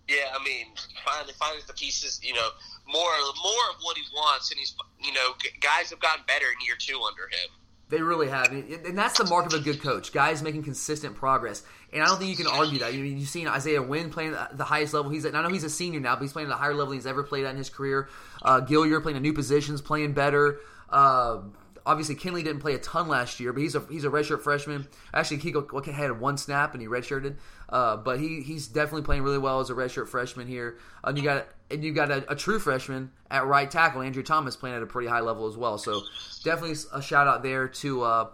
Yeah, 0.08 0.32
I 0.34 0.42
mean, 0.42 0.66
finally, 1.04 1.34
finally, 1.38 1.60
the 1.66 1.74
pieces. 1.74 2.18
You 2.22 2.32
know, 2.32 2.48
more 2.86 3.10
more 3.42 3.64
of 3.70 3.82
what 3.82 3.98
he 3.98 4.02
wants, 4.14 4.50
and 4.50 4.58
he's 4.58 4.74
you 4.98 5.12
know, 5.12 5.34
guys 5.60 5.90
have 5.90 6.00
gotten 6.00 6.24
better 6.26 6.46
in 6.46 6.66
year 6.66 6.74
two 6.78 6.98
under 7.02 7.24
him. 7.24 7.50
They 7.90 8.00
really 8.00 8.30
have, 8.30 8.50
and 8.50 8.96
that's 8.96 9.18
the 9.18 9.26
mark 9.26 9.44
of 9.44 9.52
a 9.52 9.58
good 9.62 9.82
coach. 9.82 10.10
Guys 10.10 10.42
making 10.42 10.62
consistent 10.62 11.14
progress, 11.14 11.62
and 11.92 12.02
I 12.02 12.06
don't 12.06 12.18
think 12.18 12.30
you 12.30 12.42
can 12.42 12.46
argue 12.46 12.78
that. 12.78 12.88
I 12.88 12.92
mean, 12.92 13.04
You 13.04 13.18
have 13.18 13.28
seen 13.28 13.46
Isaiah 13.46 13.82
Wynn 13.82 14.08
playing 14.08 14.34
the 14.54 14.64
highest 14.64 14.94
level. 14.94 15.10
He's 15.10 15.26
at, 15.26 15.34
I 15.34 15.42
know 15.42 15.50
he's 15.50 15.64
a 15.64 15.70
senior 15.70 16.00
now, 16.00 16.14
but 16.14 16.22
he's 16.22 16.32
playing 16.32 16.48
at 16.48 16.54
a 16.54 16.56
higher 16.56 16.72
level 16.72 16.88
than 16.88 16.96
he's 16.96 17.06
ever 17.06 17.22
played 17.22 17.44
at 17.44 17.50
in 17.50 17.58
his 17.58 17.68
career. 17.68 18.08
Uh, 18.40 18.62
Gilliard 18.62 19.02
playing 19.02 19.18
a 19.18 19.20
new 19.20 19.34
positions, 19.34 19.82
playing 19.82 20.14
better. 20.14 20.60
Uh, 20.88 21.40
obviously 21.86 22.14
Kindley 22.14 22.42
didn't 22.42 22.60
play 22.60 22.74
a 22.74 22.78
ton 22.78 23.08
last 23.08 23.40
year, 23.40 23.52
but 23.52 23.62
he's 23.62 23.74
a 23.74 23.80
he's 23.90 24.04
a 24.04 24.10
redshirt 24.10 24.42
freshman. 24.42 24.88
Actually, 25.12 25.38
he 25.38 25.52
had 25.92 26.20
one 26.20 26.36
snap 26.36 26.72
and 26.72 26.82
he 26.82 26.88
redshirted, 26.88 27.36
uh, 27.68 27.96
but 27.96 28.20
he 28.20 28.40
he's 28.40 28.66
definitely 28.66 29.02
playing 29.02 29.22
really 29.22 29.38
well 29.38 29.60
as 29.60 29.70
a 29.70 29.74
redshirt 29.74 30.08
freshman 30.08 30.46
here. 30.46 30.78
And 31.02 31.16
you 31.16 31.24
got 31.24 31.46
and 31.70 31.84
you 31.84 31.92
got 31.92 32.10
a, 32.10 32.30
a, 32.30 32.36
true 32.36 32.58
freshman 32.58 33.10
at 33.30 33.46
right 33.46 33.70
tackle, 33.70 34.02
Andrew 34.02 34.22
Thomas, 34.22 34.56
playing 34.56 34.76
at 34.76 34.82
a 34.82 34.86
pretty 34.86 35.08
high 35.08 35.20
level 35.20 35.46
as 35.46 35.56
well. 35.56 35.78
So 35.78 36.02
definitely 36.42 36.76
a 36.92 37.02
shout 37.02 37.26
out 37.26 37.42
there 37.42 37.68
to. 37.68 38.02
Uh, 38.02 38.26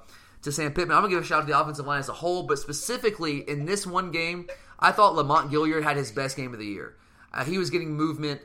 to 0.43 0.51
Sam 0.51 0.73
Pittman. 0.73 0.97
I'm 0.97 1.03
gonna 1.03 1.13
give 1.13 1.23
a 1.23 1.27
shout 1.27 1.43
out 1.43 1.47
to 1.47 1.53
the 1.53 1.61
offensive 1.61 1.87
line 1.87 2.01
as 2.01 2.09
a 2.09 2.15
whole, 2.15 2.45
but 2.45 2.59
specifically 2.59 3.41
in 3.47 3.67
this 3.67 3.87
one 3.87 4.11
game, 4.11 4.49
I 4.79 4.91
thought 4.91 5.15
Lamont 5.15 5.51
Gilliard 5.51 5.83
had 5.83 5.99
his 5.99 6.11
best 6.11 6.35
game 6.35 6.55
of 6.55 6.59
the 6.59 6.65
year. 6.65 6.97
Uh, 7.31 7.45
he 7.45 7.59
was 7.59 7.69
getting 7.69 7.93
movement 7.93 8.41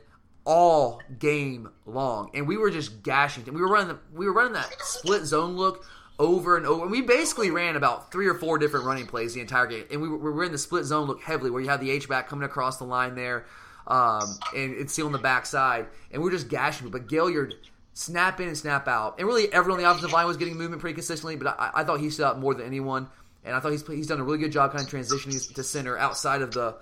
all 0.46 1.02
game 1.18 1.68
long, 1.84 2.30
and 2.32 2.46
we 2.46 2.56
were 2.56 2.70
just 2.70 3.02
gashing. 3.02 3.44
We 3.44 3.60
were 3.60 3.68
running 3.68 3.88
the, 3.88 3.98
we 4.14 4.26
were 4.26 4.32
running 4.32 4.54
that 4.54 4.72
split 4.80 5.24
zone 5.24 5.56
look 5.56 5.84
over 6.18 6.56
and 6.56 6.64
over. 6.64 6.82
And 6.82 6.90
we 6.90 7.02
basically 7.02 7.50
ran 7.50 7.76
about 7.76 8.10
three 8.10 8.26
or 8.28 8.34
four 8.34 8.56
different 8.56 8.86
running 8.86 9.06
plays 9.06 9.34
the 9.34 9.40
entire 9.40 9.66
game, 9.66 9.84
and 9.90 10.00
we 10.00 10.08
were, 10.08 10.16
we 10.16 10.30
were 10.30 10.44
in 10.44 10.52
the 10.52 10.58
split 10.58 10.84
zone 10.84 11.06
look 11.06 11.20
heavily, 11.20 11.50
where 11.50 11.60
you 11.60 11.68
have 11.68 11.80
the 11.80 11.90
H 11.90 12.08
back 12.08 12.28
coming 12.28 12.44
across 12.44 12.78
the 12.78 12.84
line 12.84 13.16
there, 13.16 13.44
um, 13.88 14.38
and 14.54 14.74
it's 14.74 14.94
sealing 14.94 15.12
the 15.12 15.18
backside, 15.18 15.86
and 16.12 16.22
we 16.22 16.28
are 16.28 16.32
just 16.32 16.48
gashing. 16.48 16.88
But 16.90 17.08
Gilliard 17.08 17.52
snap 17.92 18.40
in 18.40 18.48
and 18.48 18.56
snap 18.56 18.86
out, 18.86 19.18
and 19.18 19.26
really 19.26 19.52
everyone 19.52 19.80
on 19.80 19.84
the 19.84 19.90
offensive 19.90 20.12
line 20.12 20.26
was 20.26 20.36
getting 20.36 20.56
movement 20.56 20.80
pretty 20.80 20.94
consistently. 20.94 21.34
But 21.36 21.58
I, 21.58 21.70
I 21.74 21.84
thought 21.84 21.98
he 21.98 22.08
stood 22.08 22.26
out 22.26 22.38
more 22.38 22.54
than 22.54 22.66
anyone, 22.66 23.08
and 23.44 23.56
I 23.56 23.60
thought 23.60 23.72
he's 23.72 23.86
he's 23.86 24.06
done 24.06 24.20
a 24.20 24.24
really 24.24 24.38
good 24.38 24.52
job 24.52 24.72
kind 24.72 24.84
of 24.84 24.90
transitioning 24.90 25.54
to 25.54 25.62
center 25.64 25.98
outside 25.98 26.40
of 26.40 26.52
the 26.52 26.76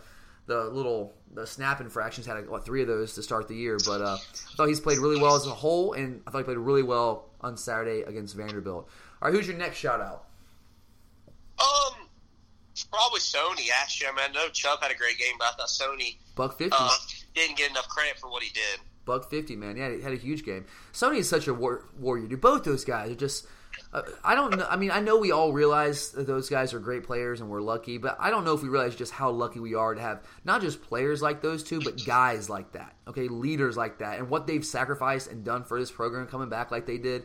the 0.46 0.64
little 0.64 1.14
the 1.32 1.46
snap 1.46 1.80
infractions 1.80 2.26
had 2.26 2.48
what 2.48 2.64
three 2.64 2.82
of 2.82 2.88
those 2.88 3.14
to 3.14 3.22
start 3.22 3.48
the 3.48 3.56
year. 3.56 3.78
But 3.84 4.00
uh, 4.02 4.16
I 4.16 4.56
thought 4.56 4.68
he's 4.68 4.80
played 4.80 4.98
really 4.98 5.20
well 5.20 5.36
as 5.36 5.46
a 5.46 5.50
whole, 5.50 5.92
and 5.94 6.22
I 6.26 6.30
thought 6.30 6.38
he 6.38 6.44
played 6.44 6.58
really 6.58 6.82
well 6.82 7.30
on 7.40 7.56
Saturday 7.56 8.02
against 8.02 8.36
Vanderbilt. 8.36 8.88
All 9.22 9.28
right, 9.28 9.34
who's 9.34 9.46
your 9.46 9.56
next 9.56 9.78
shout 9.78 10.00
out? 10.00 10.24
Um, 11.58 12.08
probably 12.90 13.20
Sony. 13.20 13.68
Actually, 13.80 14.08
I 14.08 14.10
mean, 14.12 14.30
I 14.30 14.32
know 14.32 14.48
Chubb 14.48 14.80
had 14.82 14.90
a 14.90 14.96
great 14.96 15.18
game, 15.18 15.34
but 15.38 15.46
I 15.46 15.50
thought 15.56 15.68
Sony 15.68 16.16
Buck 16.34 16.58
fifty 16.58 16.76
uh, 16.78 16.90
didn't 17.34 17.56
get 17.56 17.70
enough 17.70 17.88
credit 17.88 18.18
for 18.18 18.30
what 18.30 18.42
he 18.42 18.50
did. 18.50 18.80
Buck 19.04 19.30
fifty, 19.30 19.56
man. 19.56 19.76
Yeah, 19.76 19.94
he 19.94 20.00
had 20.02 20.12
a 20.12 20.16
huge 20.16 20.44
game. 20.44 20.64
Sony 20.92 21.18
is 21.18 21.28
such 21.28 21.46
a 21.46 21.54
war- 21.54 21.84
warrior. 21.98 22.26
Dude, 22.26 22.40
both 22.40 22.64
those 22.64 22.84
guys 22.84 23.10
are 23.10 23.14
just 23.14 23.46
I 24.24 24.34
don't 24.34 24.56
know. 24.56 24.66
I 24.68 24.76
mean, 24.76 24.90
I 24.90 25.00
know 25.00 25.18
we 25.18 25.30
all 25.30 25.52
realize 25.52 26.10
that 26.12 26.26
those 26.26 26.48
guys 26.48 26.74
are 26.74 26.80
great 26.80 27.04
players 27.04 27.40
and 27.40 27.48
we're 27.48 27.60
lucky, 27.60 27.98
but 27.98 28.16
I 28.18 28.30
don't 28.30 28.44
know 28.44 28.52
if 28.52 28.62
we 28.62 28.68
realize 28.68 28.96
just 28.96 29.12
how 29.12 29.30
lucky 29.30 29.60
we 29.60 29.74
are 29.74 29.94
to 29.94 30.00
have 30.00 30.22
not 30.44 30.60
just 30.62 30.82
players 30.82 31.22
like 31.22 31.40
those 31.40 31.62
two, 31.62 31.80
but 31.80 32.04
guys 32.04 32.50
like 32.50 32.72
that. 32.72 32.94
Okay, 33.06 33.28
leaders 33.28 33.76
like 33.76 33.98
that, 33.98 34.18
and 34.18 34.28
what 34.28 34.46
they've 34.46 34.64
sacrificed 34.64 35.30
and 35.30 35.44
done 35.44 35.62
for 35.62 35.78
this 35.78 35.92
program 35.92 36.26
coming 36.26 36.48
back 36.48 36.70
like 36.70 36.86
they 36.86 36.98
did. 36.98 37.24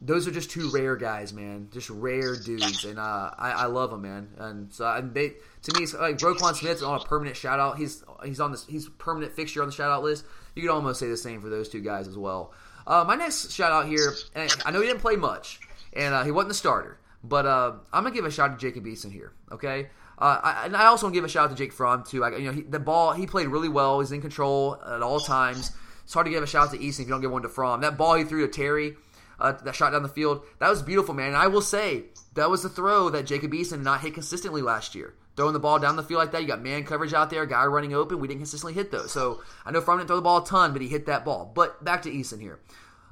Those 0.00 0.28
are 0.28 0.30
just 0.30 0.52
two 0.52 0.70
rare 0.70 0.94
guys, 0.94 1.32
man. 1.32 1.70
Just 1.72 1.90
rare 1.90 2.36
dudes, 2.36 2.84
and 2.84 3.00
uh, 3.00 3.32
I, 3.36 3.50
I, 3.50 3.66
love 3.66 3.90
them, 3.90 4.02
man. 4.02 4.28
And 4.38 4.72
so 4.72 4.86
and 4.86 5.12
they, 5.12 5.30
to 5.30 5.76
me, 5.76 5.82
it's 5.82 5.94
like 5.94 6.18
Roquan 6.18 6.54
Smith's 6.54 6.82
on 6.82 7.00
a 7.00 7.04
permanent 7.04 7.36
shout 7.36 7.58
out. 7.58 7.78
He's 7.78 8.04
he's 8.24 8.38
on 8.38 8.52
this. 8.52 8.64
He's 8.64 8.88
permanent 8.88 9.32
fixture 9.32 9.60
on 9.60 9.66
the 9.68 9.74
shout 9.74 9.90
out 9.90 10.04
list. 10.04 10.24
You 10.54 10.62
could 10.62 10.70
almost 10.70 11.00
say 11.00 11.08
the 11.08 11.16
same 11.16 11.40
for 11.40 11.48
those 11.48 11.68
two 11.68 11.80
guys 11.80 12.06
as 12.06 12.16
well. 12.16 12.54
Uh, 12.88 13.04
my 13.06 13.16
next 13.16 13.52
shout 13.52 13.70
out 13.70 13.86
here, 13.86 14.14
I 14.34 14.70
know 14.70 14.80
he 14.80 14.86
didn't 14.86 15.02
play 15.02 15.16
much, 15.16 15.60
and 15.98 16.14
uh, 16.14 16.24
he 16.24 16.30
wasn't 16.30 16.48
the 16.48 16.54
starter. 16.54 16.98
But 17.22 17.44
uh, 17.44 17.72
I'm 17.92 18.04
gonna 18.04 18.14
give 18.14 18.24
a 18.24 18.30
shout 18.30 18.50
out 18.50 18.58
to 18.58 18.66
Jacob 18.66 18.84
Eason 18.86 19.12
here. 19.12 19.32
Okay, 19.50 19.88
uh, 20.18 20.40
I, 20.42 20.66
and 20.66 20.76
I 20.76 20.86
also 20.86 21.06
want 21.06 21.14
to 21.14 21.18
give 21.18 21.24
a 21.24 21.28
shout 21.28 21.44
out 21.44 21.50
to 21.50 21.56
Jake 21.56 21.72
Fromm 21.72 22.04
too. 22.04 22.24
I, 22.24 22.36
you 22.36 22.46
know, 22.46 22.52
he, 22.52 22.62
the 22.62 22.78
ball 22.78 23.12
he 23.12 23.26
played 23.26 23.48
really 23.48 23.68
well. 23.68 24.00
He's 24.00 24.12
in 24.12 24.20
control 24.20 24.80
at 24.86 25.02
all 25.02 25.20
times. 25.20 25.72
It's 26.04 26.14
hard 26.14 26.26
to 26.26 26.30
give 26.30 26.42
a 26.42 26.46
shout 26.46 26.68
out 26.68 26.74
to 26.74 26.78
Eason 26.78 27.00
if 27.00 27.06
you 27.06 27.12
don't 27.12 27.20
give 27.20 27.30
one 27.30 27.42
to 27.42 27.48
Fromm. 27.48 27.80
That 27.82 27.98
ball 27.98 28.14
he 28.14 28.24
threw 28.24 28.46
to 28.46 28.50
Terry, 28.50 28.94
uh, 29.38 29.52
that 29.52 29.74
shot 29.74 29.90
down 29.90 30.02
the 30.02 30.08
field, 30.08 30.42
that 30.58 30.70
was 30.70 30.80
beautiful, 30.80 31.14
man. 31.14 31.28
And 31.28 31.36
I 31.36 31.48
will 31.48 31.60
say 31.60 32.04
that 32.34 32.48
was 32.48 32.62
the 32.62 32.68
throw 32.68 33.10
that 33.10 33.26
Jacob 33.26 33.52
Eason 33.52 33.82
not 33.82 34.00
hit 34.00 34.14
consistently 34.14 34.62
last 34.62 34.94
year. 34.94 35.14
Throwing 35.36 35.52
the 35.52 35.60
ball 35.60 35.78
down 35.78 35.96
the 35.96 36.02
field 36.02 36.18
like 36.18 36.32
that, 36.32 36.40
you 36.40 36.48
got 36.48 36.62
man 36.62 36.84
coverage 36.84 37.12
out 37.12 37.30
there, 37.30 37.44
guy 37.46 37.64
running 37.66 37.94
open. 37.94 38.20
We 38.20 38.26
didn't 38.26 38.40
consistently 38.40 38.74
hit 38.74 38.90
those. 38.90 39.12
So 39.12 39.42
I 39.66 39.70
know 39.70 39.80
Fromm 39.80 39.98
didn't 39.98 40.08
throw 40.08 40.16
the 40.16 40.22
ball 40.22 40.42
a 40.42 40.46
ton, 40.46 40.72
but 40.72 40.82
he 40.82 40.88
hit 40.88 41.06
that 41.06 41.24
ball. 41.24 41.52
But 41.54 41.84
back 41.84 42.02
to 42.02 42.10
Eason 42.10 42.40
here. 42.40 42.58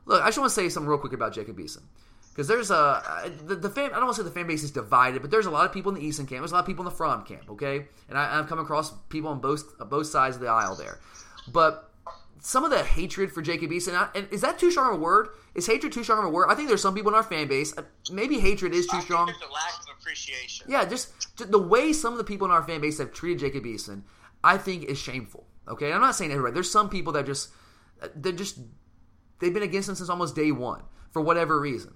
Look, 0.06 0.22
I 0.22 0.26
just 0.26 0.38
want 0.38 0.48
to 0.50 0.54
say 0.54 0.68
something 0.68 0.88
real 0.88 0.98
quick 0.98 1.12
about 1.12 1.34
Jacob 1.34 1.58
Eason 1.58 1.82
because 2.36 2.48
there's 2.48 2.70
a 2.70 3.32
the, 3.46 3.56
the 3.56 3.70
fan. 3.70 3.86
I 3.92 3.94
don't 3.94 4.04
want 4.04 4.16
to 4.16 4.22
say 4.22 4.28
the 4.28 4.34
fan 4.34 4.46
base 4.46 4.62
is 4.62 4.70
divided, 4.70 5.22
but 5.22 5.30
there's 5.30 5.46
a 5.46 5.50
lot 5.50 5.64
of 5.64 5.72
people 5.72 5.94
in 5.94 5.98
the 5.98 6.06
Eason 6.06 6.28
camp. 6.28 6.42
There's 6.42 6.50
a 6.50 6.54
lot 6.54 6.60
of 6.60 6.66
people 6.66 6.84
in 6.84 6.90
the 6.90 6.96
Fromm 6.96 7.24
camp. 7.24 7.48
Okay, 7.52 7.86
and 8.10 8.18
I, 8.18 8.36
have 8.36 8.46
come 8.46 8.58
across 8.58 8.92
people 9.08 9.30
on 9.30 9.40
both 9.40 9.78
both 9.88 10.06
sides 10.06 10.36
of 10.36 10.42
the 10.42 10.48
aisle 10.48 10.74
there, 10.74 11.00
but 11.50 11.90
some 12.42 12.62
of 12.62 12.70
the 12.70 12.84
hatred 12.84 13.32
for 13.32 13.40
Jacob 13.40 13.70
Eason 13.70 13.94
I, 13.94 14.08
and 14.14 14.28
is 14.30 14.42
that 14.42 14.58
too 14.58 14.70
strong 14.70 14.92
of 14.92 15.00
a 15.00 15.02
word? 15.02 15.30
Is 15.54 15.66
hatred 15.66 15.94
too 15.94 16.04
strong 16.04 16.18
of 16.18 16.26
a 16.26 16.28
word? 16.28 16.48
I 16.50 16.54
think 16.54 16.68
there's 16.68 16.82
some 16.82 16.94
people 16.94 17.10
in 17.10 17.16
our 17.16 17.22
fan 17.22 17.48
base. 17.48 17.76
Uh, 17.76 17.82
maybe 18.12 18.38
hatred 18.38 18.74
is 18.74 18.86
too 18.86 19.00
strong. 19.00 19.26
There's 19.26 19.38
a 19.38 19.52
lack 19.52 19.72
of 19.80 19.96
appreciation. 19.98 20.66
Yeah, 20.68 20.84
just, 20.84 21.36
just 21.38 21.50
the 21.50 21.58
way 21.58 21.94
some 21.94 22.12
of 22.12 22.18
the 22.18 22.24
people 22.24 22.44
in 22.44 22.50
our 22.50 22.62
fan 22.62 22.82
base 22.82 22.98
have 22.98 23.14
treated 23.14 23.38
Jacob 23.38 23.64
Eason, 23.64 24.02
I 24.44 24.58
think 24.58 24.84
is 24.84 24.98
shameful. 24.98 25.46
Okay, 25.66 25.90
I'm 25.90 26.02
not 26.02 26.14
saying 26.14 26.30
everybody. 26.30 26.52
There's 26.52 26.70
some 26.70 26.90
people 26.90 27.14
that 27.14 27.24
just 27.24 27.48
they're 28.14 28.32
just 28.32 28.58
they've 29.38 29.54
been 29.54 29.62
against 29.62 29.88
him 29.88 29.94
since 29.94 30.10
almost 30.10 30.36
day 30.36 30.52
one 30.52 30.82
for 31.12 31.22
whatever 31.22 31.58
reason 31.58 31.94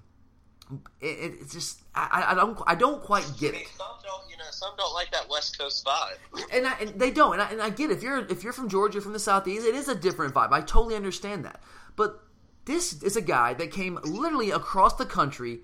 it, 1.01 1.35
it's 1.41 1.53
just 1.53 1.83
I, 1.95 2.27
I, 2.29 2.35
don't 2.35 2.59
I 2.67 2.75
don't 2.75 3.03
quite 3.03 3.25
get 3.39 3.55
it. 3.55 3.67
Some 3.77 3.87
don't, 4.03 4.31
you 4.31 4.37
know, 4.37 4.45
some 4.51 4.73
don't 4.77 4.95
like 4.95 5.11
that 5.13 5.29
West 5.29 5.59
Coast 5.59 5.85
vibe, 5.85 6.45
and, 6.53 6.67
I, 6.67 6.75
and 6.81 7.01
they 7.01 7.11
don't. 7.11 7.35
And 7.35 7.43
I, 7.43 7.51
and 7.51 7.63
I 7.63 7.71
get 7.71 7.91
it. 7.91 7.99
if 7.99 8.03
you're 8.03 8.25
if 8.27 8.45
you're 8.45 8.53
from 8.53 8.69
Georgia, 8.69 9.01
from 9.01 9.13
the 9.13 9.19
Southeast, 9.19 9.67
it 9.67 9.75
is 9.75 9.89
a 9.89 9.95
different 9.95 10.35
vibe. 10.35 10.53
I 10.53 10.61
totally 10.61 10.97
understand 10.97 11.45
that. 11.45 11.61
But 11.97 12.23
this 12.65 13.03
is 13.03 13.17
a 13.17 13.23
guy 13.23 13.55
that 13.55 13.73
came 13.73 13.99
literally 14.05 14.51
across 14.51 14.95
the 14.95 15.07
country 15.07 15.61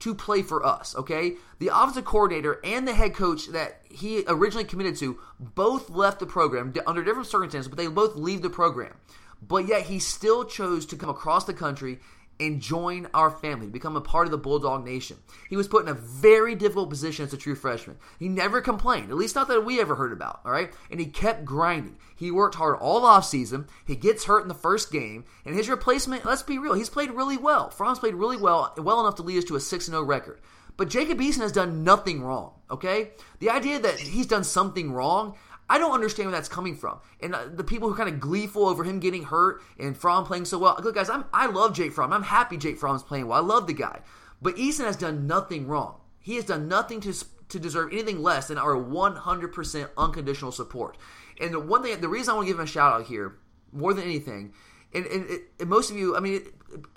to 0.00 0.14
play 0.14 0.42
for 0.42 0.64
us. 0.64 0.94
Okay, 0.96 1.34
the 1.58 1.68
offensive 1.68 2.04
coordinator 2.04 2.60
and 2.64 2.86
the 2.86 2.94
head 2.94 3.14
coach 3.14 3.48
that 3.48 3.80
he 3.90 4.24
originally 4.26 4.64
committed 4.64 4.96
to 4.96 5.18
both 5.38 5.90
left 5.90 6.20
the 6.20 6.26
program 6.26 6.72
under 6.86 7.02
different 7.02 7.28
circumstances, 7.28 7.68
but 7.68 7.78
they 7.78 7.86
both 7.86 8.16
leave 8.16 8.42
the 8.42 8.50
program. 8.50 8.94
But 9.42 9.66
yet 9.66 9.82
he 9.82 9.98
still 9.98 10.44
chose 10.44 10.84
to 10.86 10.96
come 10.96 11.08
across 11.08 11.44
the 11.44 11.54
country 11.54 11.98
and 12.40 12.60
join 12.60 13.06
our 13.14 13.30
family, 13.30 13.68
become 13.68 13.96
a 13.96 14.00
part 14.00 14.26
of 14.26 14.30
the 14.30 14.38
Bulldog 14.38 14.84
Nation. 14.84 15.18
He 15.48 15.56
was 15.56 15.68
put 15.68 15.82
in 15.82 15.88
a 15.88 15.94
very 15.94 16.54
difficult 16.54 16.90
position 16.90 17.24
as 17.24 17.32
a 17.32 17.36
true 17.36 17.54
freshman. 17.54 17.98
He 18.18 18.28
never 18.28 18.60
complained, 18.60 19.10
at 19.10 19.16
least 19.16 19.34
not 19.34 19.48
that 19.48 19.64
we 19.64 19.80
ever 19.80 19.94
heard 19.94 20.12
about, 20.12 20.40
all 20.44 20.52
right? 20.52 20.72
And 20.90 20.98
he 20.98 21.06
kept 21.06 21.44
grinding. 21.44 21.96
He 22.16 22.30
worked 22.30 22.56
hard 22.56 22.78
all 22.80 23.04
off 23.04 23.26
season. 23.26 23.66
He 23.86 23.94
gets 23.94 24.24
hurt 24.24 24.42
in 24.42 24.48
the 24.48 24.54
first 24.54 24.90
game, 24.90 25.24
and 25.44 25.54
his 25.54 25.68
replacement, 25.68 26.24
let's 26.24 26.42
be 26.42 26.58
real, 26.58 26.74
he's 26.74 26.90
played 26.90 27.10
really 27.10 27.36
well. 27.36 27.70
Fromm's 27.70 27.98
played 27.98 28.14
really 28.14 28.36
well, 28.36 28.74
well 28.78 29.00
enough 29.00 29.16
to 29.16 29.22
lead 29.22 29.38
us 29.38 29.44
to 29.44 29.56
a 29.56 29.60
6 29.60 29.86
0 29.86 30.02
record. 30.02 30.40
But 30.80 30.88
Jacob 30.88 31.18
Eason 31.18 31.40
has 31.40 31.52
done 31.52 31.84
nothing 31.84 32.22
wrong, 32.22 32.52
okay? 32.70 33.10
The 33.38 33.50
idea 33.50 33.78
that 33.80 33.98
he's 33.98 34.26
done 34.26 34.44
something 34.44 34.92
wrong, 34.92 35.36
I 35.70 35.78
don't 35.78 35.92
understand 35.92 36.26
where 36.26 36.36
that's 36.36 36.48
coming 36.48 36.74
from. 36.74 36.98
And 37.20 37.32
uh, 37.32 37.44
the 37.46 37.62
people 37.62 37.88
who 37.88 37.94
are 37.94 37.96
kind 37.96 38.12
of 38.12 38.18
gleeful 38.18 38.66
over 38.66 38.82
him 38.82 38.98
getting 38.98 39.22
hurt 39.22 39.62
and 39.78 39.96
Fromm 39.96 40.24
playing 40.24 40.46
so 40.46 40.58
well. 40.58 40.76
Look, 40.82 40.96
guys, 40.96 41.08
I'm, 41.08 41.24
I 41.32 41.46
love 41.46 41.74
Jake 41.74 41.92
Fromm. 41.92 42.12
I'm 42.12 42.24
happy 42.24 42.56
Jake 42.56 42.76
Fromm's 42.76 43.04
playing 43.04 43.28
well. 43.28 43.38
I 43.38 43.46
love 43.46 43.68
the 43.68 43.72
guy. 43.72 44.00
But 44.42 44.56
Eason 44.56 44.84
has 44.84 44.96
done 44.96 45.28
nothing 45.28 45.68
wrong. 45.68 46.00
He 46.18 46.34
has 46.34 46.44
done 46.44 46.66
nothing 46.66 47.00
to, 47.02 47.14
to 47.50 47.60
deserve 47.60 47.92
anything 47.92 48.20
less 48.20 48.48
than 48.48 48.58
our 48.58 48.74
100% 48.74 49.90
unconditional 49.96 50.50
support. 50.50 50.98
And 51.40 51.54
the 51.54 51.60
one 51.60 51.84
thing, 51.84 52.00
the 52.00 52.08
reason 52.08 52.32
I 52.32 52.34
want 52.34 52.48
to 52.48 52.52
give 52.52 52.58
him 52.58 52.64
a 52.64 52.68
shout 52.68 52.92
out 52.92 53.06
here, 53.06 53.38
more 53.70 53.94
than 53.94 54.02
anything, 54.04 54.52
and, 54.92 55.06
and, 55.06 55.40
and 55.60 55.68
most 55.68 55.92
of 55.92 55.96
you, 55.96 56.16
I 56.16 56.20
mean, 56.20 56.34
it 56.34 56.48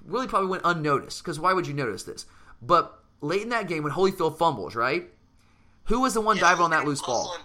really 0.04 0.28
probably 0.28 0.50
went 0.50 0.64
unnoticed 0.66 1.24
because 1.24 1.40
why 1.40 1.54
would 1.54 1.68
you 1.68 1.76
notice 1.76 2.04
this? 2.04 2.26
But 2.60 3.04
late 3.22 3.44
in 3.44 3.50
that 3.50 3.68
game 3.68 3.84
when 3.84 3.94
Holyfield 3.94 4.40
fumbles, 4.40 4.74
right? 4.76 5.10
Who 5.86 6.02
was 6.02 6.14
the 6.14 6.22
one 6.22 6.38
yeah, 6.38 6.44
diving 6.44 6.64
on 6.64 6.72
that 6.72 6.86
loose 6.86 7.02
ball? 7.02 7.28
On 7.28 7.40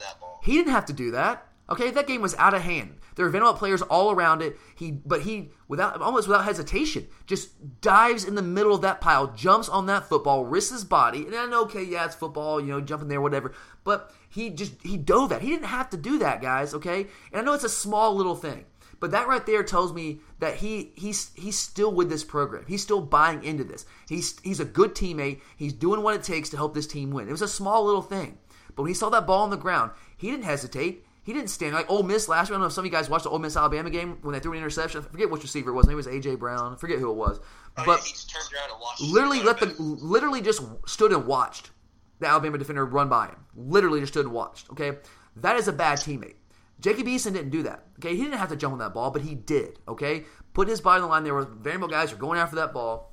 that 0.00 0.20
ball. 0.20 0.40
He 0.42 0.52
didn't 0.52 0.72
have 0.72 0.86
to 0.86 0.92
do 0.92 1.12
that. 1.12 1.46
Okay, 1.70 1.90
that 1.90 2.06
game 2.06 2.22
was 2.22 2.34
out 2.36 2.54
of 2.54 2.62
hand. 2.62 2.98
There 3.14 3.24
were 3.24 3.30
Vanderbilt 3.30 3.58
players 3.58 3.82
all 3.82 4.10
around 4.10 4.42
it. 4.42 4.56
He, 4.74 4.92
but 4.92 5.22
he, 5.22 5.50
without 5.66 6.00
almost 6.00 6.28
without 6.28 6.44
hesitation, 6.44 7.08
just 7.26 7.80
dives 7.80 8.24
in 8.24 8.36
the 8.36 8.42
middle 8.42 8.74
of 8.74 8.80
that 8.82 9.00
pile, 9.00 9.26
jumps 9.34 9.68
on 9.68 9.86
that 9.86 10.08
football, 10.08 10.44
risks 10.44 10.72
his 10.72 10.84
body. 10.84 11.26
And 11.26 11.34
I 11.34 11.46
know, 11.46 11.62
okay, 11.64 11.82
yeah, 11.82 12.04
it's 12.06 12.14
football, 12.14 12.60
you 12.60 12.68
know, 12.68 12.80
jumping 12.80 13.08
there, 13.08 13.20
whatever. 13.20 13.52
But 13.84 14.12
he 14.30 14.50
just 14.50 14.74
he 14.82 14.96
dove 14.96 15.30
that. 15.30 15.42
He 15.42 15.50
didn't 15.50 15.66
have 15.66 15.90
to 15.90 15.96
do 15.96 16.18
that, 16.20 16.40
guys. 16.40 16.74
Okay, 16.74 17.06
and 17.32 17.40
I 17.40 17.42
know 17.42 17.52
it's 17.52 17.64
a 17.64 17.68
small 17.68 18.14
little 18.14 18.36
thing, 18.36 18.64
but 19.00 19.10
that 19.12 19.28
right 19.28 19.44
there 19.46 19.62
tells 19.62 19.92
me 19.92 20.20
that 20.40 20.56
he 20.56 20.92
he's 20.96 21.30
he's 21.34 21.58
still 21.58 21.92
with 21.92 22.08
this 22.08 22.24
program. 22.24 22.64
He's 22.66 22.82
still 22.82 23.00
buying 23.00 23.42
into 23.44 23.64
this. 23.64 23.86
He's 24.08 24.38
he's 24.40 24.60
a 24.60 24.64
good 24.64 24.94
teammate. 24.94 25.40
He's 25.56 25.72
doing 25.72 26.02
what 26.02 26.14
it 26.14 26.22
takes 26.22 26.48
to 26.50 26.56
help 26.56 26.74
this 26.74 26.86
team 26.86 27.10
win. 27.10 27.28
It 27.28 27.32
was 27.32 27.42
a 27.42 27.48
small 27.48 27.84
little 27.84 28.02
thing, 28.02 28.38
but 28.74 28.82
when 28.82 28.88
he 28.88 28.94
saw 28.94 29.08
that 29.10 29.26
ball 29.26 29.42
on 29.42 29.50
the 29.50 29.56
ground, 29.56 29.92
he 30.16 30.30
didn't 30.30 30.44
hesitate. 30.44 31.04
he 31.22 31.32
didn't 31.34 31.50
stand 31.50 31.74
like 31.74 31.90
Ole 31.90 32.02
Miss 32.02 32.26
last 32.28 32.48
year. 32.48 32.54
I 32.54 32.56
don't 32.56 32.62
know 32.62 32.66
if 32.68 32.72
some 32.72 32.82
of 32.82 32.86
you 32.86 32.96
guys 32.96 33.10
watched 33.10 33.24
the 33.24 33.30
Ole 33.30 33.38
Miss 33.38 33.56
Alabama 33.56 33.90
game 33.90 34.16
when 34.22 34.32
they 34.32 34.40
threw 34.40 34.52
an 34.52 34.58
interception. 34.58 35.04
I 35.06 35.10
forget 35.12 35.28
which 35.30 35.42
receiver 35.42 35.70
it 35.70 35.74
was. 35.74 35.86
Maybe 35.86 35.94
it 35.94 35.96
was 35.96 36.06
AJ 36.06 36.38
Brown. 36.38 36.72
I 36.72 36.76
forget 36.76 36.98
who 36.98 37.10
it 37.10 37.16
was. 37.16 37.38
Oh, 37.76 37.82
but 37.84 37.98
yeah, 37.98 38.04
he 38.06 38.12
just 38.12 38.30
turned 38.30 38.48
around 38.54 38.70
and 38.70 38.80
watched. 38.80 39.02
literally 39.02 39.42
let 39.42 39.58
the 39.60 39.66
literally 39.78 40.40
just 40.40 40.62
stood 40.86 41.12
and 41.12 41.26
watched 41.26 41.70
the 42.20 42.26
Alabama 42.26 42.56
defender 42.58 42.84
run 42.86 43.08
by 43.10 43.26
him. 43.26 43.44
Literally 43.54 44.00
just 44.00 44.14
stood 44.14 44.24
and 44.24 44.34
watched. 44.34 44.70
Okay, 44.70 44.92
that 45.36 45.56
is 45.56 45.68
a 45.68 45.72
bad 45.72 45.98
teammate. 45.98 46.36
Jacob 46.80 47.06
Eason 47.06 47.32
didn't 47.32 47.50
do 47.50 47.64
that. 47.64 47.84
Okay, 47.98 48.14
he 48.14 48.22
didn't 48.22 48.38
have 48.38 48.50
to 48.50 48.56
jump 48.56 48.72
on 48.72 48.78
that 48.78 48.94
ball, 48.94 49.10
but 49.10 49.22
he 49.22 49.34
did. 49.34 49.78
Okay, 49.88 50.24
put 50.54 50.68
his 50.68 50.80
body 50.80 50.96
on 50.96 51.02
the 51.02 51.08
line. 51.08 51.24
There 51.24 51.34
were 51.34 51.44
Vanderbilt 51.44 51.90
guys 51.90 52.10
who 52.10 52.16
were 52.16 52.20
going 52.20 52.38
after 52.38 52.56
that 52.56 52.72
ball. 52.72 53.12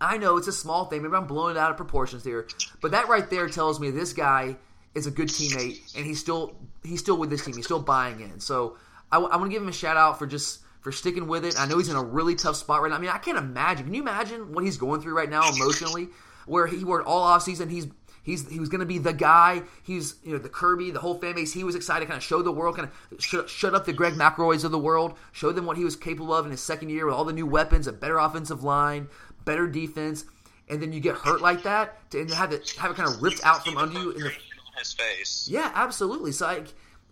I 0.00 0.18
know 0.18 0.36
it's 0.36 0.48
a 0.48 0.52
small 0.52 0.86
thing. 0.86 1.02
Maybe 1.02 1.14
I'm 1.14 1.26
blowing 1.26 1.56
it 1.56 1.58
out 1.58 1.70
of 1.70 1.76
proportions 1.76 2.22
here, 2.22 2.46
but 2.82 2.90
that 2.90 3.08
right 3.08 3.28
there 3.30 3.48
tells 3.48 3.80
me 3.80 3.90
this 3.90 4.12
guy 4.12 4.56
is 4.94 5.06
a 5.06 5.10
good 5.10 5.28
teammate, 5.28 5.96
and 5.96 6.04
he's 6.04 6.20
still 6.20 6.56
he's 6.84 7.00
still 7.00 7.16
with 7.16 7.30
this 7.30 7.44
team. 7.44 7.54
He's 7.56 7.64
still 7.64 7.80
buying 7.80 8.20
in. 8.20 8.40
So 8.40 8.76
I, 9.10 9.18
want 9.18 9.44
to 9.44 9.48
give 9.48 9.62
him 9.62 9.68
a 9.68 9.72
shout 9.72 9.96
out 9.96 10.18
for 10.18 10.26
just 10.26 10.60
for 10.80 10.92
sticking 10.92 11.26
with 11.26 11.44
it. 11.44 11.58
I 11.58 11.66
know 11.66 11.78
he's 11.78 11.88
in 11.88 11.96
a 11.96 12.02
really 12.02 12.34
tough 12.34 12.56
spot 12.56 12.82
right 12.82 12.90
now. 12.90 12.96
I 12.96 13.00
mean, 13.00 13.10
I 13.10 13.18
can't 13.18 13.38
imagine. 13.38 13.86
Can 13.86 13.94
you 13.94 14.02
imagine 14.02 14.52
what 14.52 14.64
he's 14.64 14.76
going 14.76 15.00
through 15.00 15.16
right 15.16 15.30
now 15.30 15.48
emotionally? 15.52 16.08
Where 16.46 16.66
he 16.66 16.84
worked 16.84 17.08
all 17.08 17.22
off 17.22 17.42
season, 17.42 17.68
he's 17.68 17.88
he's 18.26 18.46
he 18.50 18.60
was 18.60 18.68
going 18.68 18.80
to 18.80 18.86
be 18.86 18.98
the 18.98 19.12
guy. 19.14 19.62
He's 19.82 20.16
you 20.22 20.32
know 20.32 20.38
the 20.38 20.50
Kirby, 20.50 20.90
the 20.90 20.98
whole 20.98 21.14
fan 21.14 21.36
base. 21.36 21.54
He 21.54 21.64
was 21.64 21.74
excited, 21.74 22.00
to 22.00 22.06
kind 22.06 22.18
of 22.18 22.24
show 22.24 22.42
the 22.42 22.52
world, 22.52 22.76
kind 22.76 22.88
of 22.88 23.24
shut, 23.24 23.48
shut 23.48 23.74
up 23.74 23.86
the 23.86 23.92
Greg 23.94 24.14
McElroys 24.14 24.64
of 24.64 24.72
the 24.72 24.78
world, 24.78 25.16
show 25.32 25.52
them 25.52 25.64
what 25.64 25.78
he 25.78 25.84
was 25.84 25.96
capable 25.96 26.34
of 26.34 26.44
in 26.44 26.50
his 26.50 26.60
second 26.60 26.90
year 26.90 27.06
with 27.06 27.14
all 27.14 27.24
the 27.24 27.32
new 27.32 27.46
weapons, 27.46 27.86
a 27.86 27.92
better 27.92 28.18
offensive 28.18 28.62
line, 28.62 29.08
better 29.44 29.66
defense, 29.66 30.24
and 30.68 30.82
then 30.82 30.92
you 30.92 31.00
get 31.00 31.14
hurt 31.14 31.40
like 31.40 31.62
that 31.62 32.10
to 32.10 32.20
and 32.20 32.30
have 32.30 32.52
it 32.52 32.68
have 32.72 32.90
it 32.90 32.96
kind 32.96 33.08
of 33.08 33.22
ripped 33.22 33.40
out 33.44 33.64
from 33.64 33.78
under 33.78 33.98
you 33.98 34.10
in 34.10 34.20
the 34.20 34.26
on 34.26 34.32
his 34.78 34.92
face. 34.92 35.48
yeah, 35.50 35.70
absolutely. 35.74 36.32
So, 36.32 36.46
like, 36.46 36.66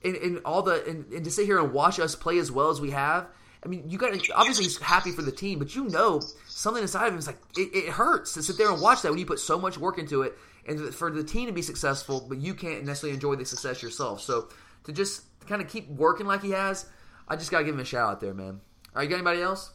and, 0.04 0.16
and 0.16 0.40
all 0.44 0.62
the 0.62 0.84
and, 0.84 1.10
and 1.12 1.24
to 1.24 1.30
sit 1.30 1.46
here 1.46 1.58
and 1.60 1.72
watch 1.72 1.98
us 2.00 2.14
play 2.14 2.38
as 2.38 2.50
well 2.50 2.70
as 2.70 2.80
we 2.80 2.90
have. 2.90 3.28
I 3.64 3.66
mean, 3.66 3.88
you 3.88 3.96
got 3.96 4.12
obviously 4.34 4.64
he's 4.64 4.76
happy 4.76 5.10
for 5.10 5.22
the 5.22 5.32
team, 5.32 5.58
but 5.58 5.74
you 5.74 5.84
know 5.84 6.20
something 6.48 6.82
inside 6.82 7.06
of 7.06 7.14
him 7.14 7.18
is 7.18 7.26
like 7.26 7.38
it, 7.56 7.74
it 7.74 7.88
hurts 7.88 8.34
to 8.34 8.42
sit 8.42 8.58
there 8.58 8.70
and 8.70 8.80
watch 8.82 9.00
that 9.02 9.10
when 9.10 9.18
you 9.18 9.24
put 9.24 9.38
so 9.38 9.58
much 9.58 9.78
work 9.78 9.98
into 9.98 10.20
it, 10.20 10.36
and 10.66 10.94
for 10.94 11.10
the 11.10 11.24
team 11.24 11.46
to 11.46 11.52
be 11.52 11.62
successful, 11.62 12.24
but 12.28 12.38
you 12.38 12.54
can't 12.54 12.84
necessarily 12.84 13.14
enjoy 13.14 13.36
the 13.36 13.44
success 13.44 13.82
yourself. 13.82 14.20
So 14.20 14.48
to 14.84 14.92
just 14.92 15.22
kind 15.46 15.60
of 15.60 15.68
keep 15.68 15.88
working 15.88 16.26
like 16.26 16.42
he 16.42 16.50
has, 16.50 16.86
I 17.28 17.36
just 17.36 17.50
got 17.50 17.58
to 17.58 17.64
give 17.64 17.74
him 17.74 17.80
a 17.80 17.84
shout 17.84 18.10
out 18.10 18.20
there, 18.20 18.34
man. 18.34 18.60
All 18.94 18.96
right, 18.96 19.02
you 19.04 19.08
got 19.08 19.16
anybody 19.16 19.42
else? 19.42 19.72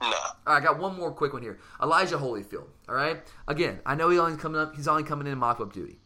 No. 0.00 0.08
All 0.08 0.54
right, 0.54 0.62
I 0.62 0.64
got 0.64 0.78
one 0.78 0.96
more 0.96 1.10
quick 1.10 1.32
one 1.32 1.42
here. 1.42 1.58
Elijah 1.82 2.18
Holyfield. 2.18 2.66
All 2.88 2.94
right. 2.94 3.22
Again, 3.48 3.80
I 3.86 3.94
know 3.94 4.10
he 4.10 4.18
only 4.18 4.36
coming 4.36 4.60
up. 4.60 4.76
He's 4.76 4.88
only 4.88 5.02
coming 5.02 5.26
in 5.26 5.38
mock 5.38 5.60
up 5.60 5.72
duty, 5.72 5.98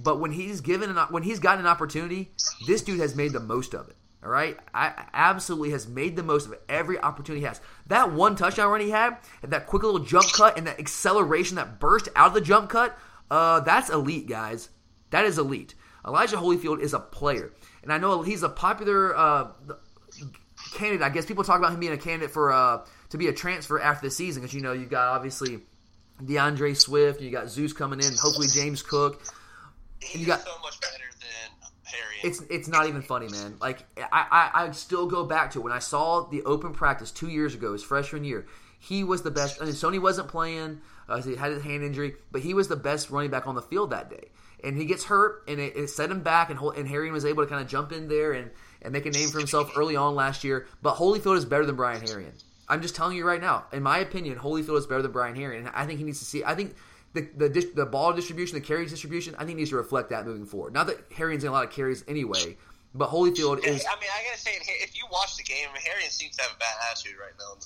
but 0.00 0.20
when 0.20 0.32
he's 0.32 0.60
given 0.60 0.90
an 0.90 0.96
when 1.10 1.22
he's 1.22 1.38
gotten 1.38 1.60
an 1.60 1.66
opportunity, 1.66 2.32
this 2.66 2.82
dude 2.82 3.00
has 3.00 3.16
made 3.16 3.32
the 3.32 3.40
most 3.40 3.74
of 3.74 3.88
it. 3.88 3.96
All 4.22 4.30
right, 4.30 4.56
I 4.72 5.06
absolutely 5.12 5.70
has 5.70 5.88
made 5.88 6.14
the 6.14 6.22
most 6.22 6.46
of 6.46 6.54
every 6.68 6.96
opportunity 7.00 7.40
he 7.40 7.46
has. 7.46 7.60
That 7.88 8.12
one 8.12 8.36
touchdown 8.36 8.70
run 8.70 8.80
he 8.80 8.90
had, 8.90 9.16
and 9.42 9.52
that 9.52 9.66
quick 9.66 9.82
little 9.82 9.98
jump 9.98 10.30
cut, 10.32 10.56
and 10.56 10.66
that 10.68 10.78
acceleration 10.78 11.56
that 11.56 11.80
burst 11.80 12.08
out 12.14 12.28
of 12.28 12.34
the 12.34 12.40
jump 12.40 12.70
cut, 12.70 12.96
uh, 13.30 13.60
that's 13.60 13.90
elite, 13.90 14.28
guys. 14.28 14.68
That 15.10 15.24
is 15.24 15.38
elite. 15.38 15.74
Elijah 16.06 16.36
Holyfield 16.36 16.80
is 16.80 16.94
a 16.94 16.98
player, 16.98 17.52
and 17.82 17.92
I 17.92 17.98
know 17.98 18.22
he's 18.22 18.42
a 18.42 18.48
popular 18.48 19.16
uh, 19.16 19.48
candidate. 20.74 21.02
I 21.02 21.10
guess 21.10 21.26
people 21.26 21.44
talk 21.44 21.58
about 21.58 21.72
him 21.72 21.80
being 21.80 21.92
a 21.92 21.98
candidate 21.98 22.30
for 22.30 22.52
uh, 22.52 22.84
to 23.10 23.18
be 23.18 23.28
a 23.28 23.32
transfer 23.32 23.80
after 23.80 24.06
the 24.06 24.10
season 24.10 24.42
because 24.42 24.54
you 24.54 24.60
know 24.62 24.72
you've 24.72 24.90
got 24.90 25.08
obviously 25.14 25.60
D'Andre 26.24 26.74
Swift, 26.74 27.20
you 27.20 27.30
got 27.30 27.48
Zeus 27.48 27.72
coming 27.72 28.00
in, 28.00 28.12
hopefully 28.20 28.48
James 28.52 28.82
Cook. 28.82 29.22
He's 30.00 30.22
you 30.22 30.26
got- 30.26 30.40
so 30.40 30.50
much 30.62 30.80
better 30.80 30.94
than 31.20 31.68
Harry. 31.84 32.16
It's 32.24 32.42
it's 32.50 32.68
not 32.68 32.88
even 32.88 33.02
funny, 33.02 33.28
man. 33.28 33.56
Like 33.60 33.84
I, 33.96 34.50
I 34.54 34.64
I 34.66 34.70
still 34.72 35.06
go 35.06 35.24
back 35.24 35.52
to 35.52 35.60
when 35.60 35.72
I 35.72 35.78
saw 35.78 36.28
the 36.28 36.42
open 36.42 36.72
practice 36.72 37.10
two 37.10 37.28
years 37.28 37.54
ago, 37.54 37.72
his 37.72 37.82
freshman 37.82 38.24
year. 38.24 38.46
He 38.78 39.04
was 39.04 39.22
the 39.22 39.30
best. 39.30 39.60
I 39.62 39.66
mean, 39.66 39.74
Sony 39.74 40.00
wasn't 40.00 40.26
playing; 40.26 40.80
uh, 41.12 41.22
he 41.22 41.36
had 41.36 41.52
his 41.52 41.62
hand 41.62 41.82
injury, 41.82 42.14
but 42.30 42.40
he 42.40 42.54
was 42.54 42.68
the 42.68 42.76
best 42.76 43.10
running 43.10 43.30
back 43.30 43.46
on 43.46 43.54
the 43.54 43.62
field 43.62 43.90
that 43.90 44.10
day. 44.10 44.30
And 44.64 44.76
he 44.76 44.84
gets 44.84 45.04
hurt, 45.04 45.44
and 45.48 45.60
it, 45.60 45.76
it 45.76 45.90
set 45.90 46.10
him 46.10 46.22
back. 46.22 46.50
And, 46.50 46.58
and 46.60 47.12
was 47.12 47.24
able 47.24 47.42
to 47.42 47.48
kind 47.48 47.60
of 47.60 47.68
jump 47.68 47.92
in 47.92 48.08
there 48.08 48.32
and, 48.32 48.50
and 48.80 48.92
make 48.92 49.06
a 49.06 49.10
name 49.10 49.28
for 49.28 49.38
himself 49.38 49.72
early 49.76 49.96
on 49.96 50.14
last 50.14 50.44
year. 50.44 50.66
But 50.82 50.96
Holyfield 50.96 51.36
is 51.36 51.44
better 51.44 51.66
than 51.66 51.74
Brian 51.74 52.00
Herrien. 52.00 52.32
I'm 52.68 52.80
just 52.80 52.94
telling 52.94 53.16
you 53.16 53.26
right 53.26 53.40
now. 53.40 53.64
In 53.72 53.82
my 53.82 53.98
opinion, 53.98 54.38
Holyfield 54.38 54.78
is 54.78 54.86
better 54.86 55.02
than 55.02 55.12
Brian 55.12 55.34
Herrien, 55.34 55.58
and 55.58 55.70
I 55.74 55.84
think 55.84 55.98
he 55.98 56.04
needs 56.04 56.20
to 56.20 56.24
see. 56.24 56.44
I 56.44 56.54
think 56.54 56.76
the 57.12 57.28
the, 57.36 57.72
the 57.74 57.86
ball 57.86 58.12
distribution, 58.12 58.54
the 58.54 58.64
carry 58.64 58.86
distribution, 58.86 59.34
I 59.36 59.44
think 59.44 59.58
needs 59.58 59.70
to 59.70 59.76
reflect 59.76 60.10
that 60.10 60.26
moving 60.26 60.46
forward. 60.46 60.72
Not 60.72 60.86
that 60.86 61.10
Herrien's 61.10 61.44
in 61.44 61.50
a 61.50 61.52
lot 61.52 61.64
of 61.64 61.70
carries 61.70 62.04
anyway, 62.08 62.56
but 62.94 63.10
Holyfield 63.10 63.64
is. 63.64 63.84
I 63.86 63.98
mean, 64.00 64.10
I 64.12 64.24
gotta 64.28 64.38
say, 64.38 64.50
if 64.82 64.96
you 64.96 65.04
watch 65.10 65.36
the 65.36 65.42
game, 65.42 65.68
Harry 65.74 66.02
seems 66.04 66.36
to 66.36 66.42
have 66.42 66.52
a 66.52 66.58
bad 66.58 66.74
attitude 66.90 67.14
right 67.18 67.32
now. 67.38 67.58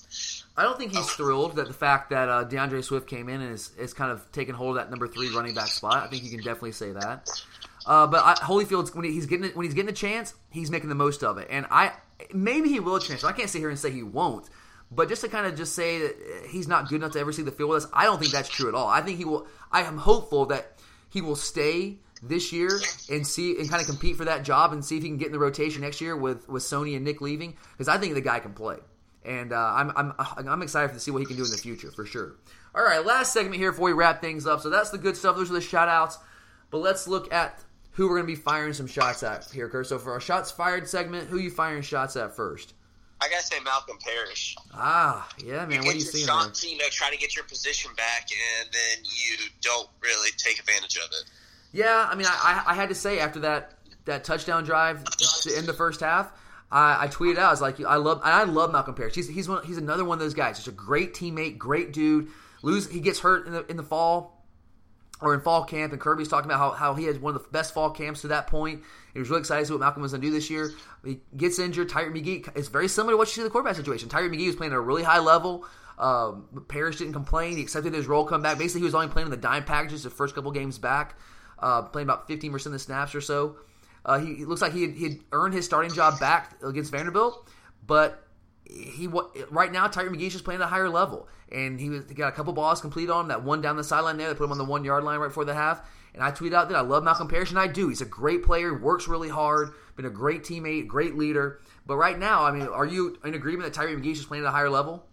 I 0.57 0.63
don't 0.63 0.79
think 0.79 0.93
he's 0.93 1.11
thrilled 1.11 1.57
that 1.57 1.67
the 1.67 1.75
fact 1.75 2.11
that 2.11 2.29
uh, 2.29 2.45
D'Andre 2.45 2.81
Swift 2.83 3.09
came 3.09 3.29
in 3.29 3.41
and 3.41 3.53
is, 3.53 3.73
is 3.79 3.93
kind 3.93 4.13
of 4.13 4.31
taken 4.33 4.55
hold 4.55 4.77
of 4.77 4.85
that 4.85 4.91
number 4.91 5.09
three 5.09 5.35
running 5.35 5.55
back 5.55 5.69
spot. 5.69 5.97
I 5.97 6.07
think 6.07 6.25
you 6.25 6.31
can 6.31 6.39
definitely 6.39 6.73
say 6.73 6.93
that. 6.93 7.29
Uh, 7.87 8.07
but 8.07 8.25
I, 8.25 8.35
Holyfield's 8.35 8.95
when 8.95 9.05
he's 9.05 9.27
getting 9.27 9.51
when 9.51 9.65
he's 9.65 9.75
getting 9.75 9.91
a 9.91 9.95
chance, 9.95 10.35
he's 10.51 10.71
making 10.71 10.89
the 10.89 10.95
most 10.95 11.23
of 11.23 11.39
it. 11.39 11.49
And 11.51 11.67
I 11.71 11.93
maybe 12.33 12.69
he 12.69 12.81
will 12.81 12.99
transfer. 13.01 13.27
I 13.27 13.33
can't 13.33 13.51
sit 13.51 13.59
here 13.59 13.71
and 13.71 13.79
say 13.79 13.91
he 13.91 14.03
won't. 14.03 14.49
But 14.91 15.09
just 15.09 15.23
to 15.23 15.29
kind 15.29 15.47
of 15.47 15.57
just 15.57 15.75
say 15.75 15.99
that 15.99 16.47
he's 16.49 16.69
not 16.69 16.89
good 16.89 16.97
enough 16.97 17.13
to 17.13 17.19
ever 17.19 17.33
see 17.33 17.43
the 17.43 17.51
field 17.51 17.71
with 17.71 17.85
us, 17.85 17.91
I 17.93 18.05
don't 18.05 18.21
think 18.21 18.31
that's 18.31 18.49
true 18.49 18.69
at 18.69 18.75
all. 18.75 18.87
I 18.87 19.01
think 19.01 19.19
he 19.19 19.25
will. 19.25 19.47
I 19.73 19.83
am 19.83 19.99
hopeful 19.99 20.47
that 20.47 20.79
he 21.11 21.21
will 21.21 21.37
stay 21.37 21.99
this 22.29 22.53
year 22.53 22.71
and 23.11 23.27
see 23.27 23.59
and 23.59 23.69
kind 23.69 23.81
of 23.81 23.89
compete 23.89 24.17
for 24.17 24.25
that 24.25 24.45
job 24.45 24.73
and 24.73 24.85
see 24.85 24.97
if 24.97 25.03
he 25.03 25.09
can 25.09 25.19
get 25.19 25.27
in 25.27 25.33
the 25.33 25.39
rotation 25.39 25.83
next 25.83 26.01
year 26.01 26.17
with 26.17 26.49
with 26.49 26.63
Sony 26.63 26.97
and 26.97 27.05
Nick 27.05 27.21
leaving 27.21 27.57
because 27.73 27.89
I 27.89 27.99
think 27.99 28.15
the 28.15 28.21
guy 28.21 28.41
can 28.41 28.53
play. 28.53 28.79
And 29.25 29.53
uh, 29.53 29.57
I'm, 29.57 29.93
I'm 29.97 30.49
I'm 30.49 30.63
excited 30.63 30.93
to 30.95 31.01
see 31.01 31.11
what 31.11 31.19
he 31.19 31.27
can 31.27 31.37
do 31.37 31.45
in 31.45 31.51
the 31.51 31.57
future 31.57 31.91
for 31.91 32.07
sure. 32.07 32.37
All 32.75 32.85
right, 32.85 33.05
last 33.05 33.33
segment 33.33 33.57
here 33.57 33.73
before 33.73 33.87
we 33.87 33.93
wrap 33.93 34.21
things 34.21 34.47
up. 34.47 34.61
So 34.61 34.71
that's 34.71 34.91
the 34.91 34.99
good 34.99 35.17
stuff. 35.17 35.35
Those 35.37 35.51
are 35.51 35.55
the 35.55 35.61
shout 35.61 35.89
outs. 35.89 36.19
But 36.71 36.79
let's 36.79 37.09
look 37.09 37.33
at 37.33 37.59
who 37.93 38.09
we're 38.09 38.17
going 38.17 38.27
to 38.29 38.35
be 38.35 38.41
firing 38.41 38.75
some 38.75 38.87
shots 38.87 39.23
at 39.23 39.51
here, 39.51 39.69
Kurt. 39.69 39.87
So 39.87 39.99
for 39.99 40.13
our 40.13 40.21
shots 40.21 40.51
fired 40.51 40.87
segment, 40.89 41.29
who 41.29 41.39
you 41.39 41.51
firing 41.51 41.83
shots 41.83 42.17
at 42.17 42.37
first? 42.37 42.75
I 43.21 43.31
gotta 43.31 43.43
say 43.43 43.57
Malcolm 43.65 43.97
Parrish. 43.99 44.57
Ah, 44.75 45.27
yeah, 45.43 45.65
man. 45.65 45.85
What 45.85 45.95
are 45.95 45.99
you 45.99 46.01
seeing 46.01 46.27
there? 46.27 46.35
shots, 46.35 46.71
you 46.71 46.77
know, 46.77 46.85
try 46.91 47.11
to 47.11 47.17
get 47.17 47.35
your 47.35 47.47
position 47.47 47.91
back, 47.97 48.29
and 48.61 48.69
then 48.71 49.05
you 49.05 49.37
don't 49.63 49.89
really 50.03 50.31
take 50.37 50.59
advantage 50.59 50.97
of 50.99 51.09
it. 51.13 51.25
Yeah, 51.77 52.09
I 52.11 52.15
mean, 52.15 52.27
I, 52.27 52.65
I, 52.69 52.75
had 52.75 52.89
to 52.89 52.95
say 52.95 53.19
after 53.19 53.41
that 53.41 53.75
that 54.07 54.25
touchdown 54.25 54.65
drive 54.65 55.05
in 55.59 55.67
the 55.67 55.75
first 55.75 56.01
half, 56.01 56.33
I, 56.71 57.05
I 57.05 57.09
tweeted 57.09 57.37
out, 57.37 57.49
I 57.49 57.51
was 57.51 57.61
like, 57.61 57.79
I 57.85 57.97
love, 57.97 58.21
I 58.25 58.45
love 58.45 58.73
Malcolm 58.73 58.95
Parrish. 58.95 59.15
He's 59.15 59.29
he's 59.29 59.47
one, 59.47 59.63
he's 59.65 59.77
another 59.77 60.05
one 60.05 60.17
of 60.17 60.21
those 60.21 60.33
guys. 60.33 60.57
Just 60.57 60.69
a 60.69 60.73
great 60.73 61.13
teammate, 61.13 61.59
great 61.59 61.93
dude. 61.93 62.29
Lose, 62.63 62.89
he 62.91 63.01
gets 63.01 63.21
hurt 63.21 63.47
in 63.47 63.53
the 63.53 63.67
in 63.67 63.77
the 63.77 63.83
fall 63.83 64.43
or 65.21 65.35
in 65.35 65.41
fall 65.41 65.65
camp, 65.65 65.93
and 65.93 66.01
Kirby's 66.01 66.29
talking 66.29 66.51
about 66.51 66.59
how, 66.59 66.71
how 66.71 66.95
he 66.95 67.05
had 67.05 67.21
one 67.21 67.37
of 67.37 67.43
the 67.43 67.49
best 67.51 67.75
fall 67.75 67.91
camps 67.91 68.23
to 68.23 68.29
that 68.29 68.47
point. 68.47 68.83
He 69.13 69.19
was 69.19 69.29
really 69.29 69.41
excited 69.41 69.61
to 69.61 69.67
see 69.67 69.73
what 69.73 69.81
Malcolm 69.81 70.03
was 70.03 70.13
going 70.13 70.23
to 70.23 70.27
do 70.29 70.33
this 70.33 70.49
year. 70.49 70.73
He 71.05 71.21
gets 71.37 71.59
injured. 71.59 71.91
Tyrique 71.91 72.15
McGhee, 72.15 72.57
it's 72.57 72.69
very 72.69 72.89
similar 72.89 73.13
to 73.13 73.17
what 73.19 73.29
you 73.29 73.33
see 73.33 73.41
in 73.43 73.45
the 73.45 73.51
quarterback 73.51 73.77
situation. 73.77 74.09
Tyrique 74.09 74.35
McGhee 74.35 74.47
was 74.47 74.57
playing 74.57 74.73
at 74.73 74.77
a 74.77 74.81
really 74.81 75.03
high 75.03 75.21
level. 75.21 75.67
Um, 75.99 76.65
Parrish 76.69 76.99
didn't 76.99 77.15
complain. 77.15 77.57
He 77.57 77.63
accepted 77.63 77.95
his 77.95 78.07
role, 78.07 78.25
come 78.25 78.43
back. 78.43 78.59
Basically, 78.59 78.81
he 78.81 78.85
was 78.85 78.95
only 78.95 79.09
playing 79.09 79.27
in 79.27 79.31
the 79.31 79.39
dime 79.39 79.65
packages 79.65 80.03
the 80.03 80.11
first 80.11 80.35
couple 80.35 80.51
games 80.53 80.79
back, 80.79 81.17
uh, 81.59 81.83
playing 81.83 82.07
about 82.07 82.29
15% 82.29 82.67
of 82.67 82.73
the 82.73 82.79
snaps 82.79 83.15
or 83.15 83.21
so. 83.21 83.57
Uh, 84.05 84.19
he 84.19 84.33
it 84.33 84.49
looks 84.49 84.63
like 84.63 84.73
he 84.73 84.83
had, 84.83 84.93
he 84.93 85.05
had 85.05 85.19
earned 85.33 85.53
his 85.53 85.65
starting 85.65 85.93
job 85.93 86.21
back 86.21 86.63
against 86.63 86.93
Vanderbilt, 86.93 87.49
but 87.85 88.23
he 88.65 89.09
right 89.51 89.73
now 89.73 89.89
Tyrique 89.89 90.11
McGhee's 90.11 90.33
just 90.33 90.45
playing 90.45 90.61
at 90.61 90.65
a 90.65 90.69
higher 90.69 90.89
level, 90.89 91.29
and 91.51 91.81
he, 91.81 91.91
was, 91.91 92.05
he 92.09 92.15
got 92.15 92.29
a 92.29 92.33
couple 92.33 92.53
balls 92.53 92.81
complete 92.81 93.11
on 93.11 93.23
him. 93.23 93.29
That 93.29 93.43
one 93.43 93.61
down 93.61 93.77
the 93.77 93.85
sideline 93.85 94.17
there, 94.17 94.29
they 94.29 94.35
put 94.35 94.45
him 94.45 94.53
on 94.53 94.59
the 94.59 94.65
one 94.65 94.85
yard 94.85 95.05
line 95.05 95.19
right 95.19 95.29
before 95.29 95.45
the 95.45 95.55
half. 95.55 95.83
And 96.15 96.25
I 96.25 96.31
tweeted 96.31 96.55
out 96.55 96.71
that 96.71 96.77
I 96.77 96.81
love 96.81 97.05
Malcolm 97.05 97.29
Parrish, 97.29 97.51
and 97.51 97.59
I 97.59 97.67
do. 97.67 97.89
He's 97.89 98.01
a 98.01 98.07
great 98.07 98.43
player, 98.43 98.73
works 98.77 99.07
really 99.07 99.29
hard, 99.29 99.73
been 99.97 100.07
a 100.07 100.11
great 100.11 100.45
teammate, 100.45 100.87
great 100.87 101.15
leader. 101.15 101.61
But 101.85 101.97
right 101.97 102.19
now, 102.19 102.45
I 102.45 102.53
mean, 102.53 102.67
are 102.67 102.87
you 102.87 103.19
in 103.23 103.35
agreement 103.35 103.71
that 103.71 103.79
Tyrique 103.79 104.01
McGhee's 104.01 104.17
just 104.17 104.29
playing 104.29 104.45
at 104.45 104.49
a 104.49 104.51
higher 104.51 104.71
level? 104.71 105.05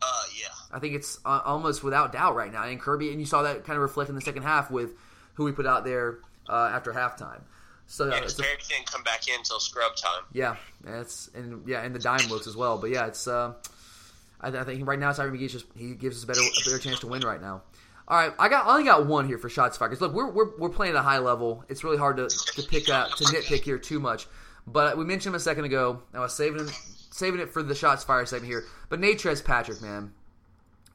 Uh, 0.00 0.22
yeah. 0.40 0.48
I 0.72 0.78
think 0.78 0.94
it's 0.94 1.18
uh, 1.26 1.40
almost 1.44 1.84
without 1.84 2.12
doubt 2.12 2.36
right 2.36 2.50
now. 2.50 2.64
And 2.64 2.80
Kirby, 2.80 3.10
and 3.10 3.20
you 3.20 3.26
saw 3.26 3.42
that 3.42 3.64
kind 3.64 3.76
of 3.76 3.82
reflect 3.82 4.08
in 4.08 4.14
the 4.14 4.22
second 4.22 4.42
half 4.42 4.70
with 4.70 4.94
who 5.40 5.46
we 5.46 5.52
put 5.52 5.66
out 5.66 5.84
there 5.84 6.18
uh, 6.50 6.70
after 6.70 6.92
halftime. 6.92 7.40
So 7.86 8.04
And 8.12 8.22
it's 8.24 8.34
Parrish 8.34 8.68
didn't 8.68 8.86
come 8.92 9.02
back 9.02 9.26
in 9.26 9.36
until 9.38 9.58
scrub 9.58 9.96
time. 9.96 10.22
yeah, 10.34 10.56
it's 10.86 11.30
and 11.34 11.66
yeah, 11.66 11.80
and 11.82 11.94
the 11.94 11.98
dime 11.98 12.28
looks 12.28 12.46
as 12.46 12.54
well. 12.54 12.76
But 12.76 12.90
yeah, 12.90 13.06
it's. 13.06 13.26
Uh, 13.26 13.54
I, 14.38 14.48
I 14.48 14.64
think 14.64 14.86
right 14.86 14.98
now 14.98 15.10
Tyrique 15.12 15.32
McGhee 15.40 15.50
just 15.50 15.64
he 15.74 15.94
gives 15.94 16.18
us 16.18 16.24
a 16.24 16.26
better 16.26 16.40
a 16.40 16.64
better 16.66 16.78
chance 16.78 17.00
to 17.00 17.06
win 17.06 17.22
right 17.22 17.40
now. 17.40 17.62
All 18.06 18.18
right, 18.18 18.32
I 18.38 18.48
got 18.50 18.66
I 18.66 18.72
only 18.72 18.84
got 18.84 19.06
one 19.06 19.26
here 19.26 19.38
for 19.38 19.48
shots 19.48 19.78
fired. 19.78 19.88
'Cause 19.92 20.00
look, 20.02 20.12
we're, 20.12 20.30
we're 20.30 20.56
we're 20.58 20.68
playing 20.68 20.94
at 20.94 20.98
a 21.00 21.02
high 21.02 21.18
level. 21.18 21.64
It's 21.70 21.82
really 21.82 21.96
hard 21.96 22.18
to, 22.18 22.28
to 22.28 22.62
pick 22.68 22.90
out 22.90 23.16
to 23.16 23.24
nitpick 23.24 23.62
here 23.62 23.78
too 23.78 23.98
much. 23.98 24.26
But 24.66 24.98
we 24.98 25.04
mentioned 25.06 25.32
him 25.32 25.36
a 25.36 25.40
second 25.40 25.64
ago. 25.64 26.02
I 26.12 26.20
was 26.20 26.34
saving 26.36 26.60
him, 26.60 26.68
saving 27.10 27.40
it 27.40 27.50
for 27.52 27.62
the 27.62 27.74
shots 27.74 28.04
fired 28.04 28.28
segment 28.28 28.50
here. 28.52 28.64
But 28.90 29.00
Natrez 29.00 29.42
Patrick, 29.44 29.80
man, 29.82 30.12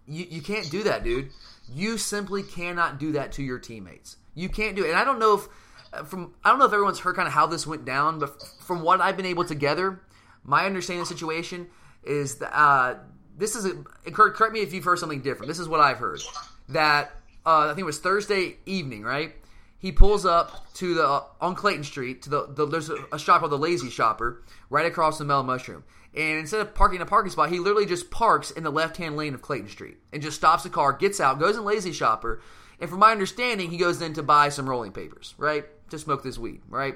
you 0.08 0.26
you 0.30 0.42
can't 0.42 0.70
do 0.70 0.84
that, 0.84 1.04
dude. 1.04 1.32
You 1.74 1.98
simply 1.98 2.44
cannot 2.44 3.00
do 3.00 3.14
that 3.14 3.34
to 3.34 3.44
your 3.44 3.60
teammates. 3.60 4.16
You 4.36 4.50
can't 4.50 4.76
do 4.76 4.84
it. 4.84 4.90
And 4.90 4.98
I 4.98 5.04
don't 5.04 5.20
know 5.20 5.36
if 5.36 5.48
uh, 5.94 6.04
from 6.04 6.34
I 6.44 6.50
don't 6.50 6.60
know 6.60 6.66
if 6.66 6.74
everyone's 6.74 7.00
heard 7.00 7.16
kind 7.16 7.28
of 7.28 7.34
how 7.34 7.48
this 7.48 7.66
went 7.66 7.86
down, 7.86 8.20
but 8.20 8.42
from 8.60 8.84
what 8.84 9.02
I've 9.02 9.18
been 9.18 9.26
able 9.26 9.46
to 9.46 9.56
gather, 9.56 10.02
my 10.44 10.66
understanding 10.66 11.02
of 11.02 11.08
the 11.08 11.14
situation 11.14 11.68
is 12.04 12.36
that 12.36 12.56
uh, 12.58 12.96
this 13.38 13.56
is 13.56 13.66
a, 13.66 14.12
correct, 14.12 14.54
me 14.54 14.62
if 14.62 14.74
you've 14.74 14.84
heard 14.84 15.00
something 15.00 15.22
different. 15.22 15.48
This 15.48 15.60
is 15.60 15.68
what 15.68 15.80
I've 15.80 15.98
heard 15.98 16.22
that 16.70 17.12
uh, 17.46 17.66
I 17.66 17.68
think 17.70 17.80
it 17.80 17.86
was 17.86 18.00
Thursday 18.00 18.58
evening, 18.66 19.04
right? 19.04 19.34
He 19.78 19.92
pulls 19.92 20.26
up 20.26 20.74
to 20.76 20.96
the 20.96 21.24
on 21.42 21.56
Clayton 21.56 21.84
Street 21.84 22.24
to 22.24 22.30
the, 22.30 22.48
the 22.48 22.66
there's 22.66 22.90
a, 22.90 22.98
a 23.12 23.20
shop 23.20 23.40
called 23.40 23.52
the 23.52 23.58
Lazy 23.58 23.90
Shopper 23.90 24.44
right 24.70 24.86
across 24.86 25.18
the 25.18 25.26
Mellow 25.26 25.44
Mushroom. 25.44 25.84
And 26.16 26.40
instead 26.40 26.62
of 26.62 26.74
parking 26.74 26.98
in 26.98 27.02
a 27.02 27.06
parking 27.06 27.32
spot, 27.32 27.50
he 27.50 27.60
literally 27.60 27.86
just 27.86 28.10
parks 28.10 28.50
in 28.52 28.64
the 28.64 28.72
left 28.72 28.98
hand 28.98 29.18
lane 29.18 29.34
of 29.34 29.42
Clayton 29.42 29.70
Street 29.70 29.98
and 30.14 30.22
just 30.22 30.38
stops 30.38 30.64
the 30.64 30.70
car, 30.70 30.94
gets 30.94 31.20
out, 31.20 31.40
goes 31.40 31.58
in 31.58 31.66
Lazy 31.66 31.92
Shopper, 31.92 32.42
and 32.80 32.90
from 32.90 33.00
my 33.00 33.12
understanding, 33.12 33.70
he 33.70 33.78
goes 33.78 34.02
in 34.02 34.14
to 34.14 34.24
buy 34.24 34.50
some 34.50 34.70
rolling 34.70 34.92
papers, 34.92 35.34
right? 35.38 35.66
To 35.90 36.00
smoke 36.00 36.24
this 36.24 36.38
weed, 36.38 36.62
right? 36.70 36.96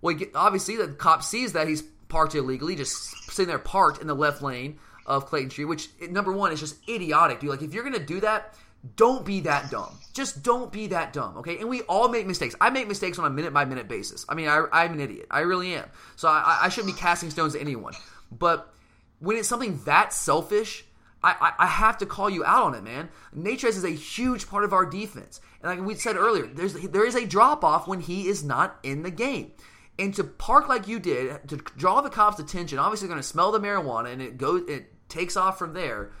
Well, 0.00 0.14
get, 0.14 0.32
obviously, 0.34 0.76
the 0.76 0.88
cop 0.88 1.22
sees 1.22 1.52
that 1.52 1.68
he's 1.68 1.82
parked 2.08 2.34
illegally, 2.34 2.76
just 2.76 2.94
sitting 3.30 3.48
there 3.48 3.58
parked 3.58 4.00
in 4.00 4.06
the 4.06 4.14
left 4.14 4.42
lane 4.42 4.78
of 5.06 5.26
Clayton 5.26 5.50
Street, 5.50 5.66
which, 5.66 5.88
number 6.10 6.32
one, 6.32 6.52
is 6.52 6.60
just 6.60 6.76
idiotic, 6.88 7.40
dude. 7.40 7.50
Like, 7.50 7.62
if 7.62 7.74
you're 7.74 7.84
going 7.84 7.98
to 7.98 8.04
do 8.04 8.20
that, 8.20 8.54
don't 8.96 9.24
be 9.24 9.40
that 9.40 9.70
dumb. 9.70 9.98
Just 10.14 10.42
don't 10.42 10.70
be 10.70 10.88
that 10.88 11.12
dumb, 11.12 11.38
okay? 11.38 11.58
And 11.58 11.68
we 11.68 11.82
all 11.82 12.08
make 12.08 12.26
mistakes. 12.26 12.54
I 12.60 12.70
make 12.70 12.86
mistakes 12.86 13.18
on 13.18 13.24
a 13.24 13.30
minute 13.30 13.52
by 13.52 13.64
minute 13.64 13.88
basis. 13.88 14.24
I 14.28 14.34
mean, 14.34 14.48
I, 14.48 14.84
am 14.84 14.92
an 14.92 15.00
idiot. 15.00 15.26
I 15.30 15.40
really 15.40 15.74
am. 15.74 15.86
So 16.16 16.28
I, 16.28 16.60
I 16.62 16.68
shouldn't 16.68 16.94
be 16.94 17.00
casting 17.00 17.30
stones 17.30 17.54
at 17.54 17.60
anyone. 17.60 17.94
But 18.30 18.72
when 19.18 19.36
it's 19.36 19.48
something 19.48 19.80
that 19.84 20.12
selfish, 20.12 20.84
I, 21.22 21.34
I, 21.58 21.64
I, 21.64 21.66
have 21.66 21.98
to 21.98 22.06
call 22.06 22.30
you 22.30 22.44
out 22.44 22.62
on 22.62 22.74
it, 22.74 22.84
man. 22.84 23.08
Natrez 23.36 23.70
is 23.70 23.84
a 23.84 23.90
huge 23.90 24.48
part 24.48 24.64
of 24.64 24.72
our 24.72 24.86
defense. 24.86 25.40
And 25.62 25.70
like 25.70 25.86
we 25.86 25.94
said 25.96 26.16
earlier, 26.16 26.46
there's 26.46 26.74
there 26.74 27.04
is 27.04 27.16
a 27.16 27.26
drop 27.26 27.64
off 27.64 27.88
when 27.88 28.00
he 28.00 28.28
is 28.28 28.44
not 28.44 28.78
in 28.82 29.02
the 29.02 29.10
game. 29.10 29.52
And 29.98 30.14
to 30.14 30.22
park 30.22 30.68
like 30.68 30.86
you 30.86 31.00
did, 31.00 31.48
to 31.48 31.56
draw 31.56 32.00
the 32.00 32.10
cops' 32.10 32.38
attention, 32.38 32.78
obviously 32.78 33.08
going 33.08 33.18
to 33.18 33.26
smell 33.26 33.50
the 33.50 33.58
marijuana 33.58 34.12
and 34.12 34.22
it 34.22 34.38
goes 34.38 34.68
it 34.68 34.92
takes 35.08 35.36
off 35.36 35.58
from 35.58 35.74
there. 35.74 36.12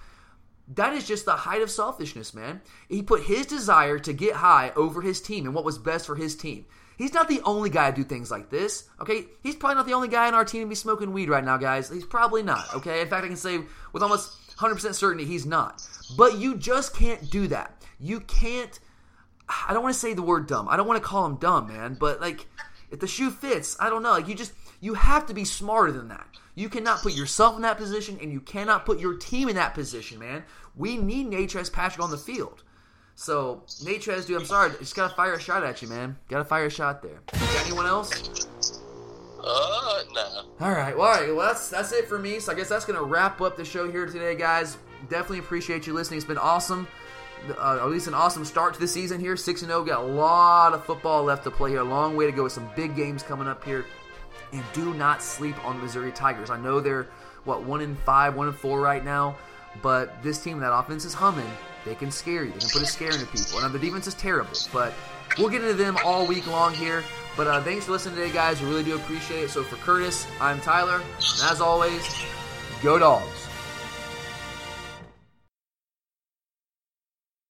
That 0.74 0.92
is 0.92 1.06
just 1.06 1.24
the 1.24 1.32
height 1.32 1.62
of 1.62 1.70
selfishness, 1.70 2.34
man. 2.34 2.60
He 2.88 3.02
put 3.02 3.22
his 3.22 3.46
desire 3.46 3.98
to 4.00 4.12
get 4.12 4.34
high 4.34 4.72
over 4.74 5.00
his 5.00 5.20
team 5.20 5.46
and 5.46 5.54
what 5.54 5.64
was 5.64 5.78
best 5.78 6.06
for 6.06 6.16
his 6.16 6.34
team. 6.34 6.66
He's 6.98 7.14
not 7.14 7.28
the 7.28 7.40
only 7.44 7.70
guy 7.70 7.90
to 7.90 7.96
do 7.96 8.02
things 8.02 8.30
like 8.30 8.50
this, 8.50 8.88
okay? 9.00 9.26
He's 9.42 9.54
probably 9.54 9.76
not 9.76 9.86
the 9.86 9.94
only 9.94 10.08
guy 10.08 10.26
in 10.26 10.34
our 10.34 10.44
team 10.44 10.62
to 10.62 10.68
be 10.68 10.74
smoking 10.74 11.12
weed 11.12 11.28
right 11.28 11.44
now, 11.44 11.56
guys. 11.56 11.88
He's 11.88 12.04
probably 12.04 12.42
not, 12.42 12.74
okay? 12.74 13.00
In 13.00 13.08
fact, 13.08 13.24
I 13.24 13.28
can 13.28 13.36
say 13.36 13.60
with 13.92 14.02
almost 14.02 14.32
100% 14.58 14.94
certainty 14.94 15.24
he's 15.24 15.46
not. 15.46 15.80
But 16.16 16.38
you 16.38 16.56
just 16.56 16.96
can't 16.96 17.30
do 17.30 17.46
that. 17.46 17.82
You 18.00 18.20
can't. 18.20 18.78
I 19.48 19.72
don't 19.72 19.82
want 19.82 19.94
to 19.94 20.00
say 20.00 20.12
the 20.12 20.22
word 20.22 20.48
dumb. 20.48 20.68
I 20.68 20.76
don't 20.76 20.88
want 20.88 21.00
to 21.00 21.08
call 21.08 21.24
him 21.24 21.36
dumb, 21.36 21.68
man. 21.68 21.96
But, 21.98 22.20
like, 22.20 22.46
if 22.90 22.98
the 22.98 23.06
shoe 23.06 23.30
fits, 23.30 23.76
I 23.78 23.88
don't 23.88 24.02
know. 24.02 24.10
Like, 24.10 24.28
you 24.28 24.34
just. 24.34 24.52
You 24.80 24.94
have 24.94 25.26
to 25.26 25.34
be 25.34 25.44
smarter 25.44 25.90
than 25.90 26.08
that. 26.08 26.26
You 26.54 26.68
cannot 26.68 27.02
put 27.02 27.12
yourself 27.12 27.56
in 27.56 27.62
that 27.62 27.78
position, 27.78 28.18
and 28.20 28.32
you 28.32 28.40
cannot 28.40 28.86
put 28.86 29.00
your 29.00 29.14
team 29.14 29.48
in 29.48 29.56
that 29.56 29.74
position, 29.74 30.18
man. 30.18 30.44
We 30.76 30.96
need 30.96 31.26
Natrez 31.26 31.72
Patrick 31.72 32.02
on 32.02 32.10
the 32.10 32.18
field. 32.18 32.62
So, 33.18 33.62
Natrez, 33.82 34.28
dude, 34.28 34.36
I'm 34.36 34.46
sorry. 34.46 34.70
Just 34.78 34.94
gotta 34.94 35.12
fire 35.12 35.34
a 35.34 35.40
shot 35.40 35.64
at 35.64 35.82
you, 35.82 35.88
man. 35.88 36.16
Gotta 36.28 36.44
fire 36.44 36.66
a 36.66 36.70
shot 36.70 37.02
there. 37.02 37.18
Got 37.32 37.66
anyone 37.66 37.84
else? 37.84 38.46
Uh, 39.42 40.02
no. 40.14 40.42
All 40.60 40.70
right. 40.70 40.96
Well, 40.96 41.08
all 41.08 41.14
right. 41.14 41.34
Well, 41.34 41.44
that's 41.44 41.68
that's 41.68 41.90
it 41.90 42.06
for 42.06 42.16
me. 42.16 42.38
So 42.38 42.52
I 42.52 42.54
guess 42.54 42.68
that's 42.68 42.84
gonna 42.84 43.02
wrap 43.02 43.40
up 43.40 43.56
the 43.56 43.64
show 43.64 43.90
here 43.90 44.06
today, 44.06 44.36
guys. 44.36 44.78
Definitely 45.10 45.40
appreciate 45.40 45.84
you 45.84 45.94
listening. 45.94 46.18
It's 46.18 46.26
been 46.28 46.38
awesome. 46.38 46.86
Uh, 47.58 47.80
at 47.82 47.88
least 47.90 48.06
an 48.06 48.14
awesome 48.14 48.44
start 48.44 48.74
to 48.74 48.80
the 48.80 48.86
season 48.86 49.18
here. 49.18 49.36
Six 49.36 49.62
and 49.62 49.70
zero. 49.70 49.82
Got 49.82 50.04
a 50.04 50.06
lot 50.06 50.72
of 50.72 50.84
football 50.84 51.24
left 51.24 51.42
to 51.42 51.50
play 51.50 51.70
here. 51.70 51.80
A 51.80 51.84
long 51.84 52.14
way 52.14 52.24
to 52.26 52.32
go 52.32 52.44
with 52.44 52.52
some 52.52 52.70
big 52.76 52.94
games 52.94 53.24
coming 53.24 53.48
up 53.48 53.64
here. 53.64 53.84
And 54.52 54.62
do 54.72 54.94
not 54.94 55.24
sleep 55.24 55.56
on 55.64 55.78
the 55.78 55.82
Missouri 55.82 56.12
Tigers. 56.12 56.50
I 56.50 56.60
know 56.60 56.78
they're 56.78 57.08
what 57.42 57.64
one 57.64 57.80
in 57.80 57.96
five, 57.96 58.36
one 58.36 58.46
in 58.46 58.54
four 58.54 58.80
right 58.80 59.04
now, 59.04 59.36
but 59.82 60.22
this 60.22 60.40
team, 60.40 60.60
that 60.60 60.72
offense 60.72 61.04
is 61.04 61.14
humming. 61.14 61.50
They 61.88 61.94
can 61.94 62.10
scare 62.10 62.44
you. 62.44 62.52
They 62.52 62.58
can 62.58 62.68
put 62.68 62.82
a 62.82 62.86
scare 62.86 63.10
into 63.10 63.26
people. 63.26 63.60
And 63.60 63.74
the 63.74 63.78
defense 63.78 64.06
is 64.06 64.14
terrible, 64.14 64.52
but 64.74 64.92
we'll 65.38 65.48
get 65.48 65.62
into 65.62 65.74
them 65.74 65.96
all 66.04 66.26
week 66.26 66.46
long 66.46 66.74
here. 66.74 67.02
But 67.34 67.46
uh, 67.46 67.62
thanks 67.62 67.86
for 67.86 67.92
listening 67.92 68.16
today, 68.16 68.30
guys. 68.30 68.60
We 68.60 68.68
really 68.68 68.84
do 68.84 68.96
appreciate 68.96 69.44
it. 69.44 69.50
So 69.50 69.62
for 69.62 69.76
Curtis, 69.76 70.26
I'm 70.38 70.60
Tyler. 70.60 70.96
And 70.96 71.50
as 71.50 71.62
always, 71.62 72.02
go 72.82 72.98
dogs. 72.98 73.47